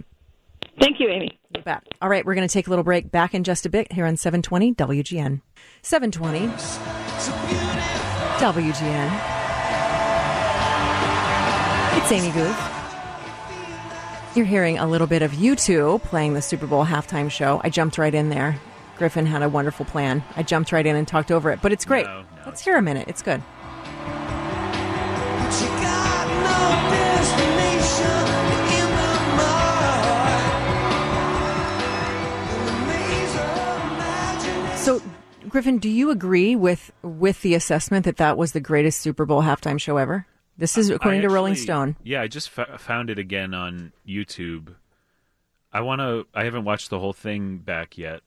Thank 0.81 1.01
you, 1.01 1.09
Amy. 1.09 1.39
You 1.55 1.63
bet. 1.63 1.87
All 2.01 2.09
right, 2.09 2.25
we're 2.25 2.35
going 2.35 2.47
to 2.47 2.53
take 2.53 2.67
a 2.67 2.71
little 2.71 2.85
break. 2.85 3.11
Back 3.11 3.35
in 3.35 3.45
just 3.45 3.67
a 3.67 3.69
bit 3.69 3.93
here 3.93 4.07
on 4.07 4.17
720 4.17 4.75
WGN. 4.75 5.43
720 5.83 7.02
WGN. 7.31 9.11
It's 11.97 12.13
Amy 12.13 12.33
Guth. 12.33 12.69
You're 14.35 14.47
hearing 14.47 14.79
a 14.79 14.87
little 14.87 15.07
bit 15.07 15.23
of 15.23 15.33
U2 15.33 16.03
playing 16.03 16.35
the 16.35 16.43
Super 16.43 16.67
Bowl 16.67 16.85
halftime 16.85 17.31
show. 17.31 17.61
I 17.63 17.71
jumped 17.71 17.99
right 17.99 18.15
in 18.15 18.31
there. 18.31 18.59
Griffin 18.97 19.27
had 19.27 19.43
a 19.43 19.49
wonderful 19.49 19.85
plan. 19.85 20.25
I 20.37 20.43
jumped 20.43 20.73
right 20.73 20.85
in 20.85 20.97
and 20.97 21.07
talked 21.07 21.31
over 21.31 21.51
it, 21.51 21.61
but 21.63 21.73
it's 21.73 21.85
great. 21.85 22.07
No, 22.07 22.23
no, 22.23 22.27
Let's 22.47 22.65
hear 22.65 22.77
a 22.77 22.83
minute. 22.83 23.09
It's 23.09 23.23
good. 23.23 23.43
Griffin, 35.53 35.77
do 35.79 35.89
you 35.91 36.11
agree 36.11 36.57
with 36.57 36.91
with 37.03 37.43
the 37.43 37.55
assessment 37.55 38.07
that 38.07 38.17
that 38.17 38.39
was 38.39 38.53
the 38.53 38.61
greatest 38.61 39.01
Super 39.03 39.27
Bowl 39.27 39.43
halftime 39.43 39.79
show 39.79 39.99
ever? 39.99 40.27
This 40.57 40.79
is 40.79 40.89
according 40.89 41.21
I 41.21 41.25
to 41.25 41.29
Rolling 41.29 41.55
Stone. 41.55 41.97
Yeah, 42.03 42.23
I 42.23 42.27
just 42.29 42.51
f- 42.59 42.81
found 42.81 43.11
it 43.11 43.19
again 43.19 43.53
on 43.53 43.93
YouTube. 44.09 44.75
I 45.73 45.83
want 45.83 46.01
to. 46.01 46.27
I 46.35 46.45
haven't 46.45 46.65
watched 46.65 46.89
the 46.91 46.99
whole 46.99 47.13
thing 47.13 47.59
back 47.59 47.99
yet. 47.99 48.23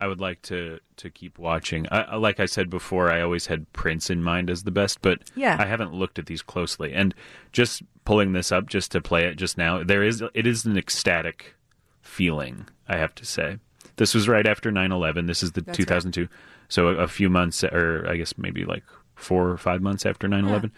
I 0.00 0.06
would 0.06 0.20
like 0.20 0.40
to 0.42 0.78
to 0.96 1.10
keep 1.10 1.38
watching. 1.38 1.86
I, 1.90 2.02
I- 2.02 2.16
like 2.16 2.40
I 2.40 2.46
said 2.46 2.70
before, 2.70 3.10
I 3.12 3.20
always 3.20 3.46
had 3.46 3.70
Prince 3.74 4.08
in 4.08 4.22
mind 4.22 4.48
as 4.48 4.62
the 4.62 4.70
best, 4.70 5.02
but 5.02 5.20
Yeah. 5.34 5.56
I 5.60 5.66
haven't 5.66 5.92
looked 5.92 6.18
at 6.18 6.26
these 6.26 6.42
closely. 6.42 6.94
And 6.94 7.14
just 7.52 7.82
pulling 8.06 8.32
this 8.32 8.50
up 8.52 8.66
just 8.68 8.90
to 8.92 9.02
play 9.02 9.24
it 9.26 9.36
just 9.36 9.58
now, 9.58 9.82
there 9.84 10.02
is 10.02 10.22
it 10.34 10.46
is 10.46 10.64
an 10.64 10.78
ecstatic 10.78 11.56
feeling. 12.00 12.68
I 12.88 12.96
have 12.96 13.14
to 13.16 13.24
say, 13.26 13.58
this 13.96 14.14
was 14.14 14.28
right 14.28 14.46
after 14.46 14.70
9-11. 14.70 15.26
This 15.26 15.42
is 15.42 15.52
the 15.52 15.60
That's 15.62 15.78
right. 15.78 15.86
2002, 15.86 16.28
so 16.68 16.88
a, 16.88 16.96
a 16.96 17.08
few 17.08 17.28
months, 17.28 17.64
or 17.64 18.06
I 18.08 18.16
guess 18.16 18.36
maybe 18.36 18.64
like 18.64 18.84
four 19.14 19.48
or 19.48 19.56
five 19.56 19.82
months 19.82 20.06
after 20.06 20.28
9-11. 20.28 20.70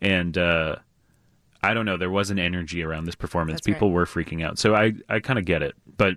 and 0.00 0.36
uh, 0.36 0.76
I 1.62 1.74
don't 1.74 1.86
know. 1.86 1.96
There 1.96 2.10
was 2.10 2.30
an 2.30 2.38
energy 2.38 2.82
around 2.82 3.06
this 3.06 3.14
performance. 3.14 3.60
That's 3.60 3.68
right. 3.68 3.74
People 3.74 3.90
were 3.90 4.04
freaking 4.04 4.44
out, 4.44 4.58
so 4.58 4.74
I 4.74 4.92
I 5.08 5.20
kind 5.20 5.38
of 5.38 5.44
get 5.44 5.62
it, 5.62 5.74
but 5.96 6.16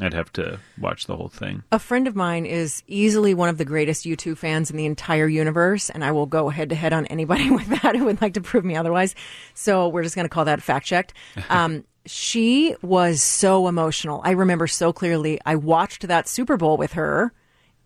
I'd 0.00 0.14
have 0.14 0.32
to 0.34 0.58
watch 0.80 1.06
the 1.06 1.16
whole 1.16 1.28
thing. 1.28 1.62
A 1.72 1.78
friend 1.78 2.06
of 2.06 2.16
mine 2.16 2.46
is 2.46 2.82
easily 2.86 3.34
one 3.34 3.50
of 3.50 3.58
the 3.58 3.66
greatest 3.66 4.06
U2 4.06 4.36
fans 4.38 4.70
in 4.70 4.76
the 4.78 4.86
entire 4.86 5.28
universe, 5.28 5.90
and 5.90 6.02
I 6.02 6.12
will 6.12 6.24
go 6.26 6.48
head 6.48 6.70
to 6.70 6.74
head 6.74 6.94
on 6.94 7.04
anybody 7.06 7.50
with 7.50 7.66
that 7.82 7.96
who 7.96 8.06
would 8.06 8.22
like 8.22 8.34
to 8.34 8.40
prove 8.40 8.64
me 8.64 8.76
otherwise. 8.76 9.14
So 9.52 9.88
we're 9.88 10.02
just 10.02 10.14
going 10.14 10.24
to 10.24 10.30
call 10.30 10.46
that 10.46 10.62
fact 10.62 10.86
checked. 10.86 11.12
Um, 11.50 11.84
she 12.10 12.74
was 12.82 13.22
so 13.22 13.68
emotional. 13.68 14.20
I 14.24 14.32
remember 14.32 14.66
so 14.66 14.92
clearly. 14.92 15.38
I 15.46 15.54
watched 15.54 16.08
that 16.08 16.26
Super 16.28 16.56
Bowl 16.56 16.76
with 16.76 16.94
her, 16.94 17.32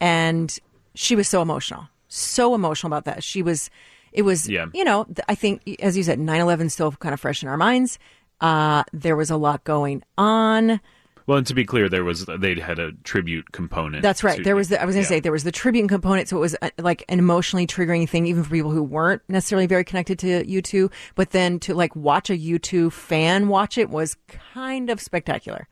and 0.00 0.56
she 0.94 1.14
was 1.14 1.28
so 1.28 1.42
emotional, 1.42 1.88
so 2.08 2.54
emotional 2.54 2.88
about 2.92 3.04
that. 3.04 3.22
She 3.22 3.42
was, 3.42 3.68
it 4.12 4.22
was, 4.22 4.48
Yeah. 4.48 4.66
you 4.72 4.82
know, 4.84 5.06
I 5.28 5.34
think, 5.34 5.62
as 5.80 5.96
you 5.96 6.02
said, 6.02 6.18
9 6.18 6.40
11 6.40 6.70
still 6.70 6.92
kind 6.92 7.12
of 7.12 7.20
fresh 7.20 7.42
in 7.42 7.48
our 7.48 7.56
minds. 7.58 7.98
Uh, 8.40 8.84
there 8.92 9.14
was 9.16 9.30
a 9.30 9.36
lot 9.36 9.62
going 9.64 10.02
on. 10.16 10.80
Well, 11.26 11.38
and 11.38 11.46
to 11.46 11.54
be 11.54 11.64
clear, 11.64 11.88
there 11.88 12.04
was 12.04 12.26
they 12.26 12.54
had 12.56 12.78
a 12.78 12.92
tribute 13.02 13.52
component. 13.52 14.02
That's 14.02 14.22
right. 14.22 14.36
to- 14.38 14.42
There 14.42 14.54
was 14.56 14.68
the, 14.68 14.80
I 14.80 14.84
was 14.84 14.94
going 14.94 15.04
to 15.04 15.06
yeah. 15.06 15.16
say 15.16 15.20
there 15.20 15.32
was 15.32 15.44
the 15.44 15.52
tribute 15.52 15.88
component, 15.88 16.28
so 16.28 16.36
it 16.36 16.40
was 16.40 16.56
uh 16.60 16.70
like 16.78 17.04
an 17.08 17.18
emotionally 17.18 17.66
triggering 17.66 18.06
thing, 18.08 18.26
even 18.26 18.44
for 18.44 18.50
people 18.50 18.70
who 18.70 18.82
weren't 18.82 19.22
necessarily 19.28 19.66
very 19.66 19.84
connected 19.84 20.18
to 20.18 20.44
U2. 20.44 20.92
But 21.14 21.30
then 21.30 21.58
to 21.60 21.74
like 21.74 21.96
watch 21.96 22.28
a 22.28 22.36
U2 22.36 22.92
fan 22.92 23.48
watch 23.48 23.78
it 23.78 23.88
was 23.88 24.16
kind 24.28 24.90
of 24.90 25.00
spectacular. 25.00 25.66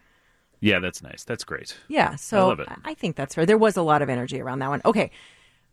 Yeah, 0.60 0.78
that's 0.78 1.02
nice. 1.02 1.24
That's 1.24 1.44
great. 1.44 1.76
Yeah, 1.88 2.14
so 2.14 2.38
I 2.38 2.42
love 2.44 2.60
it. 2.60 2.68
I 2.84 2.94
think 2.94 3.16
that's 3.16 3.34
fair. 3.34 3.44
There 3.44 3.58
was 3.58 3.76
a 3.76 3.82
lot 3.82 4.00
of 4.00 4.08
energy 4.08 4.40
around 4.40 4.60
that 4.60 4.68
one. 4.70 4.80
Okay, 4.84 5.10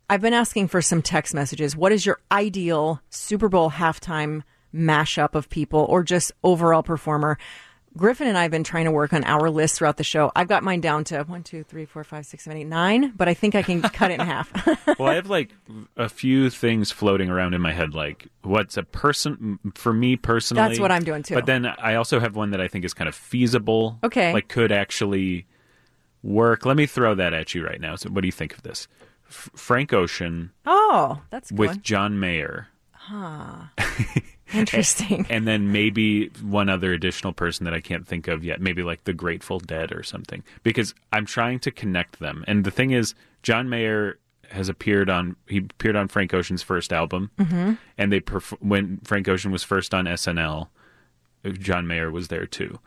I've 0.09 0.21
been 0.21 0.33
asking 0.33 0.67
for 0.69 0.81
some 0.81 1.01
text 1.01 1.33
messages. 1.33 1.75
What 1.75 1.91
is 1.91 2.05
your 2.05 2.19
ideal 2.31 2.99
Super 3.11 3.47
Bowl 3.49 3.69
halftime 3.69 4.41
mashup 4.73 5.35
of 5.35 5.47
people, 5.49 5.85
or 5.87 6.03
just 6.03 6.31
overall 6.43 6.83
performer? 6.83 7.37
Griffin 7.97 8.27
and 8.27 8.37
I 8.37 8.43
have 8.43 8.51
been 8.51 8.63
trying 8.63 8.85
to 8.85 8.91
work 8.91 9.13
on 9.13 9.23
our 9.23 9.49
list 9.49 9.77
throughout 9.77 9.97
the 9.97 10.03
show. 10.03 10.31
I've 10.35 10.47
got 10.47 10.63
mine 10.63 10.81
down 10.81 11.03
to 11.05 11.23
one, 11.23 11.43
two, 11.43 11.63
three, 11.63 11.85
four, 11.85 12.03
five, 12.03 12.25
six, 12.25 12.43
seven, 12.43 12.59
eight, 12.59 12.67
nine, 12.67 13.13
but 13.15 13.27
I 13.27 13.33
think 13.33 13.55
I 13.55 13.61
can 13.61 13.81
cut 13.81 14.11
it 14.11 14.19
in 14.19 14.25
half. 14.25 14.51
well, 14.99 15.09
I 15.09 15.15
have 15.15 15.29
like 15.29 15.53
a 15.97 16.09
few 16.09 16.49
things 16.49 16.91
floating 16.91 17.29
around 17.29 17.53
in 17.53 17.61
my 17.61 17.73
head, 17.73 17.93
like 17.93 18.27
what's 18.43 18.77
a 18.77 18.83
person 18.83 19.59
for 19.75 19.93
me 19.93 20.15
personally. 20.15 20.67
That's 20.67 20.79
what 20.79 20.91
I'm 20.91 21.03
doing, 21.03 21.23
too. 21.23 21.35
But 21.35 21.45
then 21.45 21.65
I 21.65 21.95
also 21.95 22.19
have 22.19 22.35
one 22.35 22.51
that 22.51 22.61
I 22.61 22.67
think 22.67 22.85
is 22.85 22.93
kind 22.93 23.07
of 23.07 23.15
feasible. 23.15 23.99
Okay. 24.03 24.33
like 24.33 24.47
could 24.47 24.71
actually 24.71 25.47
work. 26.23 26.65
Let 26.65 26.77
me 26.77 26.85
throw 26.85 27.15
that 27.15 27.33
at 27.33 27.53
you 27.55 27.65
right 27.65 27.81
now. 27.81 27.95
So, 27.95 28.09
what 28.09 28.21
do 28.21 28.27
you 28.27 28.31
think 28.31 28.53
of 28.53 28.63
this? 28.63 28.87
F- 29.27 29.49
Frank 29.55 29.93
Ocean 29.93 30.51
oh, 30.65 31.21
that's 31.29 31.51
with 31.51 31.81
John 31.81 32.19
Mayer. 32.19 32.67
Interesting. 34.53 35.25
and 35.29 35.47
then 35.47 35.71
maybe 35.71 36.27
one 36.41 36.69
other 36.69 36.93
additional 36.93 37.33
person 37.33 37.65
that 37.65 37.73
I 37.73 37.79
can't 37.81 38.07
think 38.07 38.27
of 38.27 38.43
yet, 38.43 38.61
maybe 38.61 38.83
like 38.83 39.03
the 39.03 39.13
Grateful 39.13 39.59
Dead 39.59 39.91
or 39.91 40.03
something, 40.03 40.43
because 40.63 40.93
I'm 41.13 41.25
trying 41.25 41.59
to 41.59 41.71
connect 41.71 42.19
them. 42.19 42.43
And 42.47 42.63
the 42.63 42.71
thing 42.71 42.91
is, 42.91 43.13
John 43.43 43.69
Mayer 43.69 44.17
has 44.51 44.67
appeared 44.69 45.09
on 45.09 45.35
he 45.47 45.57
appeared 45.57 45.95
on 45.95 46.07
Frank 46.07 46.33
Ocean's 46.33 46.63
first 46.63 46.91
album, 46.91 47.29
mm-hmm. 47.39 47.73
and 47.97 48.11
they 48.11 48.19
perf- 48.19 48.57
when 48.61 48.97
Frank 49.03 49.27
Ocean 49.27 49.51
was 49.51 49.63
first 49.63 49.93
on 49.93 50.05
SNL, 50.05 50.69
John 51.53 51.87
Mayer 51.87 52.09
was 52.11 52.27
there 52.29 52.45
too. 52.45 52.79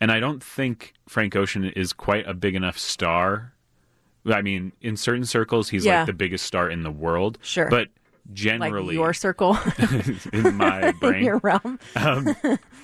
And 0.00 0.12
I 0.12 0.20
don't 0.20 0.42
think 0.42 0.92
Frank 1.08 1.34
Ocean 1.36 1.64
is 1.64 1.92
quite 1.92 2.28
a 2.28 2.34
big 2.34 2.54
enough 2.54 2.78
star. 2.78 3.52
I 4.26 4.42
mean, 4.42 4.72
in 4.82 4.96
certain 4.96 5.24
circles, 5.24 5.68
he's 5.70 5.84
Yeah. 5.86 5.98
like 5.98 6.06
the 6.06 6.12
biggest 6.12 6.44
star 6.44 6.68
in 6.68 6.82
the 6.82 6.90
world. 6.90 7.38
Sure. 7.42 7.70
but 7.70 7.88
like 8.28 8.34
generally, 8.34 8.94
your 8.94 9.12
circle 9.14 9.56
in 10.32 10.56
my 10.56 10.92
brain, 11.00 11.16
in 11.20 11.24
your 11.24 11.38
realm. 11.38 11.78
um, 11.96 12.36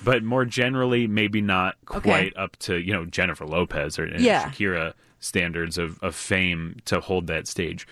but 0.04 0.22
more 0.22 0.44
generally, 0.44 1.06
maybe 1.06 1.40
not 1.40 1.76
quite 1.86 2.04
Okay. 2.04 2.32
up 2.36 2.56
to 2.60 2.76
you 2.80 2.92
know 2.92 3.04
Jennifer 3.04 3.46
Lopez 3.46 3.98
or 3.98 4.06
Yeah. 4.06 4.48
Shakira 4.50 4.94
standards 5.20 5.78
of, 5.78 5.98
of 6.02 6.14
fame 6.14 6.76
to 6.86 7.00
hold 7.00 7.26
that 7.28 7.46
stage. 7.46 7.86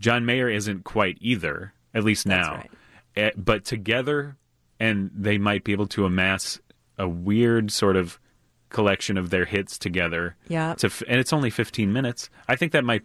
John 0.00 0.24
Mayer 0.26 0.48
isn't 0.48 0.82
quite 0.84 1.16
either, 1.20 1.72
at 1.94 2.02
least 2.04 2.26
now. 2.26 2.54
right. 2.56 2.70
Eh, 3.14 3.30
but 3.36 3.64
together, 3.64 4.36
and 4.80 5.10
they 5.14 5.38
might 5.38 5.62
be 5.64 5.72
able 5.72 5.86
to 5.88 6.04
amass 6.04 6.58
a 6.98 7.06
weird 7.08 7.70
sort 7.70 7.94
of 7.96 8.18
collection 8.70 9.18
of 9.18 9.28
their 9.30 9.44
hits 9.44 9.78
together. 9.78 10.34
Yeah. 10.48 10.74
To 10.76 10.86
f- 10.86 11.02
and 11.06 11.20
it's 11.20 11.32
only 11.32 11.50
fifteen 11.50 11.92
minutes. 11.92 12.30
I 12.48 12.56
think 12.56 12.72
that 12.72 12.84
might. 12.84 13.02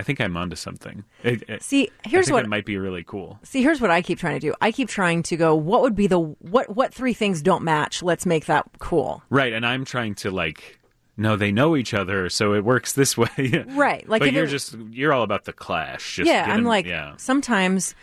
I 0.00 0.02
think 0.02 0.20
I'm 0.20 0.36
onto 0.36 0.56
something. 0.56 1.04
It- 1.22 1.42
it- 1.48 1.62
See, 1.62 1.90
here's 2.06 2.30
what 2.30 2.48
might 2.48 2.64
be 2.64 2.78
really 2.78 3.04
cool. 3.04 3.38
See, 3.42 3.62
here's 3.62 3.80
what 3.80 3.90
I 3.90 4.00
keep 4.00 4.18
trying 4.18 4.40
to 4.40 4.40
do. 4.40 4.54
I 4.60 4.72
keep 4.72 4.88
trying 4.88 5.22
to 5.24 5.36
go, 5.36 5.54
what 5.54 5.82
would 5.82 5.94
be 5.94 6.06
the 6.06 6.18
what 6.18 6.74
what 6.74 6.94
three 6.94 7.12
things 7.12 7.42
don't 7.42 7.62
match? 7.64 8.02
Let's 8.02 8.24
make 8.24 8.46
that 8.46 8.64
cool. 8.78 9.22
Right, 9.28 9.52
and 9.52 9.66
I'm 9.66 9.84
trying 9.84 10.14
to 10.16 10.30
like 10.30 10.78
no, 11.16 11.36
they 11.36 11.52
know 11.52 11.76
each 11.76 11.92
other, 11.92 12.30
so 12.30 12.54
it 12.54 12.64
works 12.64 12.94
this 12.94 13.16
way. 13.22 13.64
Right, 13.68 14.08
like 14.08 14.20
but 14.22 14.32
you're 14.32 14.44
it- 14.44 14.48
just 14.48 14.74
you're 14.90 15.12
all 15.12 15.22
about 15.22 15.44
the 15.44 15.52
clash. 15.52 16.16
Just 16.16 16.28
yeah, 16.28 16.44
I'm 16.48 16.60
'em- 16.60 16.64
like 16.64 16.86
yeah, 16.86 17.12
sometimes 17.18 17.94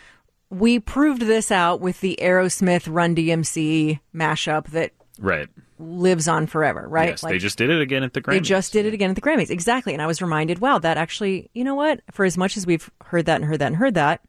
we 0.50 0.78
proved 0.78 1.22
this 1.22 1.50
out 1.50 1.80
with 1.80 2.00
the 2.00 2.16
Aerosmith 2.22 2.86
Run 2.88 3.14
DMC 3.16 3.98
mashup 4.14 4.68
that 4.68 4.92
right. 5.18 5.48
Lives 5.78 6.26
on 6.28 6.46
forever, 6.46 6.86
right? 6.88 7.10
Yes, 7.10 7.20
they 7.22 7.38
just 7.38 7.56
did 7.58 7.70
it 7.70 7.80
again 7.80 8.02
at 8.02 8.12
the 8.14 8.20
Grammys. 8.20 8.32
They 8.34 8.40
just 8.40 8.72
did 8.72 8.86
it 8.86 8.94
again 8.94 9.10
at 9.10 9.16
the 9.16 9.22
Grammys. 9.22 9.50
Exactly. 9.50 9.92
And 9.92 10.02
I 10.02 10.06
was 10.06 10.20
reminded, 10.20 10.58
wow, 10.60 10.78
that 10.78 10.96
actually, 10.96 11.50
you 11.54 11.64
know 11.64 11.74
what? 11.74 12.00
For 12.10 12.24
as 12.24 12.36
much 12.36 12.56
as 12.56 12.66
we've 12.66 12.90
heard 13.04 13.26
that 13.26 13.36
and 13.36 13.44
heard 13.44 13.58
that 13.60 13.66
and 13.68 13.76
heard 13.76 13.94
that, 13.94 14.20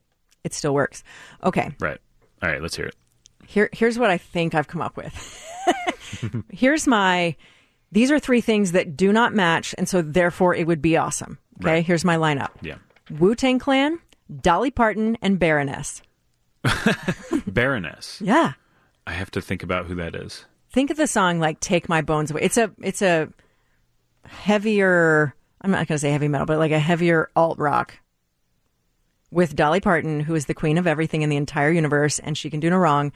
it 0.44 0.54
still 0.54 0.74
works. 0.74 1.04
Okay. 1.44 1.72
right. 1.80 1.98
All 2.42 2.50
right, 2.50 2.62
let's 2.62 2.76
hear 2.76 2.86
it. 2.86 2.96
Here, 3.46 3.70
here's 3.74 3.98
what 4.00 4.10
I 4.12 4.18
think 4.18 4.54
I've 4.56 4.68
come 4.68 4.82
up 4.82 4.96
with. 4.96 5.46
here's 6.52 6.88
my. 6.88 7.36
These 7.92 8.12
are 8.12 8.20
three 8.20 8.42
things 8.42 8.72
that 8.74 8.96
do 8.96 9.12
not 9.12 9.34
match, 9.34 9.74
and 9.78 9.90
so 9.90 10.02
therefore 10.04 10.54
it 10.54 10.68
would 10.68 10.82
be 10.82 10.96
awesome. 10.96 11.40
Okay, 11.62 11.72
Right. 11.72 11.86
here's 11.86 12.06
my 12.06 12.16
lineup: 12.18 12.50
Yeah. 12.62 12.76
Wu 13.10 13.34
Tang 13.36 13.58
Clan, 13.60 14.00
Dolly 14.42 14.70
Parton, 14.72 15.18
and 15.24 15.40
Baroness. 15.40 16.04
Baroness. 17.48 18.22
Yeah. 18.24 18.54
I 19.08 19.14
have 19.14 19.32
to 19.32 19.42
think 19.42 19.64
about 19.64 19.88
who 19.88 19.96
that 19.96 20.16
is. 20.16 20.46
Think 20.72 20.91
of 20.91 20.98
the 20.98 21.08
song 21.08 21.40
like 21.40 21.60
"Take 21.60 21.90
My 21.90 22.02
Bones 22.02 22.32
Away." 22.32 22.41
It's 22.44 22.58
a 22.58 22.72
it's 22.82 23.02
a 23.02 23.30
heavier. 24.26 25.34
I'm 25.62 25.72
not 25.72 25.88
going 25.88 25.96
to 25.96 26.00
say 26.00 26.12
heavy 26.12 26.28
metal, 26.28 26.46
but 26.46 26.58
like 26.60 26.72
a 26.72 26.80
heavier 26.80 27.30
alt 27.36 27.58
rock 27.60 28.00
with 29.32 29.56
Dolly 29.56 29.80
Parton, 29.80 30.22
who 30.22 30.36
is 30.36 30.46
the 30.46 30.54
queen 30.54 30.78
of 30.78 30.88
everything 30.88 31.22
in 31.22 31.30
the 31.30 31.36
entire 31.38 31.72
universe, 31.72 32.20
and 32.20 32.38
she 32.38 32.50
can 32.50 32.60
do 32.60 32.70
no 32.70 32.78
wrong. 32.78 33.12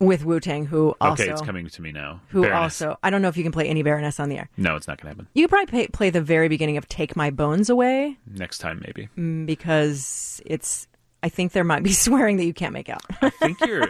With 0.00 0.24
Wu 0.24 0.40
Tang, 0.40 0.66
who 0.66 0.94
also 1.00 1.22
okay, 1.22 1.32
it's 1.32 1.40
coming 1.40 1.68
to 1.68 1.80
me 1.80 1.92
now. 1.92 2.20
who 2.28 2.42
Baroness. 2.42 2.82
also 2.82 2.98
I 3.02 3.10
don't 3.10 3.22
know 3.22 3.28
if 3.28 3.36
you 3.36 3.44
can 3.44 3.52
play 3.52 3.68
any 3.68 3.82
Baroness 3.82 4.18
on 4.18 4.28
the 4.28 4.36
air. 4.36 4.50
No, 4.56 4.74
it's 4.74 4.88
not 4.88 5.00
going 5.00 5.14
to 5.14 5.16
happen. 5.16 5.28
You 5.34 5.44
could 5.44 5.50
probably 5.50 5.66
play, 5.70 5.86
play 5.86 6.10
the 6.10 6.20
very 6.20 6.48
beginning 6.48 6.76
of 6.76 6.88
"Take 6.88 7.14
My 7.16 7.30
Bones 7.30 7.70
Away" 7.70 8.18
Next 8.26 8.58
time, 8.58 8.82
maybe. 8.84 9.08
mm, 9.16 9.46
because 9.46 10.42
it's. 10.44 10.88
I 11.24 11.30
think 11.30 11.52
there 11.52 11.64
might 11.64 11.82
be 11.82 11.92
swearing 11.94 12.36
that 12.36 12.44
you 12.44 12.52
can't 12.52 12.74
make 12.74 12.90
out. 12.90 13.02
I 13.22 13.30
think 13.30 13.58
you're. 13.66 13.88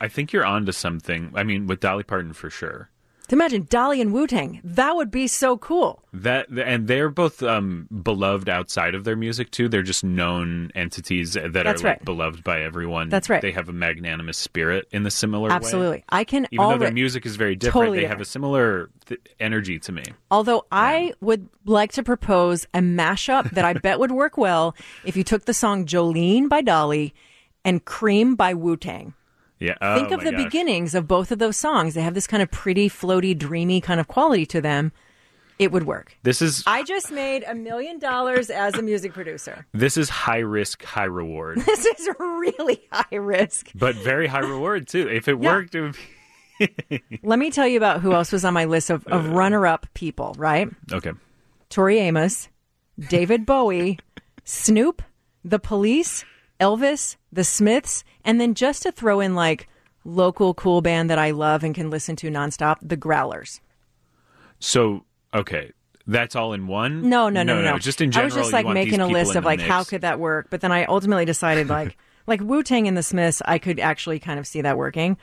I 0.00 0.08
think 0.08 0.32
you're 0.32 0.44
onto 0.44 0.72
something. 0.72 1.32
I 1.36 1.44
mean, 1.44 1.68
with 1.68 1.78
Dolly 1.78 2.02
Parton 2.02 2.32
for 2.32 2.50
sure. 2.50 2.90
Imagine 3.32 3.66
Dolly 3.68 4.00
and 4.00 4.12
Wu 4.12 4.26
Tang, 4.26 4.60
that 4.64 4.96
would 4.96 5.10
be 5.10 5.26
so 5.26 5.56
cool. 5.58 6.02
That 6.12 6.48
and 6.50 6.86
they're 6.86 7.08
both 7.08 7.42
um, 7.42 7.88
beloved 8.02 8.48
outside 8.48 8.94
of 8.94 9.04
their 9.04 9.16
music 9.16 9.50
too. 9.50 9.68
They're 9.68 9.82
just 9.82 10.04
known 10.04 10.70
entities 10.74 11.34
that 11.34 11.52
That's 11.52 11.82
are 11.82 11.88
like 11.88 12.04
beloved 12.04 12.44
by 12.44 12.62
everyone. 12.62 13.08
That's 13.08 13.30
right. 13.30 13.40
They 13.40 13.52
have 13.52 13.68
a 13.68 13.72
magnanimous 13.72 14.38
spirit 14.38 14.88
in 14.92 15.02
the 15.02 15.10
similar 15.10 15.48
way. 15.48 15.54
Absolutely, 15.54 16.04
I 16.08 16.24
can. 16.24 16.46
Even 16.50 16.68
though 16.68 16.78
their 16.78 16.92
music 16.92 17.26
is 17.26 17.36
very 17.36 17.56
different, 17.56 17.86
Totally 17.86 18.00
they 18.00 18.06
have 18.06 18.20
a 18.20 18.24
similar 18.24 18.90
th- 19.06 19.20
energy 19.40 19.78
to 19.80 19.92
me. 19.92 20.04
Although 20.30 20.66
I 20.70 21.14
would 21.20 21.48
like 21.64 21.92
to 21.92 22.02
propose 22.02 22.66
a 22.74 22.80
mashup 22.80 23.50
that 23.50 23.64
I 23.64 23.72
bet 23.74 23.98
would 23.98 24.12
work 24.12 24.36
well 24.36 24.74
if 25.04 25.16
you 25.16 25.24
took 25.24 25.44
the 25.44 25.54
song 25.54 25.86
Jolene 25.86 26.48
by 26.48 26.60
Dolly 26.60 27.14
and 27.64 27.84
Cream 27.84 28.34
by 28.34 28.54
Wu 28.54 28.76
Tang. 28.76 29.14
Yeah. 29.62 29.94
Think 29.96 30.10
oh 30.12 30.16
of 30.16 30.24
the 30.24 30.32
gosh. 30.32 30.44
beginnings 30.44 30.94
of 30.94 31.06
both 31.06 31.30
of 31.30 31.38
those 31.38 31.56
songs. 31.56 31.94
They 31.94 32.02
have 32.02 32.14
this 32.14 32.26
kind 32.26 32.42
of 32.42 32.50
pretty, 32.50 32.88
floaty, 32.88 33.36
dreamy 33.38 33.80
kind 33.80 34.00
of 34.00 34.08
quality 34.08 34.44
to 34.46 34.60
them. 34.60 34.92
It 35.58 35.70
would 35.70 35.84
work. 35.86 36.16
This 36.24 36.42
is 36.42 36.64
I 36.66 36.82
just 36.82 37.12
made 37.12 37.44
a 37.46 37.54
million 37.54 37.98
dollars 38.00 38.50
as 38.50 38.74
a 38.76 38.82
music 38.82 39.12
producer. 39.12 39.64
this 39.72 39.96
is 39.96 40.08
high 40.08 40.38
risk, 40.40 40.82
high 40.82 41.04
reward, 41.04 41.58
This 41.66 41.86
is 41.86 42.08
really 42.18 42.80
high 42.90 43.16
risk. 43.16 43.70
but 43.74 43.94
very 43.96 44.26
high 44.26 44.40
reward 44.40 44.88
too. 44.88 45.08
If 45.08 45.28
it 45.28 45.40
Yeah. 45.40 45.52
worked, 45.54 45.74
it 45.76 45.82
would 45.82 45.96
be 46.88 47.02
Let 47.22 47.38
me 47.38 47.50
tell 47.50 47.66
you 47.68 47.76
about 47.76 48.00
who 48.00 48.12
else 48.12 48.32
was 48.32 48.44
on 48.44 48.54
my 48.54 48.64
list 48.64 48.90
of, 48.90 49.06
of 49.06 49.26
uh, 49.26 49.32
runner 49.32 49.66
up 49.66 49.86
people, 49.94 50.34
right? 50.38 50.68
okay. 50.92 51.12
Tori 51.70 51.98
Amos, 51.98 52.48
David 52.98 53.46
Bowie, 53.46 53.98
Snoop, 54.44 55.02
The 55.44 55.58
Police, 55.58 56.24
Elvis, 56.62 57.16
The 57.32 57.42
Smiths, 57.42 58.04
and 58.24 58.40
then 58.40 58.54
just 58.54 58.84
to 58.84 58.92
throw 58.92 59.18
in 59.18 59.34
like 59.34 59.68
local 60.04 60.54
cool 60.54 60.80
band 60.80 61.10
that 61.10 61.18
I 61.18 61.32
love 61.32 61.64
and 61.64 61.74
can 61.74 61.90
listen 61.90 62.14
to 62.16 62.30
nonstop, 62.30 62.76
The 62.80 62.96
Growlers. 62.96 63.60
So 64.60 65.04
okay, 65.34 65.72
that's 66.06 66.36
all 66.36 66.52
in 66.52 66.68
one. 66.68 67.08
No, 67.08 67.28
no, 67.28 67.42
no, 67.42 67.56
no, 67.60 67.72
no. 67.72 67.78
Just 67.78 68.00
in 68.00 68.12
general. 68.12 68.32
I 68.32 68.36
was 68.36 68.44
just 68.46 68.52
like 68.52 68.66
making 68.66 69.00
a 69.00 69.08
list 69.08 69.34
of 69.34 69.44
like 69.44 69.60
how 69.60 69.82
could 69.82 70.02
that 70.02 70.20
work, 70.20 70.46
but 70.50 70.60
then 70.60 70.70
I 70.70 70.84
ultimately 70.84 71.24
decided 71.24 71.68
like 71.68 71.96
like 72.28 72.40
Wu 72.40 72.62
Tang 72.62 72.86
and 72.86 72.96
The 72.96 73.02
Smiths, 73.02 73.42
I 73.44 73.58
could 73.58 73.80
actually 73.80 74.20
kind 74.20 74.38
of 74.38 74.46
see 74.46 74.60
that 74.62 74.78
working. 74.78 75.16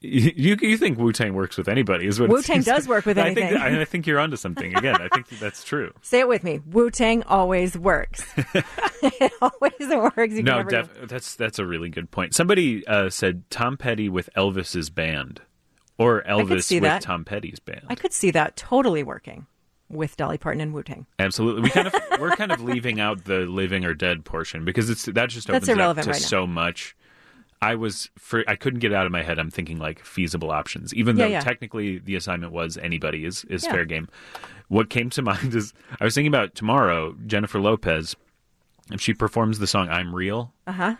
You 0.00 0.56
you 0.60 0.76
think 0.76 0.96
Wu 0.96 1.12
Tang 1.12 1.34
works 1.34 1.56
with 1.56 1.68
anybody? 1.68 2.06
Is 2.06 2.20
what 2.20 2.30
it 2.30 2.32
Wu-Tang 2.32 2.62
does 2.62 2.86
work 2.86 3.04
with 3.04 3.18
I 3.18 3.34
think 3.34 3.50
anything. 3.50 3.78
I, 3.78 3.84
think 3.84 4.06
you're 4.06 4.20
onto 4.20 4.36
something. 4.36 4.76
Again, 4.76 4.94
I 5.00 5.08
think 5.08 5.28
that's 5.40 5.64
true. 5.64 5.92
Say 6.02 6.20
it 6.20 6.28
with 6.28 6.44
me. 6.44 6.60
Wu 6.66 6.90
Tang 6.90 7.24
always 7.24 7.76
works. 7.76 8.24
it 9.02 9.32
always 9.42 10.12
works. 10.14 10.34
You 10.34 10.44
no, 10.44 10.58
never 10.58 10.70
def- 10.70 11.08
that's 11.08 11.34
that's 11.34 11.58
a 11.58 11.66
really 11.66 11.88
good 11.88 12.12
point. 12.12 12.32
Somebody 12.32 12.86
uh, 12.86 13.10
said 13.10 13.42
Tom 13.50 13.76
Petty 13.76 14.08
with 14.08 14.30
Elvis's 14.36 14.88
band, 14.88 15.40
or 15.98 16.22
Elvis 16.22 16.72
with 16.72 16.82
that. 16.84 17.02
Tom 17.02 17.24
Petty's 17.24 17.58
band. 17.58 17.82
I 17.88 17.96
could 17.96 18.12
see 18.12 18.30
that 18.30 18.56
totally 18.56 19.02
working 19.02 19.48
with 19.88 20.16
Dolly 20.16 20.38
Parton 20.38 20.60
and 20.60 20.72
Wu 20.72 20.84
Tang. 20.84 21.06
Absolutely, 21.18 21.62
we 21.62 21.70
kind 21.70 21.88
of 21.88 21.94
we're 22.20 22.36
kind 22.36 22.52
of 22.52 22.60
leaving 22.60 23.00
out 23.00 23.24
the 23.24 23.40
living 23.40 23.84
or 23.84 23.94
dead 23.94 24.24
portion 24.24 24.64
because 24.64 24.90
it's 24.90 25.06
that 25.06 25.28
just 25.28 25.50
opens 25.50 25.68
it 25.68 25.80
up 25.80 25.96
to 25.96 26.10
right 26.10 26.16
so 26.20 26.46
much. 26.46 26.94
I 27.60 27.74
was 27.74 28.08
for 28.18 28.44
I 28.46 28.54
couldn't 28.56 28.80
get 28.80 28.92
it 28.92 28.94
out 28.94 29.06
of 29.06 29.12
my 29.12 29.22
head. 29.22 29.38
I'm 29.38 29.50
thinking 29.50 29.78
like 29.78 30.04
feasible 30.04 30.50
options, 30.50 30.94
even 30.94 31.16
Yeah, 31.16 31.24
though 31.24 31.30
yeah. 31.32 31.40
technically 31.40 31.98
the 31.98 32.14
assignment 32.14 32.52
was 32.52 32.76
anybody 32.78 33.24
is 33.24 33.44
is 33.44 33.64
Yeah. 33.64 33.72
fair 33.72 33.84
game. 33.84 34.08
What 34.68 34.90
came 34.90 35.10
to 35.10 35.22
mind 35.32 35.54
is 35.54 35.72
I 36.00 36.04
was 36.04 36.14
thinking 36.14 36.28
about 36.32 36.54
tomorrow 36.54 37.14
Jennifer 37.26 37.58
Lopez. 37.60 38.14
If 38.90 39.00
she 39.00 39.12
performs 39.12 39.58
the 39.58 39.66
song 39.66 39.88
"I'm 39.88 40.14
Real," 40.14 40.52
Uh 40.66 40.72
huh. 40.72 40.96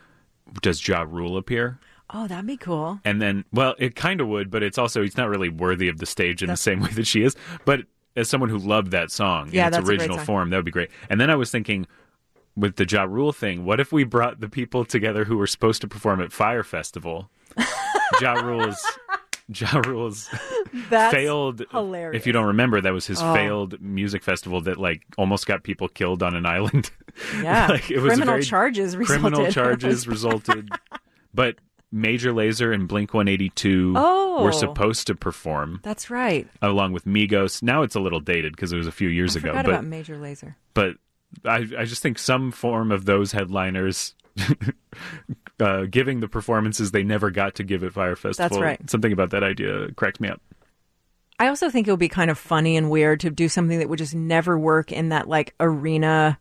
does 0.62 0.86
Ja 0.86 1.02
Rule 1.08 1.36
appear? 1.36 1.78
Oh, 2.10 2.26
that'd 2.26 2.46
be 2.46 2.56
cool. 2.56 3.00
And 3.04 3.20
then, 3.20 3.44
well, 3.52 3.74
it 3.78 3.94
kind 3.94 4.20
of 4.22 4.28
would, 4.28 4.50
but 4.50 4.62
it's 4.62 4.78
also 4.78 5.02
he's 5.02 5.16
not 5.18 5.28
really 5.28 5.50
worthy 5.50 5.88
of 5.88 5.98
the 5.98 6.06
stage 6.06 6.42
in 6.42 6.48
the 6.48 6.56
same 6.56 6.80
way 6.80 6.88
that 6.90 7.06
she 7.06 7.22
is. 7.22 7.36
But 7.66 7.80
as 8.16 8.28
someone 8.30 8.48
who 8.50 8.56
loved 8.58 8.90
that 8.92 9.10
song 9.10 9.50
Yeah, 9.52 9.62
in 9.62 9.68
its 9.68 9.76
that's 9.76 9.88
original 9.90 10.16
form, 10.18 10.48
that 10.50 10.56
would 10.56 10.64
be 10.64 10.70
great. 10.70 10.90
And 11.10 11.20
then 11.20 11.28
I 11.30 11.34
was 11.36 11.50
thinking, 11.50 11.86
with 12.58 12.76
the 12.76 12.86
Ja 12.88 13.04
Rule 13.04 13.32
thing, 13.32 13.64
what 13.64 13.80
if 13.80 13.92
we 13.92 14.04
brought 14.04 14.40
the 14.40 14.48
people 14.48 14.84
together 14.84 15.24
who 15.24 15.36
were 15.36 15.46
supposed 15.46 15.80
to 15.82 15.88
perform 15.88 16.20
at 16.20 16.32
Fyre 16.32 16.62
Festival? 16.62 17.30
ja 18.20 18.32
Rule's, 18.34 18.84
Ja 19.54 19.78
Rule's 19.86 20.28
That's 20.90 21.14
failed. 21.14 21.62
hilarious. 21.70 22.20
If 22.20 22.26
you 22.26 22.32
don't 22.32 22.46
remember, 22.46 22.80
that 22.80 22.92
was 22.92 23.06
his 23.06 23.20
Oh. 23.22 23.32
failed 23.34 23.80
music 23.80 24.22
festival 24.22 24.60
that 24.62 24.76
like 24.78 25.02
almost 25.16 25.46
got 25.46 25.62
people 25.62 25.88
killed 25.88 26.22
on 26.22 26.34
an 26.34 26.46
island. 26.46 26.90
Yeah. 27.42 27.66
like, 27.66 27.90
it 27.90 27.98
was 27.98 28.12
Criminal 28.14 28.40
charges 28.42 28.94
Criminal 28.94 29.40
resulted. 29.44 29.52
charges 29.54 30.06
resulted. 30.06 30.68
But 31.34 31.56
Major 31.90 32.32
Lazer 32.32 32.72
and 32.72 32.86
Blink 32.86 33.12
182 33.12 33.94
Oh. 33.96 34.44
were 34.44 34.52
supposed 34.52 35.06
to 35.08 35.16
perform 35.16 35.80
That's 35.82 36.10
right. 36.10 36.46
along 36.62 36.92
with 36.92 37.06
Migos. 37.06 37.60
Now 37.62 37.82
it's 37.82 37.96
a 37.96 38.00
little 38.00 38.20
dated 38.20 38.54
because 38.54 38.72
it 38.72 38.76
was 38.76 38.86
a 38.86 38.92
few 38.92 39.08
years 39.08 39.36
I 39.36 39.40
ago. 39.40 39.52
But 39.54 39.66
about 39.66 39.84
Major 39.84 40.16
Lazer. 40.16 40.54
but 40.74 40.96
I 41.44 41.66
I 41.78 41.84
just 41.84 42.02
think 42.02 42.18
some 42.18 42.50
form 42.50 42.90
of 42.92 43.04
those 43.04 43.32
headliners. 43.32 44.14
uh, 45.60 45.82
giving 45.90 46.20
the 46.20 46.28
performances 46.28 46.90
they 46.92 47.02
never 47.02 47.30
got 47.30 47.56
to 47.56 47.64
give 47.64 47.82
at 47.82 47.92
Fyre 47.92 48.16
Festival. 48.16 48.48
That's 48.48 48.60
right. 48.62 48.90
Something 48.90 49.12
about 49.12 49.30
that 49.30 49.42
idea 49.42 49.90
cracked 49.92 50.20
me 50.20 50.28
up. 50.28 50.40
I 51.40 51.48
also 51.48 51.70
think 51.70 51.86
it 51.86 51.90
would 51.90 52.00
be 52.00 52.08
kind 52.08 52.30
of 52.30 52.38
funny 52.38 52.76
and 52.76 52.90
weird 52.90 53.20
to 53.20 53.30
do 53.30 53.48
something 53.48 53.78
that 53.78 53.88
would 53.88 53.98
just 53.98 54.14
never 54.14 54.58
work 54.58 54.90
in 54.92 55.10
that 55.10 55.28
like 55.28 55.54
arena 55.60 56.38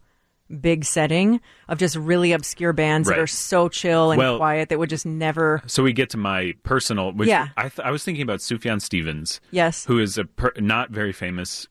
big 0.62 0.86
setting 0.86 1.42
of 1.68 1.78
just 1.78 1.96
really 1.98 2.32
obscure 2.32 2.72
bands 2.72 3.10
that 3.10 3.20
are 3.20 3.28
so 3.28 3.68
chill 3.68 4.12
and 4.12 4.18
Well- 4.18 4.38
quiet 4.38 4.70
that 4.70 4.80
would 4.80 4.90
just 4.90 5.06
never 5.06 5.62
So 5.68 5.84
we 5.84 5.92
get 5.94 6.10
to 6.12 6.18
my 6.18 6.54
personal, 6.64 7.12
which 7.12 7.28
Yeah. 7.28 7.50
I, 7.58 7.64
th- 7.64 7.80
I 7.86 7.92
was 7.92 8.04
thinking 8.04 8.22
about 8.24 8.40
Sufjan 8.40 8.82
Stevens, 8.82 9.42
Yes. 9.52 9.86
who 9.86 10.00
is 10.00 10.18
a 10.18 10.24
per- 10.26 10.54
not 10.58 10.90
very 10.90 11.12
famous 11.12 11.68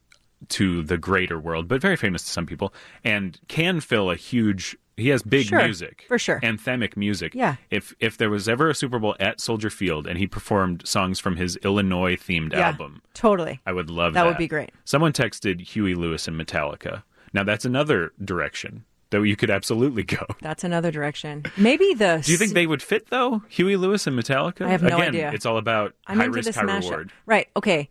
to 0.51 0.83
the 0.83 0.99
greater 0.99 1.39
world, 1.39 1.69
but 1.69 1.81
very 1.81 1.97
famous 1.97 2.23
to 2.25 2.29
some 2.31 2.47
people, 2.47 2.73
and 3.05 3.39
can 3.49 3.81
fill 3.81 4.11
a 4.11 4.17
huge. 4.17 4.77
He 4.99 5.11
has 5.11 5.23
big 5.23 5.47
Sure, 5.47 5.63
music, 5.63 6.05
for 6.09 6.19
sure. 6.19 6.41
anthemic 6.41 6.97
music. 6.97 7.35
Yeah. 7.35 7.57
If 7.71 7.95
if 8.01 8.17
there 8.17 8.31
was 8.31 8.49
ever 8.49 8.71
a 8.71 8.75
Super 8.75 8.99
Bowl 8.99 9.15
at 9.21 9.41
Soldier 9.43 9.69
Field 9.69 10.07
and 10.07 10.19
he 10.19 10.27
performed 10.27 10.89
songs 10.89 11.21
from 11.21 11.37
his 11.37 11.57
Illinois 11.57 12.17
themed 12.17 12.53
Yeah. 12.53 12.69
album, 12.69 13.03
Totally. 13.13 13.61
I 13.67 13.73
would 13.73 13.91
love 13.91 14.15
That 14.15 14.23
that. 14.23 14.29
would 14.29 14.39
be 14.39 14.49
great. 14.49 14.71
Someone 14.87 15.13
texted 15.13 15.61
Huey 15.61 15.95
Lewis 15.95 16.27
and 16.27 16.41
Metallica. 16.41 17.03
Now 17.35 17.43
that's 17.43 17.67
another 17.67 18.13
direction 18.25 18.85
that 19.11 19.23
you 19.23 19.37
could 19.37 19.51
absolutely 19.51 20.03
go. 20.03 20.25
That's 20.41 20.65
another 20.65 20.91
direction. 20.91 21.45
Maybe 21.57 21.95
the 21.95 22.21
Do 22.25 22.33
you 22.33 22.39
think 22.39 22.55
they 22.55 22.67
would 22.67 22.83
fit 22.83 23.09
though? 23.11 23.43
Huey 23.49 23.77
Lewis 23.77 24.07
and 24.09 24.19
Metallica? 24.19 24.63
I 24.67 24.71
have 24.71 24.83
no 24.83 24.97
Again, 24.97 25.09
idea. 25.11 25.31
It's 25.33 25.47
all 25.47 25.59
about 25.59 25.95
I'm 26.09 26.19
high 26.19 26.25
risk, 26.25 26.53
high 26.55 26.63
mashup. 26.65 26.81
reward. 26.91 27.13
Right. 27.27 27.49
Okay. 27.55 27.89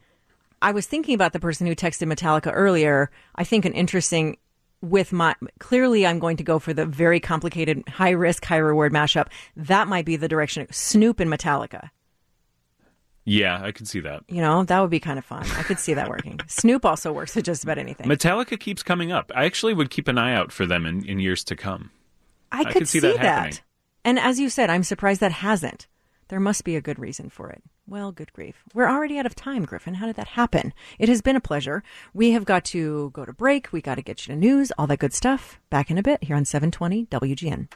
I 0.65 0.71
was 0.71 0.87
thinking 0.87 1.13
about 1.13 1.31
the 1.31 1.39
person 1.39 1.67
who 1.67 1.75
texted 1.75 2.11
Metallica 2.11 2.49
earlier. 2.51 3.11
I 3.35 3.43
think 3.43 3.65
an 3.65 3.73
interesting 3.73 4.37
with 4.81 5.13
my 5.13 5.35
clearly 5.59 6.07
I'm 6.07 6.17
going 6.17 6.37
to 6.37 6.43
go 6.43 6.57
for 6.57 6.73
the 6.73 6.87
very 6.87 7.19
complicated 7.19 7.87
high 7.87 8.09
risk, 8.09 8.43
high 8.43 8.57
reward 8.57 8.91
mashup. 8.91 9.27
That 9.55 9.87
might 9.87 10.05
be 10.05 10.15
the 10.15 10.27
direction. 10.27 10.65
Snoop 10.71 11.19
and 11.19 11.31
Metallica. 11.31 11.91
Yeah, 13.25 13.61
I 13.61 13.73
could 13.73 13.87
see 13.87 13.99
that. 13.99 14.23
You 14.27 14.41
know, 14.41 14.63
that 14.63 14.79
would 14.79 14.89
be 14.89 14.99
kind 14.99 15.19
of 15.19 15.25
fun. 15.25 15.43
I 15.55 15.61
could 15.61 15.77
see 15.77 15.93
that 15.93 16.09
working. 16.09 16.39
Snoop 16.47 16.83
also 16.83 17.13
works 17.13 17.35
with 17.35 17.45
just 17.45 17.63
about 17.63 17.77
anything. 17.77 18.07
Metallica 18.07 18.59
keeps 18.59 18.81
coming 18.81 19.11
up. 19.11 19.31
I 19.35 19.45
actually 19.45 19.75
would 19.75 19.91
keep 19.91 20.07
an 20.07 20.17
eye 20.17 20.33
out 20.33 20.51
for 20.51 20.65
them 20.65 20.87
in, 20.87 21.05
in 21.05 21.19
years 21.19 21.43
to 21.43 21.55
come. 21.55 21.91
I 22.51 22.61
I 22.61 22.63
could, 22.63 22.73
could 22.73 22.87
see 22.87 22.99
that 23.01 23.17
happening. 23.17 23.59
And 24.03 24.17
as 24.17 24.39
you 24.39 24.49
said, 24.49 24.71
I'm 24.71 24.83
surprised 24.83 25.21
that 25.21 25.31
hasn't. 25.31 25.85
There 26.27 26.39
must 26.39 26.63
be 26.63 26.75
a 26.75 26.81
good 26.81 26.97
reason 26.97 27.29
for 27.29 27.49
it. 27.49 27.61
Well, 27.87 28.11
good 28.11 28.33
grief. 28.33 28.63
We're 28.73 28.89
already 28.89 29.19
out 29.19 29.27
of 29.27 29.35
time, 29.35 29.63
Griffin. 29.63 29.95
How 29.95 30.07
did 30.07 30.15
that 30.15 30.29
happen? 30.29 30.73
It 30.97 31.07
has 31.07 31.21
been 31.21 31.35
a 31.35 31.41
pleasure. 31.41 31.83
We 32.13 32.31
have 32.31 32.45
got 32.45 32.65
to 32.65 33.11
go 33.11 33.25
to 33.25 33.33
break. 33.33 33.71
We 33.71 33.81
got 33.81 33.95
to 33.95 34.01
get 34.01 34.25
you 34.25 34.33
to 34.33 34.39
news, 34.39 34.71
all 34.77 34.87
that 34.87 34.97
good 34.97 35.13
stuff. 35.13 35.59
Back 35.69 35.91
in 35.91 35.97
a 35.99 36.03
bit 36.03 36.23
here 36.23 36.35
on 36.35 36.45
720 36.45 37.05
WGN. 37.05 37.67